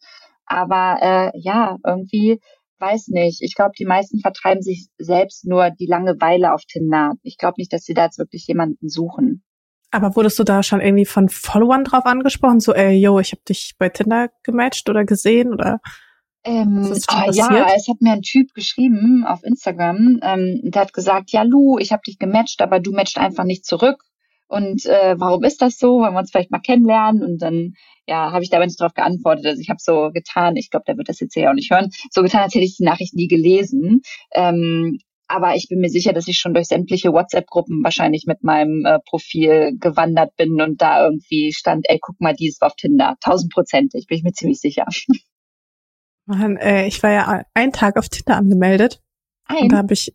Aber 0.46 0.98
äh, 1.02 1.40
ja, 1.40 1.78
irgendwie 1.84 2.40
weiß 2.78 3.08
nicht. 3.08 3.42
Ich 3.42 3.56
glaube, 3.56 3.72
die 3.80 3.86
meisten 3.86 4.20
vertreiben 4.20 4.62
sich 4.62 4.90
selbst 5.00 5.48
nur 5.48 5.72
die 5.72 5.88
Langeweile 5.88 6.54
auf 6.54 6.66
Tinder. 6.66 7.14
Ich 7.24 7.38
glaube 7.38 7.56
nicht, 7.58 7.74
dass 7.74 7.84
sie 7.84 7.96
da 7.96 8.06
jetzt 8.06 8.20
wirklich 8.20 8.46
jemanden 8.48 8.90
suchen. 8.90 9.44
Aber 9.92 10.16
wurdest 10.16 10.40
du 10.40 10.44
da 10.44 10.64
schon 10.64 10.82
irgendwie 10.82 11.06
von 11.06 11.30
Followern 11.30 11.84
drauf 11.84 12.06
angesprochen? 12.06 12.62
So, 12.62 12.74
ey, 12.74 12.98
yo, 12.98 13.20
ich 13.20 13.34
habe 13.34 13.42
dich 13.48 13.76
bei 13.78 13.90
Tinder 13.90 14.30
gematcht 14.44 14.90
oder 14.90 15.04
gesehen 15.04 15.54
oder? 15.54 15.80
Ähm, 16.44 16.92
oh, 16.92 17.32
ja, 17.32 17.68
es 17.76 17.88
hat 17.88 18.02
mir 18.02 18.14
ein 18.14 18.24
Typ 18.24 18.54
geschrieben 18.56 19.26
auf 19.28 19.44
Instagram, 19.44 20.20
ähm, 20.24 20.60
der 20.64 20.82
hat 20.82 20.94
gesagt, 20.94 21.32
ja 21.32 21.44
Lu, 21.44 21.78
ich 21.78 21.92
habe 21.92 22.02
dich 22.02 22.18
gematcht, 22.18 22.62
aber 22.62 22.80
du 22.80 22.92
matcht 22.92 23.20
einfach 23.20 23.44
nicht 23.44 23.64
zurück. 23.64 24.04
Und 24.48 24.86
äh, 24.86 25.16
warum 25.18 25.44
ist 25.44 25.62
das 25.62 25.78
so? 25.78 26.00
Wollen 26.00 26.14
wir 26.14 26.20
uns 26.20 26.32
vielleicht 26.32 26.52
mal 26.52 26.60
kennenlernen? 26.60 27.24
Und 27.24 27.42
dann, 27.42 27.76
ja, 28.06 28.34
habe 28.34 28.44
ich 28.44 28.50
da 28.50 28.58
aber 28.58 28.66
nicht 28.66 28.82
drauf 28.82 28.94
geantwortet. 28.94 29.46
Also 29.46 29.62
ich 29.62 29.70
habe 29.70 29.80
so 29.80 30.10
getan, 30.12 30.58
ich 30.58 30.70
glaube, 30.70 30.84
der 30.88 30.98
wird 30.98 31.08
das 31.08 31.22
jetzt 31.22 31.36
hier 31.36 31.50
auch 31.50 31.54
nicht 31.54 31.72
hören, 31.72 31.92
so 32.10 32.22
getan, 32.22 32.42
als 32.42 32.54
hätte 32.54 32.66
ich 32.66 32.76
die 32.76 32.84
Nachricht 32.84 33.14
nie 33.14 33.30
gelesen. 33.30 34.02
Ähm, 34.34 35.00
aber 35.32 35.56
ich 35.56 35.68
bin 35.70 35.80
mir 35.80 35.90
sicher, 35.90 36.14
dass 36.14 36.28
ich 36.28 36.38
schon 36.38 36.54
durch 36.54 36.68
sämtliche 36.68 37.14
WhatsApp-Gruppen 37.14 37.84
wahrscheinlich 37.84 38.26
mit 38.28 38.44
meinem 38.44 38.86
äh, 38.86 39.00
Profil 39.00 39.78
gewandert 39.80 40.36
bin 40.36 40.62
und 40.62 40.82
da 40.82 41.06
irgendwie 41.06 41.54
stand, 41.54 41.86
ey, 41.88 42.00
guck 42.02 42.20
mal, 42.20 42.34
die 42.34 42.48
ist 42.48 42.62
auf 42.62 42.76
Tinder. 42.76 43.16
Tausendprozentig, 43.22 44.08
bin 44.08 44.18
ich 44.18 44.24
mir 44.24 44.34
ziemlich 44.34 44.60
sicher. 44.60 44.86
Mann, 46.26 46.58
äh, 46.58 46.86
ich 46.86 47.02
war 47.02 47.12
ja 47.12 47.44
einen 47.54 47.72
Tag 47.72 47.98
auf 47.98 48.10
Tinder 48.10 48.36
angemeldet. 48.36 49.02
Ein? 49.46 49.64
Und 49.64 49.72
da 49.72 49.78
habe 49.78 49.94
ich, 49.94 50.14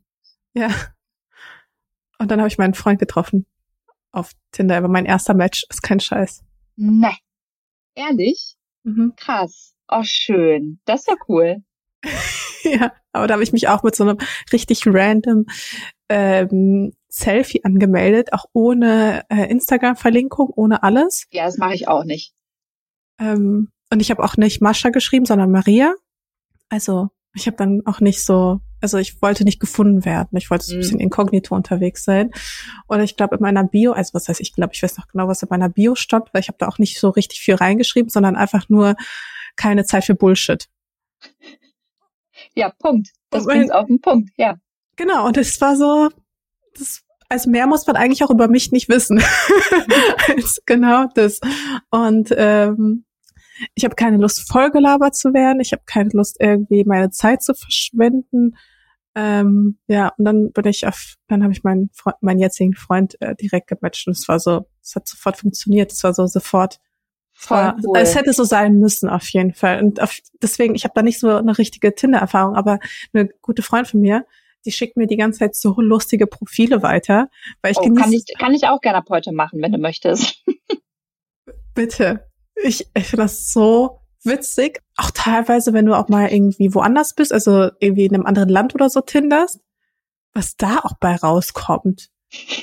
ja. 0.54 0.70
Und 2.18 2.30
dann 2.30 2.38
habe 2.38 2.48
ich 2.48 2.58
meinen 2.58 2.74
Freund 2.74 2.98
getroffen 2.98 3.46
auf 4.12 4.32
Tinder. 4.52 4.76
Aber 4.76 4.88
mein 4.88 5.06
erster 5.06 5.34
Match 5.34 5.64
ist 5.68 5.82
kein 5.82 6.00
Scheiß. 6.00 6.44
Ne. 6.76 7.12
Ehrlich? 7.94 8.56
Mhm. 8.84 9.14
Krass. 9.16 9.74
Oh, 9.88 10.02
schön. 10.02 10.80
Das 10.84 11.00
ist 11.00 11.08
ja 11.08 11.14
cool. 11.28 11.62
ja, 12.80 12.92
aber 13.12 13.26
da 13.26 13.34
habe 13.34 13.42
ich 13.42 13.52
mich 13.52 13.68
auch 13.68 13.82
mit 13.82 13.94
so 13.94 14.04
einem 14.04 14.18
richtig 14.52 14.82
random 14.86 15.46
ähm, 16.08 16.92
Selfie 17.08 17.64
angemeldet, 17.64 18.32
auch 18.32 18.46
ohne 18.52 19.24
äh, 19.28 19.50
Instagram-Verlinkung, 19.50 20.50
ohne 20.54 20.82
alles. 20.82 21.26
Ja, 21.30 21.46
das 21.46 21.58
mache 21.58 21.74
ich 21.74 21.88
auch 21.88 22.04
nicht. 22.04 22.34
Ähm, 23.18 23.70
und 23.90 24.00
ich 24.00 24.10
habe 24.10 24.22
auch 24.22 24.36
nicht 24.36 24.60
Mascha 24.60 24.90
geschrieben, 24.90 25.24
sondern 25.24 25.50
Maria. 25.50 25.94
Also 26.68 27.08
ich 27.34 27.46
habe 27.46 27.56
dann 27.56 27.82
auch 27.86 28.00
nicht 28.00 28.24
so, 28.24 28.60
also 28.80 28.98
ich 28.98 29.22
wollte 29.22 29.44
nicht 29.44 29.60
gefunden 29.60 30.04
werden. 30.04 30.36
Ich 30.36 30.50
wollte 30.50 30.64
so 30.64 30.72
ein 30.72 30.76
mhm. 30.76 30.80
bisschen 30.80 31.00
inkognito 31.00 31.54
unterwegs 31.54 32.04
sein. 32.04 32.32
Und 32.86 33.00
ich 33.00 33.16
glaube 33.16 33.36
in 33.36 33.42
meiner 33.42 33.64
Bio, 33.64 33.92
also 33.92 34.14
was 34.14 34.28
heißt, 34.28 34.40
ich 34.40 34.52
glaube, 34.52 34.74
ich 34.74 34.82
weiß 34.82 34.96
noch 34.98 35.08
genau, 35.08 35.28
was 35.28 35.42
in 35.42 35.48
meiner 35.50 35.68
Bio 35.68 35.94
stand, 35.94 36.28
weil 36.32 36.40
ich 36.40 36.48
habe 36.48 36.58
da 36.58 36.66
auch 36.66 36.78
nicht 36.78 36.98
so 36.98 37.10
richtig 37.10 37.40
viel 37.40 37.54
reingeschrieben, 37.54 38.10
sondern 38.10 38.36
einfach 38.36 38.68
nur 38.68 38.96
keine 39.54 39.84
Zeit 39.84 40.04
für 40.04 40.14
Bullshit. 40.14 40.68
Ja, 42.56 42.72
Punkt. 42.78 43.10
Das 43.30 43.44
bringt 43.44 43.72
auf 43.72 43.86
den 43.86 44.00
Punkt, 44.00 44.30
ja. 44.36 44.56
Genau, 44.96 45.26
und 45.26 45.36
es 45.36 45.60
war 45.60 45.76
so, 45.76 46.08
das, 46.74 47.02
also 47.28 47.50
mehr 47.50 47.66
muss 47.66 47.86
man 47.86 47.96
eigentlich 47.96 48.24
auch 48.24 48.30
über 48.30 48.48
mich 48.48 48.72
nicht 48.72 48.88
wissen. 48.88 49.22
als 50.28 50.62
genau 50.64 51.06
das. 51.14 51.40
Und 51.90 52.34
ähm, 52.36 53.04
ich 53.74 53.84
habe 53.84 53.94
keine 53.94 54.16
Lust, 54.16 54.50
vollgelabert 54.50 55.14
zu 55.14 55.34
werden. 55.34 55.60
Ich 55.60 55.72
habe 55.72 55.82
keine 55.86 56.10
Lust, 56.12 56.36
irgendwie 56.40 56.84
meine 56.84 57.10
Zeit 57.10 57.42
zu 57.42 57.54
verschwenden. 57.54 58.56
Ähm, 59.14 59.78
ja, 59.86 60.12
und 60.16 60.24
dann 60.24 60.52
bin 60.52 60.66
ich 60.66 60.86
auf, 60.86 61.14
dann 61.28 61.42
habe 61.42 61.52
ich 61.52 61.62
meinen 61.62 61.90
Freund, 61.94 62.16
meinen 62.20 62.38
jetzigen 62.38 62.74
Freund 62.74 63.20
äh, 63.20 63.34
direkt 63.34 63.68
gematcht 63.68 64.06
und 64.06 64.12
es 64.12 64.28
war 64.28 64.38
so, 64.38 64.66
es 64.82 64.94
hat 64.94 65.08
sofort 65.08 65.38
funktioniert. 65.38 65.92
Es 65.92 66.04
war 66.04 66.12
so 66.12 66.26
sofort 66.26 66.78
Voll 67.38 67.74
cool. 67.84 67.98
Es 67.98 68.14
hätte 68.14 68.32
so 68.32 68.44
sein 68.44 68.78
müssen, 68.78 69.10
auf 69.10 69.28
jeden 69.28 69.52
Fall. 69.52 69.82
Und 69.82 70.00
auf, 70.00 70.18
deswegen, 70.40 70.74
ich 70.74 70.84
habe 70.84 70.94
da 70.94 71.02
nicht 71.02 71.20
so 71.20 71.28
eine 71.28 71.58
richtige 71.58 71.94
Tinder-Erfahrung, 71.94 72.56
aber 72.56 72.78
eine 73.12 73.28
gute 73.42 73.62
Freundin 73.62 73.90
von 73.90 74.00
mir, 74.00 74.24
die 74.64 74.72
schickt 74.72 74.96
mir 74.96 75.06
die 75.06 75.18
ganze 75.18 75.40
Zeit 75.40 75.54
so 75.54 75.78
lustige 75.78 76.26
Profile 76.26 76.82
weiter. 76.82 77.28
Weil 77.60 77.72
ich 77.72 77.78
oh, 77.78 77.92
kann, 77.92 78.10
ich, 78.10 78.24
kann 78.38 78.54
ich 78.54 78.66
auch 78.66 78.80
gerne 78.80 78.98
ab 78.98 79.04
heute 79.10 79.32
machen, 79.32 79.60
wenn 79.60 79.70
du 79.70 79.78
möchtest. 79.78 80.42
Bitte. 81.74 82.26
Ich, 82.56 82.88
ich 82.94 83.06
finde 83.06 83.24
das 83.24 83.52
so 83.52 84.00
witzig. 84.24 84.80
Auch 84.96 85.10
teilweise, 85.10 85.74
wenn 85.74 85.84
du 85.84 85.94
auch 85.94 86.08
mal 86.08 86.32
irgendwie 86.32 86.74
woanders 86.74 87.14
bist, 87.14 87.34
also 87.34 87.70
irgendwie 87.80 88.06
in 88.06 88.14
einem 88.14 88.26
anderen 88.26 88.48
Land 88.48 88.74
oder 88.74 88.88
so 88.88 89.02
tinderst, 89.02 89.60
was 90.32 90.56
da 90.56 90.78
auch 90.78 90.94
bei 90.98 91.14
rauskommt. 91.14 92.08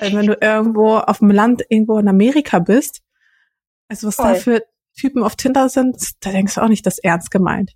Also 0.01 0.17
wenn 0.17 0.25
du 0.25 0.37
irgendwo 0.41 0.97
auf 0.97 1.19
dem 1.19 1.29
Land 1.29 1.63
irgendwo 1.69 1.99
in 1.99 2.07
Amerika 2.07 2.57
bist, 2.57 3.02
also 3.87 4.07
was 4.07 4.15
Voll. 4.15 4.33
da 4.33 4.35
für 4.35 4.63
Typen 4.97 5.23
auf 5.23 5.35
Tinder 5.35 5.69
sind, 5.69 5.97
da 6.21 6.31
denkst 6.31 6.55
du 6.55 6.61
auch 6.61 6.67
nicht, 6.67 6.85
das 6.85 6.99
ernst 6.99 7.31
gemeint. 7.31 7.71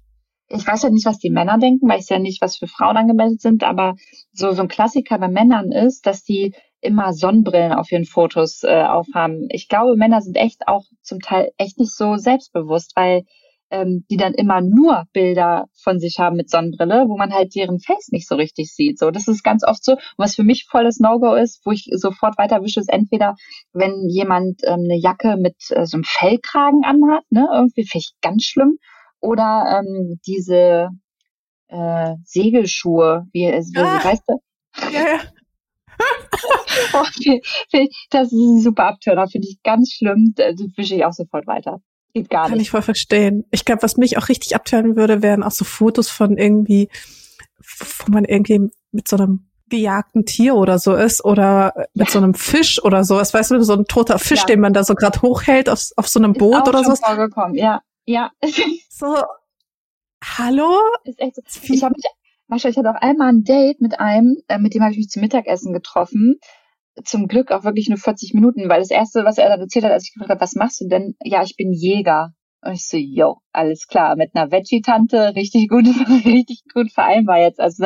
Ich 0.49 0.65
weiß 0.65 0.83
ja 0.83 0.89
nicht, 0.89 1.05
was 1.05 1.17
die 1.17 1.29
Männer 1.29 1.57
denken, 1.57 1.89
weil 1.89 1.99
ich 1.99 2.09
ja 2.09 2.19
nicht, 2.19 2.41
was 2.41 2.57
für 2.57 2.67
Frauen 2.67 2.95
angemeldet 2.95 3.41
sind, 3.41 3.63
aber 3.63 3.95
so, 4.31 4.51
so 4.53 4.61
ein 4.61 4.69
Klassiker 4.69 5.19
bei 5.19 5.27
Männern 5.27 5.71
ist, 5.71 6.05
dass 6.05 6.23
die 6.23 6.53
immer 6.79 7.11
Sonnenbrillen 7.11 7.73
auf 7.73 7.91
ihren 7.91 8.05
Fotos 8.05 8.63
äh, 8.63 8.83
aufhaben. 8.83 9.47
Ich 9.49 9.67
glaube, 9.67 9.97
Männer 9.97 10.21
sind 10.21 10.37
echt 10.37 10.67
auch 10.67 10.85
zum 11.01 11.19
Teil 11.19 11.51
echt 11.57 11.79
nicht 11.79 11.93
so 11.93 12.15
selbstbewusst, 12.15 12.93
weil 12.95 13.23
ähm, 13.69 14.05
die 14.09 14.17
dann 14.17 14.33
immer 14.33 14.61
nur 14.61 15.05
Bilder 15.13 15.67
von 15.73 15.99
sich 15.99 16.19
haben 16.19 16.37
mit 16.37 16.49
Sonnenbrille, 16.49 17.05
wo 17.07 17.17
man 17.17 17.33
halt 17.33 17.55
deren 17.55 17.79
Face 17.79 18.09
nicht 18.11 18.27
so 18.27 18.35
richtig 18.35 18.73
sieht. 18.73 18.97
So, 18.99 19.11
das 19.11 19.27
ist 19.27 19.43
ganz 19.43 19.63
oft 19.63 19.83
so. 19.83 19.93
Und 19.93 20.01
was 20.17 20.35
für 20.35 20.43
mich 20.43 20.65
volles 20.69 20.99
No-Go 20.99 21.33
ist, 21.35 21.61
wo 21.65 21.71
ich 21.71 21.89
sofort 21.91 22.37
weiterwische, 22.37 22.79
ist 22.79 22.91
entweder, 22.91 23.35
wenn 23.73 24.07
jemand 24.07 24.61
ähm, 24.63 24.85
eine 24.85 24.97
Jacke 24.97 25.37
mit 25.37 25.55
äh, 25.69 25.85
so 25.85 25.97
einem 25.97 26.03
Fellkragen 26.05 26.83
anhat, 26.83 27.23
ne, 27.29 27.47
irgendwie 27.51 27.85
finde 27.85 28.05
ich 28.05 28.11
ganz 28.21 28.43
schlimm. 28.43 28.77
Oder 29.19 29.81
ähm, 29.81 30.19
diese 30.25 30.89
äh, 31.67 32.15
Segelschuhe, 32.23 33.25
wie, 33.33 33.47
wie 33.47 33.79
ah. 33.79 34.03
weißt 34.03 34.23
du? 34.27 34.37
Ja, 34.93 35.01
ja. 35.01 35.19
oh, 36.93 37.03
das 38.11 38.27
ist 38.27 38.33
ein 38.33 38.61
super 38.61 38.85
Abtörner, 38.85 39.27
finde 39.27 39.47
ich 39.47 39.61
ganz 39.63 39.91
schlimm. 39.91 40.33
Das 40.35 40.55
wische 40.75 40.95
ich 40.95 41.05
auch 41.05 41.13
sofort 41.13 41.47
weiter. 41.47 41.81
Geht 42.17 42.29
gar 42.29 42.43
nicht. 42.43 42.51
Kann 42.51 42.59
ich 42.59 42.69
voll 42.71 42.81
verstehen. 42.81 43.45
Ich 43.51 43.65
glaube, 43.65 43.83
was 43.83 43.97
mich 43.97 44.17
auch 44.17 44.29
richtig 44.29 44.55
abtören 44.55 44.95
würde, 44.95 45.21
wären 45.21 45.43
auch 45.43 45.51
so 45.51 45.65
Fotos 45.65 46.09
von 46.09 46.37
irgendwie, 46.37 46.89
wo 47.59 48.11
man 48.11 48.25
irgendwie 48.25 48.69
mit 48.91 49.07
so 49.07 49.17
einem 49.17 49.47
gejagten 49.69 50.25
Tier 50.25 50.55
oder 50.55 50.79
so 50.79 50.95
ist 50.95 51.23
oder 51.25 51.73
mit 51.93 52.09
so 52.09 52.19
einem 52.19 52.33
Fisch 52.33 52.81
oder 52.83 53.03
sowas, 53.03 53.33
weißt 53.33 53.51
du, 53.51 53.63
so 53.63 53.73
ein 53.73 53.85
toter 53.85 54.17
Fisch, 54.17 54.41
ja. 54.41 54.45
den 54.45 54.61
man 54.61 54.73
da 54.73 54.83
so 54.83 54.95
gerade 54.95 55.21
hochhält 55.21 55.69
auf, 55.69 55.89
auf 55.97 56.07
so 56.07 56.19
einem 56.19 56.31
ist 56.31 56.37
Boot 56.37 56.67
oder 56.67 56.83
so. 56.83 56.95
vorgekommen, 56.95 57.55
ja, 57.55 57.81
ja. 58.05 58.31
So, 58.89 59.15
hallo? 60.23 60.79
Ist 61.03 61.19
echt 61.19 61.35
so. 61.35 61.41
Ich 61.61 61.83
habe 61.83 61.93
mich 61.95 62.05
Mascha, 62.47 62.69
ich 62.69 62.77
hatte 62.77 62.89
auch 62.89 63.01
einmal 63.01 63.29
ein 63.29 63.43
Date 63.43 63.81
mit 63.81 63.99
einem, 63.99 64.37
äh, 64.47 64.57
mit 64.57 64.73
dem 64.73 64.81
habe 64.81 64.93
ich 64.93 64.97
mich 64.97 65.09
zum 65.09 65.21
Mittagessen 65.21 65.73
getroffen. 65.73 66.39
Zum 67.03 67.27
Glück 67.27 67.51
auch 67.51 67.63
wirklich 67.63 67.89
nur 67.89 67.97
40 67.97 68.33
Minuten, 68.33 68.69
weil 68.69 68.79
das 68.79 68.91
erste, 68.91 69.23
was 69.23 69.37
er 69.37 69.49
dann 69.49 69.59
erzählt 69.59 69.85
hat, 69.85 69.91
als 69.91 70.05
ich 70.05 70.13
gefragt 70.13 70.31
habe, 70.31 70.41
was 70.41 70.55
machst 70.55 70.81
du 70.81 70.87
denn? 70.87 71.15
Ja, 71.23 71.43
ich 71.43 71.55
bin 71.55 71.71
Jäger. 71.71 72.33
Und 72.63 72.73
ich 72.73 72.87
so, 72.87 72.97
yo, 72.97 73.37
alles 73.51 73.87
klar, 73.87 74.15
mit 74.15 74.31
einer 74.33 74.51
Veggie-Tante 74.51 75.35
richtig 75.35 75.69
gut, 75.69 75.85
richtig 76.25 76.63
gut 76.73 76.91
vereinbar 76.91 77.39
jetzt. 77.39 77.59
Also, 77.59 77.83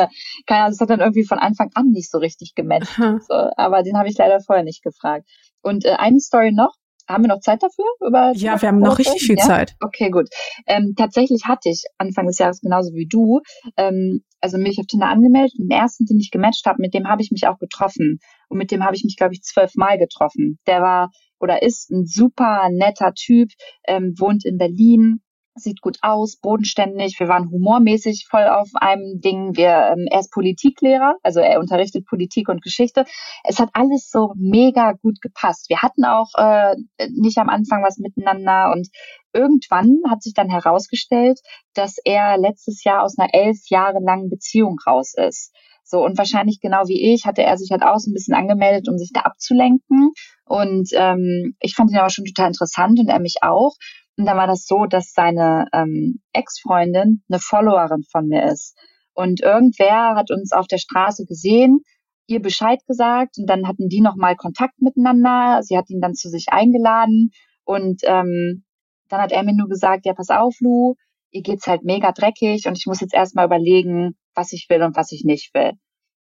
keine 0.48 0.62
Ahnung, 0.62 0.72
das 0.72 0.80
hat 0.80 0.90
dann 0.90 1.02
irgendwie 1.02 1.26
von 1.26 1.40
Anfang 1.40 1.70
an 1.74 1.88
nicht 1.92 2.10
so 2.10 2.20
richtig 2.20 2.56
gematcht. 2.56 2.96
So, 3.28 3.50
aber 3.58 3.84
den 3.84 3.98
habe 3.98 4.10
ich 4.10 4.18
leider 4.18 4.40
vorher 4.40 4.64
nicht 4.64 4.82
gefragt. 4.82 5.28
Und 5.62 5.86
äh, 5.86 5.96
eine 5.98 6.20
Story 6.20 6.52
noch, 6.54 6.74
haben 7.08 7.24
wir 7.24 7.30
noch 7.30 7.40
Zeit 7.40 7.62
dafür? 7.64 7.86
Über 8.06 8.32
ja, 8.36 8.62
wir 8.62 8.70
haben 8.70 8.80
noch 8.80 9.00
richtig 9.00 9.22
viel 9.22 9.38
ja? 9.38 9.46
Zeit. 9.46 9.76
Okay, 9.82 10.10
gut. 10.10 10.30
Ähm, 10.68 10.94
tatsächlich 10.98 11.44
hatte 11.46 11.70
ich 11.70 11.84
Anfang 11.98 12.28
des 12.28 12.38
Jahres 12.38 12.62
genauso 12.62 12.94
wie 12.94 13.08
du, 13.08 13.42
ähm, 13.78 14.24
also 14.40 14.58
mich 14.58 14.80
auf 14.80 14.86
Tinder 14.88 15.08
angemeldet. 15.08 15.54
Den 15.58 15.70
ersten, 15.70 16.06
den 16.06 16.20
ich 16.20 16.32
gematcht 16.32 16.66
habe, 16.66 16.82
mit 16.82 16.94
dem 16.94 17.08
habe 17.08 17.22
ich 17.22 17.32
mich 17.32 17.48
auch 17.48 17.58
getroffen. 17.58 18.20
Und 18.50 18.58
mit 18.58 18.72
dem 18.72 18.84
habe 18.84 18.96
ich 18.96 19.04
mich, 19.04 19.16
glaube 19.16 19.34
ich, 19.34 19.42
zwölfmal 19.42 19.98
getroffen. 19.98 20.58
Der 20.68 20.82
war 20.82 21.10
oder 21.40 21.64
ist 21.64 21.90
ein 21.90 22.06
super 22.06 22.70
netter 22.72 23.14
Typ, 23.14 23.50
ähm, 23.88 24.14
wohnt 24.18 24.46
in 24.46 24.58
Berlin, 24.58 25.22
sieht 25.56 25.82
gut 25.82 25.98
aus, 26.02 26.38
bodenständig. 26.38 27.20
Wir 27.20 27.28
waren 27.28 27.52
humormäßig 27.52 28.28
voll 28.30 28.48
auf 28.48 28.70
einem 28.76 29.20
Ding. 29.20 29.56
Wir, 29.56 29.94
ähm, 29.94 30.08
er 30.10 30.22
ist 30.22 30.32
Politiklehrer, 30.32 31.16
also 31.24 31.40
er 31.40 31.60
unterrichtet 31.60 32.06
Politik 32.06 32.50
und 32.50 32.62
Geschichte. 32.62 33.06
Es 33.44 33.60
hat 33.60 33.70
alles 33.74 34.10
so 34.10 34.34
mega 34.36 34.94
gut 34.94 35.22
gepasst. 35.22 35.70
Wir 35.70 35.82
hatten 35.82 36.06
auch 36.06 36.30
äh, 36.38 36.76
nicht 37.10 37.38
am 37.38 37.50
Anfang 37.50 37.84
was 37.84 37.98
miteinander 37.98 38.72
und 38.72 38.88
irgendwann 39.34 40.02
hat 40.10 40.24
sich 40.24 40.34
dann 40.34 40.50
herausgestellt, 40.50 41.40
dass 41.74 41.98
er 42.04 42.38
letztes 42.38 42.84
Jahr 42.84 43.04
aus 43.04 43.18
einer 43.18 43.34
elf 43.34 43.58
Jahre 43.70 44.00
langen 44.00 44.30
Beziehung 44.30 44.78
raus 44.86 45.14
ist. 45.16 45.54
So, 45.84 46.06
und 46.06 46.18
wahrscheinlich 46.18 46.62
genau 46.62 46.88
wie 46.88 47.14
ich 47.14 47.26
hatte 47.26 47.44
er 47.44 47.58
sich 47.58 47.72
halt 47.72 47.84
auch 47.84 47.98
so 47.98 48.10
ein 48.10 48.14
bisschen 48.14 48.34
angemeldet, 48.34 48.88
um 48.88 48.98
sich 48.98 49.12
da 49.14 49.22
abzulenken. 49.22 50.12
Und 50.46 50.90
ähm, 50.94 51.56
ich 51.60 51.76
fand 51.76 51.92
ihn 51.92 51.98
aber 51.98 52.10
schon 52.10 52.24
total 52.24 52.48
interessant 52.48 52.98
und 53.00 53.10
er 53.10 53.20
mich 53.20 53.38
auch. 53.42 53.76
Und 54.18 54.26
dann 54.26 54.38
war 54.38 54.48
das 54.48 54.66
so, 54.66 54.86
dass 54.86 55.14
seine 55.14 55.66
ähm, 55.74 56.22
Ex-Freundin 56.34 57.24
eine 57.30 57.40
Followerin 57.40 58.04
von 58.12 58.28
mir 58.28 58.44
ist. 58.52 58.78
Und 59.14 59.42
irgendwer 59.42 60.16
hat 60.16 60.32
uns 60.32 60.52
auf 60.52 60.68
der 60.68 60.78
Straße 60.78 61.26
gesehen, 61.26 61.82
ihr 62.28 62.42
Bescheid 62.42 62.80
gesagt 62.88 63.38
und 63.38 63.50
dann 63.50 63.68
hatten 63.68 63.90
die 63.90 64.02
nochmal 64.02 64.36
Kontakt 64.36 64.82
miteinander. 64.82 65.62
Sie 65.64 65.78
hat 65.78 65.90
ihn 65.90 66.02
dann 66.02 66.14
zu 66.14 66.30
sich 66.30 66.48
eingeladen 66.50 67.32
und 67.66 68.02
ähm, 68.06 68.64
dann 69.10 69.22
hat 69.22 69.32
er 69.32 69.44
mir 69.44 69.54
nur 69.54 69.68
gesagt, 69.68 70.06
ja, 70.06 70.14
pass 70.14 70.30
auf, 70.30 70.56
Lu, 70.62 70.96
ihr 71.32 71.42
geht's 71.42 71.68
halt 71.68 71.84
mega 71.84 72.12
dreckig 72.12 72.66
und 72.68 72.78
ich 72.78 72.86
muss 72.86 73.02
jetzt 73.02 73.14
erstmal 73.14 73.46
überlegen, 73.46 74.16
was 74.34 74.54
ich 74.54 74.68
will 74.70 74.82
und 74.84 74.96
was 74.96 75.12
ich 75.12 75.24
nicht 75.26 75.54
will. 75.54 75.74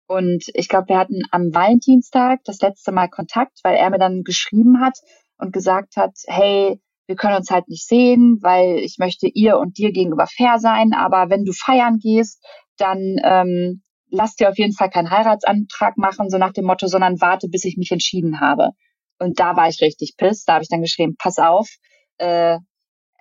Und 0.07 0.43
ich 0.53 0.67
glaube, 0.67 0.89
wir 0.89 0.97
hatten 0.97 1.21
am 1.31 1.53
Valentinstag 1.53 2.41
das 2.43 2.59
letzte 2.59 2.91
Mal 2.91 3.09
Kontakt, 3.09 3.59
weil 3.63 3.75
er 3.75 3.89
mir 3.89 3.97
dann 3.97 4.23
geschrieben 4.23 4.79
hat 4.81 4.99
und 5.37 5.51
gesagt 5.51 5.97
hat, 5.97 6.13
hey, 6.27 6.79
wir 7.07 7.15
können 7.15 7.35
uns 7.35 7.51
halt 7.51 7.67
nicht 7.67 7.87
sehen, 7.87 8.39
weil 8.41 8.79
ich 8.79 8.97
möchte 8.97 9.27
ihr 9.27 9.57
und 9.57 9.77
dir 9.77 9.91
gegenüber 9.91 10.27
fair 10.27 10.57
sein, 10.59 10.93
aber 10.93 11.29
wenn 11.29 11.43
du 11.43 11.51
feiern 11.53 11.99
gehst, 11.99 12.43
dann 12.77 13.17
ähm, 13.23 13.83
lass 14.09 14.35
dir 14.35 14.49
auf 14.49 14.57
jeden 14.57 14.73
Fall 14.73 14.89
keinen 14.89 15.11
Heiratsantrag 15.11 15.97
machen, 15.97 16.29
so 16.29 16.37
nach 16.37 16.53
dem 16.53 16.65
Motto, 16.65 16.87
sondern 16.87 17.21
warte, 17.21 17.47
bis 17.47 17.65
ich 17.65 17.77
mich 17.77 17.91
entschieden 17.91 18.39
habe. 18.39 18.69
Und 19.19 19.39
da 19.39 19.55
war 19.55 19.69
ich 19.69 19.81
richtig 19.81 20.15
piss. 20.17 20.43
Da 20.43 20.53
habe 20.53 20.63
ich 20.63 20.69
dann 20.69 20.81
geschrieben, 20.81 21.15
pass 21.17 21.37
auf, 21.37 21.69
äh, 22.17 22.59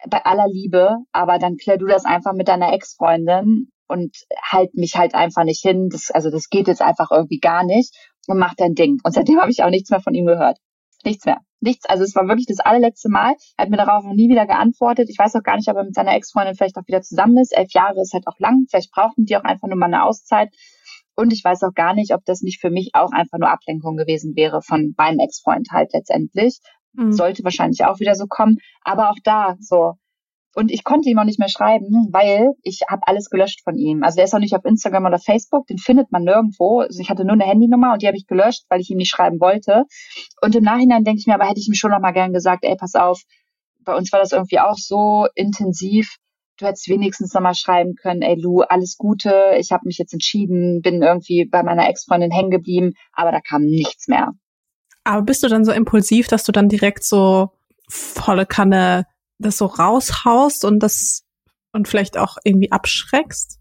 bei 0.09 0.24
aller 0.24 0.49
Liebe, 0.49 0.97
aber 1.12 1.39
dann 1.39 1.57
klär 1.57 1.78
du 1.78 1.87
das 1.87 2.05
einfach 2.05 2.32
mit 2.35 2.49
deiner 2.49 2.72
Ex-Freundin 2.72 3.68
und 3.89 4.16
halt 4.43 4.74
mich 4.74 4.97
halt 4.97 5.14
einfach 5.14 5.45
nicht 5.45 5.62
hin. 5.62 5.89
Das, 5.91 6.11
also 6.11 6.30
das 6.30 6.49
geht 6.49 6.68
jetzt 6.68 6.82
einfach 6.82 7.11
irgendwie 7.11 7.39
gar 7.39 7.64
nicht 7.64 7.95
und 8.26 8.39
mach 8.39 8.55
dein 8.55 8.74
Ding. 8.74 8.99
Und 9.03 9.14
seitdem 9.14 9.41
habe 9.41 9.51
ich 9.51 9.62
auch 9.62 9.70
nichts 9.70 9.91
mehr 9.91 10.01
von 10.01 10.14
ihm 10.14 10.26
gehört. 10.26 10.59
Nichts 11.05 11.24
mehr. 11.26 11.38
Nichts. 11.61 11.86
Also 11.86 12.05
es 12.05 12.14
war 12.14 12.26
wirklich 12.28 12.46
das 12.46 12.61
allerletzte 12.61 13.09
Mal. 13.09 13.34
Er 13.57 13.64
hat 13.64 13.70
mir 13.70 13.76
darauf 13.76 14.05
noch 14.05 14.14
nie 14.14 14.28
wieder 14.28 14.46
geantwortet. 14.46 15.09
Ich 15.09 15.18
weiß 15.18 15.34
auch 15.36 15.42
gar 15.42 15.57
nicht, 15.57 15.68
ob 15.68 15.76
er 15.76 15.84
mit 15.84 15.94
seiner 15.94 16.14
Ex-Freundin 16.14 16.55
vielleicht 16.55 16.76
auch 16.76 16.86
wieder 16.86 17.02
zusammen 17.02 17.38
ist. 17.38 17.57
Elf 17.57 17.72
Jahre 17.72 18.00
ist 18.00 18.12
halt 18.12 18.26
auch 18.26 18.38
lang. 18.38 18.66
Vielleicht 18.68 18.92
brauchten 18.92 19.24
die 19.24 19.36
auch 19.36 19.44
einfach 19.44 19.68
nur 19.68 19.76
mal 19.76 19.86
eine 19.86 20.05
Auszeit. 20.05 20.50
Und 21.16 21.32
ich 21.32 21.44
weiß 21.44 21.62
auch 21.62 21.74
gar 21.74 21.94
nicht, 21.94 22.12
ob 22.12 22.24
das 22.24 22.42
nicht 22.42 22.61
für 22.61 22.70
mich 22.70 22.90
auch 22.94 23.12
einfach 23.12 23.38
nur 23.38 23.50
Ablenkung 23.50 23.96
gewesen 23.96 24.34
wäre 24.34 24.62
von 24.62 24.94
meinem 24.96 25.20
Ex-Freund 25.20 25.68
halt 25.70 25.92
letztendlich. 25.92 26.59
Mhm. 26.92 27.12
Sollte 27.12 27.44
wahrscheinlich 27.44 27.84
auch 27.84 28.00
wieder 28.00 28.14
so 28.14 28.26
kommen. 28.28 28.57
Aber 28.82 29.11
auch 29.11 29.18
da 29.22 29.57
so, 29.61 29.94
und 30.55 30.70
ich 30.70 30.84
konnte 30.84 31.09
ihm 31.09 31.18
auch 31.18 31.24
nicht 31.24 31.38
mehr 31.38 31.48
schreiben, 31.48 32.09
weil 32.11 32.52
ich 32.62 32.82
habe 32.88 33.02
alles 33.07 33.28
gelöscht 33.28 33.62
von 33.64 33.76
ihm. 33.76 34.05
Also 34.05 34.16
der 34.16 34.24
ist 34.24 34.34
auch 34.34 34.38
nicht 34.38 34.55
auf 34.55 34.64
Instagram 34.64 35.07
oder 35.07 35.18
Facebook, 35.18 35.66
den 35.66 35.78
findet 35.78 36.12
man 36.12 36.22
nirgendwo. 36.22 36.80
Also 36.80 37.00
ich 37.00 37.11
hatte 37.11 37.24
nur 37.24 37.32
eine 37.32 37.44
Handynummer 37.44 37.92
und 37.92 38.02
die 38.02 38.07
habe 38.07 38.16
ich 38.16 38.26
gelöscht, 38.26 38.64
weil 38.68 38.80
ich 38.80 38.90
ihm 38.90 38.98
nicht 38.98 39.11
schreiben 39.11 39.40
wollte. 39.40 39.84
Und 40.40 40.55
im 40.55 40.62
Nachhinein 40.62 41.05
denke 41.05 41.18
ich 41.18 41.26
mir, 41.26 41.34
aber 41.34 41.48
hätte 41.48 41.61
ich 41.61 41.68
ihm 41.68 41.74
schon 41.74 41.90
noch 41.90 42.00
mal 42.00 42.12
gern 42.12 42.32
gesagt, 42.32 42.64
ey, 42.64 42.76
pass 42.76 42.94
auf, 42.94 43.22
bei 43.84 43.94
uns 43.94 44.12
war 44.12 44.20
das 44.20 44.32
irgendwie 44.32 44.61
auch 44.61 44.76
so 44.76 45.26
intensiv. 45.34 46.16
Du 46.57 46.66
hättest 46.66 46.88
wenigstens 46.88 47.34
noch 47.34 47.42
mal 47.42 47.55
schreiben 47.55 47.96
können, 47.96 48.22
ey 48.22 48.40
Lu, 48.40 48.61
alles 48.61 48.96
Gute, 48.96 49.57
ich 49.59 49.72
habe 49.72 49.86
mich 49.86 49.98
jetzt 49.98 50.12
entschieden, 50.12 50.82
bin 50.82 51.02
irgendwie 51.02 51.46
bei 51.50 51.64
meiner 51.64 51.88
Ex-Freundin 51.88 52.30
hängen 52.30 52.50
geblieben, 52.50 52.92
aber 53.12 53.32
da 53.32 53.40
kam 53.40 53.62
nichts 53.62 54.07
mehr. 54.07 54.30
Aber 55.02 55.22
bist 55.22 55.42
du 55.42 55.48
dann 55.48 55.64
so 55.64 55.72
impulsiv, 55.72 56.28
dass 56.28 56.44
du 56.44 56.52
dann 56.52 56.68
direkt 56.68 57.02
so 57.02 57.50
volle 57.88 58.46
Kanne 58.46 59.07
das 59.45 59.59
so 59.59 59.66
raushaust 59.66 60.64
und 60.64 60.80
das 60.80 61.22
und 61.72 61.88
vielleicht 61.88 62.18
auch 62.18 62.36
irgendwie 62.45 62.72
abschreckst? 62.72 63.59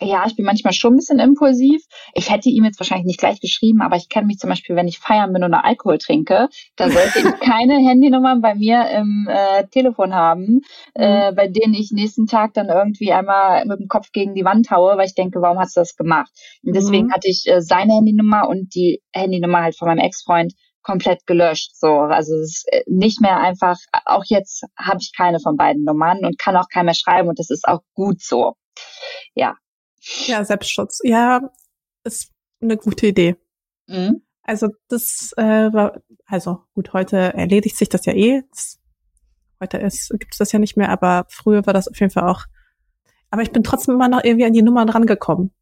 Ja, 0.00 0.24
ich 0.26 0.36
bin 0.36 0.44
manchmal 0.44 0.72
schon 0.72 0.92
ein 0.92 0.96
bisschen 0.96 1.18
impulsiv. 1.18 1.82
Ich 2.14 2.30
hätte 2.30 2.48
ihm 2.48 2.64
jetzt 2.64 2.78
wahrscheinlich 2.78 3.06
nicht 3.06 3.18
gleich 3.18 3.40
geschrieben, 3.40 3.82
aber 3.82 3.96
ich 3.96 4.08
kenne 4.08 4.28
mich 4.28 4.38
zum 4.38 4.48
Beispiel, 4.48 4.76
wenn 4.76 4.86
ich 4.86 5.00
feiern 5.00 5.32
bin 5.32 5.42
oder 5.42 5.64
Alkohol 5.64 5.98
trinke, 5.98 6.48
da 6.76 6.88
sollte 6.90 7.18
ich 7.18 7.40
keine 7.40 7.78
Handynummern 7.78 8.40
bei 8.40 8.54
mir 8.54 8.88
im 8.90 9.28
äh, 9.28 9.66
Telefon 9.66 10.14
haben, 10.14 10.60
äh, 10.94 11.32
mhm. 11.32 11.34
bei 11.34 11.48
denen 11.48 11.74
ich 11.74 11.90
nächsten 11.90 12.26
Tag 12.26 12.54
dann 12.54 12.68
irgendwie 12.68 13.12
einmal 13.12 13.64
mit 13.66 13.80
dem 13.80 13.88
Kopf 13.88 14.12
gegen 14.12 14.34
die 14.34 14.44
Wand 14.44 14.70
haue, 14.70 14.96
weil 14.96 15.06
ich 15.06 15.14
denke, 15.14 15.42
warum 15.42 15.58
hast 15.58 15.76
du 15.76 15.80
das 15.80 15.96
gemacht? 15.96 16.30
Und 16.62 16.76
deswegen 16.76 17.08
mhm. 17.08 17.12
hatte 17.12 17.28
ich 17.28 17.44
äh, 17.46 17.60
seine 17.60 17.94
Handynummer 17.94 18.48
und 18.48 18.76
die 18.76 19.02
Handynummer 19.12 19.62
halt 19.62 19.76
von 19.76 19.88
meinem 19.88 19.98
Ex-Freund 19.98 20.54
komplett 20.88 21.26
gelöscht. 21.26 21.76
So, 21.76 22.00
also 22.00 22.34
es 22.36 22.48
ist 22.48 22.72
äh, 22.72 22.82
nicht 22.86 23.20
mehr 23.20 23.38
einfach. 23.38 23.76
Auch 24.06 24.24
jetzt 24.26 24.64
habe 24.78 24.98
ich 25.00 25.12
keine 25.14 25.38
von 25.38 25.56
beiden 25.56 25.84
Nummern 25.84 26.24
und 26.24 26.38
kann 26.38 26.56
auch 26.56 26.68
keiner 26.72 26.84
mehr 26.84 26.94
schreiben 26.94 27.28
und 27.28 27.38
das 27.38 27.50
ist 27.50 27.68
auch 27.68 27.82
gut 27.92 28.22
so. 28.22 28.54
Ja. 29.34 29.56
Ja, 30.26 30.44
Selbstschutz. 30.44 31.00
Ja, 31.04 31.50
ist 32.04 32.32
eine 32.62 32.78
gute 32.78 33.06
Idee. 33.06 33.36
Mhm. 33.86 34.22
Also 34.42 34.68
das 34.88 35.34
äh, 35.36 35.42
war, 35.42 36.00
also 36.24 36.62
gut, 36.72 36.94
heute 36.94 37.34
erledigt 37.34 37.76
sich 37.76 37.90
das 37.90 38.06
ja 38.06 38.14
eh. 38.14 38.42
Das, 38.50 38.80
heute 39.60 39.76
ist, 39.76 40.08
gibt 40.18 40.32
es 40.32 40.38
das 40.38 40.52
ja 40.52 40.58
nicht 40.58 40.78
mehr, 40.78 40.88
aber 40.88 41.26
früher 41.28 41.66
war 41.66 41.74
das 41.74 41.86
auf 41.86 42.00
jeden 42.00 42.12
Fall 42.12 42.26
auch. 42.26 42.44
Aber 43.30 43.42
ich 43.42 43.52
bin 43.52 43.62
trotzdem 43.62 43.96
immer 43.96 44.08
noch 44.08 44.24
irgendwie 44.24 44.46
an 44.46 44.54
die 44.54 44.62
Nummern 44.62 44.88
rangekommen. 44.88 45.52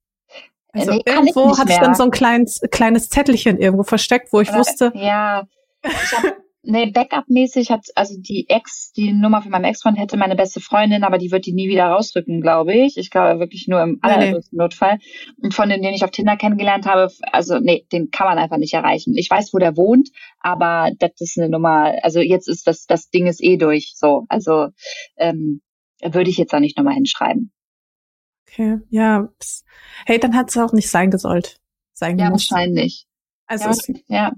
Also 0.77 0.93
nee, 0.93 1.03
irgendwo 1.07 1.57
hatte 1.57 1.73
ich 1.73 1.79
dann 1.79 1.95
so 1.95 2.05
ein 2.05 2.11
kleines, 2.11 2.61
kleines 2.71 3.09
Zettelchen 3.09 3.59
irgendwo 3.59 3.83
versteckt, 3.83 4.33
wo 4.33 4.41
ich 4.41 4.49
Oder, 4.51 4.59
wusste. 4.59 4.93
Ja, 4.95 5.47
ich 5.85 6.13
hab, 6.13 6.37
nee, 6.63 6.91
Backup-mäßig 6.91 7.71
hat, 7.71 7.87
also 7.95 8.15
die 8.19 8.47
Ex, 8.49 8.93
die 8.93 9.13
Nummer 9.13 9.43
von 9.43 9.51
meinem 9.51 9.65
Ex-Freund 9.65 9.99
hätte 9.99 10.17
meine 10.17 10.37
beste 10.37 10.61
Freundin, 10.61 11.05
aber 11.05 11.19
die 11.19 11.31
wird 11.31 11.47
die 11.47 11.53
nie 11.53 11.69
wieder 11.69 11.87
rausrücken, 11.87 12.41
glaube 12.41 12.75
ich. 12.75 12.97
Ich 12.97 13.11
glaube 13.11 13.41
wirklich 13.41 13.67
nur 13.69 13.81
im 13.83 13.99
allergrößten 14.03 14.57
nee. 14.57 14.63
Notfall. 14.63 14.99
Und 15.41 15.55
von 15.55 15.69
denen, 15.69 15.83
den 15.83 15.95
ich 15.95 16.05
auf 16.05 16.11
Tinder 16.11 16.37
kennengelernt 16.37 16.87
habe, 16.87 17.11
also 17.33 17.59
nee, 17.59 17.87
den 17.93 18.11
kann 18.11 18.27
man 18.27 18.39
einfach 18.39 18.59
nicht 18.59 18.75
erreichen. 18.75 19.15
Ich 19.17 19.31
weiß, 19.31 19.55
wo 19.55 19.59
der 19.59 19.77
wohnt, 19.77 20.11
aber 20.41 20.91
das 20.99 21.13
ist 21.19 21.39
eine 21.39 21.49
Nummer, 21.49 21.95
also 22.03 22.21
jetzt 22.21 22.49
ist 22.49 22.67
das, 22.67 22.87
das 22.87 23.09
Ding 23.11 23.27
ist 23.27 23.43
eh 23.43 23.57
durch, 23.57 23.95
so. 23.97 24.25
Also, 24.29 24.69
ähm, 25.17 25.61
würde 26.03 26.29
ich 26.31 26.37
jetzt 26.37 26.55
auch 26.55 26.61
nicht 26.61 26.77
nochmal 26.77 26.95
hinschreiben. 26.95 27.53
Okay, 28.49 28.79
ja. 28.91 29.29
Hey, 30.07 30.19
dann 30.19 30.35
hat 30.35 30.51
es 30.51 30.57
auch 30.57 30.73
nicht 30.73 30.91
sein 30.91 31.11
gesollt. 31.11 31.59
Sein 31.93 32.19
ja, 32.19 32.31
wahrscheinlich. 32.31 33.07
Also 33.47 33.65
ja, 33.65 33.71
es, 33.71 33.89
ja. 34.09 34.33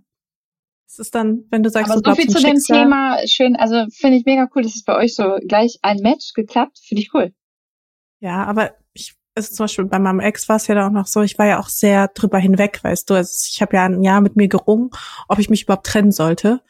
Es 0.86 0.98
ist 0.98 1.14
dann, 1.14 1.44
wenn 1.50 1.62
du 1.62 1.70
sagst, 1.70 1.90
Aber 1.90 2.00
du 2.00 2.10
so 2.10 2.16
viel 2.16 2.28
zu 2.28 2.42
dem 2.42 2.58
Thema. 2.58 3.18
Schön, 3.26 3.56
also 3.56 3.84
finde 3.90 4.16
ich 4.16 4.24
mega 4.24 4.48
cool, 4.54 4.62
dass 4.62 4.74
es 4.74 4.84
bei 4.84 4.96
euch 4.96 5.14
so 5.14 5.36
gleich 5.46 5.78
ein 5.82 5.98
Match 5.98 6.32
geklappt. 6.34 6.78
Finde 6.82 7.02
ich 7.02 7.12
cool. 7.14 7.32
Ja, 8.20 8.44
aber 8.44 8.72
ich, 8.94 9.14
also 9.34 9.54
zum 9.54 9.64
Beispiel 9.64 9.84
bei 9.84 9.98
meinem 9.98 10.20
Ex 10.20 10.48
war 10.48 10.56
es 10.56 10.66
ja 10.66 10.74
da 10.74 10.86
auch 10.86 10.92
noch 10.92 11.06
so, 11.06 11.22
ich 11.22 11.38
war 11.38 11.46
ja 11.46 11.60
auch 11.60 11.68
sehr 11.68 12.08
drüber 12.08 12.38
hinweg, 12.38 12.82
weißt 12.82 13.08
du. 13.10 13.14
Also 13.14 13.48
ich 13.50 13.60
habe 13.60 13.76
ja 13.76 13.84
ein 13.84 14.02
Jahr 14.02 14.20
mit 14.20 14.36
mir 14.36 14.48
gerungen, 14.48 14.90
ob 15.28 15.38
ich 15.38 15.50
mich 15.50 15.64
überhaupt 15.64 15.86
trennen 15.86 16.12
sollte. 16.12 16.62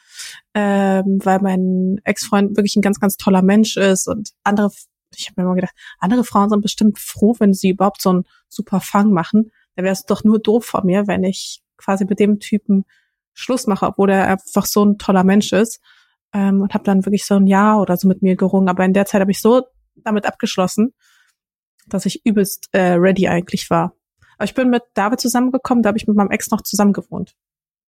Ähm, 0.53 1.21
weil 1.23 1.39
mein 1.41 2.01
Ex-Freund 2.03 2.57
wirklich 2.57 2.75
ein 2.75 2.83
ganz, 2.83 2.99
ganz 2.99 3.17
toller 3.17 3.43
Mensch 3.43 3.77
ist 3.77 4.09
und 4.09 4.31
andere 4.43 4.71
ich 5.17 5.29
habe 5.29 5.41
mir 5.41 5.47
immer 5.47 5.55
gedacht, 5.55 5.75
andere 5.99 6.25
Frauen 6.25 6.51
sind 6.51 6.61
bestimmt 6.61 6.99
froh, 6.99 7.35
wenn 7.39 7.55
sie 7.55 7.71
überhaupt 7.71 8.03
so 8.03 8.11
einen 8.11 8.25
super 8.49 8.81
Fang 8.81 9.13
machen. 9.13 9.51
Da 9.77 9.83
wäre 9.83 9.93
es 9.93 10.05
doch 10.05 10.25
nur 10.25 10.39
doof 10.39 10.65
von 10.65 10.85
mir, 10.85 11.07
wenn 11.07 11.25
ich 11.25 11.63
quasi 11.77 12.05
mit 12.05 12.19
dem 12.19 12.41
Typen 12.41 12.85
Schluss 13.33 13.67
mache, 13.67 13.87
obwohl 13.87 14.11
er 14.11 14.27
einfach 14.27 14.67
so 14.67 14.85
ein 14.85 14.99
toller 14.99 15.25
Mensch 15.25 15.53
ist. 15.53 15.81
Ähm, 16.33 16.61
und 16.61 16.75
habe 16.75 16.85
dann 16.85 17.07
wirklich 17.07 17.25
so 17.25 17.37
ein 17.37 17.47
Jahr 17.47 17.81
oder 17.81 17.97
so 17.97 18.07
mit 18.07 18.21
mir 18.21 18.37
gerungen. 18.37 18.69
Aber 18.69 18.85
in 18.85 18.93
der 18.93 19.07
Zeit 19.07 19.21
habe 19.21 19.31
ich 19.31 19.41
so 19.41 19.63
damit 19.97 20.27
abgeschlossen, 20.27 20.93
dass 21.87 22.05
ich 22.05 22.27
übelst 22.27 22.69
äh, 22.73 22.93
ready 22.93 23.29
eigentlich 23.29 23.71
war. 23.71 23.95
Aber 24.37 24.45
ich 24.45 24.55
bin 24.55 24.71
mit 24.71 24.83
David 24.95 25.21
zusammengekommen, 25.21 25.83
da 25.83 25.89
habe 25.89 25.99
ich 25.99 26.07
mit 26.07 26.17
meinem 26.17 26.31
Ex 26.31 26.51
noch 26.51 26.63
zusammen 26.63 26.93
gewohnt. 26.93 27.35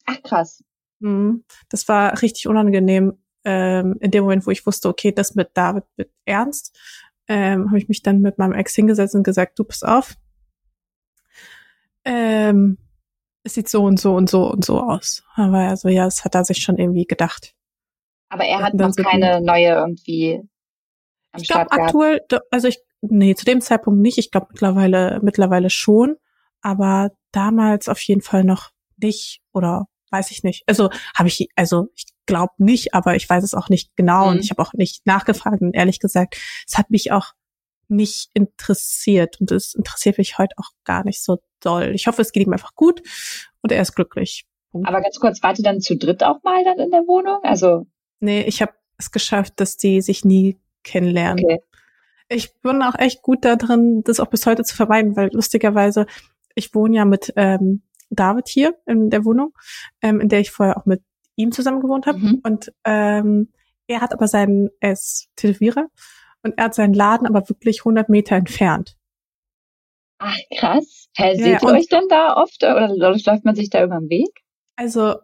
Ach 0.05 0.21
krass. 0.21 0.63
Mhm. 0.99 1.43
Das 1.69 1.87
war 1.87 2.21
richtig 2.21 2.47
unangenehm. 2.47 3.17
Ähm, 3.43 3.97
in 3.99 4.11
dem 4.11 4.23
Moment, 4.23 4.47
wo 4.47 4.51
ich 4.51 4.65
wusste, 4.65 4.89
okay, 4.89 5.11
das 5.11 5.35
mit 5.35 5.51
David 5.53 5.83
wird 5.97 6.11
ernst, 6.25 6.75
ähm, 7.27 7.67
habe 7.67 7.77
ich 7.77 7.87
mich 7.87 8.01
dann 8.01 8.19
mit 8.19 8.37
meinem 8.37 8.53
Ex 8.53 8.75
hingesetzt 8.75 9.15
und 9.15 9.23
gesagt, 9.23 9.57
du 9.59 9.63
pass 9.63 9.83
auf. 9.83 10.15
Ähm, 12.03 12.77
es 13.43 13.53
sieht 13.53 13.69
so 13.69 13.83
und 13.83 13.99
so 13.99 14.15
und 14.15 14.29
so 14.29 14.49
und 14.49 14.63
so 14.65 14.79
aus. 14.79 15.23
Aber 15.35 15.61
er 15.61 15.77
so, 15.77 15.87
ja, 15.87 16.05
das 16.05 16.23
hat 16.25 16.35
er 16.35 16.45
sich 16.45 16.59
schon 16.59 16.77
irgendwie 16.77 17.05
gedacht. 17.05 17.53
Aber 18.29 18.43
er 18.43 18.61
hat 18.61 18.73
noch 18.73 18.95
keine 18.95 19.41
neue 19.41 19.69
irgendwie 19.69 20.41
am 21.31 21.41
ich 21.41 21.47
glaube 21.47 21.71
aktuell, 21.71 22.21
also 22.49 22.67
ich, 22.67 22.79
nee, 23.01 23.35
zu 23.35 23.45
dem 23.45 23.61
Zeitpunkt 23.61 24.01
nicht. 24.01 24.17
Ich 24.17 24.31
glaube 24.31 24.47
mittlerweile, 24.51 25.19
mittlerweile 25.21 25.69
schon. 25.69 26.15
Aber 26.61 27.11
damals 27.31 27.87
auf 27.89 28.01
jeden 28.01 28.21
Fall 28.21 28.43
noch 28.43 28.71
nicht 28.97 29.41
oder 29.53 29.85
weiß 30.11 30.31
ich 30.31 30.43
nicht. 30.43 30.63
Also 30.67 30.89
habe 31.15 31.27
ich, 31.27 31.47
also 31.55 31.89
ich 31.95 32.05
glaube 32.25 32.53
nicht, 32.57 32.93
aber 32.93 33.15
ich 33.15 33.29
weiß 33.29 33.43
es 33.43 33.53
auch 33.53 33.69
nicht 33.69 33.95
genau 33.95 34.25
mhm. 34.25 34.31
und 34.31 34.39
ich 34.39 34.51
habe 34.51 34.61
auch 34.61 34.73
nicht 34.73 35.05
nachgefragt 35.05 35.61
und 35.61 35.73
ehrlich 35.73 35.99
gesagt, 35.99 36.37
es 36.67 36.77
hat 36.77 36.89
mich 36.89 37.11
auch 37.11 37.33
nicht 37.87 38.29
interessiert 38.33 39.39
und 39.39 39.51
es 39.51 39.75
interessiert 39.75 40.17
mich 40.17 40.37
heute 40.37 40.55
auch 40.57 40.71
gar 40.83 41.05
nicht 41.05 41.23
so 41.23 41.37
doll. 41.59 41.91
Ich 41.93 42.07
hoffe, 42.07 42.21
es 42.21 42.31
geht 42.31 42.47
ihm 42.47 42.53
einfach 42.53 42.75
gut 42.75 43.01
und 43.61 43.71
er 43.71 43.81
ist 43.81 43.95
glücklich. 43.95 44.45
Punkt. 44.71 44.87
Aber 44.87 45.01
ganz 45.01 45.19
kurz, 45.19 45.41
wart 45.43 45.59
ihr 45.59 45.63
dann 45.63 45.81
zu 45.81 45.95
dritt 45.95 46.23
auch 46.23 46.41
mal 46.43 46.63
dann 46.63 46.79
in 46.79 46.91
der 46.91 47.01
Wohnung? 47.01 47.39
Also 47.43 47.85
nee, 48.19 48.41
ich 48.41 48.61
habe 48.61 48.73
es 48.97 49.11
geschafft, 49.11 49.53
dass 49.57 49.77
die 49.77 50.01
sich 50.01 50.25
nie 50.25 50.57
kennenlernen. 50.83 51.43
Okay. 51.45 51.59
Ich 52.27 52.59
bin 52.61 52.81
auch 52.81 52.95
echt 52.97 53.21
gut 53.21 53.45
da 53.45 53.55
drin, 53.55 54.01
das 54.03 54.19
auch 54.19 54.27
bis 54.27 54.45
heute 54.47 54.63
zu 54.63 54.75
vermeiden, 54.75 55.15
weil 55.15 55.29
lustigerweise 55.31 56.07
ich 56.55 56.73
wohne 56.73 56.97
ja 56.97 57.05
mit 57.05 57.33
ähm, 57.35 57.83
David 58.09 58.47
hier 58.47 58.75
in 58.85 59.09
der 59.09 59.25
Wohnung, 59.25 59.53
ähm, 60.01 60.19
in 60.21 60.29
der 60.29 60.39
ich 60.39 60.51
vorher 60.51 60.77
auch 60.77 60.85
mit 60.85 61.03
ihm 61.35 61.51
zusammen 61.51 61.81
gewohnt 61.81 62.05
habe. 62.05 62.19
Mhm. 62.19 62.41
Und 62.43 62.73
ähm, 62.83 63.49
er 63.87 64.01
hat 64.01 64.13
aber 64.13 64.27
seinen, 64.27 64.69
er 64.79 64.93
ist 64.93 65.27
Tätowierer 65.35 65.87
und 66.43 66.57
er 66.57 66.65
hat 66.65 66.75
seinen 66.75 66.93
Laden 66.93 67.27
aber 67.27 67.47
wirklich 67.49 67.81
100 67.81 68.09
Meter 68.09 68.35
entfernt. 68.35 68.95
Ach 70.17 70.37
krass. 70.57 71.07
Hä, 71.15 71.35
seht 71.35 71.61
ja, 71.61 71.69
ihr 71.69 71.75
euch 71.75 71.87
dann 71.87 72.07
da 72.09 72.35
oft 72.35 72.63
oder 72.63 72.89
läuft 72.95 73.45
man 73.45 73.55
sich 73.55 73.69
da 73.69 73.83
über 73.83 73.99
den 73.99 74.09
Weg? 74.09 74.43
Also 74.75 75.15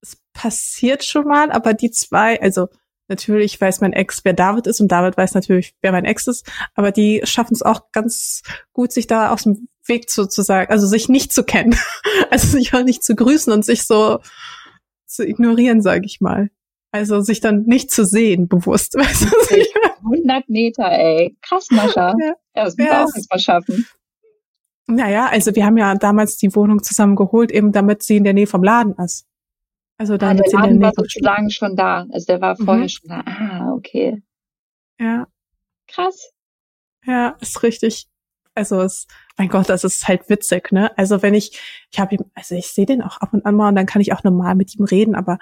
es 0.00 0.16
passiert 0.32 1.04
schon 1.04 1.26
mal, 1.26 1.50
aber 1.50 1.74
die 1.74 1.90
zwei, 1.90 2.40
also 2.40 2.68
natürlich 3.08 3.60
weiß 3.60 3.80
mein 3.80 3.92
Ex, 3.92 4.24
wer 4.24 4.34
David 4.34 4.66
ist 4.66 4.80
und 4.80 4.88
David 4.88 5.16
weiß 5.16 5.34
natürlich, 5.34 5.74
wer 5.80 5.92
mein 5.92 6.04
Ex 6.04 6.26
ist, 6.26 6.50
aber 6.74 6.92
die 6.92 7.22
schaffen 7.24 7.54
es 7.54 7.62
auch 7.62 7.90
ganz 7.92 8.42
gut, 8.72 8.92
sich 8.92 9.06
da 9.06 9.32
aus 9.32 9.44
dem 9.44 9.68
Weg 9.86 10.10
zu, 10.10 10.26
zu 10.26 10.42
sagen, 10.42 10.70
also 10.70 10.86
sich 10.86 11.08
nicht 11.08 11.32
zu 11.32 11.44
kennen, 11.44 11.76
also 12.30 12.46
sich 12.48 12.74
auch 12.74 12.82
nicht 12.82 13.02
zu 13.02 13.14
grüßen 13.14 13.52
und 13.52 13.64
sich 13.64 13.86
so 13.86 14.20
zu 15.08 15.26
ignorieren, 15.26 15.82
sage 15.82 16.06
ich 16.06 16.20
mal. 16.20 16.50
Also 16.90 17.20
sich 17.20 17.40
dann 17.40 17.64
nicht 17.64 17.90
zu 17.90 18.04
sehen, 18.04 18.48
bewusst. 18.48 18.94
Weißt 18.98 19.24
du, 19.24 20.06
100 20.12 20.48
Meter, 20.48 20.90
ey. 20.90 21.36
Krass, 21.42 21.68
Mascha. 21.70 22.14
Ja, 22.18 22.26
ja 22.54 22.64
das 22.64 22.76
muss 22.76 22.86
ja, 22.86 23.04
auch 23.04 23.08
erst 23.14 23.30
mal 23.30 23.38
schaffen. 23.38 23.86
Naja, 24.86 25.28
also 25.28 25.54
wir 25.54 25.66
haben 25.66 25.76
ja 25.76 25.94
damals 25.96 26.38
die 26.38 26.54
Wohnung 26.54 26.82
zusammen 26.82 27.14
geholt, 27.14 27.50
eben 27.50 27.72
damit 27.72 28.02
sie 28.02 28.16
in 28.16 28.24
der 28.24 28.32
Nähe 28.32 28.46
vom 28.46 28.62
Laden 28.62 28.94
ist. 28.94 29.26
Also 29.98 30.16
damit 30.16 30.46
ah, 30.46 30.50
der 30.50 30.60
Laden 30.60 30.80
war 30.80 30.92
sozusagen 30.96 31.50
schon 31.50 31.76
da. 31.76 32.06
Also 32.10 32.26
der 32.26 32.40
war 32.40 32.56
vorher 32.56 32.84
mhm. 32.84 32.88
schon 32.88 33.08
da. 33.08 33.20
Ah, 33.26 33.72
okay. 33.74 34.22
Ja. 34.98 35.26
Krass. 35.88 36.32
Ja, 37.04 37.36
ist 37.40 37.62
richtig. 37.62 38.08
Also 38.58 38.80
es, 38.80 39.06
mein 39.36 39.48
Gott, 39.48 39.68
das 39.68 39.84
ist 39.84 40.08
halt 40.08 40.28
witzig, 40.28 40.72
ne? 40.72 40.90
Also 40.98 41.22
wenn 41.22 41.32
ich, 41.32 41.60
ich 41.92 42.00
habe 42.00 42.16
ihm, 42.16 42.24
also 42.34 42.56
ich 42.56 42.66
sehe 42.66 42.86
den 42.86 43.02
auch 43.02 43.18
ab 43.18 43.32
und 43.32 43.46
an 43.46 43.54
mal 43.54 43.68
und 43.68 43.76
dann 43.76 43.86
kann 43.86 44.02
ich 44.02 44.12
auch 44.12 44.24
normal 44.24 44.56
mit 44.56 44.74
ihm 44.74 44.82
reden, 44.84 45.14
aber 45.14 45.38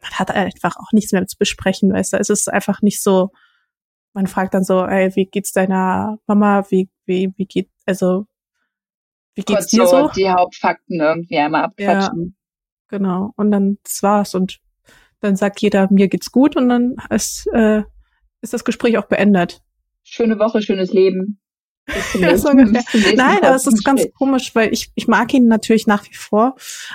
man 0.00 0.12
hat 0.12 0.30
einfach 0.30 0.76
auch 0.76 0.92
nichts 0.92 1.10
mehr 1.10 1.26
zu 1.26 1.36
besprechen, 1.36 1.92
weißt 1.92 2.12
du? 2.12 2.18
Es 2.18 2.30
ist 2.30 2.48
einfach 2.48 2.80
nicht 2.80 3.02
so, 3.02 3.32
man 4.12 4.28
fragt 4.28 4.54
dann 4.54 4.62
so, 4.62 4.86
ey, 4.86 5.16
wie 5.16 5.26
geht's 5.26 5.50
deiner 5.50 6.20
Mama, 6.28 6.64
wie, 6.68 6.88
wie, 7.06 7.32
wie 7.36 7.46
geht, 7.46 7.70
also, 7.86 8.26
wie 9.34 9.42
geht's 9.42 9.62
Kurz 9.62 9.70
dir 9.70 9.86
so? 9.88 10.08
Die 10.14 10.30
Hauptfakten 10.30 11.00
irgendwie 11.00 11.38
einmal 11.38 11.64
abquatschen. 11.64 12.36
Ja, 12.36 12.98
genau. 12.98 13.32
Und 13.34 13.50
dann 13.50 13.78
das 13.82 14.00
war's 14.04 14.36
und 14.36 14.60
dann 15.18 15.34
sagt 15.34 15.60
jeder, 15.60 15.88
mir 15.90 16.06
geht's 16.06 16.30
gut 16.30 16.54
und 16.54 16.68
dann 16.68 16.94
ist, 17.10 17.48
äh, 17.52 17.82
ist 18.42 18.52
das 18.52 18.64
Gespräch 18.64 18.96
auch 18.96 19.06
beendet. 19.06 19.60
Schöne 20.04 20.38
Woche, 20.38 20.62
schönes 20.62 20.92
Leben. 20.92 21.40
Ja, 22.14 22.36
so 22.38 22.52
Nein, 22.52 23.38
aber 23.42 23.54
es 23.54 23.66
ist 23.66 23.84
ganz 23.84 24.06
komisch, 24.16 24.54
weil 24.54 24.72
ich, 24.72 24.90
ich 24.94 25.08
mag 25.08 25.32
ihn 25.34 25.48
natürlich 25.48 25.86
nach 25.86 26.04
wie 26.08 26.14
vor, 26.14 26.54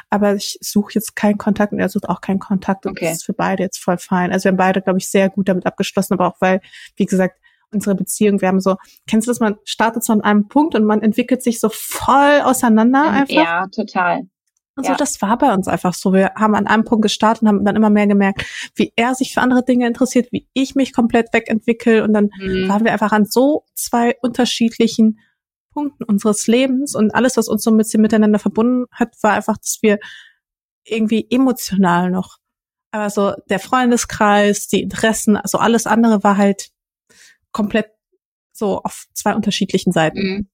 aber 0.10 0.36
ich 0.36 0.58
suche 0.62 0.94
jetzt 0.96 1.16
keinen 1.16 1.38
Kontakt 1.38 1.74
und 1.74 1.80
er 1.80 1.90
sucht 1.90 2.10
auch 2.10 2.22
keinen 2.22 2.40
Kontakt 2.40 2.86
und 2.86 2.94
okay. 2.94 3.06
das 3.06 3.18
ist 3.18 3.26
für 3.26 3.34
beide 3.34 3.64
jetzt 3.64 3.78
voll 3.78 3.98
fein. 3.98 4.32
Also 4.32 4.46
wir 4.46 4.52
haben 4.52 4.58
beide, 4.58 4.82
glaube 4.82 5.00
ich, 5.00 5.10
sehr 5.10 5.30
gut 5.30 5.48
damit 5.48 5.66
abgeschlossen, 5.66 6.14
aber 6.14 6.28
auch 6.28 6.38
weil, 6.40 6.62
wie 6.96 7.06
gesagt, 7.06 7.40
unsere 7.72 7.96
Beziehung, 7.96 8.42
wir 8.42 8.48
haben 8.48 8.60
so, 8.60 8.78
kennst 9.08 9.28
du 9.28 9.32
das, 9.32 9.40
man 9.40 9.58
startet 9.64 10.04
so 10.04 10.14
an 10.14 10.22
einem 10.22 10.48
Punkt 10.48 10.76
und 10.76 10.86
man 10.86 11.02
entwickelt 11.02 11.44
sich 11.44 11.60
so 11.60 11.70
voll 11.70 12.42
auseinander 12.44 13.10
einfach? 13.10 13.36
Ja, 13.36 13.68
total. 13.68 14.28
Und 14.80 14.86
so, 14.86 14.94
das 14.96 15.22
war 15.22 15.38
bei 15.38 15.54
uns 15.54 15.68
einfach 15.68 15.94
so. 15.94 16.14
Wir 16.14 16.32
haben 16.36 16.56
an 16.56 16.68
einem 16.68 16.86
Punkt 16.86 17.04
gestartet 17.04 17.44
und 17.44 17.50
haben 17.50 17.66
dann 17.66 17.76
immer 17.76 17.90
mehr 17.90 18.08
gemerkt, 18.08 18.46
wie 18.76 18.94
er 18.96 19.14
sich 19.14 19.34
für 19.34 19.42
andere 19.42 19.64
Dinge 19.64 19.88
interessiert, 19.88 20.30
wie 20.32 20.48
ich 20.54 20.76
mich 20.76 20.94
komplett 20.94 21.34
wegentwickle. 21.34 22.04
Und 22.04 22.14
dann 22.14 22.30
mhm. 22.40 22.70
waren 22.70 22.86
wir 22.86 22.92
einfach 22.92 23.12
an 23.12 23.26
so 23.26 23.66
zwei 23.76 24.16
unterschiedlichen 24.22 25.20
Punkten 25.72 26.04
unseres 26.04 26.48
Lebens 26.48 26.96
und 26.96 27.14
alles, 27.14 27.38
was 27.38 27.48
uns 27.48 27.64
so 27.64 27.72
ein 27.72 27.78
bisschen 27.78 28.02
miteinander 28.02 28.40
verbunden 28.40 28.86
hat, 28.92 29.14
war 29.22 29.34
einfach, 29.34 29.58
dass 29.58 29.80
wir 29.82 30.00
irgendwie 30.84 31.28
emotional 31.30 32.10
noch, 32.10 32.38
aber 32.92 33.10
so 33.10 33.34
der 33.50 33.60
Freundeskreis, 33.60 34.68
die 34.68 34.82
Interessen, 34.82 35.38
also 35.38 35.58
alles 35.58 35.86
andere 35.86 36.24
war 36.24 36.38
halt 36.38 36.70
komplett 37.52 37.92
so 38.52 38.82
auf 38.82 39.06
zwei 39.14 39.36
unterschiedlichen 39.36 39.92
Seiten. 39.92 40.20
Mhm. 40.20 40.50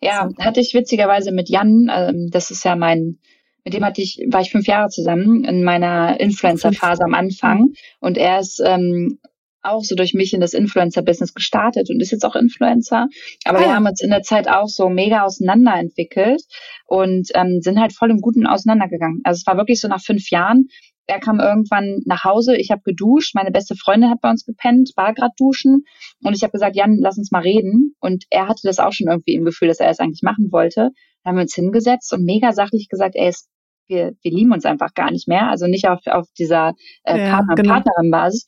Ja, 0.00 0.28
hatte 0.38 0.60
ich 0.60 0.74
witzigerweise 0.74 1.32
mit 1.32 1.48
Jan, 1.48 1.90
ähm, 1.92 2.28
das 2.30 2.50
ist 2.50 2.64
ja 2.64 2.76
mein 2.76 3.18
mit 3.64 3.74
dem 3.74 3.84
hatte 3.84 4.02
ich, 4.02 4.20
war 4.30 4.40
ich 4.40 4.50
fünf 4.50 4.66
Jahre 4.66 4.88
zusammen 4.88 5.44
in 5.44 5.64
meiner 5.64 6.18
Influencer-Phase 6.20 7.04
am 7.04 7.14
Anfang. 7.14 7.72
Und 8.00 8.16
er 8.16 8.40
ist 8.40 8.62
ähm, 8.64 9.18
auch 9.62 9.82
so 9.82 9.94
durch 9.94 10.14
mich 10.14 10.32
in 10.32 10.40
das 10.40 10.54
Influencer-Business 10.54 11.34
gestartet 11.34 11.90
und 11.90 12.00
ist 12.00 12.12
jetzt 12.12 12.24
auch 12.24 12.36
Influencer. 12.36 13.08
Aber 13.44 13.58
ah. 13.58 13.62
wir 13.62 13.74
haben 13.74 13.86
uns 13.86 14.00
in 14.02 14.10
der 14.10 14.22
Zeit 14.22 14.48
auch 14.48 14.68
so 14.68 14.88
mega 14.88 15.22
auseinanderentwickelt 15.22 16.42
und 16.86 17.28
ähm, 17.34 17.60
sind 17.60 17.80
halt 17.80 17.92
voll 17.92 18.10
im 18.10 18.20
Guten 18.20 18.46
auseinandergegangen. 18.46 19.20
Also 19.24 19.38
es 19.38 19.46
war 19.46 19.56
wirklich 19.56 19.80
so 19.80 19.88
nach 19.88 20.02
fünf 20.02 20.30
Jahren. 20.30 20.68
Er 21.06 21.18
kam 21.18 21.40
irgendwann 21.40 22.02
nach 22.06 22.22
Hause, 22.22 22.56
ich 22.56 22.70
habe 22.70 22.82
geduscht, 22.84 23.34
meine 23.34 23.50
beste 23.50 23.74
Freundin 23.74 24.10
hat 24.10 24.20
bei 24.20 24.30
uns 24.30 24.44
gepennt, 24.44 24.92
war 24.94 25.12
gerade 25.12 25.32
duschen 25.36 25.82
und 26.22 26.36
ich 26.36 26.42
habe 26.44 26.52
gesagt, 26.52 26.76
Jan, 26.76 26.98
lass 27.00 27.18
uns 27.18 27.32
mal 27.32 27.42
reden. 27.42 27.96
Und 28.00 28.24
er 28.30 28.46
hatte 28.46 28.62
das 28.62 28.78
auch 28.78 28.92
schon 28.92 29.08
irgendwie 29.08 29.34
im 29.34 29.44
Gefühl, 29.44 29.68
dass 29.68 29.80
er 29.80 29.90
es 29.90 29.98
eigentlich 29.98 30.22
machen 30.22 30.52
wollte. 30.52 30.90
Dann 31.22 31.30
haben 31.30 31.36
wir 31.36 31.42
uns 31.42 31.54
hingesetzt 31.54 32.12
und 32.12 32.24
mega 32.24 32.52
sachlich 32.52 32.88
gesagt, 32.88 33.14
ey, 33.16 33.28
es, 33.28 33.48
wir, 33.88 34.12
wir 34.22 34.30
lieben 34.30 34.52
uns 34.52 34.64
einfach 34.64 34.94
gar 34.94 35.10
nicht 35.10 35.28
mehr. 35.28 35.48
Also 35.48 35.66
nicht 35.66 35.88
auf, 35.88 36.00
auf 36.06 36.26
dieser 36.38 36.74
äh, 37.04 37.18
ja, 37.18 37.30
Partner- 37.30 37.54
genau. 37.54 37.74
Partnerin-Basis. 37.74 38.46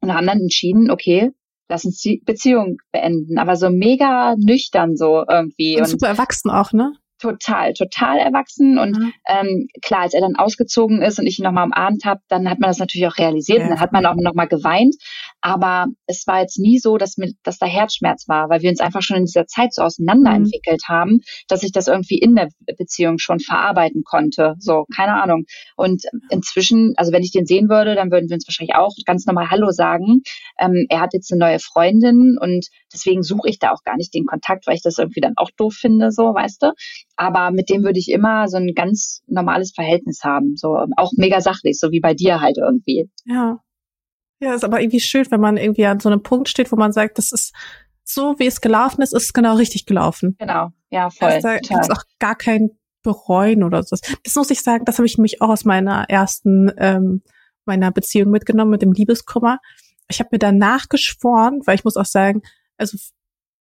Und 0.00 0.14
haben 0.14 0.26
dann 0.26 0.40
entschieden, 0.40 0.90
okay, 0.90 1.32
lass 1.68 1.84
uns 1.84 2.00
die 2.00 2.22
Beziehung 2.24 2.76
beenden. 2.92 3.38
Aber 3.38 3.56
so 3.56 3.68
mega 3.70 4.36
nüchtern 4.38 4.96
so 4.96 5.24
irgendwie. 5.28 5.76
Und, 5.76 5.82
und 5.82 5.88
super 5.88 6.08
erwachsen 6.08 6.50
auch, 6.50 6.72
ne? 6.72 6.92
total, 7.18 7.72
total 7.74 8.18
erwachsen. 8.18 8.78
Und 8.78 8.96
mhm. 8.96 9.12
ähm, 9.28 9.68
klar, 9.82 10.02
als 10.02 10.14
er 10.14 10.20
dann 10.20 10.36
ausgezogen 10.36 11.02
ist 11.02 11.18
und 11.18 11.26
ich 11.26 11.38
ihn 11.38 11.44
nochmal 11.44 11.66
umarmt 11.66 12.04
habe, 12.04 12.20
dann 12.28 12.48
hat 12.48 12.60
man 12.60 12.70
das 12.70 12.78
natürlich 12.78 13.06
auch 13.06 13.18
realisiert 13.18 13.58
ja. 13.58 13.64
und 13.64 13.70
dann 13.70 13.80
hat 13.80 13.92
man 13.92 14.06
auch 14.06 14.14
nochmal 14.16 14.48
geweint. 14.48 14.94
Aber 15.40 15.86
es 16.06 16.26
war 16.26 16.40
jetzt 16.40 16.58
nie 16.58 16.78
so, 16.78 16.96
dass, 16.96 17.16
mir, 17.16 17.32
dass 17.44 17.58
da 17.58 17.66
Herzschmerz 17.66 18.28
war, 18.28 18.48
weil 18.48 18.62
wir 18.62 18.70
uns 18.70 18.80
einfach 18.80 19.02
schon 19.02 19.18
in 19.18 19.24
dieser 19.24 19.46
Zeit 19.46 19.72
so 19.72 19.82
auseinanderentwickelt 19.82 20.82
mhm. 20.88 20.92
haben, 20.92 21.20
dass 21.48 21.62
ich 21.62 21.72
das 21.72 21.86
irgendwie 21.86 22.18
in 22.18 22.34
der 22.34 22.48
Beziehung 22.76 23.18
schon 23.18 23.38
verarbeiten 23.38 24.02
konnte. 24.04 24.54
So, 24.58 24.84
keine 24.94 25.22
Ahnung. 25.22 25.44
Und 25.76 26.02
inzwischen, 26.30 26.94
also 26.96 27.12
wenn 27.12 27.22
ich 27.22 27.30
den 27.30 27.46
sehen 27.46 27.68
würde, 27.68 27.94
dann 27.94 28.10
würden 28.10 28.28
wir 28.28 28.34
uns 28.34 28.48
wahrscheinlich 28.48 28.74
auch 28.74 28.92
ganz 29.06 29.26
normal 29.26 29.50
Hallo 29.50 29.70
sagen. 29.70 30.22
Ähm, 30.58 30.86
er 30.88 31.00
hat 31.00 31.14
jetzt 31.14 31.32
eine 31.32 31.38
neue 31.38 31.60
Freundin 31.60 32.36
und 32.40 32.66
deswegen 32.92 33.22
suche 33.22 33.48
ich 33.48 33.58
da 33.58 33.70
auch 33.70 33.84
gar 33.84 33.96
nicht 33.96 34.14
den 34.14 34.26
Kontakt, 34.26 34.66
weil 34.66 34.74
ich 34.74 34.82
das 34.82 34.98
irgendwie 34.98 35.20
dann 35.20 35.34
auch 35.36 35.50
doof 35.56 35.74
finde, 35.74 36.10
so, 36.10 36.34
weißt 36.34 36.62
du. 36.62 36.72
Aber 37.16 37.50
mit 37.52 37.68
dem 37.68 37.84
würde 37.84 37.98
ich 37.98 38.10
immer 38.10 38.48
so 38.48 38.56
ein 38.56 38.74
ganz 38.74 39.22
normales 39.26 39.72
Verhältnis 39.72 40.20
haben, 40.24 40.56
so 40.56 40.78
auch 40.96 41.12
mega 41.16 41.40
sachlich, 41.40 41.78
so 41.78 41.90
wie 41.90 42.00
bei 42.00 42.14
dir 42.14 42.40
halt 42.40 42.58
irgendwie. 42.58 43.08
Ja. 43.24 43.58
Ja, 44.40 44.54
ist 44.54 44.64
aber 44.64 44.80
irgendwie 44.80 45.00
schön, 45.00 45.26
wenn 45.30 45.40
man 45.40 45.56
irgendwie 45.56 45.86
an 45.86 46.00
so 46.00 46.08
einem 46.08 46.22
Punkt 46.22 46.48
steht, 46.48 46.70
wo 46.70 46.76
man 46.76 46.92
sagt, 46.92 47.18
das 47.18 47.32
ist 47.32 47.54
so, 48.04 48.38
wie 48.38 48.46
es 48.46 48.60
gelaufen 48.60 49.02
ist, 49.02 49.12
ist 49.12 49.24
es 49.24 49.32
genau 49.32 49.56
richtig 49.56 49.84
gelaufen. 49.84 50.36
Genau, 50.38 50.70
ja, 50.90 51.10
voll. 51.10 51.28
Also 51.28 51.48
da 51.48 51.58
gibt 51.58 51.80
es 51.80 51.90
auch 51.90 52.02
gar 52.18 52.36
kein 52.36 52.70
Bereuen 53.02 53.62
oder 53.62 53.82
so. 53.82 53.96
Das 54.22 54.34
muss 54.34 54.50
ich 54.50 54.62
sagen, 54.62 54.84
das 54.84 54.98
habe 54.98 55.06
ich 55.06 55.18
mich 55.18 55.42
auch 55.42 55.48
aus 55.48 55.64
meiner 55.64 56.08
ersten, 56.08 56.72
ähm, 56.78 57.22
meiner 57.64 57.90
Beziehung 57.90 58.30
mitgenommen 58.30 58.70
mit 58.70 58.82
dem 58.82 58.92
Liebeskummer. 58.92 59.58
Ich 60.08 60.20
habe 60.20 60.30
mir 60.32 60.38
danach 60.38 60.88
geschworen, 60.88 61.60
weil 61.66 61.74
ich 61.74 61.84
muss 61.84 61.96
auch 61.96 62.06
sagen, 62.06 62.42
also 62.76 62.96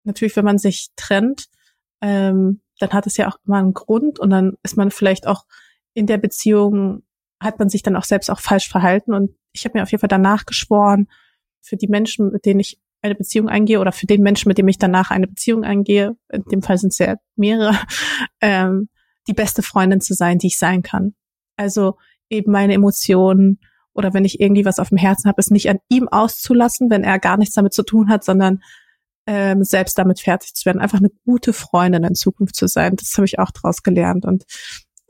natürlich, 0.03 0.35
wenn 0.35 0.45
man 0.45 0.57
sich 0.57 0.89
trennt, 0.95 1.47
ähm, 2.01 2.61
dann 2.79 2.91
hat 2.91 3.07
es 3.07 3.17
ja 3.17 3.29
auch 3.29 3.37
immer 3.45 3.57
einen 3.57 3.73
Grund 3.73 4.19
und 4.19 4.29
dann 4.29 4.57
ist 4.63 4.75
man 4.75 4.91
vielleicht 4.91 5.25
auch 5.27 5.45
in 5.93 6.07
der 6.07 6.17
Beziehung, 6.17 7.03
hat 7.39 7.59
man 7.59 7.69
sich 7.69 7.83
dann 7.83 7.95
auch 7.95 8.03
selbst 8.03 8.29
auch 8.29 8.39
falsch 8.39 8.69
verhalten. 8.69 9.13
Und 9.13 9.35
ich 9.53 9.65
habe 9.65 9.77
mir 9.77 9.83
auf 9.83 9.91
jeden 9.91 10.01
Fall 10.01 10.09
danach 10.09 10.45
geschworen, 10.45 11.07
für 11.61 11.77
die 11.77 11.87
Menschen, 11.87 12.31
mit 12.31 12.45
denen 12.45 12.59
ich 12.59 12.79
eine 13.01 13.15
Beziehung 13.15 13.49
eingehe 13.49 13.79
oder 13.79 13.91
für 13.91 14.05
den 14.05 14.21
Menschen, 14.21 14.49
mit 14.49 14.57
dem 14.57 14.67
ich 14.67 14.77
danach 14.77 15.11
eine 15.11 15.27
Beziehung 15.27 15.63
eingehe, 15.63 16.15
in 16.31 16.43
dem 16.43 16.61
Fall 16.61 16.77
sind 16.77 16.91
es 16.91 16.99
ja 16.99 17.15
mehrere, 17.35 17.77
ähm, 18.41 18.89
die 19.27 19.33
beste 19.33 19.61
Freundin 19.61 20.01
zu 20.01 20.13
sein, 20.13 20.37
die 20.37 20.47
ich 20.47 20.57
sein 20.57 20.81
kann. 20.81 21.13
Also 21.55 21.97
eben 22.29 22.51
meine 22.51 22.73
Emotionen 22.73 23.59
oder 23.93 24.13
wenn 24.13 24.25
ich 24.25 24.39
irgendwie 24.39 24.65
was 24.65 24.79
auf 24.79 24.89
dem 24.89 24.97
Herzen 24.97 25.29
habe, 25.29 25.39
es 25.39 25.51
nicht 25.51 25.69
an 25.69 25.79
ihm 25.87 26.07
auszulassen, 26.07 26.89
wenn 26.89 27.03
er 27.03 27.19
gar 27.19 27.37
nichts 27.37 27.55
damit 27.55 27.73
zu 27.73 27.83
tun 27.83 28.09
hat, 28.09 28.23
sondern 28.23 28.61
ähm, 29.27 29.63
selbst 29.63 29.97
damit 29.97 30.19
fertig 30.19 30.53
zu 30.53 30.65
werden, 30.65 30.81
einfach 30.81 30.97
eine 30.97 31.11
gute 31.25 31.53
Freundin 31.53 32.03
in 32.03 32.15
Zukunft 32.15 32.55
zu 32.55 32.67
sein. 32.67 32.95
Das 32.95 33.13
habe 33.15 33.25
ich 33.25 33.39
auch 33.39 33.51
daraus 33.51 33.83
gelernt 33.83 34.25
und 34.25 34.43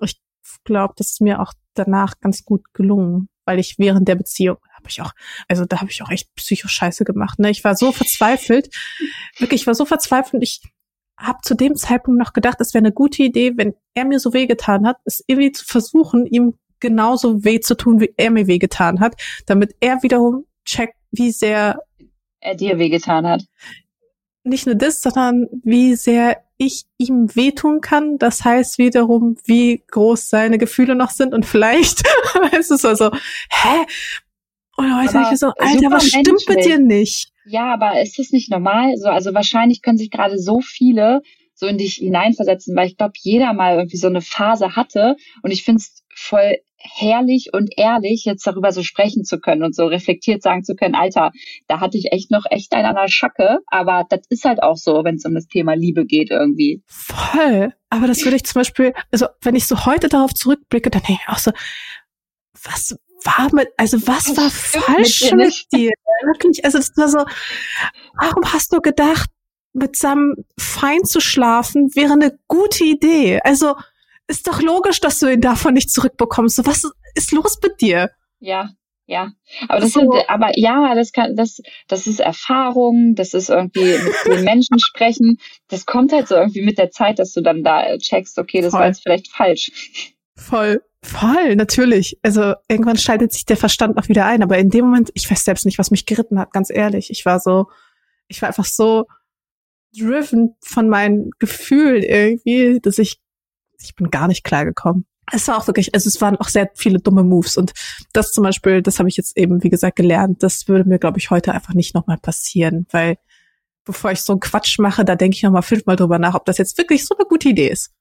ich 0.02 0.64
glaube, 0.64 0.94
das 0.98 1.12
ist 1.12 1.22
mir 1.22 1.42
auch 1.42 1.54
danach 1.74 2.20
ganz 2.20 2.44
gut 2.44 2.74
gelungen, 2.74 3.30
weil 3.46 3.60
ich 3.60 3.76
während 3.78 4.08
der 4.08 4.16
Beziehung 4.16 4.58
habe 4.74 4.90
ich 4.90 5.02
auch, 5.02 5.12
also 5.48 5.66
da 5.66 5.80
habe 5.80 5.92
ich 5.92 6.02
auch 6.02 6.10
echt 6.10 6.34
Psycho-Scheiße 6.36 7.04
gemacht. 7.04 7.40
Ne? 7.40 7.50
Ich 7.50 7.64
war 7.64 7.76
so 7.76 7.92
verzweifelt, 7.92 8.70
wirklich, 9.38 9.62
ich 9.62 9.68
war 9.68 9.76
so 9.76 9.86
verzweifelt. 9.86 10.44
Ich 10.44 10.62
habe 11.18 11.40
zu 11.44 11.56
dem 11.56 11.76
Zeitpunkt 11.76 12.20
noch 12.20 12.34
gedacht, 12.34 12.60
es 12.60 12.74
wäre 12.74 12.84
eine 12.84 12.94
gute 12.94 13.24
Idee, 13.24 13.54
wenn 13.56 13.74
er 13.94 14.06
mir 14.06 14.20
so 14.20 14.34
wehgetan 14.34 14.86
hat, 14.86 14.98
es 15.06 15.24
irgendwie 15.28 15.52
zu 15.52 15.66
versuchen, 15.66 16.26
ihm 16.26 16.56
genauso 16.80 17.46
weh 17.46 17.60
zu 17.60 17.76
tun, 17.76 18.02
wie 18.02 18.14
er 18.18 18.32
mir 18.32 18.48
wehgetan 18.48 19.00
hat, 19.00 19.16
damit 19.46 19.76
er 19.80 20.04
wiederum 20.04 20.46
checkt, 20.66 20.96
wie 21.12 21.32
sehr 21.32 21.80
er 22.42 22.56
dir 22.56 22.78
wehgetan 22.78 23.26
hat. 23.28 23.46
Nicht 24.44 24.66
nur 24.66 24.76
das, 24.76 25.02
sondern 25.02 25.48
wie 25.64 25.96
sehr 25.96 26.44
ich 26.58 26.84
ihm 26.98 27.36
wehtun 27.36 27.82
kann. 27.82 28.18
Das 28.18 28.44
heißt 28.44 28.78
wiederum, 28.78 29.38
wie 29.46 29.84
groß 29.90 30.30
seine 30.30 30.58
Gefühle 30.58 30.96
noch 30.96 31.12
sind 31.12 31.34
und 31.34 31.46
vielleicht 31.46 32.04
ist 32.58 32.72
es 32.72 32.86
also, 32.86 33.12
hä? 33.12 33.86
Oder 34.78 34.90
weiß 34.90 35.32
ich 35.32 35.40
so, 35.40 35.48
Alter, 35.48 35.92
was 35.92 36.08
stimmt 36.08 36.28
menschlich. 36.28 36.56
mit 36.56 36.66
dir 36.66 36.80
nicht? 36.80 37.32
Ja, 37.46 37.74
aber 37.74 38.02
ist 38.02 38.18
das 38.18 38.32
nicht 38.32 38.50
normal? 38.50 38.96
So, 38.98 39.08
also 39.08 39.34
wahrscheinlich 39.34 39.82
können 39.82 39.98
sich 39.98 40.10
gerade 40.10 40.40
so 40.40 40.62
viele 40.62 41.22
so 41.54 41.68
in 41.68 41.78
dich 41.78 41.96
hineinversetzen, 41.96 42.76
weil 42.76 42.88
ich 42.88 42.98
glaube, 42.98 43.14
jeder 43.20 43.54
mal 43.54 43.76
irgendwie 43.76 43.98
so 43.98 44.08
eine 44.08 44.22
Phase 44.22 44.76
hatte 44.76 45.16
und 45.44 45.52
ich 45.52 45.64
finde 45.64 45.82
es 45.82 46.04
voll 46.16 46.58
herrlich 46.84 47.50
und 47.54 47.74
ehrlich, 47.78 48.26
jetzt 48.26 48.46
darüber 48.46 48.72
so 48.72 48.84
sprechen 48.84 49.24
zu 49.24 49.40
können 49.40 49.64
und 49.64 49.76
so 49.76 49.86
reflektiert 49.86 50.44
sagen 50.44 50.64
zu 50.64 50.76
können, 50.76 50.96
Alter, 50.96 51.32
da 51.68 51.80
hatte 51.80 51.98
ich 51.98 52.12
echt 52.12 52.30
noch 52.30 52.46
echt 52.50 52.74
einen 52.74 52.86
an 52.86 52.96
der 52.96 53.08
Schacke, 53.08 53.60
aber 53.68 54.06
das 54.10 54.22
ist 54.30 54.44
halt 54.44 54.62
auch 54.62 54.78
so, 54.78 55.04
wenn 55.04 55.16
es 55.16 55.26
um 55.26 55.34
das 55.34 55.48
Thema 55.48 55.76
Liebe 55.76 56.06
geht 56.06 56.30
irgendwie. 56.30 56.82
Voll. 56.86 57.74
Aber 57.90 58.08
das 58.08 58.24
würde 58.24 58.36
ich 58.36 58.44
zum 58.44 58.60
Beispiel, 58.60 58.94
also 59.12 59.28
wenn 59.42 59.56
ich 59.56 59.68
so 59.68 59.86
heute 59.86 60.10
darauf 60.10 60.34
zurückblicke, 60.34 60.90
dann 60.90 61.04
denke 61.04 61.22
ich 61.24 61.30
auch 61.30 61.40
so, 61.40 61.52
was 62.64 62.96
war 63.24 63.50
mit, 63.54 63.70
also 63.78 64.06
was 64.06 64.36
war 64.36 64.50
falsch 64.50 65.22
mit 65.22 65.32
dir, 65.32 65.36
mit 65.36 65.66
dir? 65.72 65.92
Wirklich, 66.26 66.66
also 66.66 66.78
es 66.78 66.92
war 66.98 67.08
so, 67.08 67.26
warum 68.20 68.54
hast 68.54 68.74
du 68.74 68.80
gedacht, 68.80 69.30
mit 69.74 69.96
seinem 69.96 70.36
Feind 70.58 71.08
zu 71.08 71.20
schlafen 71.20 71.90
wäre 71.96 72.14
eine 72.14 72.38
gute 72.48 72.84
Idee? 72.84 73.40
Also 73.44 73.76
ist 74.28 74.48
doch 74.48 74.62
logisch, 74.62 75.00
dass 75.00 75.20
du 75.20 75.28
ihn 75.28 75.42
davon 75.42 75.74
nicht 75.74 75.92
zurückbekommst. 75.92 76.56
So, 76.56 76.66
was 76.66 76.84
ist 77.16 77.32
los 77.32 77.58
mit 77.62 77.82
dir? 77.82 78.12
Ja, 78.40 78.70
ja. 79.06 79.32
Aber 79.68 79.82
das 79.82 79.92
so. 79.92 80.00
sind, 80.00 80.14
aber 80.30 80.58
ja, 80.58 80.96
das 80.96 81.12
kann, 81.12 81.36
das, 81.36 81.62
das 81.88 82.08
ist 82.08 82.20
Erfahrung, 82.20 83.16
das 83.16 83.34
ist 83.34 83.50
irgendwie 83.50 83.98
mit 83.98 84.14
den 84.26 84.44
Menschen 84.46 84.80
sprechen. 84.80 85.38
Das 85.68 85.86
kommt 85.86 86.14
halt 86.14 86.28
so 86.28 86.36
irgendwie 86.36 86.64
mit 86.64 86.78
der 86.78 86.92
Zeit, 86.92 87.20
dass 87.20 87.34
du 87.34 87.42
dann 87.42 87.64
da 87.64 87.98
checkst, 87.98 88.38
okay, 88.38 88.62
das 88.62 88.72
Voll. 88.72 88.80
war 88.82 88.88
jetzt 88.88 89.04
vielleicht 89.04 89.32
falsch. 89.32 89.72
Voll. 90.36 90.82
Voll, 91.04 91.58
natürlich. 91.58 92.18
Also 92.24 92.54
irgendwann 92.70 92.98
schaltet 92.98 93.34
sich 93.34 93.44
der 93.44 93.58
Verstand 93.58 93.98
auch 93.98 94.08
wieder 94.08 94.26
ein. 94.26 94.42
Aber 94.42 94.58
in 94.58 94.70
dem 94.70 94.86
Moment, 94.86 95.12
ich 95.16 95.30
weiß 95.30 95.44
selbst 95.44 95.66
nicht, 95.66 95.78
was 95.78 95.92
mich 95.92 96.06
geritten 96.06 96.40
hat, 96.40 96.54
ganz 96.54 96.70
ehrlich. 96.70 97.10
Ich 97.12 97.26
war 97.26 97.42
so, 97.42 97.68
ich 98.30 98.42
war 98.42 98.48
einfach 98.48 98.66
so 98.66 99.06
driven 99.96 100.56
von 100.62 100.88
meinen 100.88 101.32
Gefühlen 101.40 102.04
irgendwie, 102.04 102.80
dass 102.82 103.00
ich 103.00 103.20
ich 103.84 103.96
bin 103.96 104.10
gar 104.10 104.28
nicht 104.28 104.44
klar 104.44 104.66
gekommen. 104.66 105.06
Es 105.32 105.48
war 105.48 105.58
auch 105.58 105.68
wirklich, 105.68 105.94
also 105.96 106.08
es 106.08 106.20
waren 106.20 106.36
auch 106.38 106.50
sehr 106.50 106.70
viele 106.76 107.00
dumme 107.00 107.24
Moves 107.24 107.56
und 107.56 107.72
das 108.12 108.32
zum 108.32 108.44
Beispiel, 108.44 108.82
das 108.82 109.00
habe 109.00 109.08
ich 109.08 109.16
jetzt 109.16 109.38
eben, 109.38 109.64
wie 109.64 109.70
gesagt, 109.70 109.96
gelernt. 109.96 110.44
Das 110.44 110.68
würde 110.68 110.88
mir, 110.88 111.00
glaube 111.00 111.18
ich, 111.18 111.30
heute 111.30 111.54
einfach 111.54 111.74
nicht 111.74 111.96
nochmal 111.96 112.18
passieren, 112.18 112.88
weil 112.92 113.18
bevor 113.86 114.12
ich 114.12 114.22
so 114.22 114.34
einen 114.34 114.42
Quatsch 114.42 114.80
mache, 114.80 115.06
da 115.06 115.16
denke 115.16 115.36
ich 115.36 115.44
nochmal 115.44 115.62
fünfmal 115.62 115.96
drüber 115.96 116.20
nach, 116.20 116.36
ob 116.36 116.46
das 116.46 116.58
jetzt 116.58 116.78
wirklich 116.78 117.06
so 117.06 117.16
eine 117.18 117.26
gute 117.26 117.50
Idee 117.50 117.70
ist. 117.70 117.92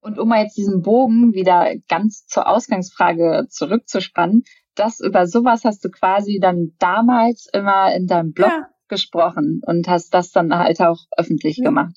Und 0.00 0.18
um 0.18 0.28
mal 0.28 0.42
jetzt 0.42 0.56
diesen 0.56 0.82
Bogen 0.82 1.32
wieder 1.32 1.74
ganz 1.88 2.26
zur 2.26 2.46
Ausgangsfrage 2.46 3.46
zurückzuspannen, 3.48 4.44
das 4.74 5.00
über 5.00 5.26
sowas 5.26 5.64
hast 5.64 5.84
du 5.84 5.90
quasi 5.90 6.38
dann 6.40 6.74
damals 6.78 7.48
immer 7.52 7.92
in 7.94 8.06
deinem 8.06 8.32
Blog 8.32 8.50
ja. 8.50 8.68
gesprochen 8.86 9.60
und 9.66 9.88
hast 9.88 10.14
das 10.14 10.30
dann 10.30 10.56
halt 10.56 10.80
auch 10.80 10.98
öffentlich 11.16 11.56
ja. 11.58 11.64
gemacht. 11.64 11.96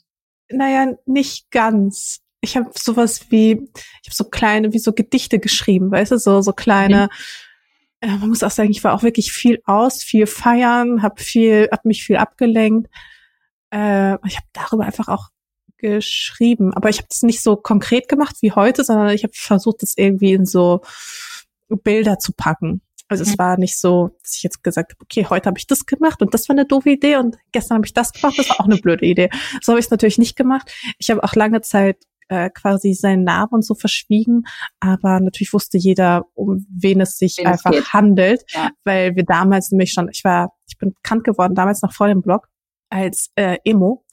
Naja, 0.49 0.93
nicht 1.05 1.51
ganz 1.51 2.20
ich 2.41 2.57
habe 2.57 2.72
sowas 2.76 3.27
wie, 3.30 3.51
ich 3.51 4.09
habe 4.09 4.15
so 4.15 4.26
kleine, 4.26 4.73
wie 4.73 4.80
so 4.80 4.93
Gedichte 4.93 5.39
geschrieben, 5.39 5.91
weißt 5.91 6.11
du, 6.11 6.18
so, 6.18 6.41
so 6.41 6.53
kleine, 6.53 7.09
mhm. 8.01 8.09
äh, 8.09 8.18
man 8.18 8.30
muss 8.30 8.43
auch 8.43 8.51
sagen, 8.51 8.72
ich 8.72 8.84
war 8.84 8.93
auch 8.93 9.03
wirklich 9.03 9.31
viel 9.31 9.61
aus, 9.65 10.03
viel 10.03 10.26
feiern, 10.26 11.03
habe 11.03 11.22
viel, 11.22 11.69
hab 11.72 11.85
mich 11.85 12.03
viel 12.03 12.18
abgelenkt. 12.18 12.89
Äh, 13.69 14.15
ich 14.27 14.38
habe 14.38 14.47
darüber 14.53 14.85
einfach 14.85 15.07
auch 15.07 15.30
geschrieben, 15.77 16.73
aber 16.73 16.89
ich 16.89 16.97
habe 16.97 17.07
das 17.09 17.22
nicht 17.22 17.41
so 17.41 17.55
konkret 17.55 18.07
gemacht 18.07 18.38
wie 18.41 18.51
heute, 18.51 18.84
sondern 18.84 19.09
ich 19.09 19.23
habe 19.23 19.34
versucht, 19.35 19.81
das 19.81 19.93
irgendwie 19.95 20.34
in 20.34 20.45
so 20.45 20.81
Bilder 21.69 22.19
zu 22.19 22.34
packen. 22.34 22.81
Also 23.07 23.23
es 23.23 23.31
mhm. 23.31 23.39
war 23.39 23.57
nicht 23.57 23.77
so, 23.77 24.15
dass 24.23 24.38
ich 24.38 24.43
jetzt 24.43 24.63
gesagt 24.63 24.93
habe, 24.93 25.01
okay, 25.03 25.27
heute 25.30 25.47
habe 25.47 25.59
ich 25.59 25.68
das 25.68 25.85
gemacht 25.85 26.22
und 26.22 26.34
das 26.34 26.47
war 26.47 26.53
eine 26.53 26.65
doofe 26.65 26.91
Idee 26.91 27.18
und 27.18 27.38
gestern 27.51 27.76
habe 27.76 27.85
ich 27.85 27.93
das 27.93 28.13
gemacht, 28.13 28.39
das 28.39 28.49
war 28.49 28.61
auch 28.61 28.65
eine 28.65 28.77
blöde 28.77 29.05
Idee. 29.05 29.30
So 29.61 29.73
habe 29.73 29.80
ich 29.80 29.88
es 29.88 29.91
natürlich 29.91 30.18
nicht 30.18 30.38
gemacht. 30.38 30.72
Ich 30.97 31.11
habe 31.11 31.23
auch 31.23 31.35
lange 31.35 31.61
Zeit 31.61 31.97
äh, 32.32 32.49
quasi 32.49 32.94
seinen 32.94 33.26
Namen 33.26 33.52
und 33.52 33.66
so 33.66 33.76
verschwiegen, 33.76 34.44
aber 34.80 35.20
natürlich 35.20 35.52
wusste 35.52 35.78
jeder, 35.78 36.24
um 36.34 36.66
wen 36.70 37.02
es 37.02 37.18
sich 37.18 37.38
wen 37.38 37.48
einfach 37.48 37.74
es 37.74 37.91
handelt, 37.91 38.44
ja. 38.53 38.70
weil 38.86 39.18
wir 39.18 39.26
damals 39.26 39.70
nämlich 39.72 39.91
schon, 39.91 40.08
ich 40.10 40.24
war, 40.24 40.53
ich 40.66 40.78
bin 40.78 40.94
bekannt 40.94 41.26
geworden, 41.26 41.56
damals 41.56 41.82
noch 41.82 41.91
vor 41.91 42.08
dem 42.08 42.22
Blog, 42.22 42.48
als 42.90 43.32
äh, 43.36 43.58
Emo. 43.66 44.06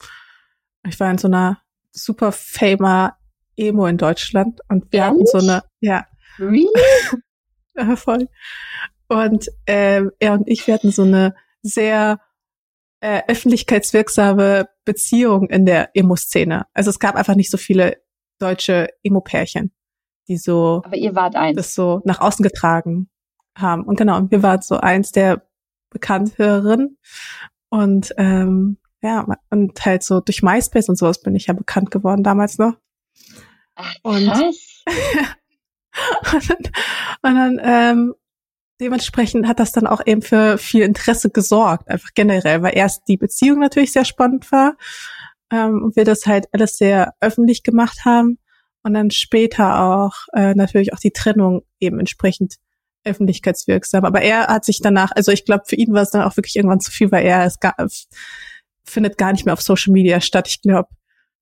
Ich 0.85 0.99
war 0.99 1.09
in 1.09 1.17
so 1.17 1.29
einer 1.29 1.61
super 1.93 2.33
famer 2.33 3.15
Emo 3.55 3.85
in 3.87 3.97
Deutschland 3.97 4.59
und 4.67 4.91
wir 4.91 4.99
Ehrlich? 4.99 5.19
hatten 5.19 5.25
so 5.25 5.37
eine, 5.37 5.63
ja. 5.79 6.05
Really? 6.39 6.67
voll. 7.95 8.27
Und 9.07 9.47
äh, 9.65 10.03
er 10.19 10.33
und 10.33 10.49
ich, 10.49 10.67
wir 10.67 10.73
hatten 10.73 10.91
so 10.91 11.03
eine 11.03 11.35
sehr 11.61 12.19
äh, 12.99 13.21
öffentlichkeitswirksame 13.29 14.67
Beziehung 14.83 15.49
in 15.49 15.65
der 15.65 15.91
Emo-Szene. 15.93 16.65
Also 16.73 16.89
es 16.89 16.99
gab 16.99 17.15
einfach 17.15 17.35
nicht 17.35 17.49
so 17.49 17.57
viele 17.57 17.97
deutsche 18.39 18.89
Emo-Pärchen, 19.03 19.71
die 20.27 20.37
so 20.37 20.81
Aber 20.85 20.95
ihr 20.95 21.15
wart 21.15 21.35
eins. 21.35 21.57
das 21.57 21.73
so 21.73 22.01
nach 22.05 22.19
außen 22.19 22.43
getragen 22.43 23.09
haben. 23.55 23.83
Und 23.83 23.97
genau, 23.97 24.21
wir 24.29 24.43
waren 24.43 24.61
so 24.61 24.77
eins 24.77 25.11
der 25.11 25.47
bekannteren. 25.89 26.97
Und 27.69 28.13
ähm, 28.17 28.77
ja, 29.01 29.25
und 29.49 29.85
halt 29.85 30.03
so 30.03 30.19
durch 30.19 30.41
MySpace 30.41 30.89
und 30.89 30.97
sowas 30.97 31.21
bin 31.21 31.35
ich 31.35 31.47
ja 31.47 31.53
bekannt 31.53 31.91
geworden 31.91 32.23
damals 32.23 32.57
noch. 32.57 32.73
Ach, 33.75 33.95
und, 34.03 34.25
krass. 34.25 34.83
und 36.33 36.49
dann, 36.49 36.57
und 37.21 37.35
dann 37.35 37.61
ähm, 37.63 38.15
dementsprechend 38.81 39.47
hat 39.47 39.59
das 39.59 39.71
dann 39.71 39.87
auch 39.87 40.01
eben 40.05 40.21
für 40.21 40.57
viel 40.57 40.83
Interesse 40.83 41.29
gesorgt, 41.29 41.89
einfach 41.89 42.09
generell, 42.13 42.61
weil 42.61 42.75
erst 42.75 43.07
die 43.07 43.17
Beziehung 43.17 43.59
natürlich 43.59 43.91
sehr 43.91 44.05
spannend 44.05 44.51
war 44.51 44.75
ähm, 45.51 45.83
und 45.83 45.95
wir 45.95 46.05
das 46.05 46.25
halt 46.25 46.47
alles 46.51 46.77
sehr 46.77 47.13
öffentlich 47.19 47.63
gemacht 47.63 48.05
haben 48.05 48.39
und 48.83 48.93
dann 48.93 49.11
später 49.11 49.83
auch 49.83 50.13
äh, 50.33 50.53
natürlich 50.53 50.93
auch 50.93 50.99
die 50.99 51.11
Trennung 51.11 51.63
eben 51.79 51.99
entsprechend 51.99 52.55
öffentlichkeitswirksam. 53.03 54.05
Aber 54.05 54.21
er 54.21 54.47
hat 54.47 54.65
sich 54.65 54.81
danach, 54.81 55.11
also 55.15 55.31
ich 55.31 55.45
glaube, 55.45 55.63
für 55.67 55.75
ihn 55.75 55.93
war 55.93 56.01
es 56.01 56.11
dann 56.11 56.23
auch 56.23 56.37
wirklich 56.37 56.55
irgendwann 56.55 56.79
zu 56.79 56.91
viel, 56.91 57.11
weil 57.11 57.25
er 57.25 57.45
es 57.45 57.59
gar, 57.59 57.75
findet 58.83 59.17
gar 59.17 59.31
nicht 59.31 59.45
mehr 59.45 59.53
auf 59.53 59.61
Social 59.61 59.93
Media 59.93 60.21
statt. 60.21 60.47
Ich 60.47 60.61
glaube, 60.61 60.89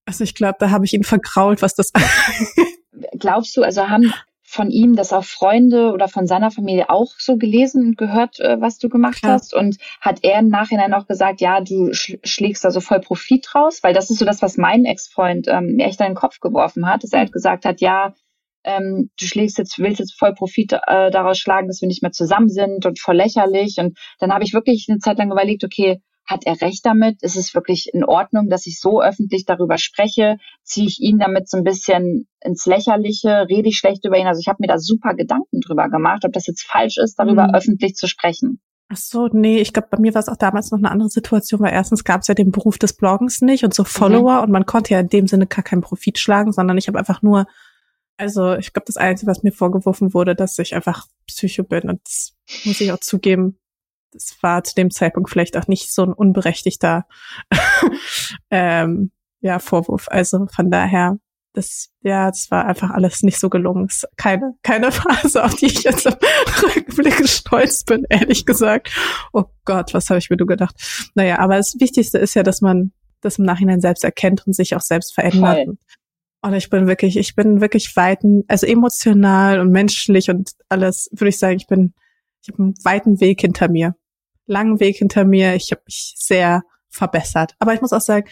also 0.05 0.23
ich 0.23 0.35
glaube, 0.35 0.57
da 0.59 0.69
habe 0.69 0.85
ich 0.85 0.93
ihn 0.93 1.03
vergrault, 1.03 1.61
was 1.61 1.75
das 1.75 1.91
Glaubst 3.19 3.55
du, 3.55 3.63
also 3.63 3.87
haben 3.89 4.13
von 4.57 4.71
ihm 4.71 4.95
das 4.95 5.13
auch 5.13 5.23
Freunde 5.23 5.91
oder 5.91 6.07
von 6.07 6.25
seiner 6.25 6.49
Familie 6.49 6.89
auch 6.89 7.11
so 7.19 7.37
gelesen 7.37 7.89
und 7.89 7.97
gehört, 7.97 8.39
äh, 8.39 8.59
was 8.59 8.79
du 8.79 8.89
gemacht 8.89 9.19
Klar. 9.19 9.33
hast? 9.33 9.53
Und 9.53 9.77
hat 10.01 10.23
er 10.23 10.39
im 10.39 10.49
Nachhinein 10.49 10.95
auch 10.95 11.05
gesagt, 11.05 11.41
ja, 11.41 11.61
du 11.61 11.93
sch 11.93 12.17
schlägst 12.23 12.65
da 12.65 12.71
so 12.71 12.81
voll 12.81 12.99
Profit 12.99 13.53
raus? 13.53 13.79
Weil 13.83 13.93
das 13.93 14.09
ist 14.09 14.17
so 14.17 14.25
das, 14.25 14.41
was 14.41 14.57
mein 14.57 14.83
Ex-Freund 14.85 15.47
ähm, 15.47 15.75
mir 15.75 15.85
echt 15.85 15.99
in 16.01 16.07
den 16.07 16.15
Kopf 16.15 16.39
geworfen 16.39 16.87
hat, 16.87 17.03
dass 17.03 17.13
er 17.13 17.19
halt 17.19 17.31
gesagt 17.31 17.65
hat, 17.65 17.81
ja, 17.81 18.15
ähm, 18.63 19.11
du 19.19 19.25
schlägst 19.25 19.59
jetzt, 19.59 19.77
willst 19.77 19.99
jetzt 19.99 20.17
voll 20.17 20.33
Profit 20.33 20.73
äh, 20.73 21.11
daraus 21.11 21.37
schlagen, 21.37 21.67
dass 21.67 21.81
wir 21.81 21.87
nicht 21.87 22.01
mehr 22.01 22.11
zusammen 22.11 22.49
sind 22.49 22.85
und 22.87 22.99
voll 22.99 23.15
lächerlich. 23.15 23.75
Und 23.77 23.95
dann 24.19 24.33
habe 24.33 24.43
ich 24.43 24.55
wirklich 24.55 24.87
eine 24.89 24.97
Zeit 24.97 25.19
lang 25.19 25.31
überlegt, 25.31 25.63
okay, 25.63 26.01
Hat 26.27 26.45
er 26.45 26.59
recht 26.61 26.85
damit? 26.85 27.23
Ist 27.23 27.37
es 27.37 27.55
wirklich 27.55 27.89
in 27.93 28.03
Ordnung, 28.03 28.49
dass 28.49 28.67
ich 28.67 28.79
so 28.81 29.01
öffentlich 29.01 29.45
darüber 29.45 29.77
spreche? 29.77 30.37
Ziehe 30.63 30.87
ich 30.87 30.99
ihn 30.99 31.19
damit 31.19 31.49
so 31.49 31.57
ein 31.57 31.63
bisschen 31.63 32.27
ins 32.41 32.65
Lächerliche? 32.65 33.47
Rede 33.49 33.69
ich 33.69 33.77
schlecht 33.77 34.03
über 34.05 34.17
ihn? 34.17 34.27
Also 34.27 34.41
ich 34.41 34.49
habe 34.49 34.57
mir 34.59 34.67
da 34.67 34.77
super 34.77 35.13
Gedanken 35.13 35.61
drüber 35.61 35.89
gemacht, 35.89 36.25
ob 36.25 36.33
das 36.33 36.45
jetzt 36.45 36.63
falsch 36.63 36.97
ist, 36.97 37.17
darüber 37.17 37.47
mhm. 37.47 37.55
öffentlich 37.55 37.95
zu 37.95 38.07
sprechen. 38.07 38.59
Ach 38.89 38.97
so, 38.97 39.27
nee, 39.27 39.59
ich 39.59 39.73
glaube, 39.73 39.89
bei 39.91 39.99
mir 39.99 40.13
war 40.13 40.21
es 40.21 40.29
auch 40.29 40.37
damals 40.37 40.71
noch 40.71 40.77
eine 40.77 40.91
andere 40.91 41.09
Situation, 41.09 41.59
weil 41.59 41.73
erstens 41.73 42.05
gab 42.05 42.21
es 42.21 42.27
ja 42.27 42.33
den 42.33 42.51
Beruf 42.51 42.77
des 42.77 42.93
Bloggens 42.93 43.41
nicht 43.41 43.63
und 43.63 43.73
so 43.73 43.83
mhm. 43.83 43.87
Follower 43.87 44.37
mhm. 44.37 44.43
und 44.43 44.51
man 44.51 44.65
konnte 44.65 44.93
ja 44.93 44.99
in 44.99 45.09
dem 45.09 45.27
Sinne 45.27 45.47
gar 45.47 45.63
keinen 45.63 45.81
Profit 45.81 46.19
schlagen, 46.19 46.51
sondern 46.51 46.77
ich 46.77 46.87
habe 46.87 46.99
einfach 46.99 47.21
nur, 47.21 47.47
also 48.17 48.55
ich 48.55 48.73
glaube, 48.73 48.85
das 48.85 48.97
Einzige, 48.97 49.29
was 49.29 49.43
mir 49.43 49.51
vorgeworfen 49.51 50.13
wurde, 50.13 50.35
dass 50.35 50.57
ich 50.59 50.73
einfach 50.73 51.05
Psycho 51.27 51.63
bin 51.63 51.89
und 51.89 52.01
das 52.05 52.33
muss 52.63 52.79
ich 52.79 52.91
auch 52.91 52.99
zugeben, 52.99 53.59
das 54.17 54.35
war 54.41 54.63
zu 54.63 54.75
dem 54.75 54.91
Zeitpunkt 54.91 55.29
vielleicht 55.29 55.57
auch 55.57 55.67
nicht 55.67 55.93
so 55.93 56.03
ein 56.03 56.13
unberechtigter 56.13 57.05
ähm, 58.51 59.11
ja, 59.41 59.59
Vorwurf. 59.59 60.07
Also 60.09 60.47
von 60.47 60.71
daher, 60.71 61.17
das, 61.53 61.89
ja, 62.01 62.29
das 62.29 62.51
war 62.51 62.65
einfach 62.65 62.91
alles 62.91 63.23
nicht 63.23 63.39
so 63.39 63.49
gelungen. 63.49 63.87
keine, 64.15 64.55
keine 64.63 64.91
Phase, 64.93 65.43
auf 65.43 65.55
die 65.55 65.67
ich 65.67 65.83
jetzt 65.83 66.05
im 66.05 66.13
Rückblick 66.75 67.27
stolz 67.27 67.83
bin, 67.83 68.05
ehrlich 68.09 68.45
gesagt. 68.45 68.91
Oh 69.33 69.45
Gott, 69.65 69.93
was 69.93 70.09
habe 70.09 70.19
ich 70.19 70.29
mir 70.29 70.37
du 70.37 70.45
gedacht? 70.45 70.75
Naja, 71.15 71.39
aber 71.39 71.57
das 71.57 71.75
Wichtigste 71.79 72.17
ist 72.17 72.33
ja, 72.35 72.43
dass 72.43 72.61
man 72.61 72.91
das 73.21 73.39
im 73.39 73.45
Nachhinein 73.45 73.81
selbst 73.81 74.03
erkennt 74.03 74.45
und 74.45 74.53
sich 74.53 74.75
auch 74.75 74.81
selbst 74.81 75.13
verändert. 75.13 75.65
Voll. 75.65 75.77
Und 76.41 76.53
ich 76.53 76.69
bin 76.69 76.87
wirklich, 76.87 77.17
ich 77.17 77.35
bin 77.35 77.61
wirklich 77.61 77.95
weiten, 77.95 78.43
also 78.47 78.67
emotional 78.67 79.59
und 79.59 79.71
menschlich 79.71 80.29
und 80.29 80.51
alles, 80.69 81.09
würde 81.11 81.29
ich 81.29 81.39
sagen, 81.39 81.57
ich 81.57 81.67
bin, 81.67 81.93
ich 82.41 82.49
habe 82.49 82.61
einen 82.61 82.75
weiten 82.83 83.19
Weg 83.19 83.41
hinter 83.41 83.69
mir. 83.69 83.95
Langen 84.47 84.79
Weg 84.79 84.97
hinter 84.97 85.25
mir. 85.25 85.55
Ich 85.55 85.71
habe 85.71 85.81
mich 85.85 86.13
sehr 86.17 86.63
verbessert. 86.89 87.55
Aber 87.59 87.73
ich 87.73 87.81
muss 87.81 87.93
auch 87.93 88.01
sagen, 88.01 88.27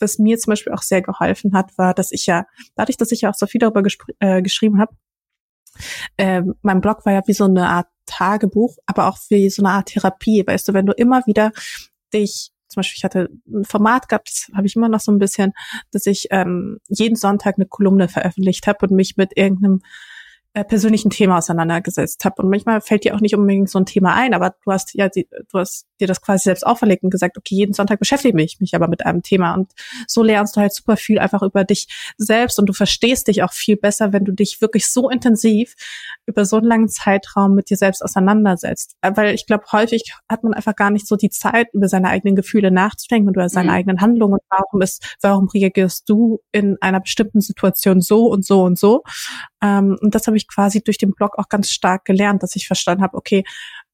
was 0.00 0.18
mir 0.18 0.38
zum 0.38 0.52
Beispiel 0.52 0.72
auch 0.72 0.82
sehr 0.82 1.02
geholfen 1.02 1.54
hat, 1.54 1.76
war, 1.78 1.94
dass 1.94 2.12
ich 2.12 2.26
ja, 2.26 2.46
dadurch, 2.74 2.96
dass 2.96 3.12
ich 3.12 3.22
ja 3.22 3.30
auch 3.30 3.34
so 3.34 3.46
viel 3.46 3.58
darüber 3.58 3.82
äh, 4.20 4.42
geschrieben 4.42 4.78
habe, 4.78 4.94
äh, 6.16 6.42
mein 6.62 6.80
Blog 6.80 7.04
war 7.04 7.12
ja 7.12 7.22
wie 7.26 7.32
so 7.32 7.44
eine 7.44 7.68
Art 7.68 7.88
Tagebuch, 8.06 8.76
aber 8.86 9.08
auch 9.08 9.18
wie 9.28 9.50
so 9.50 9.62
eine 9.62 9.72
Art 9.72 9.88
Therapie, 9.88 10.44
weißt 10.46 10.68
du, 10.68 10.74
wenn 10.74 10.86
du 10.86 10.92
immer 10.92 11.26
wieder 11.26 11.52
dich 12.12 12.52
zum 12.68 12.80
Beispiel, 12.80 12.96
ich 12.98 13.04
hatte 13.04 13.28
ein 13.46 13.64
Format 13.64 14.08
gehabt, 14.08 14.28
das 14.28 14.48
habe 14.56 14.66
ich 14.66 14.76
immer 14.76 14.88
noch 14.88 15.00
so 15.00 15.12
ein 15.12 15.18
bisschen, 15.18 15.52
dass 15.92 16.06
ich 16.06 16.26
ähm, 16.30 16.78
jeden 16.88 17.16
Sonntag 17.16 17.56
eine 17.56 17.66
Kolumne 17.66 18.08
veröffentlicht 18.08 18.66
habe 18.66 18.86
und 18.86 18.92
mich 18.92 19.16
mit 19.16 19.36
irgendeinem 19.36 19.82
äh, 20.56 20.64
persönlichen 20.64 21.10
Thema 21.10 21.36
auseinandergesetzt 21.36 22.24
habe. 22.24 22.40
Und 22.40 22.48
manchmal 22.48 22.80
fällt 22.80 23.04
dir 23.04 23.14
auch 23.14 23.20
nicht 23.20 23.36
unbedingt 23.36 23.68
so 23.68 23.78
ein 23.78 23.84
Thema 23.84 24.14
ein, 24.14 24.32
aber 24.32 24.54
du 24.64 24.72
hast 24.72 24.94
ja, 24.94 25.10
du 25.10 25.26
hast 25.52 25.86
dir 26.00 26.06
das 26.06 26.20
quasi 26.20 26.44
selbst 26.44 26.66
auferlegt 26.66 27.02
und 27.02 27.10
gesagt, 27.10 27.36
okay, 27.36 27.54
jeden 27.54 27.72
Sonntag 27.72 27.98
beschäftige 27.98 28.40
ich 28.42 28.60
mich 28.60 28.74
aber 28.74 28.88
mit 28.88 29.04
einem 29.04 29.22
Thema. 29.22 29.54
Und 29.54 29.72
so 30.06 30.22
lernst 30.22 30.56
du 30.56 30.60
halt 30.60 30.74
super 30.74 30.96
viel 30.96 31.18
einfach 31.18 31.42
über 31.42 31.64
dich 31.64 31.88
selbst 32.16 32.58
und 32.58 32.66
du 32.66 32.72
verstehst 32.72 33.28
dich 33.28 33.42
auch 33.42 33.52
viel 33.52 33.76
besser, 33.76 34.12
wenn 34.12 34.24
du 34.24 34.32
dich 34.32 34.60
wirklich 34.60 34.88
so 34.88 35.08
intensiv 35.08 35.74
über 36.26 36.44
so 36.44 36.56
einen 36.56 36.66
langen 36.66 36.88
Zeitraum 36.88 37.54
mit 37.54 37.70
dir 37.70 37.76
selbst 37.76 38.02
auseinandersetzt. 38.02 38.96
Weil 39.02 39.34
ich 39.34 39.46
glaube, 39.46 39.64
häufig 39.72 40.14
hat 40.28 40.42
man 40.42 40.54
einfach 40.54 40.76
gar 40.76 40.90
nicht 40.90 41.06
so 41.06 41.16
die 41.16 41.30
Zeit, 41.30 41.68
über 41.72 41.88
seine 41.88 42.08
eigenen 42.08 42.36
Gefühle 42.36 42.70
nachzudenken 42.70 43.28
und 43.28 43.36
über 43.36 43.48
seine 43.48 43.70
mhm. 43.70 43.76
eigenen 43.76 44.00
Handlungen. 44.00 44.38
Warum 44.50 44.82
ist, 44.82 45.16
warum 45.20 45.48
reagierst 45.48 46.08
du 46.08 46.40
in 46.52 46.76
einer 46.80 47.00
bestimmten 47.00 47.40
Situation 47.40 48.00
so 48.00 48.26
und 48.26 48.44
so 48.44 48.62
und 48.62 48.78
so? 48.78 49.02
Ähm, 49.62 49.96
und 50.00 50.14
das 50.14 50.26
habe 50.26 50.36
ich 50.36 50.48
quasi 50.48 50.82
durch 50.82 50.98
den 50.98 51.12
Blog 51.12 51.38
auch 51.38 51.48
ganz 51.48 51.70
stark 51.70 52.04
gelernt, 52.04 52.42
dass 52.42 52.56
ich 52.56 52.66
verstanden 52.66 53.02
habe, 53.02 53.16
okay, 53.16 53.44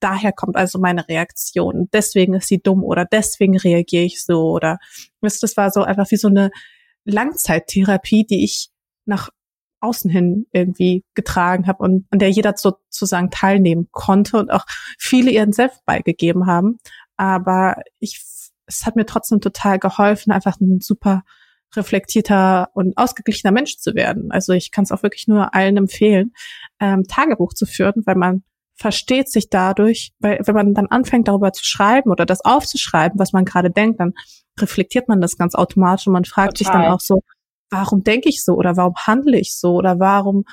daher 0.03 0.33
kommt 0.33 0.57
also 0.57 0.79
meine 0.79 1.09
Reaktion. 1.09 1.89
Deswegen 1.93 2.35
ist 2.35 2.49
sie 2.49 2.63
dumm 2.63 2.83
oder 2.85 3.05
deswegen 3.05 3.57
reagiere 3.57 4.05
ich 4.05 4.25
so 4.25 4.51
oder 4.51 4.79
das 5.21 5.57
war 5.57 5.71
so 5.71 5.83
einfach 5.83 6.11
wie 6.11 6.17
so 6.17 6.29
eine 6.29 6.51
Langzeittherapie, 7.05 8.25
die 8.25 8.45
ich 8.45 8.71
nach 9.05 9.31
außen 9.81 10.11
hin 10.11 10.47
irgendwie 10.53 11.05
getragen 11.15 11.67
habe 11.67 11.83
und 11.83 12.07
an 12.11 12.19
der 12.19 12.31
jeder 12.31 12.55
sozusagen 12.57 13.31
teilnehmen 13.31 13.89
konnte 13.91 14.39
und 14.39 14.51
auch 14.51 14.65
viele 14.99 15.31
ihren 15.31 15.53
Selbst 15.53 15.85
beigegeben 15.85 16.47
haben. 16.47 16.79
Aber 17.17 17.77
ich, 17.99 18.23
es 18.67 18.87
hat 18.87 18.97
mir 18.97 19.07
trotzdem 19.07 19.41
total 19.41 19.79
geholfen, 19.79 20.33
einfach 20.33 20.61
ein 20.61 20.81
super 20.81 21.25
reflektierter 21.75 22.69
und 22.75 22.97
ausgeglichener 22.97 23.53
Mensch 23.53 23.79
zu 23.79 23.95
werden. 23.95 24.31
Also 24.31 24.53
ich 24.53 24.71
kann 24.71 24.85
es 24.85 24.93
auch 24.93 25.03
wirklich 25.03 25.27
nur 25.27 25.55
allen 25.55 25.77
empfehlen, 25.77 26.33
ähm, 26.81 27.05
Tagebuch 27.09 27.55
zu 27.55 27.67
führen, 27.67 28.03
weil 28.05 28.17
man 28.17 28.45
versteht 28.83 29.31
sich 29.31 29.49
dadurch, 29.49 30.13
weil 30.19 30.41
wenn 30.45 30.55
man 30.57 30.75
dann 30.75 30.89
anfängt 30.89 31.29
darüber 31.29 31.53
zu 31.53 31.65
schreiben 31.65 32.11
oder 32.11 32.27
das 32.27 32.45
aufzuschreiben, 32.45 33.19
was 33.19 33.33
man 33.33 33.45
gerade 33.45 33.71
denkt, 33.71 34.01
dann 34.01 34.13
reflektiert 34.59 35.09
man 35.09 35.21
das 35.21 35.39
ganz 35.39 35.55
automatisch 35.55 36.09
und 36.09 36.13
man 36.13 36.25
fragt 36.25 36.59
Total. 36.59 36.73
sich 36.73 36.83
dann 36.83 36.93
auch 36.93 37.01
so, 37.01 37.23
warum 37.71 38.03
denke 38.03 38.29
ich 38.29 38.45
so 38.45 38.55
oder 38.55 38.77
warum 38.77 38.95
handle 38.97 39.39
ich 39.39 39.57
so 39.57 39.75
oder 39.75 40.01
warum 40.01 40.45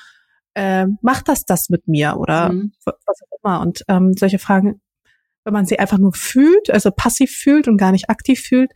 äh, 0.54 0.86
macht 1.02 1.28
das 1.28 1.46
das 1.46 1.70
mit 1.70 1.88
mir 1.88 2.18
oder 2.18 2.54
mhm. 2.54 2.72
was 2.86 2.96
auch 3.24 3.38
immer. 3.44 3.62
Und 3.62 3.84
ähm, 3.88 4.14
solche 4.14 4.38
Fragen, 4.38 4.80
wenn 5.44 5.54
man 5.54 5.66
sie 5.66 5.80
einfach 5.80 5.98
nur 5.98 6.14
fühlt, 6.14 6.70
also 6.70 6.92
passiv 6.92 7.32
fühlt 7.32 7.68
und 7.68 7.78
gar 7.78 7.92
nicht 7.92 8.12
aktiv 8.12 8.42
fühlt, 8.42 8.72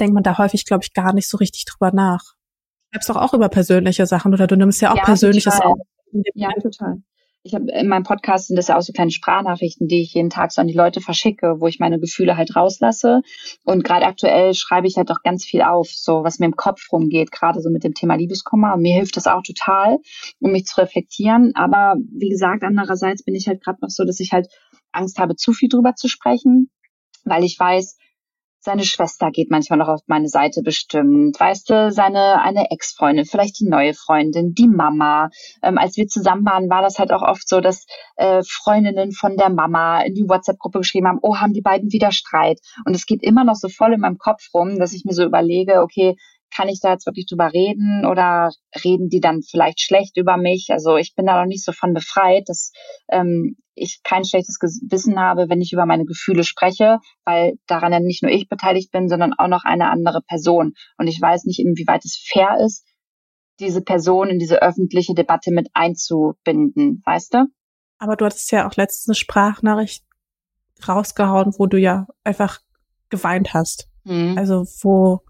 denkt 0.00 0.14
man 0.14 0.22
da 0.22 0.38
häufig, 0.38 0.64
glaube 0.64 0.82
ich, 0.82 0.94
gar 0.94 1.12
nicht 1.12 1.28
so 1.28 1.36
richtig 1.36 1.66
drüber 1.66 1.92
nach. 1.92 2.22
Du 2.22 2.96
schreibst 2.96 3.10
doch 3.10 3.16
auch 3.16 3.34
über 3.34 3.50
persönliche 3.50 4.06
Sachen 4.06 4.32
oder 4.32 4.46
du 4.46 4.56
nimmst 4.56 4.80
ja 4.80 4.92
auch 4.92 4.96
ja, 4.96 5.04
Persönliches 5.04 5.56
total. 5.56 5.72
auf. 5.72 5.78
Ja, 6.34 6.48
total. 6.62 7.02
Ich 7.44 7.54
habe 7.54 7.72
in 7.72 7.88
meinem 7.88 8.04
Podcast 8.04 8.46
sind 8.46 8.56
das 8.56 8.68
ja 8.68 8.78
auch 8.78 8.82
so 8.82 8.92
kleine 8.92 9.10
Sprachnachrichten, 9.10 9.88
die 9.88 10.02
ich 10.02 10.14
jeden 10.14 10.30
Tag 10.30 10.52
so 10.52 10.60
an 10.60 10.68
die 10.68 10.76
Leute 10.76 11.00
verschicke, 11.00 11.56
wo 11.58 11.66
ich 11.66 11.80
meine 11.80 11.98
Gefühle 11.98 12.36
halt 12.36 12.54
rauslasse. 12.54 13.22
Und 13.64 13.82
gerade 13.82 14.06
aktuell 14.06 14.54
schreibe 14.54 14.86
ich 14.86 14.96
halt 14.96 15.10
auch 15.10 15.22
ganz 15.24 15.44
viel 15.44 15.62
auf, 15.62 15.88
so 15.90 16.22
was 16.22 16.38
mir 16.38 16.46
im 16.46 16.54
Kopf 16.54 16.92
rumgeht, 16.92 17.32
gerade 17.32 17.60
so 17.60 17.68
mit 17.68 17.82
dem 17.82 17.94
Thema 17.94 18.14
Liebeskummer. 18.14 18.74
Und 18.74 18.82
mir 18.82 18.94
hilft 18.94 19.16
das 19.16 19.26
auch 19.26 19.42
total, 19.42 19.98
um 20.38 20.52
mich 20.52 20.66
zu 20.66 20.80
reflektieren. 20.80 21.50
Aber 21.56 21.96
wie 22.16 22.28
gesagt, 22.28 22.62
andererseits 22.62 23.24
bin 23.24 23.34
ich 23.34 23.48
halt 23.48 23.60
gerade 23.62 23.78
noch 23.82 23.90
so, 23.90 24.04
dass 24.04 24.20
ich 24.20 24.32
halt 24.32 24.46
Angst 24.92 25.18
habe, 25.18 25.34
zu 25.34 25.52
viel 25.52 25.68
drüber 25.68 25.96
zu 25.96 26.06
sprechen, 26.06 26.70
weil 27.24 27.42
ich 27.42 27.58
weiß, 27.58 27.96
seine 28.64 28.84
Schwester 28.84 29.30
geht 29.30 29.50
manchmal 29.50 29.80
noch 29.80 29.88
auf 29.88 30.00
meine 30.06 30.28
Seite 30.28 30.62
bestimmt, 30.62 31.38
weißt 31.38 31.68
du, 31.68 31.90
seine 31.90 32.40
eine 32.40 32.70
Ex-Freundin, 32.70 33.24
vielleicht 33.24 33.58
die 33.58 33.68
neue 33.68 33.92
Freundin, 33.92 34.54
die 34.54 34.68
Mama. 34.68 35.30
Ähm, 35.62 35.78
als 35.78 35.96
wir 35.96 36.06
zusammen 36.06 36.44
waren, 36.46 36.70
war 36.70 36.80
das 36.80 36.98
halt 36.98 37.12
auch 37.12 37.22
oft 37.22 37.48
so, 37.48 37.60
dass 37.60 37.86
äh, 38.16 38.42
Freundinnen 38.48 39.10
von 39.10 39.36
der 39.36 39.50
Mama 39.50 40.02
in 40.02 40.14
die 40.14 40.28
WhatsApp-Gruppe 40.28 40.78
geschrieben 40.78 41.08
haben, 41.08 41.18
oh, 41.22 41.36
haben 41.36 41.52
die 41.52 41.60
beiden 41.60 41.90
wieder 41.90 42.12
Streit. 42.12 42.60
Und 42.86 42.94
es 42.94 43.04
geht 43.04 43.22
immer 43.24 43.44
noch 43.44 43.56
so 43.56 43.68
voll 43.68 43.94
in 43.94 44.00
meinem 44.00 44.18
Kopf 44.18 44.48
rum, 44.54 44.78
dass 44.78 44.92
ich 44.92 45.04
mir 45.04 45.12
so 45.12 45.24
überlege, 45.24 45.80
okay, 45.82 46.14
kann 46.54 46.68
ich 46.68 46.80
da 46.80 46.92
jetzt 46.92 47.06
wirklich 47.06 47.26
drüber 47.26 47.52
reden 47.52 48.06
oder 48.06 48.50
reden 48.84 49.08
die 49.08 49.20
dann 49.20 49.42
vielleicht 49.42 49.80
schlecht 49.80 50.16
über 50.16 50.36
mich? 50.36 50.68
Also 50.70 50.96
ich 50.96 51.14
bin 51.14 51.26
da 51.26 51.40
noch 51.40 51.48
nicht 51.48 51.64
so 51.64 51.72
von 51.72 51.94
befreit, 51.94 52.48
dass 52.48 52.72
ähm, 53.10 53.56
ich 53.74 54.00
kein 54.02 54.24
schlechtes 54.24 54.58
Gewissen 54.58 55.18
habe, 55.18 55.48
wenn 55.48 55.60
ich 55.60 55.72
über 55.72 55.86
meine 55.86 56.04
Gefühle 56.04 56.44
spreche, 56.44 56.98
weil 57.24 57.54
daran 57.66 57.92
ja 57.92 58.00
nicht 58.00 58.22
nur 58.22 58.32
ich 58.32 58.48
beteiligt 58.48 58.90
bin, 58.90 59.08
sondern 59.08 59.32
auch 59.32 59.48
noch 59.48 59.64
eine 59.64 59.90
andere 59.90 60.20
Person. 60.22 60.74
Und 60.98 61.06
ich 61.06 61.20
weiß 61.20 61.44
nicht, 61.44 61.58
inwieweit 61.58 62.04
es 62.04 62.22
fair 62.30 62.58
ist, 62.64 62.84
diese 63.60 63.82
Person 63.82 64.28
in 64.28 64.38
diese 64.38 64.62
öffentliche 64.62 65.14
Debatte 65.14 65.52
mit 65.52 65.68
einzubinden, 65.74 67.02
weißt 67.04 67.34
du? 67.34 67.46
Aber 67.98 68.16
du 68.16 68.24
hattest 68.24 68.50
ja 68.50 68.68
auch 68.68 68.76
letztens 68.76 69.08
eine 69.08 69.14
Sprachnachricht 69.14 70.04
rausgehauen, 70.86 71.54
wo 71.58 71.66
du 71.66 71.78
ja 71.78 72.06
einfach 72.24 72.60
geweint 73.08 73.54
hast. 73.54 73.88
Mhm. 74.04 74.36
Also 74.36 74.64
wo 74.82 75.20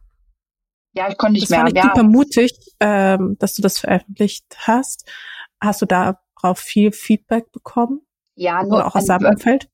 ja, 0.94 1.08
ich 1.08 1.16
konnte 1.16 1.34
nicht 1.34 1.44
das 1.44 1.50
mehr. 1.50 1.60
Fand 1.60 1.70
ich 1.70 1.76
ja. 1.76 1.82
super 1.82 2.02
mutig, 2.02 2.52
ähm, 2.80 3.36
dass 3.38 3.54
du 3.54 3.62
das 3.62 3.78
veröffentlicht 3.78 4.44
hast. 4.58 5.10
Hast 5.60 5.82
du 5.82 5.86
darauf 5.86 6.58
viel 6.58 6.92
Feedback 6.92 7.50
bekommen? 7.52 8.00
Ja, 8.42 8.64
nur 8.64 8.78
Oder 8.78 8.86
auch 8.88 8.96
aus 8.96 9.06
seinem 9.06 9.26
Umfeld? 9.26 9.68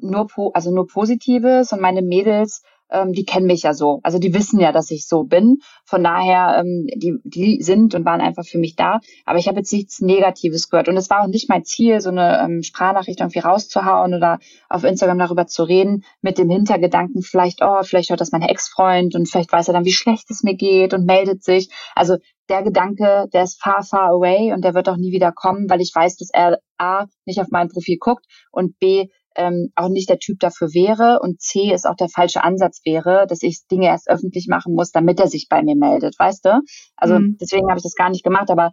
Nur, 0.00 0.26
also 0.54 0.74
nur 0.74 0.86
Positives 0.86 1.72
und 1.72 1.80
meine 1.82 2.00
Mädels 2.00 2.62
ähm, 2.94 3.12
die 3.12 3.24
kennen 3.24 3.46
mich 3.46 3.62
ja 3.62 3.74
so. 3.74 4.00
Also 4.02 4.18
die 4.18 4.32
wissen 4.32 4.60
ja, 4.60 4.72
dass 4.72 4.90
ich 4.90 5.06
so 5.06 5.24
bin. 5.24 5.58
Von 5.84 6.04
daher, 6.04 6.58
ähm, 6.60 6.86
die, 6.94 7.18
die 7.24 7.62
sind 7.62 7.94
und 7.94 8.04
waren 8.04 8.20
einfach 8.20 8.44
für 8.44 8.58
mich 8.58 8.76
da. 8.76 9.00
Aber 9.24 9.38
ich 9.38 9.48
habe 9.48 9.58
jetzt 9.58 9.72
nichts 9.72 10.00
Negatives 10.00 10.70
gehört. 10.70 10.88
Und 10.88 10.96
es 10.96 11.10
war 11.10 11.22
auch 11.22 11.26
nicht 11.26 11.48
mein 11.48 11.64
Ziel, 11.64 12.00
so 12.00 12.10
eine 12.10 12.40
ähm, 12.42 12.62
Sprachnachricht 12.62 13.20
irgendwie 13.20 13.40
rauszuhauen 13.40 14.14
oder 14.14 14.38
auf 14.68 14.84
Instagram 14.84 15.18
darüber 15.18 15.46
zu 15.46 15.64
reden, 15.64 16.04
mit 16.22 16.38
dem 16.38 16.48
Hintergedanken 16.48 17.22
vielleicht, 17.22 17.60
oh, 17.62 17.82
vielleicht 17.82 18.10
hört 18.10 18.20
das 18.20 18.32
mein 18.32 18.42
Ex-Freund 18.42 19.14
und 19.14 19.28
vielleicht 19.28 19.52
weiß 19.52 19.68
er 19.68 19.74
dann, 19.74 19.84
wie 19.84 19.92
schlecht 19.92 20.30
es 20.30 20.42
mir 20.42 20.54
geht 20.54 20.94
und 20.94 21.04
meldet 21.04 21.42
sich. 21.42 21.70
Also 21.94 22.16
der 22.48 22.62
Gedanke, 22.62 23.26
der 23.32 23.44
ist 23.44 23.62
far, 23.62 23.82
far 23.82 24.10
away 24.10 24.52
und 24.52 24.64
der 24.64 24.74
wird 24.74 24.88
auch 24.88 24.96
nie 24.96 25.12
wieder 25.12 25.32
kommen, 25.32 25.68
weil 25.70 25.80
ich 25.80 25.92
weiß, 25.94 26.16
dass 26.16 26.30
er 26.32 26.58
A, 26.76 27.06
nicht 27.24 27.40
auf 27.40 27.48
mein 27.50 27.68
Profil 27.68 27.96
guckt 27.98 28.26
und 28.50 28.78
B, 28.78 29.08
ähm, 29.34 29.70
auch 29.74 29.88
nicht 29.88 30.08
der 30.08 30.18
Typ 30.18 30.40
dafür 30.40 30.68
wäre 30.68 31.20
und 31.20 31.40
C 31.40 31.72
ist 31.72 31.86
auch 31.86 31.96
der 31.96 32.08
falsche 32.08 32.44
Ansatz 32.44 32.80
wäre, 32.84 33.26
dass 33.28 33.42
ich 33.42 33.66
Dinge 33.70 33.86
erst 33.86 34.08
öffentlich 34.08 34.46
machen 34.48 34.74
muss, 34.74 34.90
damit 34.90 35.20
er 35.20 35.28
sich 35.28 35.46
bei 35.48 35.62
mir 35.62 35.76
meldet, 35.76 36.18
weißt 36.18 36.44
du? 36.44 36.60
Also 36.96 37.18
mhm. 37.18 37.36
deswegen 37.40 37.68
habe 37.68 37.78
ich 37.78 37.84
das 37.84 37.94
gar 37.94 38.10
nicht 38.10 38.24
gemacht, 38.24 38.50
aber 38.50 38.70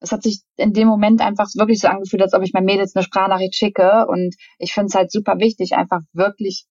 es 0.00 0.12
hat 0.12 0.22
sich 0.22 0.42
in 0.56 0.72
dem 0.72 0.88
Moment 0.88 1.20
einfach 1.20 1.46
wirklich 1.56 1.80
so 1.80 1.88
angefühlt, 1.88 2.22
als 2.22 2.34
ob 2.34 2.42
ich 2.42 2.52
meinen 2.52 2.66
Mädels 2.66 2.94
eine 2.94 3.02
Sprachnachricht 3.02 3.54
schicke 3.54 4.06
und 4.06 4.34
ich 4.58 4.72
finde 4.72 4.86
es 4.86 4.94
halt 4.94 5.10
super 5.10 5.38
wichtig, 5.38 5.74
einfach 5.74 6.00
wirklich 6.12 6.66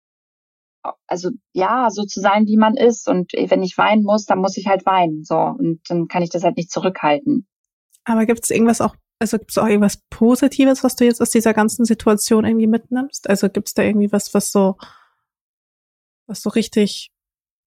also 1.07 1.29
ja, 1.53 1.87
so 1.89 2.03
zu 2.03 2.19
sein, 2.19 2.45
wie 2.45 2.57
man 2.57 2.75
ist. 2.75 3.07
Und 3.07 3.31
wenn 3.33 3.63
ich 3.63 3.77
weinen 3.77 4.03
muss, 4.03 4.25
dann 4.25 4.39
muss 4.39 4.57
ich 4.57 4.67
halt 4.67 4.85
weinen. 4.85 5.23
So. 5.23 5.37
Und 5.37 5.79
dann 5.87 6.07
kann 6.07 6.23
ich 6.23 6.29
das 6.29 6.43
halt 6.43 6.57
nicht 6.57 6.71
zurückhalten. 6.71 7.47
Aber 8.03 8.25
gibt 8.25 8.43
es 8.43 8.49
irgendwas 8.49 8.81
auch, 8.81 8.95
also 9.19 9.37
gibt 9.37 9.51
es 9.51 9.57
auch 9.57 9.67
irgendwas 9.67 10.01
Positives, 10.09 10.83
was 10.83 10.95
du 10.95 11.05
jetzt 11.05 11.21
aus 11.21 11.29
dieser 11.29 11.53
ganzen 11.53 11.85
Situation 11.85 12.45
irgendwie 12.45 12.67
mitnimmst? 12.67 13.29
Also 13.29 13.49
gibt 13.49 13.69
es 13.69 13.73
da 13.73 13.83
irgendwie 13.83 14.11
was, 14.11 14.33
was 14.33 14.51
so, 14.51 14.77
was 16.27 16.41
so 16.41 16.49
richtig 16.49 17.11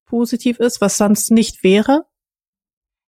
positiv 0.05 0.59
ist, 0.59 0.81
was 0.81 0.97
sonst 0.97 1.31
nicht 1.31 1.63
wäre? 1.63 2.05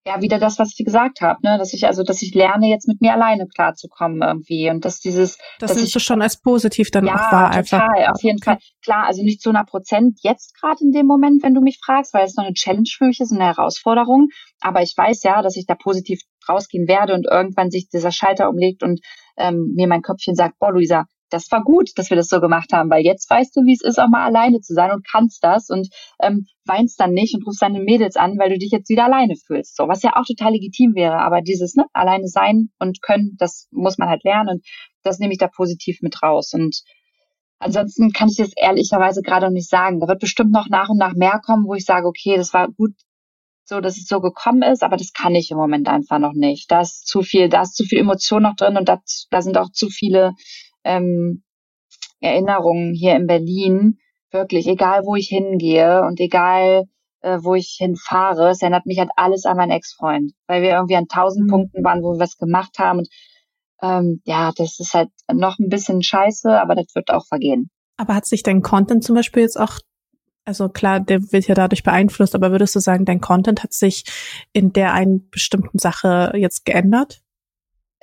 ja, 0.09 0.21
wieder 0.21 0.39
das, 0.39 0.57
was 0.57 0.73
ich 0.77 0.85
gesagt 0.85 1.21
habe, 1.21 1.39
ne, 1.43 1.57
dass 1.57 1.73
ich 1.73 1.85
also, 1.85 2.03
dass 2.03 2.21
ich 2.21 2.33
lerne, 2.33 2.67
jetzt 2.67 2.87
mit 2.87 3.01
mir 3.01 3.13
alleine 3.13 3.47
klarzukommen 3.47 4.21
irgendwie 4.21 4.69
und 4.69 4.85
dass 4.85 4.99
dieses, 4.99 5.37
das 5.59 5.75
nimmst 5.75 5.93
du 5.93 5.99
schon 5.99 6.21
als 6.21 6.41
positiv 6.41 6.89
dann 6.89 7.05
ja, 7.05 7.13
auch 7.13 7.31
wahr 7.31 7.51
total, 7.51 7.89
einfach. 7.89 8.13
auf 8.13 8.23
jeden 8.23 8.41
Fall. 8.41 8.57
Klar, 8.83 9.05
also 9.05 9.23
nicht 9.23 9.41
zu 9.41 9.49
einer 9.49 9.65
Prozent 9.65 10.19
jetzt 10.23 10.59
gerade 10.59 10.83
in 10.83 10.91
dem 10.91 11.05
Moment, 11.05 11.43
wenn 11.43 11.53
du 11.53 11.61
mich 11.61 11.79
fragst, 11.83 12.13
weil 12.13 12.25
es 12.25 12.35
noch 12.35 12.45
eine 12.45 12.53
Challenge 12.53 12.89
für 12.89 13.05
mich 13.05 13.19
ist, 13.19 13.31
eine 13.31 13.45
Herausforderung. 13.45 14.29
Aber 14.61 14.81
ich 14.81 14.93
weiß 14.95 15.23
ja, 15.23 15.41
dass 15.41 15.57
ich 15.57 15.65
da 15.65 15.75
positiv 15.75 16.21
rausgehen 16.47 16.87
werde 16.87 17.13
und 17.13 17.27
irgendwann 17.29 17.71
sich 17.71 17.89
dieser 17.89 18.11
Schalter 18.11 18.49
umlegt 18.49 18.83
und 18.83 18.99
ähm, 19.37 19.73
mir 19.75 19.87
mein 19.87 20.01
Köpfchen 20.01 20.35
sagt, 20.35 20.59
boah, 20.59 20.71
Luisa, 20.71 21.05
das 21.29 21.51
war 21.51 21.63
gut, 21.63 21.91
dass 21.95 22.09
wir 22.09 22.17
das 22.17 22.27
so 22.27 22.39
gemacht 22.39 22.73
haben, 22.73 22.89
weil 22.89 23.03
jetzt 23.03 23.29
weißt 23.29 23.55
du, 23.55 23.61
wie 23.61 23.73
es 23.73 23.83
ist, 23.83 23.99
auch 23.99 24.09
mal 24.09 24.25
alleine 24.25 24.59
zu 24.61 24.73
sein 24.73 24.91
und 24.91 25.07
kannst 25.07 25.43
das 25.43 25.69
und 25.69 25.87
ähm, 26.21 26.45
weinst 26.65 26.99
dann 26.99 27.11
nicht 27.11 27.35
und 27.35 27.45
rufst 27.45 27.61
deine 27.61 27.79
Mädels 27.79 28.15
an, 28.15 28.37
weil 28.37 28.49
du 28.49 28.57
dich 28.57 28.71
jetzt 28.71 28.89
wieder 28.89 29.05
alleine 29.05 29.35
fühlst. 29.35 29.75
So, 29.75 29.87
was 29.87 30.03
ja 30.03 30.15
auch 30.15 30.25
total 30.25 30.53
legitim 30.53 30.95
wäre, 30.95 31.19
aber 31.19 31.41
dieses 31.41 31.75
ne, 31.75 31.85
alleine 31.93 32.27
sein 32.27 32.69
und 32.79 33.01
können, 33.01 33.35
das 33.37 33.67
muss 33.71 33.97
man 33.97 34.09
halt 34.09 34.23
lernen 34.23 34.49
und 34.49 34.65
das 35.03 35.19
nehme 35.19 35.33
ich 35.33 35.39
da 35.39 35.47
positiv 35.47 35.99
mit 36.01 36.21
raus. 36.21 36.51
Und 36.53 36.81
ansonsten 37.59 38.11
kann 38.11 38.29
ich 38.29 38.37
das 38.37 38.51
ehrlicherweise 38.55 39.21
gerade 39.21 39.45
noch 39.45 39.53
nicht 39.53 39.69
sagen. 39.69 39.99
Da 39.99 40.07
wird 40.07 40.19
bestimmt 40.19 40.51
noch 40.51 40.67
nach 40.69 40.89
und 40.89 40.97
nach 40.97 41.13
mehr 41.13 41.39
kommen, 41.43 41.65
wo 41.65 41.75
ich 41.75 41.85
sage, 41.85 42.07
okay, 42.07 42.35
das 42.37 42.53
war 42.53 42.69
gut, 42.69 42.93
so, 43.69 43.79
dass 43.79 43.97
es 43.97 44.07
so 44.07 44.19
gekommen 44.19 44.63
ist, 44.63 44.83
aber 44.83 44.97
das 44.97 45.13
kann 45.13 45.35
ich 45.35 45.51
im 45.51 45.57
Moment 45.57 45.87
einfach 45.87 46.19
noch 46.19 46.33
nicht. 46.33 46.69
Da 46.71 46.81
ist 46.81 47.07
zu 47.07 47.21
viel, 47.21 47.47
da 47.47 47.61
ist 47.61 47.75
zu 47.75 47.85
viel 47.85 47.99
Emotion 47.99 48.43
noch 48.43 48.55
drin 48.55 48.75
und 48.75 48.89
da, 48.89 48.99
da 49.29 49.41
sind 49.41 49.57
auch 49.57 49.71
zu 49.71 49.89
viele 49.89 50.33
ähm, 50.83 51.43
Erinnerungen 52.19 52.93
hier 52.93 53.15
in 53.15 53.27
Berlin. 53.27 53.99
Wirklich, 54.31 54.67
egal 54.67 55.03
wo 55.05 55.15
ich 55.15 55.27
hingehe 55.27 56.01
und 56.01 56.19
egal 56.19 56.85
äh, 57.21 57.39
wo 57.41 57.55
ich 57.55 57.77
hinfahre, 57.79 58.49
es 58.49 58.61
erinnert 58.61 58.85
mich 58.85 58.99
halt 58.99 59.11
alles 59.15 59.45
an 59.45 59.57
meinen 59.57 59.71
Ex-Freund, 59.71 60.33
weil 60.47 60.61
wir 60.61 60.71
irgendwie 60.71 60.95
an 60.95 61.07
tausend 61.07 61.45
mhm. 61.45 61.51
Punkten 61.51 61.83
waren, 61.83 62.03
wo 62.03 62.13
wir 62.13 62.19
was 62.19 62.37
gemacht 62.37 62.77
haben. 62.79 62.99
Und 62.99 63.09
ähm, 63.81 64.21
ja, 64.25 64.51
das 64.55 64.79
ist 64.79 64.93
halt 64.93 65.09
noch 65.31 65.57
ein 65.59 65.69
bisschen 65.69 66.03
scheiße, 66.03 66.49
aber 66.59 66.75
das 66.75 66.93
wird 66.95 67.11
auch 67.11 67.25
vergehen. 67.25 67.69
Aber 67.97 68.15
hat 68.15 68.25
sich 68.25 68.43
dein 68.43 68.61
Content 68.61 69.03
zum 69.03 69.15
Beispiel 69.15 69.43
jetzt 69.43 69.59
auch, 69.59 69.79
also 70.49 70.67
klar, 70.67 70.99
der 70.99 71.31
wird 71.31 71.47
ja 71.47 71.53
dadurch 71.53 71.83
beeinflusst, 71.83 72.33
aber 72.33 72.49
würdest 72.49 72.75
du 72.75 72.79
sagen, 72.79 73.05
dein 73.05 73.21
Content 73.21 73.61
hat 73.61 73.71
sich 73.71 74.03
in 74.51 74.73
der 74.73 74.93
einen 74.93 75.29
bestimmten 75.29 75.77
Sache 75.77 76.33
jetzt 76.35 76.65
geändert? 76.65 77.21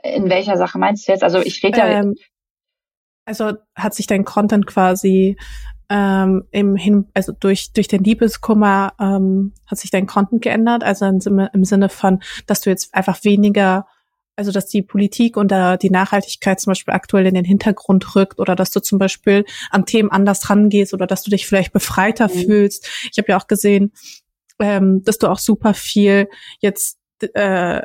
In 0.04 0.30
welcher 0.30 0.56
Sache 0.56 0.78
meinst 0.78 1.08
du 1.08 1.12
jetzt? 1.12 1.24
Also 1.24 1.40
ich 1.40 1.60
rede 1.64 1.78
ja, 1.78 1.88
ähm, 1.88 2.14
also 3.24 3.54
hat 3.74 3.94
sich 3.94 4.06
dein 4.06 4.24
Content 4.24 4.64
quasi 4.64 5.36
ähm, 5.90 6.44
im 6.52 6.76
Hin, 6.76 7.08
also 7.14 7.32
durch 7.32 7.72
durch 7.72 7.88
den 7.88 8.04
Liebeskummer 8.04 8.92
ähm, 9.00 9.52
hat 9.66 9.78
sich 9.78 9.90
dein 9.90 10.06
Content 10.06 10.40
geändert, 10.40 10.84
also 10.84 11.04
im 11.06 11.20
Sinne, 11.20 11.50
im 11.52 11.64
Sinne 11.64 11.88
von, 11.88 12.20
dass 12.46 12.60
du 12.60 12.70
jetzt 12.70 12.94
einfach 12.94 13.24
weniger, 13.24 13.88
also 14.36 14.52
dass 14.52 14.66
die 14.66 14.82
Politik 14.82 15.36
und 15.36 15.50
da 15.50 15.76
die 15.76 15.90
Nachhaltigkeit 15.90 16.60
zum 16.60 16.72
Beispiel 16.72 16.94
aktuell 16.94 17.26
in 17.26 17.34
den 17.34 17.44
Hintergrund 17.44 18.14
rückt 18.14 18.38
oder 18.38 18.54
dass 18.54 18.70
du 18.70 18.80
zum 18.80 18.98
Beispiel 18.98 19.44
an 19.70 19.86
Themen 19.86 20.10
anders 20.10 20.48
rangehst 20.50 20.94
oder 20.94 21.06
dass 21.06 21.22
du 21.22 21.30
dich 21.30 21.46
vielleicht 21.46 21.72
befreiter 21.72 22.28
mhm. 22.28 22.38
fühlst. 22.44 22.88
Ich 23.10 23.18
habe 23.18 23.28
ja 23.28 23.38
auch 23.38 23.46
gesehen, 23.46 23.92
ähm, 24.58 25.02
dass 25.04 25.18
du 25.18 25.28
auch 25.28 25.38
super 25.38 25.74
viel 25.74 26.28
jetzt 26.60 26.98
äh, 27.34 27.82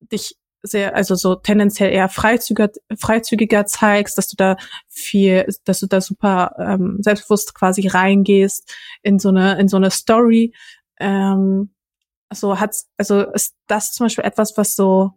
dich 0.00 0.36
sehr, 0.62 0.94
also 0.94 1.14
so 1.14 1.34
tendenziell 1.34 1.92
eher 1.92 2.08
freizügiger, 2.08 2.70
freizügiger 2.96 3.66
zeigst, 3.66 4.18
dass 4.18 4.28
du 4.28 4.36
da 4.36 4.56
viel, 4.88 5.46
dass 5.64 5.80
du 5.80 5.86
da 5.86 6.00
super 6.00 6.54
ähm, 6.58 6.98
selbstbewusst 7.00 7.54
quasi 7.54 7.86
reingehst 7.86 8.74
in 9.02 9.18
so 9.18 9.28
eine, 9.28 9.58
in 9.58 9.68
so 9.68 9.76
eine 9.76 9.90
Story. 9.90 10.54
Ähm, 10.98 11.74
so 12.32 12.58
hat's, 12.58 12.88
also 12.96 13.22
ist 13.32 13.54
das 13.66 13.92
zum 13.92 14.06
Beispiel 14.06 14.24
etwas, 14.24 14.56
was 14.56 14.74
so, 14.74 15.12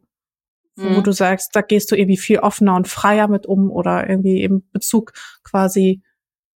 mhm. 0.76 0.98
wo 0.98 1.02
du 1.02 1.12
sagst, 1.12 1.56
da 1.56 1.62
gehst 1.62 1.92
du 1.92 1.96
irgendwie 1.96 2.18
viel 2.18 2.40
offener 2.40 2.76
und 2.76 2.88
freier 2.88 3.28
mit 3.28 3.46
um 3.46 3.72
oder 3.72 4.10
irgendwie 4.10 4.44
im 4.44 4.68
Bezug 4.72 5.14
quasi, 5.44 6.02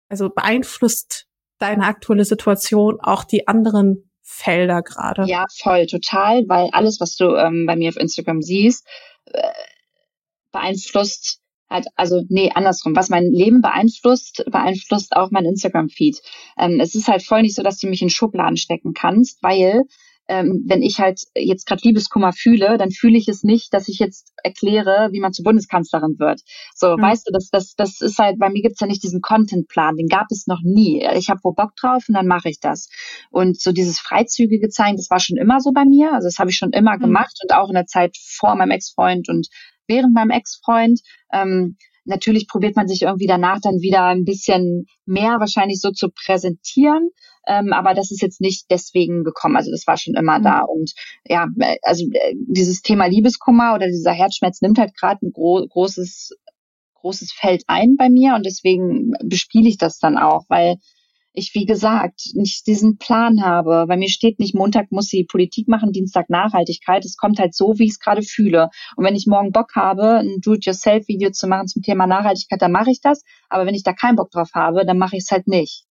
also 0.09 0.29
beeinflusst 0.31 1.27
deine 1.59 1.87
aktuelle 1.87 2.25
Situation 2.25 2.99
auch 3.01 3.25
die 3.25 3.47
anderen 3.49 4.11
Felder 4.23 4.83
gerade. 4.83 5.25
Ja, 5.25 5.47
voll, 5.63 5.87
total, 5.87 6.45
weil 6.49 6.71
alles, 6.73 7.01
was 7.01 7.17
du 7.17 7.37
ähm, 7.37 7.67
bei 7.67 7.77
mir 7.77 7.91
auf 7.91 7.97
Instagram 7.97 8.43
siehst, 8.43 8.87
äh, 9.27 9.43
beeinflusst 10.51 11.41
halt, 11.73 11.87
also 11.97 12.23
nee, 12.29 12.51
andersrum, 12.55 12.95
was 12.95 13.09
mein 13.09 13.31
Leben 13.31 13.61
beeinflusst, 13.61 14.45
beeinflusst 14.51 15.17
auch 15.17 15.31
mein 15.31 15.45
Instagram-Feed. 15.45 16.21
Ähm, 16.59 16.79
es 16.81 16.95
ist 16.95 17.09
halt 17.09 17.23
voll 17.23 17.43
nicht 17.43 17.55
so, 17.55 17.63
dass 17.63 17.79
du 17.79 17.89
mich 17.89 18.03
in 18.03 18.11
Schubladen 18.11 18.57
stecken 18.57 18.93
kannst, 18.93 19.43
weil 19.43 19.83
ähm, 20.29 20.65
wenn 20.67 20.83
ich 20.83 20.99
halt 20.99 21.21
jetzt 21.35 21.67
gerade 21.67 21.83
Liebeskummer 21.85 22.33
fühle, 22.33 22.79
dann 22.79 22.91
fühle 22.91 23.19
ich 23.19 23.29
es 23.29 23.43
nicht, 23.43 23.75
dass 23.75 23.89
ich 23.89 23.99
jetzt 23.99 24.33
erkläre, 24.43 25.09
wie 25.13 25.21
man 25.21 25.33
zur 25.33 25.45
Bundeskanzlerin 25.45 26.19
wird. 26.19 26.41
So, 26.75 26.97
mhm. 26.97 27.03
weißt 27.03 27.27
du, 27.27 27.33
das, 27.33 27.51
das, 27.51 27.75
das 27.75 28.01
ist 28.01 28.19
halt, 28.19 28.39
bei 28.39 28.49
mir 28.49 28.63
gibt's 28.63 28.81
ja 28.81 28.87
nicht 28.87 29.03
diesen 29.03 29.21
Contentplan, 29.21 29.97
den 29.97 30.07
gab 30.07 30.27
es 30.31 30.47
noch 30.47 30.61
nie. 30.63 31.05
Ich 31.17 31.29
habe 31.29 31.41
wo 31.43 31.53
Bock 31.53 31.73
drauf 31.77 32.05
und 32.09 32.15
dann 32.15 32.27
mache 32.27 32.49
ich 32.49 32.61
das. 32.61 32.89
Und 33.31 33.61
so 33.61 33.73
dieses 33.73 33.99
freizügige 33.99 34.69
zeigen, 34.69 34.97
das 34.97 35.11
war 35.11 35.21
schon 35.21 35.37
immer 35.37 35.61
so 35.61 35.73
bei 35.73 35.85
mir. 35.85 36.13
Also 36.13 36.29
das 36.29 36.39
habe 36.39 36.51
ich 36.51 36.57
schon 36.57 36.73
immer 36.73 36.97
mhm. 36.97 37.01
gemacht 37.03 37.39
und 37.43 37.55
auch 37.55 37.69
in 37.69 37.75
der 37.75 37.87
Zeit 37.87 38.17
vor 38.17 38.55
meinem 38.55 38.71
Ex-Freund 38.71 39.29
und 39.29 39.49
während 39.87 40.15
meinem 40.15 40.31
Ex-Freund. 40.31 41.01
Ähm, 41.33 41.77
natürlich 42.05 42.49
probiert 42.49 42.77
man 42.77 42.89
sich 42.89 43.03
irgendwie 43.03 43.27
danach 43.27 43.61
dann 43.61 43.81
wieder 43.81 44.07
ein 44.07 44.25
bisschen 44.25 44.87
mehr 45.07 45.39
wahrscheinlich 45.39 45.81
so 45.81 45.91
zu 45.91 46.09
präsentieren. 46.11 47.11
Ähm, 47.47 47.73
aber 47.73 47.95
das 47.95 48.11
ist 48.11 48.23
jetzt 48.23 48.41
nicht 48.41 48.67
deswegen 48.71 49.25
gekommen. 49.25 49.57
Also 49.57 49.71
das 49.71 49.87
war 49.87 49.97
schon 49.97 50.15
immer 50.15 50.39
mhm. 50.39 50.45
da. 50.45 50.61
Und 50.61 50.93
ja, 51.27 51.49
also 51.83 52.05
äh, 52.13 52.35
dieses 52.37 52.83
Thema 52.83 53.07
Liebeskummer 53.07 53.75
oder 53.75 53.87
dieser 53.87 54.13
Herzschmerz 54.13 54.61
nimmt 54.61 54.79
halt 54.79 54.97
gerade 54.97 55.27
ein 55.27 55.33
gro 55.33 55.67
großes, 55.69 56.37
großes 56.95 57.33
Feld 57.33 57.65
ein 57.67 57.97
bei 57.97 58.09
mir 58.09 58.35
und 58.35 58.47
deswegen 58.47 59.13
bespiele 59.25 59.69
ich 59.69 59.79
das 59.79 59.99
dann 59.99 60.19
auch, 60.19 60.45
weil 60.49 60.77
ich, 61.35 61.55
wie 61.55 61.65
gesagt, 61.65 62.21
nicht 62.35 62.67
diesen 62.67 62.99
Plan 62.99 63.43
habe. 63.43 63.87
Bei 63.89 63.97
mir 63.97 64.09
steht 64.09 64.39
nicht, 64.39 64.55
Montag 64.55 64.93
muss 64.93 65.07
sie 65.07 65.25
Politik 65.25 65.67
machen, 65.67 65.93
Dienstag 65.93 66.29
Nachhaltigkeit. 66.29 67.05
Es 67.05 67.17
kommt 67.17 67.39
halt 67.39 67.55
so, 67.55 67.79
wie 67.79 67.85
ich 67.85 67.93
es 67.93 67.99
gerade 67.99 68.23
fühle. 68.23 68.69
Und 68.97 69.05
wenn 69.05 69.15
ich 69.15 69.27
morgen 69.27 69.51
Bock 69.51 69.75
habe, 69.75 70.19
ein 70.19 70.41
Do-it-yourself-Video 70.43 71.31
zu 71.31 71.49
machen 71.49 71.69
zum 71.69 71.83
Thema 71.83 72.07
Nachhaltigkeit, 72.07 72.61
dann 72.61 72.73
mache 72.73 72.91
ich 72.91 73.01
das. 73.01 73.23
Aber 73.49 73.67
wenn 73.67 73.75
ich 73.75 73.83
da 73.83 73.95
keinen 73.95 74.17
Bock 74.17 74.31
drauf 74.31 74.51
habe, 74.55 74.85
dann 74.85 74.99
mache 74.99 75.17
ich 75.17 75.23
es 75.23 75.31
halt 75.31 75.47
nicht. 75.47 75.87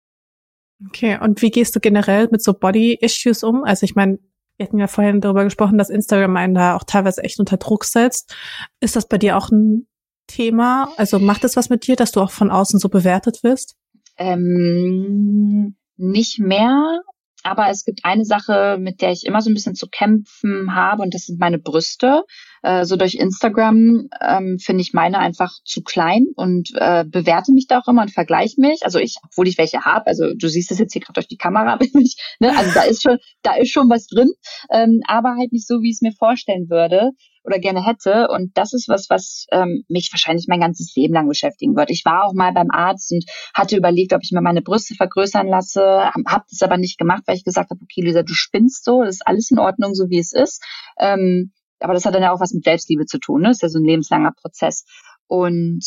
Okay, 0.84 1.18
und 1.20 1.40
wie 1.42 1.50
gehst 1.50 1.74
du 1.74 1.80
generell 1.80 2.28
mit 2.30 2.42
so 2.42 2.52
Body-Issues 2.52 3.42
um? 3.42 3.64
Also 3.64 3.84
ich 3.84 3.94
meine, 3.94 4.18
wir 4.56 4.66
hatten 4.66 4.78
ja 4.78 4.86
vorhin 4.86 5.20
darüber 5.20 5.44
gesprochen, 5.44 5.78
dass 5.78 5.90
Instagram 5.90 6.36
einen 6.36 6.54
da 6.54 6.76
auch 6.76 6.84
teilweise 6.84 7.22
echt 7.22 7.40
unter 7.40 7.56
Druck 7.56 7.84
setzt. 7.84 8.34
Ist 8.80 8.96
das 8.96 9.08
bei 9.08 9.18
dir 9.18 9.36
auch 9.36 9.50
ein 9.50 9.86
Thema? 10.26 10.92
Also 10.96 11.18
macht 11.18 11.44
es 11.44 11.56
was 11.56 11.68
mit 11.68 11.86
dir, 11.86 11.96
dass 11.96 12.12
du 12.12 12.20
auch 12.20 12.30
von 12.30 12.50
außen 12.50 12.78
so 12.78 12.88
bewertet 12.88 13.42
wirst? 13.42 13.76
Ähm, 14.18 15.76
nicht 15.96 16.38
mehr, 16.38 17.00
aber 17.42 17.70
es 17.70 17.84
gibt 17.84 18.00
eine 18.04 18.24
Sache, 18.24 18.76
mit 18.80 19.00
der 19.00 19.12
ich 19.12 19.24
immer 19.24 19.40
so 19.40 19.50
ein 19.50 19.54
bisschen 19.54 19.74
zu 19.74 19.88
kämpfen 19.88 20.74
habe 20.74 21.02
und 21.02 21.14
das 21.14 21.26
sind 21.26 21.38
meine 21.38 21.58
Brüste. 21.58 22.24
Äh, 22.66 22.84
so 22.84 22.96
durch 22.96 23.14
Instagram 23.14 24.08
ähm, 24.20 24.58
finde 24.58 24.82
ich 24.82 24.92
meine 24.92 25.20
einfach 25.20 25.52
zu 25.64 25.82
klein 25.82 26.26
und 26.34 26.72
äh, 26.74 27.04
bewerte 27.04 27.52
mich 27.52 27.68
da 27.68 27.78
auch 27.78 27.86
immer 27.86 28.02
und 28.02 28.10
vergleiche 28.10 28.60
mich. 28.60 28.84
Also 28.84 28.98
ich, 28.98 29.18
obwohl 29.22 29.46
ich 29.46 29.56
welche 29.56 29.84
habe, 29.84 30.08
also 30.08 30.34
du 30.34 30.48
siehst 30.48 30.72
es 30.72 30.80
jetzt 30.80 30.92
hier 30.92 31.00
gerade 31.00 31.14
durch 31.14 31.28
die 31.28 31.36
Kamera, 31.36 31.78
ich, 32.00 32.16
ne? 32.40 32.56
also 32.58 32.72
da 32.74 32.82
ist 32.82 33.04
schon, 33.04 33.18
da 33.42 33.54
ist 33.54 33.70
schon 33.70 33.88
was 33.88 34.08
drin, 34.08 34.32
ähm, 34.72 35.00
aber 35.06 35.36
halt 35.38 35.52
nicht 35.52 35.64
so, 35.64 35.76
wie 35.80 35.90
ich 35.90 35.98
es 35.98 36.02
mir 36.02 36.10
vorstellen 36.10 36.68
würde 36.68 37.12
oder 37.44 37.60
gerne 37.60 37.86
hätte. 37.86 38.26
Und 38.30 38.50
das 38.58 38.72
ist 38.72 38.88
was, 38.88 39.06
was 39.10 39.46
ähm, 39.52 39.84
mich 39.88 40.08
wahrscheinlich 40.12 40.46
mein 40.48 40.58
ganzes 40.58 40.92
Leben 40.96 41.14
lang 41.14 41.28
beschäftigen 41.28 41.76
wird. 41.76 41.90
Ich 41.90 42.02
war 42.04 42.24
auch 42.24 42.34
mal 42.34 42.52
beim 42.52 42.72
Arzt 42.72 43.12
und 43.12 43.24
hatte 43.54 43.76
überlegt, 43.76 44.12
ob 44.12 44.22
ich 44.24 44.32
mir 44.32 44.42
meine 44.42 44.62
Brüste 44.62 44.96
vergrößern 44.96 45.46
lasse, 45.46 46.10
habe 46.26 46.44
das 46.50 46.62
aber 46.62 46.78
nicht 46.78 46.98
gemacht, 46.98 47.22
weil 47.26 47.36
ich 47.36 47.44
gesagt 47.44 47.70
habe, 47.70 47.80
okay, 47.80 48.00
Lisa, 48.04 48.24
du 48.24 48.34
spinnst 48.34 48.84
so, 48.84 49.04
das 49.04 49.16
ist 49.16 49.26
alles 49.26 49.52
in 49.52 49.60
Ordnung, 49.60 49.94
so 49.94 50.10
wie 50.10 50.18
es 50.18 50.32
ist. 50.32 50.64
Ähm, 50.98 51.52
aber 51.80 51.94
das 51.94 52.04
hat 52.04 52.14
dann 52.14 52.22
ja 52.22 52.32
auch 52.32 52.40
was 52.40 52.52
mit 52.52 52.64
Selbstliebe 52.64 53.06
zu 53.06 53.18
tun, 53.18 53.42
ne? 53.42 53.48
Das 53.48 53.58
ist 53.58 53.62
ja 53.62 53.68
so 53.68 53.78
ein 53.78 53.84
lebenslanger 53.84 54.32
Prozess. 54.32 54.84
Und 55.26 55.84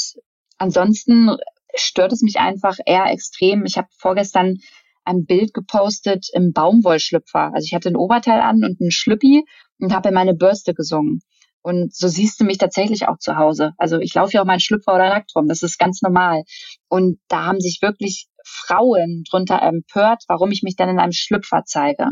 ansonsten 0.58 1.38
stört 1.76 2.14
es 2.14 2.22
mich 2.22 2.40
einfach 2.40 2.78
eher 2.86 3.06
extrem. 3.06 3.66
Ich 3.66 3.78
habe 3.78 3.88
vorgestern 3.98 4.58
ein 5.04 5.26
Bild 5.26 5.54
gepostet 5.54 6.28
im 6.34 6.52
Baumwollschlüpfer. 6.54 7.52
Also 7.54 7.66
ich 7.66 7.74
hatte 7.74 7.90
ein 7.90 7.96
Oberteil 7.96 8.42
an 8.42 8.64
und 8.64 8.80
einen 8.80 8.92
Schlüppi 8.92 9.44
und 9.80 9.94
habe 9.94 10.10
in 10.10 10.16
meine 10.16 10.36
Bürste 10.36 10.74
gesungen. 10.74 11.22
Und 11.62 11.94
so 11.94 12.08
siehst 12.08 12.40
du 12.40 12.46
mich 12.46 12.58
tatsächlich 12.58 13.08
auch 13.08 13.18
zu 13.18 13.36
Hause. 13.36 13.74
Also 13.78 14.00
ich 14.00 14.14
laufe 14.14 14.34
ja 14.34 14.44
auch 14.44 14.48
in 14.48 14.60
Schlüpfer 14.60 14.96
oder 14.96 15.10
nackt 15.10 15.36
rum. 15.36 15.48
Das 15.48 15.62
ist 15.62 15.78
ganz 15.78 16.02
normal. 16.02 16.44
Und 16.88 17.20
da 17.28 17.46
haben 17.46 17.60
sich 17.60 17.80
wirklich 17.82 18.28
Frauen 18.46 19.24
drunter 19.30 19.62
empört, 19.62 20.24
warum 20.28 20.52
ich 20.52 20.64
mich 20.64 20.76
dann 20.76 20.90
in 20.90 21.00
einem 21.00 21.12
Schlüpfer 21.12 21.64
zeige 21.66 22.12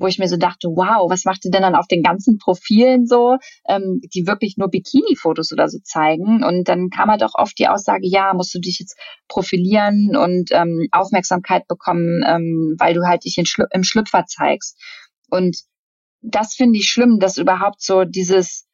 wo 0.00 0.06
ich 0.06 0.18
mir 0.18 0.28
so 0.28 0.36
dachte, 0.36 0.68
wow, 0.68 1.10
was 1.10 1.24
macht 1.24 1.44
ihr 1.44 1.50
denn 1.50 1.62
dann 1.62 1.76
auf 1.76 1.86
den 1.86 2.02
ganzen 2.02 2.38
Profilen 2.38 3.06
so, 3.06 3.36
ähm, 3.68 4.00
die 4.14 4.26
wirklich 4.26 4.56
nur 4.56 4.68
Bikini-Fotos 4.68 5.52
oder 5.52 5.68
so 5.68 5.78
zeigen? 5.84 6.42
Und 6.42 6.68
dann 6.68 6.88
kam 6.88 7.10
halt 7.10 7.22
auch 7.22 7.34
oft 7.34 7.58
die 7.58 7.68
Aussage, 7.68 8.08
ja, 8.08 8.32
musst 8.34 8.54
du 8.54 8.58
dich 8.58 8.78
jetzt 8.80 8.98
profilieren 9.28 10.16
und 10.16 10.50
ähm, 10.52 10.88
Aufmerksamkeit 10.90 11.68
bekommen, 11.68 12.22
ähm, 12.26 12.76
weil 12.78 12.94
du 12.94 13.02
halt 13.06 13.24
dich 13.24 13.36
in 13.38 13.46
Schlü 13.46 13.64
im 13.72 13.84
Schlüpfer 13.84 14.24
zeigst. 14.26 14.80
Und 15.30 15.58
das 16.22 16.54
finde 16.54 16.78
ich 16.78 16.86
schlimm, 16.86 17.18
dass 17.18 17.38
überhaupt 17.38 17.82
so 17.82 18.04
dieses 18.04 18.66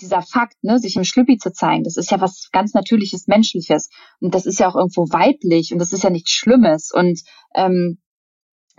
dieser 0.00 0.22
Fakt, 0.22 0.56
ne, 0.62 0.78
sich 0.78 0.96
im 0.96 1.04
Schlüppi 1.04 1.36
zu 1.36 1.52
zeigen, 1.52 1.84
das 1.84 1.98
ist 1.98 2.10
ja 2.10 2.20
was 2.22 2.48
ganz 2.52 2.72
Natürliches, 2.72 3.26
Menschliches. 3.26 3.90
Und 4.20 4.34
das 4.34 4.46
ist 4.46 4.58
ja 4.58 4.68
auch 4.68 4.76
irgendwo 4.76 5.02
weiblich 5.10 5.72
und 5.72 5.78
das 5.78 5.92
ist 5.92 6.02
ja 6.02 6.10
nichts 6.10 6.30
Schlimmes. 6.30 6.90
Und 6.90 7.20
ähm, 7.54 7.98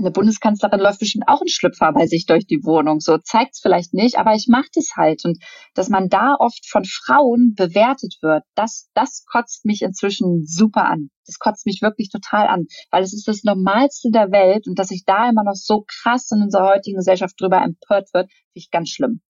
eine 0.01 0.11
Bundeskanzlerin 0.11 0.79
läuft 0.79 0.99
bestimmt 0.99 1.25
auch 1.27 1.41
in 1.41 1.47
Schlüpfer 1.47 1.91
bei 1.93 2.07
sich 2.07 2.25
durch 2.25 2.45
die 2.45 2.63
Wohnung. 2.63 2.99
So 2.99 3.17
zeigt's 3.17 3.59
vielleicht 3.61 3.93
nicht, 3.93 4.17
aber 4.17 4.33
ich 4.35 4.47
mache 4.47 4.69
das 4.73 4.91
halt. 4.95 5.23
Und 5.25 5.41
dass 5.73 5.89
man 5.89 6.09
da 6.09 6.35
oft 6.37 6.65
von 6.67 6.83
Frauen 6.85 7.53
bewertet 7.55 8.17
wird, 8.21 8.43
das, 8.55 8.89
das 8.93 9.25
kotzt 9.25 9.65
mich 9.65 9.81
inzwischen 9.81 10.45
super 10.45 10.85
an. 10.85 11.09
Das 11.25 11.39
kotzt 11.39 11.65
mich 11.65 11.81
wirklich 11.81 12.09
total 12.09 12.47
an, 12.47 12.65
weil 12.89 13.03
es 13.03 13.13
ist 13.13 13.27
das 13.27 13.43
Normalste 13.43 14.09
der 14.11 14.31
Welt 14.31 14.67
und 14.67 14.77
dass 14.77 14.89
sich 14.89 15.03
da 15.05 15.29
immer 15.29 15.43
noch 15.43 15.55
so 15.55 15.85
krass 15.87 16.29
in 16.31 16.41
unserer 16.41 16.69
heutigen 16.75 16.97
Gesellschaft 16.97 17.39
drüber 17.39 17.61
empört 17.61 18.13
wird, 18.13 18.31
finde 18.31 18.51
ich 18.53 18.71
ganz 18.71 18.89
schlimm. 18.89 19.21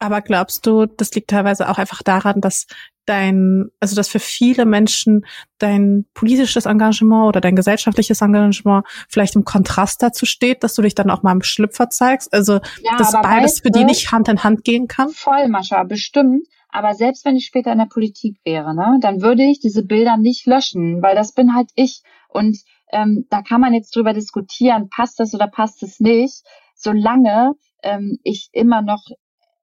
Aber 0.00 0.22
glaubst 0.22 0.66
du, 0.66 0.86
das 0.86 1.12
liegt 1.12 1.30
teilweise 1.30 1.68
auch 1.68 1.78
einfach 1.78 2.02
daran, 2.02 2.40
dass 2.40 2.66
dein, 3.04 3.68
also 3.80 3.94
dass 3.94 4.08
für 4.08 4.18
viele 4.18 4.64
Menschen 4.64 5.26
dein 5.58 6.06
politisches 6.14 6.64
Engagement 6.64 7.28
oder 7.28 7.40
dein 7.40 7.54
gesellschaftliches 7.54 8.22
Engagement 8.22 8.86
vielleicht 9.08 9.36
im 9.36 9.44
Kontrast 9.44 10.02
dazu 10.02 10.26
steht, 10.26 10.64
dass 10.64 10.74
du 10.74 10.82
dich 10.82 10.94
dann 10.94 11.10
auch 11.10 11.22
mal 11.22 11.32
im 11.32 11.42
Schlüpfer 11.42 11.90
zeigst? 11.90 12.32
Also 12.32 12.54
ja, 12.54 12.96
dass 12.98 13.12
beides 13.12 13.60
für 13.60 13.70
die 13.70 13.84
nicht 13.84 14.10
Hand 14.10 14.28
in 14.28 14.42
Hand 14.42 14.64
gehen 14.64 14.88
kann? 14.88 15.10
Voll, 15.10 15.48
Mascha, 15.48 15.82
bestimmt. 15.84 16.46
Aber 16.70 16.94
selbst 16.94 17.24
wenn 17.24 17.36
ich 17.36 17.46
später 17.46 17.72
in 17.72 17.78
der 17.78 17.86
Politik 17.86 18.38
wäre, 18.44 18.74
ne, 18.74 18.98
dann 19.00 19.20
würde 19.20 19.42
ich 19.42 19.60
diese 19.60 19.84
Bilder 19.84 20.16
nicht 20.16 20.46
löschen, 20.46 21.02
weil 21.02 21.16
das 21.16 21.32
bin 21.32 21.54
halt 21.54 21.70
ich. 21.74 22.02
Und 22.28 22.58
ähm, 22.92 23.26
da 23.28 23.42
kann 23.42 23.60
man 23.60 23.74
jetzt 23.74 23.94
drüber 23.94 24.12
diskutieren, 24.12 24.88
passt 24.88 25.20
das 25.20 25.34
oder 25.34 25.48
passt 25.48 25.82
es 25.82 26.00
nicht. 26.00 26.42
Solange 26.74 27.54
ähm, 27.82 28.18
ich 28.22 28.48
immer 28.52 28.82
noch 28.82 29.02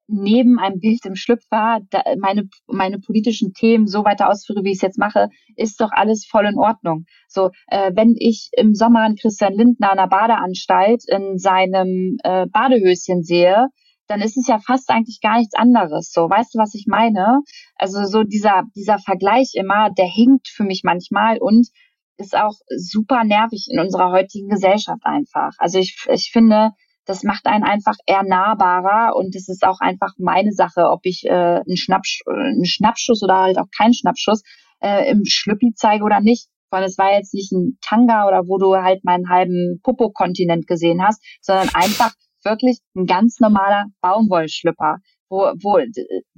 neben 0.08 0.58
einem 0.58 0.80
Bild 0.80 1.04
im 1.04 1.14
Schlüpfer 1.14 1.80
meine, 2.18 2.48
meine 2.66 2.98
politischen 2.98 3.52
Themen 3.52 3.86
so 3.86 4.04
weiter 4.04 4.30
ausführe, 4.30 4.64
wie 4.64 4.70
ich 4.70 4.76
es 4.76 4.82
jetzt 4.82 4.98
mache, 4.98 5.28
ist 5.54 5.80
doch 5.80 5.90
alles 5.92 6.26
voll 6.26 6.46
in 6.46 6.58
Ordnung. 6.58 7.04
So, 7.28 7.50
äh, 7.68 7.92
wenn 7.94 8.14
ich 8.18 8.50
im 8.56 8.74
Sommer 8.74 9.00
einen 9.00 9.16
Christian 9.16 9.52
Lindner 9.52 9.92
an 9.92 9.98
der 9.98 10.08
Badeanstalt 10.08 11.04
in 11.08 11.38
seinem 11.38 12.16
äh, 12.24 12.46
Badehöschen 12.46 13.22
sehe, 13.22 13.68
dann 14.08 14.22
ist 14.22 14.38
es 14.38 14.46
ja 14.48 14.58
fast 14.58 14.88
eigentlich 14.90 15.20
gar 15.20 15.38
nichts 15.38 15.54
anderes. 15.54 16.10
So, 16.10 16.22
weißt 16.30 16.54
du, 16.54 16.58
was 16.58 16.74
ich 16.74 16.86
meine? 16.88 17.40
Also 17.76 18.04
so 18.06 18.22
dieser, 18.22 18.62
dieser 18.74 18.98
Vergleich 18.98 19.52
immer, 19.54 19.90
der 19.90 20.06
hinkt 20.06 20.48
für 20.48 20.64
mich 20.64 20.80
manchmal 20.82 21.38
und 21.38 21.68
ist 22.16 22.34
auch 22.36 22.54
super 22.76 23.24
nervig 23.24 23.68
in 23.70 23.78
unserer 23.78 24.10
heutigen 24.10 24.48
Gesellschaft 24.48 25.02
einfach. 25.04 25.52
Also 25.58 25.78
ich, 25.78 25.96
ich 26.10 26.30
finde, 26.32 26.70
das 27.08 27.22
macht 27.22 27.46
einen 27.46 27.64
einfach 27.64 27.96
eher 28.04 28.22
nahbarer 28.22 29.16
und 29.16 29.34
es 29.34 29.48
ist 29.48 29.64
auch 29.64 29.80
einfach 29.80 30.12
meine 30.18 30.52
Sache, 30.52 30.90
ob 30.90 31.00
ich 31.04 31.24
äh, 31.24 31.30
einen, 31.30 31.76
Schnappsch 31.76 32.20
einen 32.26 32.66
Schnappschuss 32.66 33.22
oder 33.22 33.38
halt 33.38 33.58
auch 33.58 33.68
keinen 33.76 33.94
Schnappschuss 33.94 34.42
äh, 34.80 35.10
im 35.10 35.22
Schlüppi 35.24 35.72
zeige 35.74 36.04
oder 36.04 36.20
nicht. 36.20 36.48
Weil 36.70 36.84
es 36.84 36.98
war 36.98 37.14
jetzt 37.14 37.32
nicht 37.32 37.50
ein 37.50 37.78
Tanga 37.80 38.28
oder 38.28 38.46
wo 38.46 38.58
du 38.58 38.76
halt 38.76 39.02
meinen 39.02 39.30
halben 39.30 39.80
Popo-Kontinent 39.82 40.66
gesehen 40.66 41.02
hast, 41.02 41.24
sondern 41.40 41.70
einfach 41.72 42.12
wirklich 42.44 42.80
ein 42.94 43.06
ganz 43.06 43.40
normaler 43.40 43.86
Baumwollschlüpper, 44.02 44.98
wo, 45.30 45.50
wo, 45.62 45.80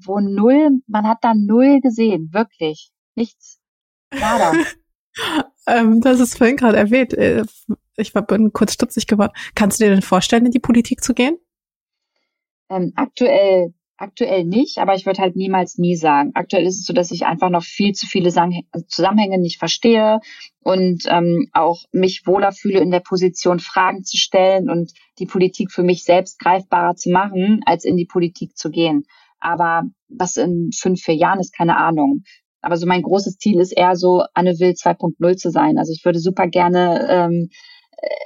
wo 0.04 0.20
null, 0.20 0.82
man 0.86 1.08
hat 1.08 1.18
da 1.22 1.34
null 1.34 1.80
gesehen, 1.80 2.30
wirklich. 2.32 2.90
Nichts. 3.16 3.60
Nada. 4.14 4.52
ähm, 5.66 6.00
das 6.00 6.20
ist 6.20 6.38
vorhin 6.38 6.56
gerade 6.56 6.76
erwähnt. 6.76 7.12
Ich 8.00 8.12
bin 8.12 8.52
kurz 8.52 8.72
stutzig 8.72 9.06
geworden. 9.06 9.32
Kannst 9.54 9.80
du 9.80 9.84
dir 9.84 9.90
denn 9.90 10.02
vorstellen, 10.02 10.46
in 10.46 10.52
die 10.52 10.58
Politik 10.60 11.02
zu 11.02 11.14
gehen? 11.14 11.36
Ähm, 12.70 12.92
aktuell, 12.94 13.74
aktuell 13.96 14.44
nicht, 14.44 14.78
aber 14.78 14.94
ich 14.94 15.04
würde 15.04 15.20
halt 15.20 15.36
niemals 15.36 15.76
nie 15.76 15.96
sagen. 15.96 16.30
Aktuell 16.34 16.66
ist 16.66 16.78
es 16.78 16.86
so, 16.86 16.92
dass 16.92 17.10
ich 17.10 17.26
einfach 17.26 17.50
noch 17.50 17.64
viel 17.64 17.92
zu 17.92 18.06
viele 18.06 18.30
Zusammenhänge 18.88 19.38
nicht 19.38 19.58
verstehe 19.58 20.20
und 20.62 21.04
ähm, 21.08 21.48
auch 21.52 21.82
mich 21.92 22.22
wohler 22.26 22.52
fühle 22.52 22.80
in 22.80 22.90
der 22.90 23.00
Position, 23.00 23.58
Fragen 23.58 24.04
zu 24.04 24.16
stellen 24.16 24.70
und 24.70 24.92
die 25.18 25.26
Politik 25.26 25.72
für 25.72 25.82
mich 25.82 26.04
selbst 26.04 26.38
greifbarer 26.38 26.94
zu 26.94 27.10
machen, 27.10 27.60
als 27.66 27.84
in 27.84 27.96
die 27.96 28.06
Politik 28.06 28.56
zu 28.56 28.70
gehen. 28.70 29.04
Aber 29.40 29.82
was 30.08 30.36
in 30.36 30.70
fünf, 30.76 31.00
vier 31.00 31.16
Jahren 31.16 31.40
ist, 31.40 31.56
keine 31.56 31.76
Ahnung. 31.76 32.22
Aber 32.62 32.76
so 32.76 32.86
mein 32.86 33.02
großes 33.02 33.38
Ziel 33.38 33.58
ist 33.58 33.72
eher 33.72 33.96
so 33.96 34.22
Anne 34.34 34.58
Will 34.58 34.72
2.0 34.72 35.36
zu 35.36 35.50
sein. 35.50 35.78
Also 35.78 35.92
ich 35.92 36.04
würde 36.04 36.18
super 36.18 36.46
gerne 36.46 37.06
ähm, 37.08 37.48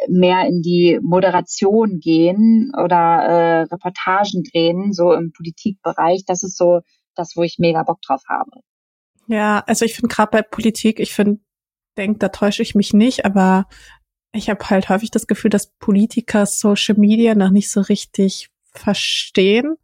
mehr 0.09 0.47
in 0.47 0.63
die 0.63 0.99
Moderation 1.03 1.99
gehen 1.99 2.73
oder 2.77 2.97
äh, 2.97 3.61
Reportagen 3.63 4.43
drehen, 4.53 4.93
so 4.93 5.13
im 5.13 5.33
Politikbereich. 5.33 6.25
Das 6.27 6.43
ist 6.43 6.57
so 6.57 6.81
das, 7.15 7.33
wo 7.37 7.43
ich 7.43 7.59
mega 7.59 7.83
Bock 7.83 8.01
drauf 8.03 8.23
habe. 8.29 8.51
Ja, 9.27 9.63
also 9.67 9.85
ich 9.85 9.95
finde 9.95 10.15
gerade 10.15 10.31
bei 10.31 10.43
Politik, 10.43 11.01
ich 11.01 11.15
finde, 11.15 11.41
denk, 11.97 12.21
da 12.21 12.29
täusche 12.29 12.63
ich 12.63 12.75
mich 12.75 12.93
nicht, 12.93 13.25
aber 13.25 13.67
ich 14.33 14.51
habe 14.51 14.69
halt 14.69 14.89
häufig 14.89 15.11
das 15.11 15.27
Gefühl, 15.27 15.51
dass 15.51 15.73
Politiker 15.79 16.45
Social 16.47 16.99
Media 16.99 17.35
noch 17.35 17.51
nicht 17.51 17.71
so 17.71 17.81
richtig 17.81 18.51
verstehen, 18.73 19.77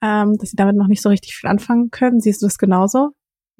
ähm, 0.00 0.36
dass 0.38 0.50
sie 0.50 0.56
damit 0.56 0.76
noch 0.76 0.86
nicht 0.86 1.02
so 1.02 1.08
richtig 1.08 1.34
viel 1.34 1.50
anfangen 1.50 1.90
können. 1.90 2.20
Siehst 2.20 2.40
du 2.40 2.46
das 2.46 2.58
genauso? 2.58 3.10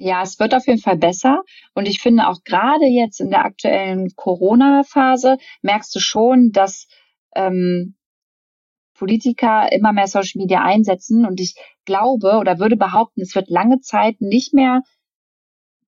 Ja, 0.03 0.23
es 0.23 0.39
wird 0.41 0.55
auf 0.55 0.67
jeden 0.67 0.81
Fall 0.81 0.97
besser. 0.97 1.43
Und 1.75 1.87
ich 1.87 2.01
finde 2.01 2.27
auch 2.27 2.43
gerade 2.43 2.87
jetzt 2.87 3.21
in 3.21 3.29
der 3.29 3.45
aktuellen 3.45 4.09
Corona-Phase 4.17 5.37
merkst 5.61 5.95
du 5.95 6.01
schon, 6.01 6.53
dass 6.53 6.89
ähm, 7.37 7.97
Politiker 8.95 9.71
immer 9.71 9.93
mehr 9.93 10.07
Social 10.07 10.41
Media 10.41 10.63
einsetzen. 10.63 11.27
Und 11.27 11.39
ich 11.39 11.55
glaube 11.85 12.39
oder 12.39 12.59
würde 12.59 12.79
behaupten, 12.79 13.21
es 13.21 13.35
wird 13.35 13.51
lange 13.51 13.81
Zeit 13.81 14.23
nicht 14.23 14.55
mehr 14.55 14.81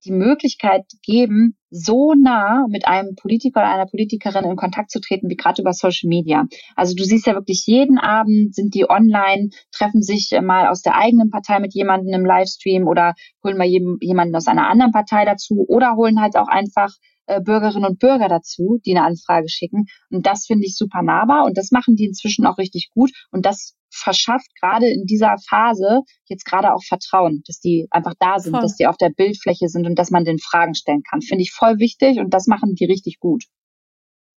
die 0.05 0.11
Möglichkeit 0.11 0.85
geben, 1.01 1.57
so 1.69 2.13
nah 2.13 2.65
mit 2.69 2.87
einem 2.87 3.15
Politiker 3.15 3.61
oder 3.61 3.71
einer 3.71 3.85
Politikerin 3.85 4.45
in 4.45 4.55
Kontakt 4.55 4.91
zu 4.91 4.99
treten, 4.99 5.29
wie 5.29 5.35
gerade 5.35 5.61
über 5.61 5.73
Social 5.73 6.07
Media. 6.07 6.45
Also 6.75 6.93
du 6.95 7.03
siehst 7.03 7.25
ja 7.25 7.33
wirklich 7.33 7.63
jeden 7.65 7.97
Abend 7.97 8.53
sind 8.53 8.75
die 8.75 8.89
online, 8.89 9.49
treffen 9.71 10.01
sich 10.01 10.29
mal 10.41 10.67
aus 10.67 10.81
der 10.81 10.95
eigenen 10.95 11.29
Partei 11.29 11.59
mit 11.59 11.73
jemandem 11.73 12.13
im 12.13 12.25
Livestream 12.25 12.87
oder 12.87 13.13
holen 13.43 13.57
mal 13.57 13.67
jemanden 13.67 14.35
aus 14.35 14.47
einer 14.47 14.69
anderen 14.69 14.91
Partei 14.91 15.25
dazu 15.25 15.65
oder 15.67 15.95
holen 15.95 16.21
halt 16.21 16.35
auch 16.35 16.47
einfach 16.47 16.91
äh, 17.25 17.41
Bürgerinnen 17.41 17.85
und 17.85 17.99
Bürger 17.99 18.27
dazu, 18.27 18.79
die 18.85 18.95
eine 18.95 19.05
Anfrage 19.05 19.49
schicken. 19.49 19.85
Und 20.09 20.25
das 20.25 20.45
finde 20.45 20.65
ich 20.65 20.75
super 20.75 21.01
nahbar 21.01 21.45
und 21.45 21.57
das 21.57 21.71
machen 21.71 21.95
die 21.95 22.05
inzwischen 22.05 22.45
auch 22.45 22.57
richtig 22.57 22.89
gut. 22.93 23.11
Und 23.31 23.45
das 23.45 23.75
verschafft 23.93 24.49
gerade 24.59 24.87
in 24.89 25.05
dieser 25.05 25.35
Phase 25.47 26.01
jetzt 26.25 26.45
gerade 26.45 26.73
auch 26.73 26.83
Vertrauen, 26.83 27.43
dass 27.47 27.59
die 27.59 27.87
einfach 27.91 28.13
da 28.19 28.39
sind, 28.39 28.53
voll. 28.53 28.61
dass 28.61 28.75
die 28.75 28.87
auf 28.87 28.97
der 28.97 29.09
Bildfläche 29.09 29.69
sind 29.69 29.85
und 29.85 29.97
dass 29.97 30.11
man 30.11 30.25
den 30.25 30.39
Fragen 30.39 30.75
stellen 30.75 31.03
kann. 31.09 31.21
Finde 31.21 31.43
ich 31.43 31.51
voll 31.51 31.79
wichtig 31.79 32.19
und 32.19 32.33
das 32.33 32.47
machen 32.47 32.75
die 32.75 32.85
richtig 32.85 33.19
gut. 33.19 33.45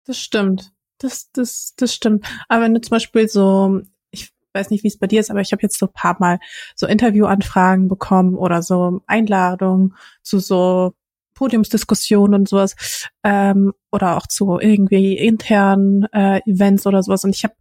Das 0.05 0.17
stimmt. 0.17 0.71
Das, 0.97 1.31
das, 1.31 1.73
das 1.77 1.93
stimmt. 1.93 2.25
Aber 2.47 2.63
wenn 2.63 2.73
du 2.73 2.81
zum 2.81 2.91
Beispiel 2.91 3.27
so, 3.27 3.81
ich 4.11 4.31
weiß 4.53 4.69
nicht, 4.69 4.83
wie 4.83 4.87
es 4.87 4.97
bei 4.97 5.07
dir 5.07 5.19
ist, 5.19 5.29
aber 5.29 5.41
ich 5.41 5.51
habe 5.51 5.61
jetzt 5.61 5.77
so 5.77 5.87
ein 5.87 5.93
paar 5.93 6.17
Mal 6.19 6.39
so 6.75 6.87
Interviewanfragen 6.87 7.87
bekommen 7.87 8.35
oder 8.35 8.61
so 8.61 9.01
Einladungen 9.05 9.95
zu 10.21 10.39
so 10.39 10.93
Podiumsdiskussionen 11.33 12.41
und 12.41 12.49
sowas 12.49 13.09
ähm, 13.23 13.73
oder 13.91 14.17
auch 14.17 14.27
zu 14.27 14.59
irgendwie 14.59 15.17
internen 15.17 16.03
äh, 16.13 16.41
Events 16.45 16.85
oder 16.85 17.01
sowas. 17.03 17.23
Und 17.23 17.35
ich 17.35 17.43
habe 17.43 17.55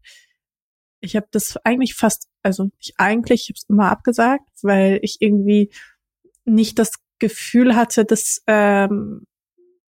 ich 1.02 1.16
habe 1.16 1.26
das 1.30 1.58
eigentlich 1.64 1.94
fast, 1.94 2.28
also 2.42 2.70
ich 2.78 2.94
eigentlich, 2.96 3.42
ich 3.42 3.48
habe 3.50 3.58
es 3.58 3.68
immer 3.68 3.90
abgesagt, 3.90 4.48
weil 4.62 5.00
ich 5.02 5.18
irgendwie 5.20 5.70
nicht 6.44 6.78
das 6.78 6.92
Gefühl 7.18 7.76
hatte, 7.76 8.04
dass 8.04 8.42
ähm, 8.46 9.26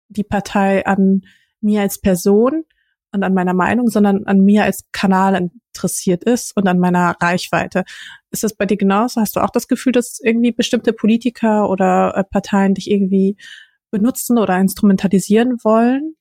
die 0.08 0.24
Partei 0.24 0.86
an 0.86 1.22
mir 1.62 1.82
als 1.82 2.00
Person 2.00 2.64
und 3.12 3.24
an 3.24 3.34
meiner 3.34 3.56
Meinung, 3.56 3.90
sondern 3.90 4.26
an 4.26 4.42
mir 4.42 4.64
als 4.64 4.86
Kanal 4.92 5.36
interessiert 5.36 6.24
ist 6.24 6.56
und 6.56 6.68
an 6.68 6.80
meiner 6.80 7.16
Reichweite. 7.20 7.84
Ist 8.32 8.44
das 8.44 8.54
bei 8.54 8.66
dir 8.66 8.78
genauso? 8.78 9.20
Hast 9.20 9.36
du 9.36 9.40
auch 9.40 9.50
das 9.50 9.68
Gefühl, 9.68 9.92
dass 9.92 10.20
irgendwie 10.20 10.52
bestimmte 10.52 10.94
Politiker 10.94 11.70
oder 11.70 12.16
äh, 12.16 12.24
Parteien 12.24 12.76
dich 12.76 12.90
irgendwie 12.90 13.36
benutzen 13.90 14.38
oder 14.38 14.60
instrumentalisieren 14.60 15.58
wollen, 15.64 16.16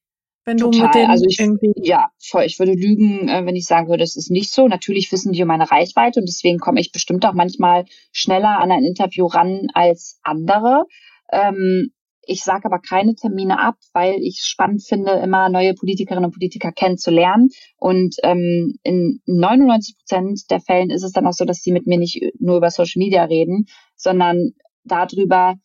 Wenn 0.49 0.57
du 0.57 0.71
Total. 0.71 0.87
mit 0.87 0.95
denen 0.95 1.11
also 1.11 1.27
ich, 1.29 1.39
irgendwie 1.39 1.75
ja, 1.77 2.09
voll. 2.19 2.45
Ich 2.45 2.59
würde 2.59 2.73
lügen, 2.73 3.29
äh, 3.29 3.45
wenn 3.45 3.55
ich 3.55 3.67
sagen 3.67 3.91
würde, 3.91 4.03
es 4.03 4.17
ist 4.17 4.31
nicht 4.31 4.51
so. 4.51 4.67
Natürlich 4.67 5.13
wissen 5.13 5.33
die 5.33 5.43
um 5.43 5.49
meine 5.49 5.71
Reichweite 5.71 6.21
und 6.21 6.27
deswegen 6.27 6.59
komme 6.59 6.81
ich 6.81 6.91
bestimmt 6.91 7.27
auch 7.27 7.35
manchmal 7.35 7.85
schneller 8.13 8.59
an 8.59 8.73
ein 8.73 8.83
Interview 8.83 9.27
ran 9.27 9.67
als 9.75 10.19
andere. 10.23 10.87
Ähm, 11.31 11.91
ich 12.23 12.45
sage 12.45 12.65
aber 12.65 12.79
keine 12.79 13.15
Termine 13.15 13.61
ab, 13.61 13.75
weil 13.93 14.23
ich 14.23 14.41
spannend 14.43 14.83
finde, 14.83 15.13
immer 15.23 15.51
neue 15.51 15.75
Politikerinnen 15.75 16.25
und 16.25 16.33
Politiker 16.33 16.73
kennenzulernen. 16.73 17.51
Und 17.77 18.17
ähm, 18.23 18.79
in 18.83 19.21
99 19.27 19.99
Prozent 19.99 20.51
der 20.51 20.61
Fällen 20.61 20.89
ist 20.89 21.03
es 21.03 21.13
dann 21.13 21.27
auch 21.27 21.35
so, 21.35 21.45
dass 21.45 21.59
sie 21.59 21.73
mit 21.73 21.87
mir 21.87 21.99
nicht 21.99 22.23
nur 22.39 22.57
über 22.57 22.71
Social 22.71 23.01
Media 23.01 23.25
reden, 23.25 23.67
sondern 23.97 24.53
darüber, 24.85 25.57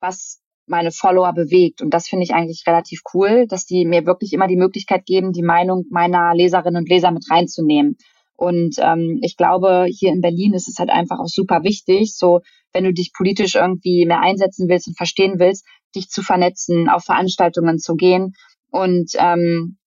was 0.00 0.42
meine 0.66 0.90
Follower 0.90 1.32
bewegt. 1.32 1.82
Und 1.82 1.90
das 1.94 2.08
finde 2.08 2.24
ich 2.24 2.34
eigentlich 2.34 2.64
relativ 2.66 3.00
cool, 3.14 3.46
dass 3.46 3.66
die 3.66 3.84
mir 3.84 4.06
wirklich 4.06 4.32
immer 4.32 4.48
die 4.48 4.56
Möglichkeit 4.56 5.06
geben, 5.06 5.32
die 5.32 5.42
Meinung 5.42 5.84
meiner 5.90 6.34
Leserinnen 6.34 6.82
und 6.82 6.88
Leser 6.88 7.10
mit 7.10 7.30
reinzunehmen. 7.30 7.96
Und 8.36 8.76
ähm, 8.78 9.18
ich 9.22 9.36
glaube, 9.36 9.86
hier 9.88 10.12
in 10.12 10.20
Berlin 10.20 10.52
ist 10.52 10.68
es 10.68 10.78
halt 10.78 10.90
einfach 10.90 11.18
auch 11.18 11.28
super 11.28 11.62
wichtig, 11.62 12.14
so 12.14 12.40
wenn 12.72 12.84
du 12.84 12.92
dich 12.92 13.12
politisch 13.16 13.54
irgendwie 13.54 14.04
mehr 14.06 14.20
einsetzen 14.20 14.68
willst 14.68 14.88
und 14.88 14.96
verstehen 14.96 15.38
willst, 15.38 15.64
dich 15.94 16.08
zu 16.08 16.22
vernetzen, 16.22 16.88
auf 16.88 17.04
Veranstaltungen 17.04 17.78
zu 17.78 17.94
gehen 17.94 18.34
und 18.70 19.12
ähm, 19.18 19.78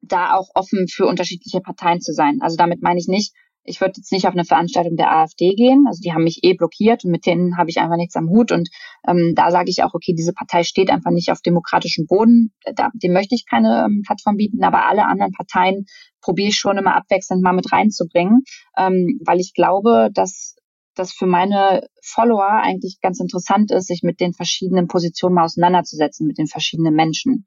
da 0.00 0.34
auch 0.34 0.48
offen 0.54 0.86
für 0.88 1.06
unterschiedliche 1.06 1.60
Parteien 1.60 2.00
zu 2.00 2.14
sein. 2.14 2.38
Also 2.40 2.56
damit 2.56 2.80
meine 2.80 2.98
ich 2.98 3.06
nicht, 3.06 3.34
ich 3.64 3.80
würde 3.80 3.94
jetzt 3.96 4.12
nicht 4.12 4.26
auf 4.26 4.34
eine 4.34 4.44
Veranstaltung 4.44 4.96
der 4.96 5.12
AfD 5.12 5.54
gehen. 5.54 5.84
Also 5.86 6.00
die 6.02 6.12
haben 6.12 6.24
mich 6.24 6.40
eh 6.42 6.54
blockiert 6.54 7.04
und 7.04 7.10
mit 7.10 7.26
denen 7.26 7.56
habe 7.56 7.70
ich 7.70 7.78
einfach 7.78 7.96
nichts 7.96 8.16
am 8.16 8.28
Hut. 8.28 8.52
Und 8.52 8.68
ähm, 9.06 9.34
da 9.36 9.50
sage 9.50 9.70
ich 9.70 9.82
auch, 9.82 9.94
okay, 9.94 10.14
diese 10.16 10.32
Partei 10.32 10.62
steht 10.62 10.90
einfach 10.90 11.10
nicht 11.10 11.30
auf 11.30 11.40
demokratischem 11.40 12.06
Boden. 12.06 12.52
Da, 12.74 12.90
dem 12.94 13.12
möchte 13.12 13.34
ich 13.34 13.44
keine 13.48 13.84
ähm, 13.86 14.02
Plattform 14.04 14.36
bieten, 14.36 14.64
aber 14.64 14.86
alle 14.86 15.06
anderen 15.06 15.32
Parteien 15.32 15.84
probiere 16.20 16.48
ich 16.48 16.56
schon 16.56 16.78
immer 16.78 16.96
abwechselnd 16.96 17.42
mal 17.42 17.52
mit 17.52 17.72
reinzubringen, 17.72 18.42
ähm, 18.76 19.20
weil 19.24 19.40
ich 19.40 19.52
glaube, 19.54 20.10
dass 20.12 20.56
das 20.94 21.12
für 21.12 21.26
meine 21.26 21.86
Follower 22.02 22.60
eigentlich 22.62 22.98
ganz 23.00 23.20
interessant 23.20 23.70
ist, 23.70 23.86
sich 23.86 24.02
mit 24.02 24.20
den 24.20 24.32
verschiedenen 24.32 24.88
Positionen 24.88 25.34
mal 25.34 25.44
auseinanderzusetzen, 25.44 26.26
mit 26.26 26.38
den 26.38 26.46
verschiedenen 26.46 26.94
Menschen. 26.94 27.46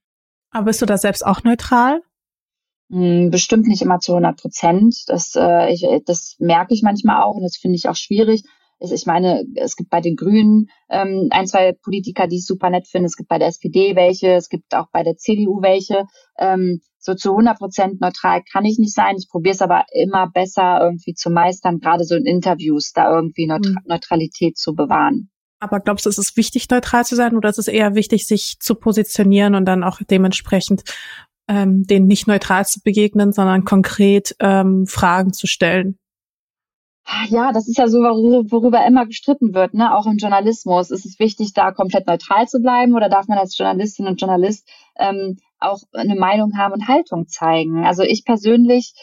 Aber 0.51 0.65
bist 0.65 0.81
du 0.81 0.85
da 0.85 0.97
selbst 0.97 1.25
auch 1.25 1.43
neutral? 1.43 2.01
Hm, 2.89 3.31
bestimmt 3.31 3.67
nicht 3.67 3.81
immer 3.81 3.99
zu 3.99 4.13
100 4.13 4.39
Prozent. 4.39 4.95
Das, 5.07 5.33
äh, 5.35 5.73
ich, 5.73 5.85
das 6.05 6.35
merke 6.39 6.73
ich 6.73 6.83
manchmal 6.83 7.23
auch 7.23 7.35
und 7.35 7.43
das 7.43 7.57
finde 7.57 7.77
ich 7.77 7.87
auch 7.87 7.95
schwierig. 7.95 8.43
Ich 8.79 9.05
meine, 9.05 9.45
es 9.55 9.77
gibt 9.77 9.89
bei 9.89 10.01
den 10.01 10.17
Grünen 10.17 10.67
ähm, 10.89 11.29
ein, 11.31 11.47
zwei 11.47 11.71
Politiker, 11.71 12.27
die 12.27 12.37
ich 12.37 12.45
super 12.45 12.69
nett 12.69 12.85
finde. 12.87 13.05
Es 13.05 13.15
gibt 13.15 13.29
bei 13.29 13.39
der 13.39 13.47
SPD 13.47 13.95
welche, 13.95 14.33
es 14.33 14.49
gibt 14.49 14.75
auch 14.75 14.87
bei 14.91 15.03
der 15.03 15.15
CDU 15.15 15.61
welche. 15.61 16.03
Ähm, 16.37 16.81
so 16.99 17.13
zu 17.13 17.31
100 17.31 17.57
Prozent 17.57 18.01
neutral 18.01 18.41
kann 18.51 18.65
ich 18.65 18.77
nicht 18.79 18.93
sein. 18.93 19.15
Ich 19.17 19.29
probiere 19.29 19.53
es 19.53 19.61
aber 19.61 19.85
immer 19.93 20.29
besser 20.29 20.79
irgendwie 20.81 21.13
zu 21.13 21.29
meistern, 21.29 21.79
gerade 21.79 22.03
so 22.03 22.15
in 22.15 22.25
Interviews, 22.25 22.91
da 22.93 23.13
irgendwie 23.13 23.47
Neutra 23.47 23.69
mhm. 23.69 23.77
Neutralität 23.85 24.57
zu 24.57 24.73
bewahren. 24.73 25.29
Aber 25.59 25.79
glaubst 25.79 26.05
du, 26.05 26.09
ist 26.09 26.17
es 26.17 26.35
wichtig, 26.35 26.69
neutral 26.69 27.05
zu 27.05 27.15
sein 27.15 27.37
oder 27.37 27.47
ist 27.47 27.59
es 27.59 27.69
eher 27.69 27.95
wichtig, 27.95 28.27
sich 28.27 28.57
zu 28.59 28.75
positionieren 28.75 29.55
und 29.55 29.63
dann 29.63 29.83
auch 29.85 29.99
dementsprechend 30.09 30.83
ähm, 31.47 31.83
denen 31.83 32.07
nicht 32.07 32.27
neutral 32.27 32.65
zu 32.65 32.81
begegnen, 32.81 33.31
sondern 33.31 33.65
konkret 33.65 34.35
ähm, 34.39 34.85
Fragen 34.87 35.33
zu 35.33 35.47
stellen? 35.47 35.97
Ja, 37.27 37.51
das 37.51 37.67
ist 37.67 37.77
ja 37.77 37.87
so, 37.87 37.97
worüber 37.99 38.85
immer 38.85 39.05
gestritten 39.05 39.53
wird, 39.53 39.73
ne? 39.73 39.93
Auch 39.93 40.05
im 40.05 40.17
Journalismus. 40.17 40.89
Ist 40.89 41.05
es 41.05 41.19
wichtig, 41.19 41.53
da 41.53 41.71
komplett 41.71 42.07
neutral 42.07 42.47
zu 42.47 42.59
bleiben 42.61 42.95
oder 42.95 43.09
darf 43.09 43.27
man 43.27 43.37
als 43.37 43.57
Journalistin 43.57 44.07
und 44.07 44.21
Journalist 44.21 44.67
ähm, 44.97 45.37
auch 45.59 45.81
eine 45.91 46.15
Meinung 46.15 46.57
haben 46.57 46.73
und 46.73 46.87
Haltung 46.87 47.27
zeigen? 47.27 47.85
Also 47.85 48.03
ich 48.03 48.23
persönlich 48.23 48.93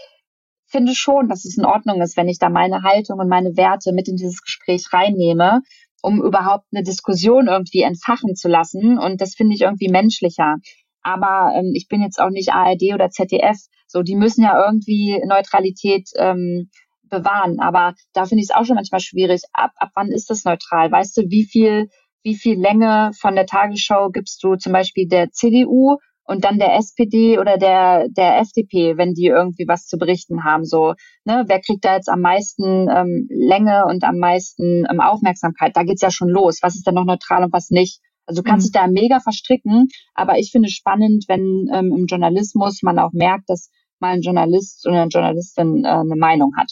finde 0.66 0.94
schon, 0.94 1.28
dass 1.28 1.44
es 1.44 1.58
in 1.58 1.66
Ordnung 1.66 2.00
ist, 2.00 2.16
wenn 2.16 2.28
ich 2.28 2.38
da 2.38 2.48
meine 2.48 2.82
Haltung 2.82 3.18
und 3.18 3.28
meine 3.28 3.56
Werte 3.56 3.92
mit 3.92 4.08
in 4.08 4.16
dieses 4.16 4.40
Gespräch 4.40 4.86
reinnehme, 4.92 5.60
um 6.00 6.22
überhaupt 6.22 6.66
eine 6.72 6.82
Diskussion 6.82 7.48
irgendwie 7.48 7.82
entfachen 7.82 8.34
zu 8.34 8.48
lassen. 8.48 8.98
Und 8.98 9.20
das 9.20 9.34
finde 9.34 9.54
ich 9.54 9.62
irgendwie 9.62 9.90
menschlicher. 9.90 10.56
Aber 11.02 11.52
ähm, 11.56 11.72
ich 11.74 11.88
bin 11.88 12.02
jetzt 12.02 12.20
auch 12.20 12.30
nicht 12.30 12.52
ARD 12.52 12.94
oder 12.94 13.10
ZDF. 13.10 13.58
So, 13.86 14.02
die 14.02 14.16
müssen 14.16 14.42
ja 14.42 14.64
irgendwie 14.64 15.20
Neutralität 15.26 16.08
ähm, 16.16 16.70
bewahren. 17.10 17.58
Aber 17.60 17.94
da 18.12 18.24
finde 18.24 18.42
ich 18.42 18.50
es 18.50 18.54
auch 18.54 18.64
schon 18.64 18.76
manchmal 18.76 19.00
schwierig. 19.00 19.42
Ab, 19.52 19.72
ab 19.76 19.90
wann 19.94 20.08
ist 20.08 20.30
das 20.30 20.44
neutral? 20.44 20.90
Weißt 20.90 21.16
du, 21.16 21.22
wie 21.28 21.44
viel, 21.44 21.88
wie 22.22 22.36
viel 22.36 22.58
Länge 22.58 23.10
von 23.18 23.34
der 23.34 23.46
Tagesschau 23.46 24.10
gibst 24.10 24.42
du 24.42 24.56
zum 24.56 24.72
Beispiel 24.72 25.08
der 25.08 25.30
CDU 25.30 25.98
und 26.24 26.44
dann 26.44 26.58
der 26.58 26.76
SPD 26.76 27.38
oder 27.38 27.58
der, 27.58 28.06
der 28.08 28.38
FDP, 28.38 28.96
wenn 28.96 29.14
die 29.14 29.26
irgendwie 29.26 29.66
was 29.66 29.86
zu 29.86 29.98
berichten 29.98 30.44
haben. 30.44 30.64
So, 30.64 30.94
ne, 31.24 31.44
wer 31.48 31.60
kriegt 31.60 31.84
da 31.84 31.96
jetzt 31.96 32.08
am 32.08 32.20
meisten 32.20 32.88
ähm, 32.88 33.26
Länge 33.30 33.84
und 33.86 34.04
am 34.04 34.16
meisten 34.18 34.86
ähm, 34.88 35.00
Aufmerksamkeit? 35.00 35.76
Da 35.76 35.82
geht's 35.82 36.02
ja 36.02 36.12
schon 36.12 36.28
los. 36.28 36.60
Was 36.62 36.76
ist 36.76 36.86
denn 36.86 36.94
noch 36.94 37.04
neutral 37.04 37.42
und 37.42 37.52
was 37.52 37.70
nicht? 37.70 38.00
Also 38.30 38.42
du 38.42 38.48
kannst 38.48 38.66
mhm. 38.66 38.72
dich 38.72 38.80
da 38.80 38.86
mega 38.86 39.18
verstricken, 39.18 39.88
aber 40.14 40.38
ich 40.38 40.52
finde 40.52 40.68
es 40.68 40.74
spannend, 40.74 41.24
wenn 41.26 41.68
ähm, 41.74 41.92
im 41.92 42.06
Journalismus 42.06 42.80
man 42.82 43.00
auch 43.00 43.10
merkt, 43.12 43.50
dass 43.50 43.70
mal 43.98 44.14
ein 44.14 44.22
Journalist 44.22 44.86
oder 44.86 45.02
eine 45.02 45.08
Journalistin 45.08 45.84
äh, 45.84 45.88
eine 45.88 46.14
Meinung 46.14 46.52
hat. 46.56 46.70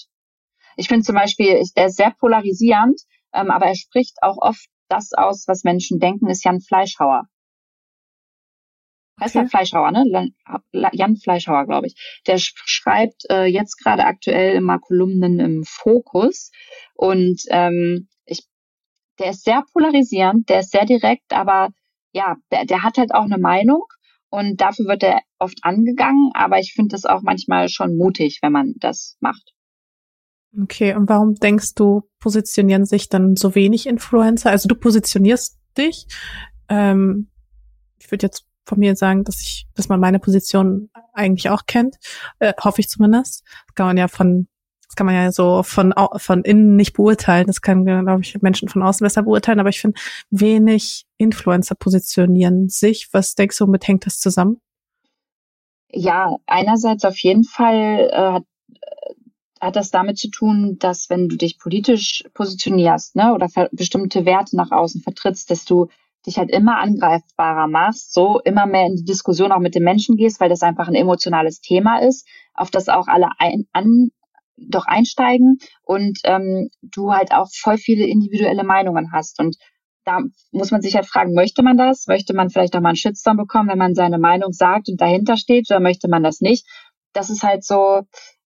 Ich 0.77 0.87
finde 0.87 1.03
zum 1.03 1.17
Beispiel, 1.17 1.57
ich, 1.57 1.73
der 1.75 1.87
ist 1.87 1.97
sehr 1.97 2.13
polarisierend, 2.13 3.01
ähm, 3.35 3.51
aber 3.51 3.67
er 3.67 3.75
spricht 3.75 4.19
auch 4.23 4.37
oft 4.41 4.67
das 4.89 5.11
aus, 5.15 5.47
was 5.49 5.65
Menschen 5.65 5.99
denken, 5.99 6.29
ist 6.29 6.45
Jan 6.45 6.61
Fleischhauer. 6.61 7.25
Heißt 9.21 9.35
okay. 9.35 9.47
er 9.47 9.49
Fleischhauer, 9.49 9.91
ne? 9.91 10.31
Jan 10.93 11.17
Fleischhauer, 11.17 11.67
glaube 11.67 11.89
ich. 11.89 12.21
Der 12.29 12.39
schreibt 12.39 13.25
äh, 13.31 13.47
jetzt 13.47 13.83
gerade 13.83 14.05
aktuell 14.05 14.55
immer 14.55 14.79
Kolumnen 14.79 15.41
im 15.41 15.65
Fokus 15.65 16.53
und 16.95 17.43
ähm, 17.51 18.07
der 19.19 19.31
ist 19.31 19.45
sehr 19.45 19.63
polarisierend, 19.73 20.49
der 20.49 20.61
ist 20.61 20.71
sehr 20.71 20.85
direkt, 20.85 21.33
aber 21.33 21.71
ja, 22.13 22.37
der, 22.51 22.65
der 22.65 22.83
hat 22.83 22.99
halt 22.99 23.15
auch 23.15 23.25
eine 23.25 23.39
Meinung 23.39 23.85
und 24.31 24.61
dafür 24.61 24.87
wird 24.87 25.03
er 25.03 25.21
oft 25.39 25.59
angegangen, 25.63 26.31
aber 26.35 26.59
ich 26.59 26.73
finde 26.75 26.93
das 26.93 27.05
auch 27.05 27.23
manchmal 27.23 27.69
schon 27.69 27.97
mutig, 27.97 28.39
wenn 28.43 28.53
man 28.53 28.75
das 28.79 29.17
macht. 29.21 29.53
Okay, 30.61 30.95
und 30.95 31.09
warum 31.09 31.35
denkst 31.35 31.75
du, 31.75 32.03
positionieren 32.21 32.85
sich 32.85 33.09
dann 33.09 33.37
so 33.37 33.55
wenig 33.55 33.87
Influencer? 33.87 34.51
Also 34.51 34.67
du 34.67 34.75
positionierst 34.75 35.59
dich. 35.77 36.07
Ähm, 36.69 37.29
ich 37.99 38.11
würde 38.11 38.27
jetzt 38.27 38.45
von 38.65 38.79
mir 38.79 38.97
sagen, 38.97 39.25
dass 39.25 39.41
ich, 39.41 39.67
dass 39.75 39.89
man 39.89 40.01
meine 40.01 40.19
Position 40.19 40.91
eigentlich 41.13 41.51
auch 41.51 41.67
kennt, 41.67 41.97
äh, 42.39 42.53
hoffe 42.63 42.81
ich 42.81 42.89
zumindest. 42.89 43.45
Das 43.67 43.75
kann 43.75 43.87
man 43.87 43.97
ja 43.97 44.09
von, 44.09 44.49
das 44.89 44.97
kann 44.97 45.07
man 45.07 45.15
ja 45.15 45.31
so 45.31 45.63
von 45.63 45.93
von 46.17 46.43
innen 46.43 46.75
nicht 46.77 46.95
beurteilen. 46.95 47.47
Das 47.47 47.61
kann, 47.61 47.85
glaube 47.85 48.23
ich, 48.23 48.41
Menschen 48.41 48.69
von 48.69 48.83
außen 48.83 49.05
besser 49.05 49.23
beurteilen. 49.23 49.61
Aber 49.61 49.69
ich 49.69 49.81
finde, 49.81 50.01
wenig 50.31 51.05
Influencer 51.19 51.75
positionieren 51.75 52.69
sich. 52.69 53.09
Was 53.13 53.35
denkst 53.35 53.59
du, 53.59 53.67
mit 53.67 53.87
hängt 53.87 54.07
das 54.07 54.19
zusammen? 54.19 54.61
Ja, 55.91 56.37
einerseits 56.47 57.05
auf 57.05 57.19
jeden 57.19 57.45
Fall 57.45 58.11
äh, 58.11 58.33
hat 58.33 58.45
hat 59.61 59.77
das 59.77 59.91
damit 59.91 60.19
zu 60.19 60.31
tun, 60.31 60.77
dass 60.79 61.11
wenn 61.11 61.29
du 61.29 61.37
dich 61.37 61.59
politisch 61.59 62.25
positionierst 62.35 63.17
ne, 63.17 63.35
oder 63.35 63.49
bestimmte 63.73 64.25
Werte 64.25 64.57
nach 64.57 64.71
außen 64.71 65.03
vertrittst, 65.03 65.51
dass 65.51 65.65
du 65.65 65.89
dich 66.27 66.39
halt 66.39 66.51
immer 66.51 66.79
angreifbarer 66.79 67.69
machst, 67.69 68.13
so 68.13 68.41
immer 68.41 68.67
mehr 68.67 68.87
in 68.87 68.97
die 68.97 69.05
Diskussion 69.05 69.53
auch 69.53 69.61
mit 69.61 69.75
den 69.75 69.85
Menschen 69.85 70.17
gehst, 70.17 70.41
weil 70.41 70.49
das 70.49 70.63
einfach 70.63 70.89
ein 70.89 70.95
emotionales 70.95 71.61
Thema 71.61 72.01
ist, 72.03 72.27
auf 72.55 72.71
das 72.71 72.89
auch 72.89 73.09
alle 73.09 73.31
ein, 73.39 73.67
an, 73.73 74.11
doch 74.69 74.87
einsteigen 74.87 75.59
und 75.83 76.19
ähm, 76.25 76.69
du 76.83 77.13
halt 77.13 77.33
auch 77.33 77.49
voll 77.53 77.79
viele 77.79 78.07
individuelle 78.07 78.65
Meinungen 78.65 79.13
hast. 79.13 79.39
Und 79.39 79.57
da 80.05 80.21
muss 80.53 80.71
man 80.71 80.81
sich 80.81 80.95
halt 80.95 81.07
fragen, 81.07 81.35
möchte 81.35 81.63
man 81.63 81.77
das? 81.77 82.07
Möchte 82.07 82.35
man 82.35 82.51
vielleicht 82.51 82.75
auch 82.75 82.81
mal 82.81 82.91
einen 82.91 82.97
Shitstorm 82.97 83.37
bekommen, 83.37 83.69
wenn 83.69 83.79
man 83.79 83.95
seine 83.95 84.19
Meinung 84.19 84.53
sagt 84.53 84.89
und 84.89 85.01
dahinter 85.01 85.37
steht, 85.37 85.71
oder 85.71 85.81
möchte 85.81 86.09
man 86.09 86.23
das 86.23 86.41
nicht? 86.41 86.67
Das 87.13 87.31
ist 87.31 87.43
halt 87.43 87.65
so, 87.65 88.03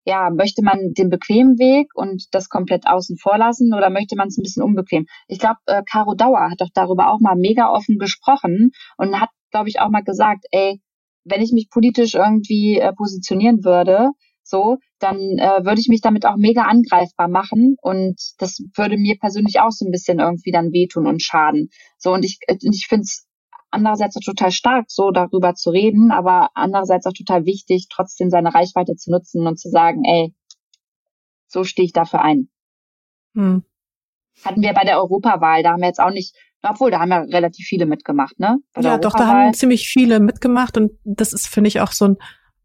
ja, 0.04 0.30
möchte 0.30 0.62
man 0.62 0.92
den 0.96 1.10
bequemen 1.10 1.58
Weg 1.58 1.90
und 1.94 2.26
das 2.32 2.48
komplett 2.48 2.86
außen 2.86 3.18
vor 3.18 3.36
lassen 3.38 3.74
oder 3.74 3.90
möchte 3.90 4.16
man 4.16 4.28
es 4.28 4.38
ein 4.38 4.42
bisschen 4.42 4.62
unbequem? 4.62 5.06
Ich 5.26 5.38
glaube, 5.38 5.58
äh, 5.66 5.82
Caro 5.90 6.14
Dauer 6.14 6.48
hat 6.50 6.60
doch 6.60 6.70
darüber 6.72 7.12
auch 7.12 7.20
mal 7.20 7.36
mega 7.36 7.70
offen 7.70 7.98
gesprochen 7.98 8.70
und 8.96 9.20
hat, 9.20 9.30
glaube 9.50 9.68
ich, 9.68 9.80
auch 9.80 9.90
mal 9.90 10.02
gesagt, 10.02 10.46
ey, 10.50 10.80
wenn 11.24 11.42
ich 11.42 11.52
mich 11.52 11.68
politisch 11.70 12.14
irgendwie 12.14 12.78
äh, 12.78 12.92
positionieren 12.92 13.64
würde, 13.64 14.10
so, 14.48 14.78
dann 14.98 15.18
äh, 15.18 15.64
würde 15.64 15.80
ich 15.80 15.88
mich 15.88 16.00
damit 16.00 16.24
auch 16.26 16.36
mega 16.36 16.62
angreifbar 16.62 17.28
machen 17.28 17.76
und 17.82 18.16
das 18.38 18.58
würde 18.74 18.96
mir 18.96 19.16
persönlich 19.18 19.60
auch 19.60 19.70
so 19.70 19.84
ein 19.84 19.90
bisschen 19.90 20.20
irgendwie 20.20 20.50
dann 20.50 20.72
wehtun 20.72 21.06
und 21.06 21.22
schaden. 21.22 21.68
So, 21.98 22.12
und 22.12 22.24
ich, 22.24 22.38
äh, 22.46 22.56
ich 22.60 22.86
finde 22.88 23.02
es 23.02 23.26
andererseits 23.70 24.16
auch 24.16 24.24
total 24.24 24.50
stark, 24.50 24.86
so 24.88 25.10
darüber 25.10 25.54
zu 25.54 25.70
reden, 25.70 26.10
aber 26.10 26.48
andererseits 26.54 27.06
auch 27.06 27.12
total 27.12 27.44
wichtig, 27.44 27.88
trotzdem 27.90 28.30
seine 28.30 28.54
Reichweite 28.54 28.94
zu 28.96 29.10
nutzen 29.10 29.46
und 29.46 29.58
zu 29.58 29.68
sagen, 29.68 30.02
ey, 30.04 30.34
so 31.46 31.64
stehe 31.64 31.84
ich 31.84 31.92
dafür 31.92 32.22
ein. 32.22 32.48
Hm. 33.34 33.64
Hatten 34.44 34.62
wir 34.62 34.72
bei 34.72 34.84
der 34.84 34.98
Europawahl, 34.98 35.62
da 35.62 35.72
haben 35.72 35.80
wir 35.80 35.88
jetzt 35.88 36.00
auch 36.00 36.10
nicht 36.12 36.34
Obwohl, 36.62 36.90
da 36.90 37.00
haben 37.00 37.10
ja 37.10 37.20
relativ 37.20 37.66
viele 37.66 37.86
mitgemacht, 37.86 38.38
ne? 38.40 38.58
ja, 38.80 38.98
doch, 38.98 39.12
da 39.12 39.26
haben 39.26 39.54
ziemlich 39.54 39.88
viele 39.88 40.20
mitgemacht 40.20 40.76
und 40.76 40.92
das 41.04 41.32
ist, 41.32 41.46
finde 41.46 41.68
ich, 41.68 41.80
auch 41.80 41.92
so 41.92 42.06
ein 42.06 42.16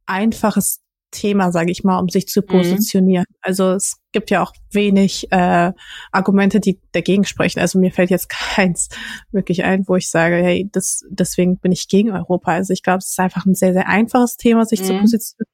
einfaches 0.06 0.83
Thema, 1.14 1.52
sage 1.52 1.72
ich 1.72 1.84
mal, 1.84 2.00
um 2.00 2.10
sich 2.10 2.28
zu 2.28 2.42
mhm. 2.42 2.48
positionieren. 2.48 3.26
Mhm. 3.30 3.36
Also 3.42 3.72
es 3.72 3.98
gibt 4.12 4.30
ja 4.30 4.44
auch 4.44 4.54
wenig 4.72 5.32
äh, 5.32 5.72
Argumente, 6.12 6.60
die 6.60 6.82
dagegen 6.92 7.24
sprechen. 7.24 7.60
Also 7.60 7.80
mir 7.80 7.92
fällt 7.92 8.10
jetzt 8.10 8.28
keins 8.56 8.90
wirklich 9.32 9.64
ein, 9.64 9.88
wo 9.88 9.96
ich 9.96 10.10
sage, 10.10 10.36
hey, 10.36 10.68
das, 10.72 11.06
deswegen 11.10 11.58
bin 11.58 11.72
ich 11.72 11.88
gegen 11.88 12.12
Europa. 12.12 12.52
Also 12.52 12.74
ich 12.74 12.84
glaube, 12.84 13.00
es 13.00 13.12
ist 13.12 13.20
einfach 13.20 13.46
ein 13.46 13.56
sehr, 13.56 13.74
sehr 13.74 13.88
einfaches 13.88 14.36
Thema, 14.36 14.66
sich 14.66 14.82
mhm. 14.82 14.86
zu 14.86 15.00
positionieren. 15.00 15.54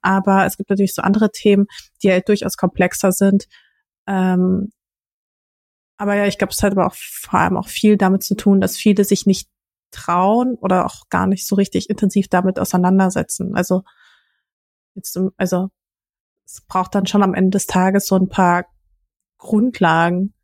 Aber 0.00 0.46
es 0.46 0.56
gibt 0.56 0.70
natürlich 0.70 0.94
so 0.94 1.02
andere 1.02 1.30
Themen, 1.30 1.66
die 2.02 2.10
halt 2.10 2.28
durchaus 2.28 2.56
komplexer 2.56 3.12
sind. 3.12 3.46
Ähm, 4.06 4.72
aber 5.98 6.16
ja, 6.16 6.26
ich 6.26 6.38
glaube, 6.38 6.52
es 6.52 6.62
hat 6.62 6.72
aber 6.72 6.86
auch 6.86 6.94
vor 6.96 7.38
allem 7.38 7.56
auch 7.56 7.68
viel 7.68 7.96
damit 7.96 8.24
zu 8.24 8.34
tun, 8.34 8.60
dass 8.60 8.76
viele 8.76 9.04
sich 9.04 9.26
nicht 9.26 9.48
trauen 9.92 10.56
oder 10.60 10.86
auch 10.86 11.08
gar 11.10 11.26
nicht 11.26 11.46
so 11.46 11.54
richtig 11.54 11.90
intensiv 11.90 12.26
damit 12.28 12.58
auseinandersetzen. 12.58 13.54
Also 13.54 13.82
Jetzt, 14.94 15.18
also 15.36 15.68
es 16.44 16.60
braucht 16.66 16.94
dann 16.94 17.06
schon 17.06 17.22
am 17.22 17.34
Ende 17.34 17.50
des 17.50 17.66
Tages 17.66 18.06
so 18.06 18.16
ein 18.16 18.28
paar 18.28 18.66
Grundlagen. 19.38 20.34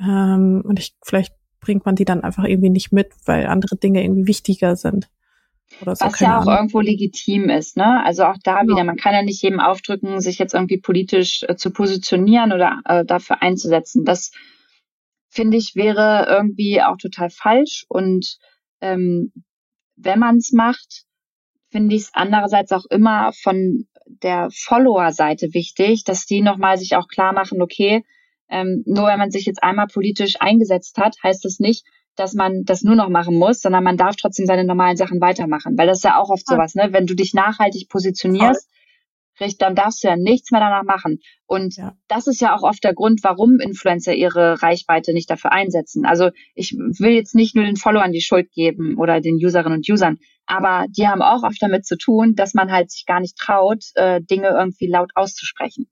Ähm, 0.00 0.62
und 0.64 0.78
ich, 0.78 0.94
vielleicht 1.02 1.34
bringt 1.60 1.84
man 1.86 1.96
die 1.96 2.04
dann 2.04 2.22
einfach 2.22 2.44
irgendwie 2.44 2.70
nicht 2.70 2.92
mit, 2.92 3.12
weil 3.24 3.46
andere 3.46 3.76
Dinge 3.76 4.02
irgendwie 4.02 4.26
wichtiger 4.26 4.76
sind. 4.76 5.08
Oder 5.82 5.96
so, 5.96 6.06
Was 6.06 6.20
ja 6.20 6.38
auch 6.38 6.42
Ahnung. 6.42 6.54
irgendwo 6.54 6.80
legitim 6.80 7.50
ist, 7.50 7.76
ne? 7.76 8.02
Also 8.04 8.24
auch 8.24 8.36
da 8.42 8.62
ja. 8.62 8.66
wieder, 8.66 8.84
man 8.84 8.96
kann 8.96 9.12
ja 9.12 9.22
nicht 9.22 9.42
jedem 9.42 9.60
aufdrücken, 9.60 10.20
sich 10.20 10.38
jetzt 10.38 10.54
irgendwie 10.54 10.80
politisch 10.80 11.42
äh, 11.46 11.56
zu 11.56 11.70
positionieren 11.70 12.52
oder 12.52 12.80
äh, 12.84 13.04
dafür 13.04 13.42
einzusetzen. 13.42 14.04
Das 14.04 14.32
finde 15.28 15.58
ich 15.58 15.76
wäre 15.76 16.26
irgendwie 16.28 16.82
auch 16.82 16.96
total 16.96 17.28
falsch. 17.30 17.84
Und 17.88 18.38
ähm, 18.80 19.32
wenn 19.96 20.18
man 20.18 20.36
es 20.36 20.52
macht, 20.52 21.04
finde 21.70 21.96
ich 21.96 22.02
es 22.02 22.10
andererseits 22.12 22.72
auch 22.72 22.84
immer 22.90 23.32
von 23.32 23.86
der 24.06 24.48
Follower-Seite 24.50 25.52
wichtig, 25.52 26.04
dass 26.04 26.26
die 26.26 26.40
nochmal 26.40 26.78
sich 26.78 26.96
auch 26.96 27.08
klar 27.08 27.32
machen, 27.32 27.60
okay, 27.60 28.04
ähm, 28.48 28.82
nur 28.86 29.06
wenn 29.06 29.18
man 29.18 29.30
sich 29.30 29.44
jetzt 29.44 29.62
einmal 29.62 29.86
politisch 29.86 30.36
eingesetzt 30.40 30.96
hat, 30.98 31.16
heißt 31.22 31.44
das 31.44 31.58
nicht, 31.58 31.84
dass 32.16 32.34
man 32.34 32.64
das 32.64 32.82
nur 32.82 32.96
noch 32.96 33.10
machen 33.10 33.36
muss, 33.36 33.60
sondern 33.60 33.84
man 33.84 33.96
darf 33.96 34.16
trotzdem 34.16 34.46
seine 34.46 34.64
normalen 34.64 34.96
Sachen 34.96 35.20
weitermachen. 35.20 35.76
Weil 35.76 35.86
das 35.86 35.98
ist 35.98 36.04
ja 36.04 36.18
auch 36.18 36.30
oft 36.30 36.46
sowas, 36.46 36.74
ne? 36.74 36.88
Wenn 36.90 37.06
du 37.06 37.14
dich 37.14 37.34
nachhaltig 37.34 37.88
positionierst, 37.88 38.68
kriegt, 39.38 39.62
dann 39.62 39.74
darfst 39.74 40.02
du 40.02 40.08
ja 40.08 40.16
nichts 40.16 40.50
mehr 40.50 40.60
danach 40.60 40.82
machen. 40.82 41.20
Und 41.46 41.76
ja. 41.76 41.96
das 42.08 42.26
ist 42.26 42.40
ja 42.40 42.54
auch 42.56 42.62
oft 42.62 42.84
der 42.84 42.94
Grund, 42.94 43.20
warum 43.22 43.60
Influencer 43.60 44.14
ihre 44.14 44.62
Reichweite 44.62 45.14
nicht 45.14 45.30
dafür 45.30 45.52
einsetzen. 45.52 46.04
Also 46.04 46.30
ich 46.54 46.72
will 46.72 47.12
jetzt 47.12 47.34
nicht 47.34 47.54
nur 47.54 47.64
den 47.64 47.76
Followern 47.76 48.12
die 48.12 48.20
Schuld 48.20 48.50
geben 48.52 48.96
oder 48.98 49.20
den 49.20 49.36
Userinnen 49.36 49.78
und 49.78 49.88
Usern, 49.88 50.18
aber 50.48 50.86
die 50.88 51.06
haben 51.06 51.22
auch 51.22 51.42
oft 51.42 51.58
damit 51.60 51.86
zu 51.86 51.96
tun, 51.96 52.34
dass 52.34 52.54
man 52.54 52.72
halt 52.72 52.90
sich 52.90 53.04
gar 53.06 53.20
nicht 53.20 53.36
traut, 53.36 53.84
äh, 53.94 54.20
Dinge 54.22 54.48
irgendwie 54.48 54.88
laut 54.88 55.12
auszusprechen. 55.14 55.88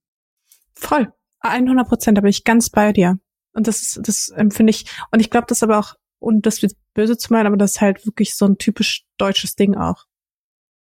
Voll. 0.74 1.12
100 1.40 1.86
Prozent, 1.86 2.18
da 2.18 2.22
bin 2.22 2.30
ich 2.30 2.44
ganz 2.44 2.70
bei 2.70 2.92
dir. 2.92 3.18
Und 3.52 3.68
das 3.68 3.82
ist, 3.82 4.00
das 4.02 4.30
empfinde 4.30 4.70
ich, 4.70 4.86
und 5.12 5.20
ich 5.20 5.30
glaube, 5.30 5.46
das 5.48 5.62
aber 5.62 5.78
auch, 5.78 5.94
und 6.18 6.46
das 6.46 6.62
wird 6.62 6.72
böse 6.94 7.16
zu 7.16 7.32
meinen, 7.32 7.46
aber 7.46 7.56
das 7.56 7.72
ist 7.72 7.80
halt 7.80 8.06
wirklich 8.06 8.34
so 8.34 8.46
ein 8.46 8.58
typisch 8.58 9.04
deutsches 9.18 9.54
Ding 9.54 9.76
auch. 9.76 10.04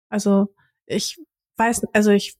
Also, 0.10 0.54
ich 0.86 1.20
weiß, 1.58 1.84
also 1.94 2.12
ich 2.12 2.38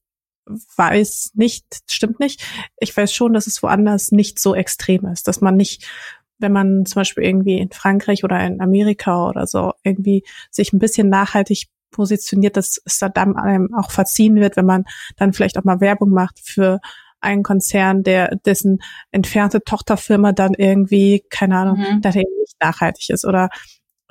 weiß 0.78 1.32
nicht, 1.36 1.66
stimmt 1.90 2.20
nicht. 2.20 2.44
Ich 2.80 2.96
weiß 2.96 3.14
schon, 3.14 3.34
dass 3.34 3.48
es 3.48 3.62
woanders 3.62 4.12
nicht 4.12 4.40
so 4.40 4.56
extrem 4.56 5.06
ist, 5.06 5.28
dass 5.28 5.42
man 5.42 5.58
nicht, 5.58 5.86
wenn 6.40 6.52
man 6.52 6.86
zum 6.86 7.02
Beispiel 7.02 7.24
irgendwie 7.24 7.58
in 7.58 7.72
Frankreich 7.72 8.24
oder 8.24 8.40
in 8.46 8.62
Amerika 8.62 9.28
oder 9.30 9.48
so 9.48 9.74
irgendwie 9.84 10.24
sich 10.52 10.74
ein 10.74 10.80
bisschen 10.80 11.10
nachhaltig 11.10 11.68
positioniert, 11.92 12.58
dass 12.58 12.82
es 12.86 13.00
dann 13.00 13.36
einem 13.38 13.74
auch 13.74 13.92
verziehen 13.92 14.36
wird, 14.36 14.58
wenn 14.58 14.66
man 14.66 14.84
dann 15.16 15.34
vielleicht 15.34 15.58
auch 15.58 15.64
mal 15.64 15.82
Werbung 15.82 16.12
macht 16.12 16.40
für 16.40 16.80
einen 17.20 17.44
Konzern, 17.44 18.04
der 18.04 18.36
dessen 18.46 18.80
entfernte 19.12 19.62
Tochterfirma 19.64 20.34
dann 20.34 20.54
irgendwie, 20.54 21.26
keine 21.30 21.58
Ahnung, 21.58 21.80
mhm. 21.80 22.02
dass 22.02 22.16
er 22.16 22.22
nicht 22.22 22.56
nachhaltig 22.62 23.10
ist. 23.10 23.26
Oder 23.26 23.50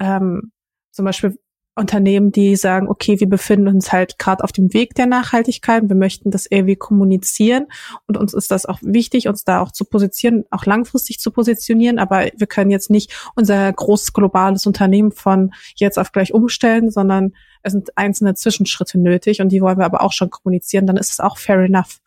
ähm, 0.00 0.52
zum 0.90 1.04
Beispiel 1.04 1.38
Unternehmen, 1.76 2.32
die 2.32 2.56
sagen, 2.56 2.88
okay, 2.88 3.20
wir 3.20 3.28
befinden 3.28 3.68
uns 3.68 3.92
halt 3.92 4.18
gerade 4.18 4.42
auf 4.42 4.50
dem 4.50 4.72
Weg 4.72 4.94
der 4.94 5.06
Nachhaltigkeit 5.06 5.88
wir 5.88 5.96
möchten 5.96 6.30
das 6.30 6.46
irgendwie 6.48 6.76
kommunizieren 6.76 7.66
und 8.06 8.16
uns 8.16 8.32
ist 8.32 8.50
das 8.50 8.64
auch 8.64 8.78
wichtig, 8.82 9.28
uns 9.28 9.44
da 9.44 9.60
auch 9.60 9.70
zu 9.70 9.84
positionieren, 9.84 10.46
auch 10.50 10.64
langfristig 10.64 11.18
zu 11.18 11.30
positionieren, 11.30 11.98
aber 11.98 12.30
wir 12.34 12.46
können 12.46 12.70
jetzt 12.70 12.88
nicht 12.88 13.14
unser 13.34 13.70
großes 13.72 14.14
globales 14.14 14.66
Unternehmen 14.66 15.12
von 15.12 15.52
jetzt 15.76 15.98
auf 15.98 16.12
gleich 16.12 16.32
umstellen, 16.32 16.90
sondern 16.90 17.34
es 17.62 17.72
sind 17.72 17.96
einzelne 17.96 18.34
Zwischenschritte 18.34 18.98
nötig 18.98 19.42
und 19.42 19.50
die 19.50 19.60
wollen 19.60 19.78
wir 19.78 19.84
aber 19.84 20.00
auch 20.00 20.12
schon 20.12 20.30
kommunizieren, 20.30 20.86
dann 20.86 20.96
ist 20.96 21.10
es 21.10 21.20
auch 21.20 21.36
fair 21.36 21.58
enough. 21.58 21.98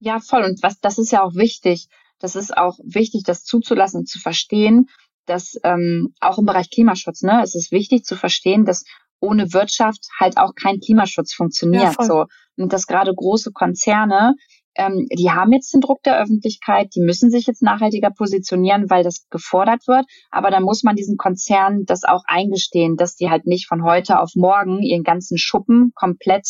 Ja, 0.00 0.20
voll 0.20 0.42
und 0.42 0.62
was 0.62 0.80
das 0.80 0.98
ist 0.98 1.12
ja 1.12 1.22
auch 1.22 1.34
wichtig. 1.34 1.88
Das 2.18 2.36
ist 2.36 2.56
auch 2.56 2.78
wichtig, 2.82 3.24
das 3.24 3.44
zuzulassen 3.44 4.06
zu 4.06 4.18
verstehen, 4.18 4.88
dass 5.26 5.58
ähm, 5.64 6.14
auch 6.20 6.38
im 6.38 6.44
Bereich 6.44 6.70
Klimaschutz, 6.70 7.22
ne, 7.22 7.40
es 7.42 7.54
ist 7.54 7.72
wichtig 7.72 8.04
zu 8.04 8.16
verstehen, 8.16 8.64
dass 8.64 8.84
ohne 9.24 9.52
Wirtschaft 9.52 10.06
halt 10.20 10.36
auch 10.36 10.54
kein 10.54 10.80
Klimaschutz 10.80 11.34
funktioniert. 11.34 11.96
Ja, 11.98 12.04
so 12.04 12.26
und 12.56 12.72
dass 12.72 12.86
gerade 12.86 13.12
große 13.12 13.50
Konzerne 13.52 14.34
ähm, 14.76 15.06
die 15.12 15.30
haben 15.30 15.52
jetzt 15.52 15.72
den 15.72 15.80
Druck 15.80 16.02
der 16.02 16.20
Öffentlichkeit, 16.20 16.94
die 16.94 17.00
müssen 17.00 17.30
sich 17.30 17.46
jetzt 17.46 17.62
nachhaltiger 17.62 18.10
positionieren, 18.10 18.90
weil 18.90 19.04
das 19.04 19.26
gefordert 19.30 19.86
wird. 19.86 20.04
Aber 20.30 20.50
da 20.50 20.60
muss 20.60 20.82
man 20.82 20.96
diesen 20.96 21.16
Konzernen 21.16 21.84
das 21.86 22.04
auch 22.04 22.22
eingestehen, 22.26 22.96
dass 22.96 23.14
die 23.14 23.30
halt 23.30 23.46
nicht 23.46 23.68
von 23.68 23.84
heute 23.84 24.18
auf 24.18 24.30
morgen 24.34 24.82
ihren 24.82 25.04
ganzen 25.04 25.38
Schuppen 25.38 25.92
komplett 25.94 26.48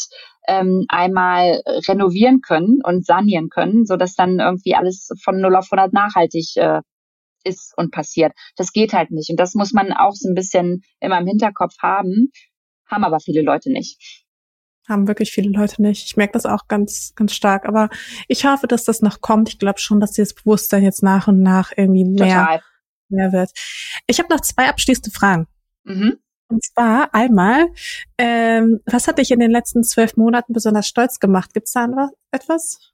ähm, 0.49 0.87
einmal 0.89 1.61
renovieren 1.89 2.41
können 2.41 2.79
und 2.83 3.05
sanieren 3.05 3.49
können, 3.51 3.85
so 3.85 3.97
dass 3.97 4.15
dann 4.15 4.39
irgendwie 4.39 4.75
alles 4.75 5.11
von 5.23 5.41
0 5.41 5.57
auf 5.57 5.69
100 5.71 5.93
nachhaltig 5.93 6.57
äh, 6.57 6.81
ist 7.45 7.75
und 7.77 7.93
passiert. 7.93 8.33
Das 8.57 8.73
geht 8.73 8.95
halt 8.95 9.11
nicht. 9.11 9.29
Und 9.29 9.39
das 9.39 9.55
muss 9.55 9.73
man 9.73 9.93
auch 9.93 10.15
so 10.15 10.31
ein 10.31 10.35
bisschen 10.35 10.81
immer 11.01 11.19
im 11.19 11.27
Hinterkopf 11.27 11.75
haben, 11.83 12.31
haben 12.87 13.05
aber 13.05 13.21
viele 13.21 13.43
Leute 13.43 13.71
nicht. 13.71 14.25
Haben 14.89 15.09
wirklich 15.09 15.33
viele 15.33 15.51
Leute 15.51 15.81
nicht. 15.81 16.05
Ich 16.05 16.17
merke 16.17 16.35
das 16.35 16.45
auch 16.45 16.69
ganz, 16.69 17.15
ganz 17.15 17.33
stark. 17.33 17.67
Aber 17.67 17.89
ich 18.29 18.45
hoffe, 18.45 18.67
dass 18.67 18.85
das 18.85 19.01
noch 19.01 19.21
kommt. 19.21 19.49
Ich 19.49 19.59
glaube 19.59 19.79
schon, 19.79 19.99
dass 19.99 20.13
dieses 20.13 20.35
Bewusstsein 20.35 20.83
jetzt 20.83 21.03
nach 21.03 21.27
und 21.27 21.41
nach 21.41 21.73
irgendwie 21.75 22.05
mehr, 22.05 22.61
mehr 23.09 23.33
wird. 23.33 23.51
Ich 24.07 24.19
habe 24.19 24.33
noch 24.33 24.41
zwei 24.41 24.69
abschließende 24.69 25.11
Fragen. 25.11 25.47
Mhm. 25.85 26.19
Und 26.49 26.63
zwar 26.63 27.15
einmal, 27.15 27.69
ähm, 28.19 28.81
was 28.85 29.09
hat 29.09 29.19
dich 29.19 29.31
in 29.31 29.41
den 29.41 29.51
letzten 29.51 29.83
zwölf 29.83 30.17
Monaten 30.17 30.53
besonders 30.53 30.87
stolz 30.87 31.19
gemacht? 31.19 31.55
Gibt 31.55 31.67
es 31.67 31.73
da 31.73 32.11
etwas? 32.31 32.93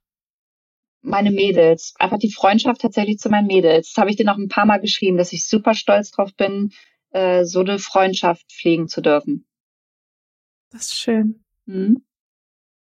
Meine 1.02 1.30
Mädels. 1.30 1.94
Einfach 1.98 2.18
die 2.18 2.32
Freundschaft 2.32 2.82
tatsächlich 2.82 3.18
zu 3.18 3.30
meinen 3.30 3.46
Mädels. 3.46 3.92
Das 3.92 4.00
habe 4.00 4.10
ich 4.10 4.16
dir 4.16 4.26
noch 4.26 4.36
ein 4.36 4.48
paar 4.48 4.66
Mal 4.66 4.80
geschrieben, 4.80 5.16
dass 5.16 5.32
ich 5.32 5.46
super 5.46 5.74
stolz 5.74 6.10
drauf 6.10 6.30
bin, 6.36 6.72
äh, 7.10 7.44
so 7.44 7.60
eine 7.60 7.78
Freundschaft 7.78 8.50
pflegen 8.52 8.86
zu 8.86 9.00
dürfen. 9.00 9.46
Das 10.70 10.82
ist 10.82 10.98
schön. 10.98 11.44
Mhm. 11.66 12.04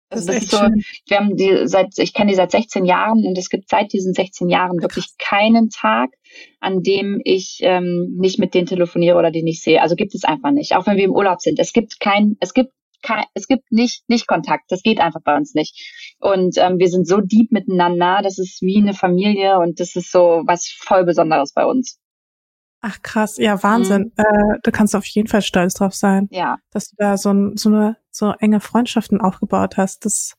Also 0.09 0.27
das, 0.27 0.35
das 0.35 0.43
ist, 0.43 0.51
so, 0.51 0.57
schön. 0.57 0.83
wir 1.07 1.17
haben 1.17 1.35
die 1.35 1.67
seit, 1.67 1.97
ich 1.97 2.13
kenne 2.13 2.31
die 2.31 2.35
seit 2.35 2.51
16 2.51 2.85
Jahren 2.85 3.25
und 3.25 3.37
es 3.37 3.49
gibt 3.49 3.69
seit 3.69 3.91
diesen 3.93 4.13
16 4.13 4.49
Jahren 4.49 4.81
wirklich 4.81 5.07
keinen 5.17 5.69
Tag, 5.69 6.11
an 6.59 6.83
dem 6.83 7.19
ich 7.23 7.59
ähm, 7.61 8.15
nicht 8.19 8.39
mit 8.39 8.53
denen 8.53 8.67
telefoniere 8.67 9.17
oder 9.17 9.31
die 9.31 9.43
nicht 9.43 9.63
sehe. 9.63 9.81
Also 9.81 9.95
gibt 9.95 10.13
es 10.13 10.23
einfach 10.23 10.51
nicht. 10.51 10.75
Auch 10.75 10.85
wenn 10.85 10.97
wir 10.97 11.05
im 11.05 11.15
Urlaub 11.15 11.41
sind. 11.41 11.59
Es 11.59 11.73
gibt 11.73 11.99
kein, 11.99 12.37
es 12.39 12.53
gibt 12.53 12.71
kein, 13.01 13.25
es 13.33 13.47
gibt 13.47 13.71
nicht, 13.71 14.03
nicht 14.07 14.27
Kontakt. 14.27 14.65
Das 14.69 14.81
geht 14.81 14.99
einfach 14.99 15.21
bei 15.23 15.35
uns 15.35 15.55
nicht. 15.55 16.15
Und 16.19 16.57
ähm, 16.57 16.77
wir 16.79 16.87
sind 16.87 17.07
so 17.07 17.19
deep 17.19 17.51
miteinander. 17.51 18.19
Das 18.23 18.37
ist 18.37 18.61
wie 18.61 18.77
eine 18.77 18.93
Familie 18.93 19.57
und 19.57 19.79
das 19.79 19.95
ist 19.95 20.11
so 20.11 20.43
was 20.45 20.67
voll 20.67 21.05
Besonderes 21.05 21.53
bei 21.53 21.65
uns. 21.65 21.99
Ach 22.85 23.01
krass, 23.01 23.37
ja 23.37 23.63
Wahnsinn. 23.63 24.11
Mhm. 24.17 24.25
Äh, 24.25 24.59
du 24.61 24.71
kannst 24.71 24.93
auf 24.93 25.05
jeden 25.05 25.29
Fall 25.29 25.41
stolz 25.41 25.75
drauf 25.75 25.95
sein, 25.95 26.27
ja. 26.31 26.57
dass 26.69 26.89
du 26.89 26.97
da 26.97 27.17
so, 27.17 27.31
ein, 27.31 27.55
so 27.55 27.69
eine 27.69 27.95
so 28.11 28.33
enge 28.39 28.59
Freundschaften 28.59 29.21
aufgebaut 29.21 29.77
hast. 29.77 30.03
Das, 30.03 30.33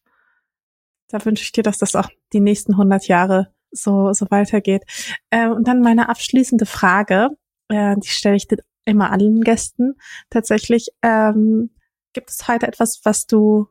da 1.08 1.24
wünsche 1.24 1.42
ich 1.42 1.52
dir, 1.52 1.62
dass 1.62 1.78
das 1.78 1.96
auch 1.96 2.10
die 2.34 2.40
nächsten 2.40 2.72
100 2.72 3.08
Jahre 3.08 3.54
so 3.70 4.12
so 4.12 4.26
weitergeht. 4.28 4.82
Äh, 5.30 5.48
und 5.48 5.66
dann 5.66 5.80
meine 5.80 6.10
abschließende 6.10 6.66
Frage, 6.66 7.30
äh, 7.68 7.96
die 7.96 8.08
stelle 8.08 8.36
ich 8.36 8.46
dir 8.46 8.58
immer 8.84 9.10
allen 9.10 9.40
Gästen 9.40 9.94
tatsächlich. 10.28 10.88
Ähm, 11.00 11.70
gibt 12.12 12.28
es 12.28 12.46
heute 12.46 12.66
etwas, 12.66 13.00
was 13.04 13.26
du 13.26 13.68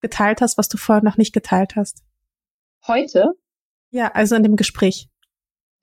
geteilt 0.00 0.40
hast, 0.40 0.58
was 0.58 0.68
du 0.68 0.78
vorher 0.78 1.04
noch 1.04 1.16
nicht 1.16 1.32
geteilt 1.32 1.76
hast? 1.76 2.02
Heute? 2.88 3.34
Ja, 3.92 4.10
also 4.10 4.34
in 4.34 4.42
dem 4.42 4.56
Gespräch. 4.56 5.08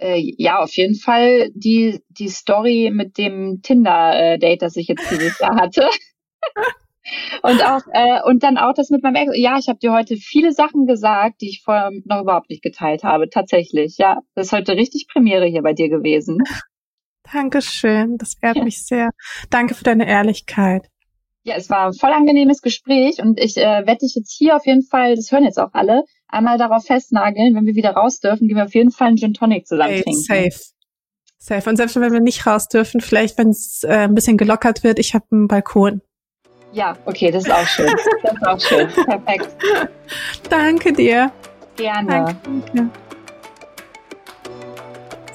Äh, 0.03 0.33
ja, 0.37 0.59
auf 0.59 0.75
jeden 0.75 0.95
Fall 0.95 1.49
die, 1.55 2.01
die 2.09 2.27
Story 2.27 2.91
mit 2.93 3.17
dem 3.17 3.61
Tinder-Date, 3.61 4.61
das 4.61 4.75
ich 4.75 4.89
jetzt 4.89 5.09
dieses 5.09 5.39
Jahr 5.39 5.55
hatte. 5.55 5.87
und 7.41 7.63
auch 7.63 7.81
äh, 7.93 8.21
und 8.25 8.43
dann 8.43 8.57
auch 8.57 8.73
das 8.73 8.89
mit 8.89 9.01
meinem 9.01 9.15
Ex. 9.15 9.31
Ja, 9.35 9.57
ich 9.57 9.69
habe 9.69 9.79
dir 9.79 9.93
heute 9.93 10.17
viele 10.17 10.51
Sachen 10.51 10.87
gesagt, 10.87 11.39
die 11.39 11.47
ich 11.47 11.61
vorher 11.63 11.91
noch 12.03 12.21
überhaupt 12.21 12.49
nicht 12.49 12.61
geteilt 12.61 13.05
habe. 13.05 13.29
Tatsächlich, 13.29 13.97
ja, 13.97 14.19
das 14.35 14.47
ist 14.47 14.51
heute 14.51 14.73
richtig 14.73 15.07
Premiere 15.07 15.45
hier 15.45 15.61
bei 15.61 15.71
dir 15.71 15.87
gewesen. 15.87 16.43
Dankeschön, 17.31 18.17
das 18.17 18.35
ehrt 18.41 18.61
mich 18.61 18.85
sehr. 18.85 19.09
Danke 19.49 19.73
für 19.73 19.85
deine 19.85 20.05
Ehrlichkeit. 20.05 20.89
Ja, 21.45 21.55
es 21.55 21.69
war 21.69 21.87
ein 21.87 21.93
voll 21.93 22.11
angenehmes 22.11 22.61
Gespräch 22.61 23.21
und 23.21 23.39
ich 23.39 23.55
äh, 23.55 23.61
werde 23.85 23.99
dich 23.99 24.15
jetzt 24.15 24.35
hier 24.37 24.57
auf 24.57 24.65
jeden 24.65 24.83
Fall, 24.83 25.15
das 25.15 25.31
hören 25.31 25.45
jetzt 25.45 25.59
auch 25.59 25.71
alle, 25.71 26.03
einmal 26.33 26.57
darauf 26.57 26.85
festnageln, 26.85 27.55
wenn 27.55 27.65
wir 27.65 27.75
wieder 27.75 27.91
raus 27.91 28.19
dürfen, 28.19 28.47
gehen 28.47 28.57
wir 28.57 28.65
auf 28.65 28.73
jeden 28.73 28.91
Fall 28.91 29.09
einen 29.09 29.17
Gin 29.17 29.33
Tonic 29.33 29.67
zusammen 29.67 29.93
hey, 29.93 30.03
trinken. 30.03 30.21
Safe. 30.21 30.73
Safe. 31.37 31.69
Und 31.69 31.77
selbst 31.77 31.95
wenn 31.95 32.11
wir 32.11 32.19
nicht 32.19 32.45
raus 32.45 32.67
dürfen, 32.67 33.01
vielleicht, 33.01 33.37
wenn 33.37 33.49
es 33.49 33.83
äh, 33.83 33.91
ein 33.91 34.15
bisschen 34.15 34.37
gelockert 34.37 34.83
wird, 34.83 34.99
ich 34.99 35.13
habe 35.13 35.25
einen 35.31 35.47
Balkon. 35.47 36.01
Ja, 36.71 36.97
okay, 37.05 37.29
das 37.29 37.45
ist 37.45 37.51
auch 37.51 37.67
schön. 37.67 37.93
Das 38.23 38.33
ist 38.33 38.47
auch 38.47 38.59
schön. 38.59 38.87
Perfekt. 38.87 39.49
Danke 40.49 40.93
dir. 40.93 41.31
Gerne. 41.75 42.37
Danke. 42.43 42.89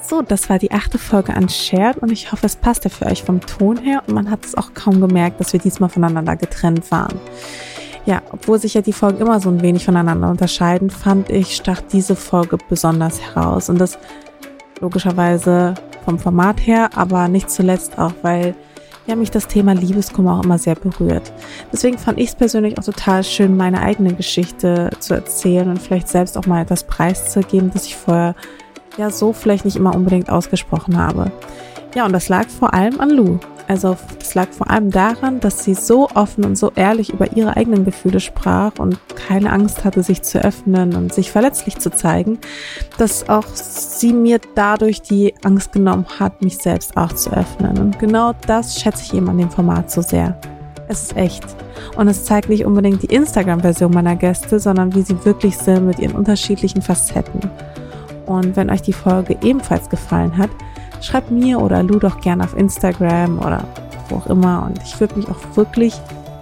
So, 0.03 0.23
das 0.23 0.49
war 0.49 0.59
die 0.59 0.73
achte 0.73 0.99
Folge 0.99 1.35
an 1.35 1.51
Shared 1.51 1.99
und 1.99 2.11
ich 2.11 2.33
hoffe, 2.33 2.47
es 2.47 2.57
passt 2.57 2.85
ja 2.85 2.91
für 2.91 3.05
euch 3.07 3.23
vom 3.23 3.43
Ton 3.43 3.77
her 3.77 4.03
und 4.07 4.15
man 4.15 4.31
hat 4.31 4.45
es 4.45 4.57
auch 4.57 4.73
kaum 4.73 5.03
gemerkt, 5.03 5.39
dass 5.39 5.53
wir 5.53 5.61
diesmal 5.61 5.91
voneinander 5.91 6.35
getrennt 6.35 6.91
waren. 6.91 7.21
Ja, 8.09 8.23
obwohl 8.33 8.59
sich 8.59 8.73
ja 8.73 8.81
die 8.81 8.95
Folgen 8.95 9.21
immer 9.21 9.39
so 9.39 9.51
ein 9.51 9.61
wenig 9.61 9.85
voneinander 9.85 10.31
unterscheiden, 10.31 10.89
fand 10.89 11.29
ich, 11.29 11.55
stach 11.55 11.83
diese 11.83 12.17
Folge 12.17 12.57
besonders 12.71 13.21
heraus 13.21 13.69
und 13.69 13.79
das 13.79 13.99
logischerweise 14.81 15.75
vom 16.07 16.19
Format 16.19 16.67
her, 16.67 16.89
aber 16.95 17.29
nicht 17.29 17.51
zuletzt 17.51 17.99
auch, 17.99 18.15
weil 18.23 18.55
ja, 19.07 19.15
mich 19.15 19.31
das 19.31 19.47
Thema 19.47 19.75
Liebeskummer 19.75 20.39
auch 20.39 20.45
immer 20.45 20.57
sehr 20.57 20.75
berührt. 20.75 21.35
Deswegen 21.71 21.99
fand 21.99 22.19
ich 22.19 22.31
es 22.31 22.35
persönlich 22.35 22.79
auch 22.79 22.85
total 22.85 23.25
schön, 23.25 23.59
meine 23.59 23.83
eigene 23.83 24.15
Geschichte 24.15 24.89
zu 25.01 25.13
erzählen 25.13 25.69
und 25.69 25.79
vielleicht 25.79 26.09
selbst 26.09 26.39
auch 26.39 26.47
mal 26.47 26.63
etwas 26.63 26.85
preiszugeben, 26.85 27.71
das 27.75 27.85
ich 27.85 27.97
vorher 27.97 28.35
ja 28.97 29.11
so 29.11 29.35
vielleicht 29.35 29.67
nicht 29.67 29.77
immer 29.77 29.95
unbedingt 29.95 30.31
ausgesprochen 30.31 30.97
habe. 30.97 31.31
Ja, 31.95 32.07
und 32.07 32.15
das 32.15 32.31
lag 32.31 32.49
vor 32.49 32.73
allem 32.73 33.01
an 33.01 33.11
Lou. 33.11 33.39
Also 33.69 33.99
es 34.19 34.35
lag 34.35 34.49
vor 34.49 34.71
allem 34.71 34.91
daran, 34.91 35.41
dass 35.41 35.63
sie 35.63 35.75
so 35.75 36.09
offen 36.15 36.45
und 36.47 36.57
so 36.57 36.73
ehrlich 36.75 37.13
über 37.13 37.37
ihre 37.37 37.55
eigenen 37.55 37.85
Gefühle 37.85 38.19
sprach 38.19 38.73
und 38.79 38.99
keine 39.15 39.53
Angst 39.53 39.85
hatte, 39.85 40.03
sich 40.03 40.23
zu 40.23 40.43
öffnen 40.43 40.97
und 40.97 41.13
sich 41.13 41.31
verletzlich 41.31 41.79
zu 41.79 41.91
zeigen, 41.91 42.39
dass 42.97 43.29
auch 43.29 43.45
sie 43.55 44.15
mir 44.15 44.41
dadurch 44.55 45.03
die 45.03 45.35
Angst 45.45 45.73
genommen 45.73 46.07
hat, 46.19 46.41
mich 46.41 46.57
selbst 46.57 46.97
auch 46.97 47.13
zu 47.13 47.31
öffnen. 47.31 47.79
Und 47.79 47.99
genau 47.99 48.33
das 48.47 48.81
schätze 48.81 49.03
ich 49.05 49.13
eben 49.13 49.29
an 49.29 49.37
dem 49.37 49.51
Format 49.51 49.91
so 49.91 50.01
sehr. 50.01 50.41
Es 50.89 51.03
ist 51.03 51.17
echt. 51.17 51.45
Und 51.97 52.09
es 52.09 52.25
zeigt 52.25 52.49
nicht 52.49 52.65
unbedingt 52.65 53.03
die 53.03 53.15
Instagram-Version 53.15 53.93
meiner 53.93 54.17
Gäste, 54.17 54.59
sondern 54.59 54.95
wie 54.95 55.03
sie 55.03 55.23
wirklich 55.27 55.59
sind 55.59 55.87
mit 55.87 55.99
ihren 55.99 56.17
unterschiedlichen 56.17 56.81
Facetten. 56.81 57.51
Und 58.25 58.57
wenn 58.57 58.71
euch 58.71 58.81
die 58.81 58.95
Folge 58.95 59.37
ebenfalls 59.43 59.91
gefallen 59.91 60.39
hat, 60.39 60.51
schreibt 61.01 61.31
mir 61.31 61.61
oder 61.61 61.83
Lu 61.83 61.99
doch 61.99 62.21
gerne 62.21 62.45
auf 62.45 62.57
Instagram 62.57 63.39
oder 63.39 63.65
wo 64.09 64.17
auch 64.17 64.27
immer. 64.27 64.65
Und 64.67 64.81
ich 64.85 64.99
würde 65.01 65.17
mich 65.17 65.29
auch 65.29 65.57
wirklich, 65.57 65.95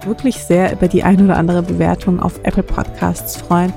wirklich 0.05 0.37
sehr 0.43 0.71
über 0.71 0.87
die 0.87 1.03
ein 1.03 1.23
oder 1.23 1.37
andere 1.37 1.63
Bewertung 1.63 2.19
auf 2.19 2.39
Apple 2.43 2.63
Podcasts 2.63 3.37
freuen, 3.37 3.73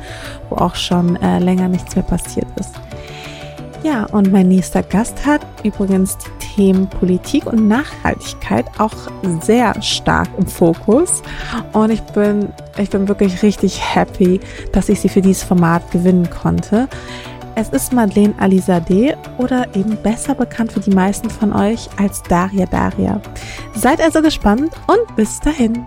wo 0.48 0.57
auch 0.57 0.74
schon 0.74 1.16
äh, 1.16 1.39
länger 1.39 1.69
nichts 1.69 1.94
mehr 1.94 2.05
passiert 2.05 2.47
ist. 2.59 2.74
Ja, 3.82 4.05
und 4.05 4.31
mein 4.31 4.48
nächster 4.48 4.82
Gast 4.82 5.24
hat 5.24 5.40
übrigens 5.65 6.19
die 6.19 6.55
Themen 6.55 6.86
Politik 6.86 7.47
und 7.47 7.66
Nachhaltigkeit 7.66 8.66
auch 8.78 8.93
sehr 9.40 9.81
stark 9.81 10.28
im 10.36 10.47
Fokus. 10.47 11.23
Und 11.73 11.90
ich 11.90 12.02
bin, 12.02 12.51
ich 12.77 12.90
bin 12.90 13.09
wirklich 13.09 13.43
richtig 13.43 13.81
happy, 13.94 14.40
dass 14.73 14.90
ich 14.90 15.01
sie 15.01 15.09
für 15.09 15.23
dieses 15.23 15.44
Format 15.44 15.90
gewinnen 15.93 16.28
konnte. 16.28 16.89
Es 17.55 17.69
ist 17.71 17.93
Madeleine 17.93 18.35
Alizadeh 18.39 19.17
oder 19.39 19.67
eben 19.75 19.97
besser 20.03 20.35
bekannt 20.35 20.73
für 20.73 20.81
die 20.81 20.91
meisten 20.91 21.29
von 21.29 21.53
euch 21.53 21.89
als 21.99 22.23
Daria 22.23 22.67
Daria. 22.67 23.21
Seid 23.75 24.01
also 24.01 24.23
gespannt 24.23 24.73
und 24.87 25.17
bis 25.17 25.41
dahin. 25.41 25.87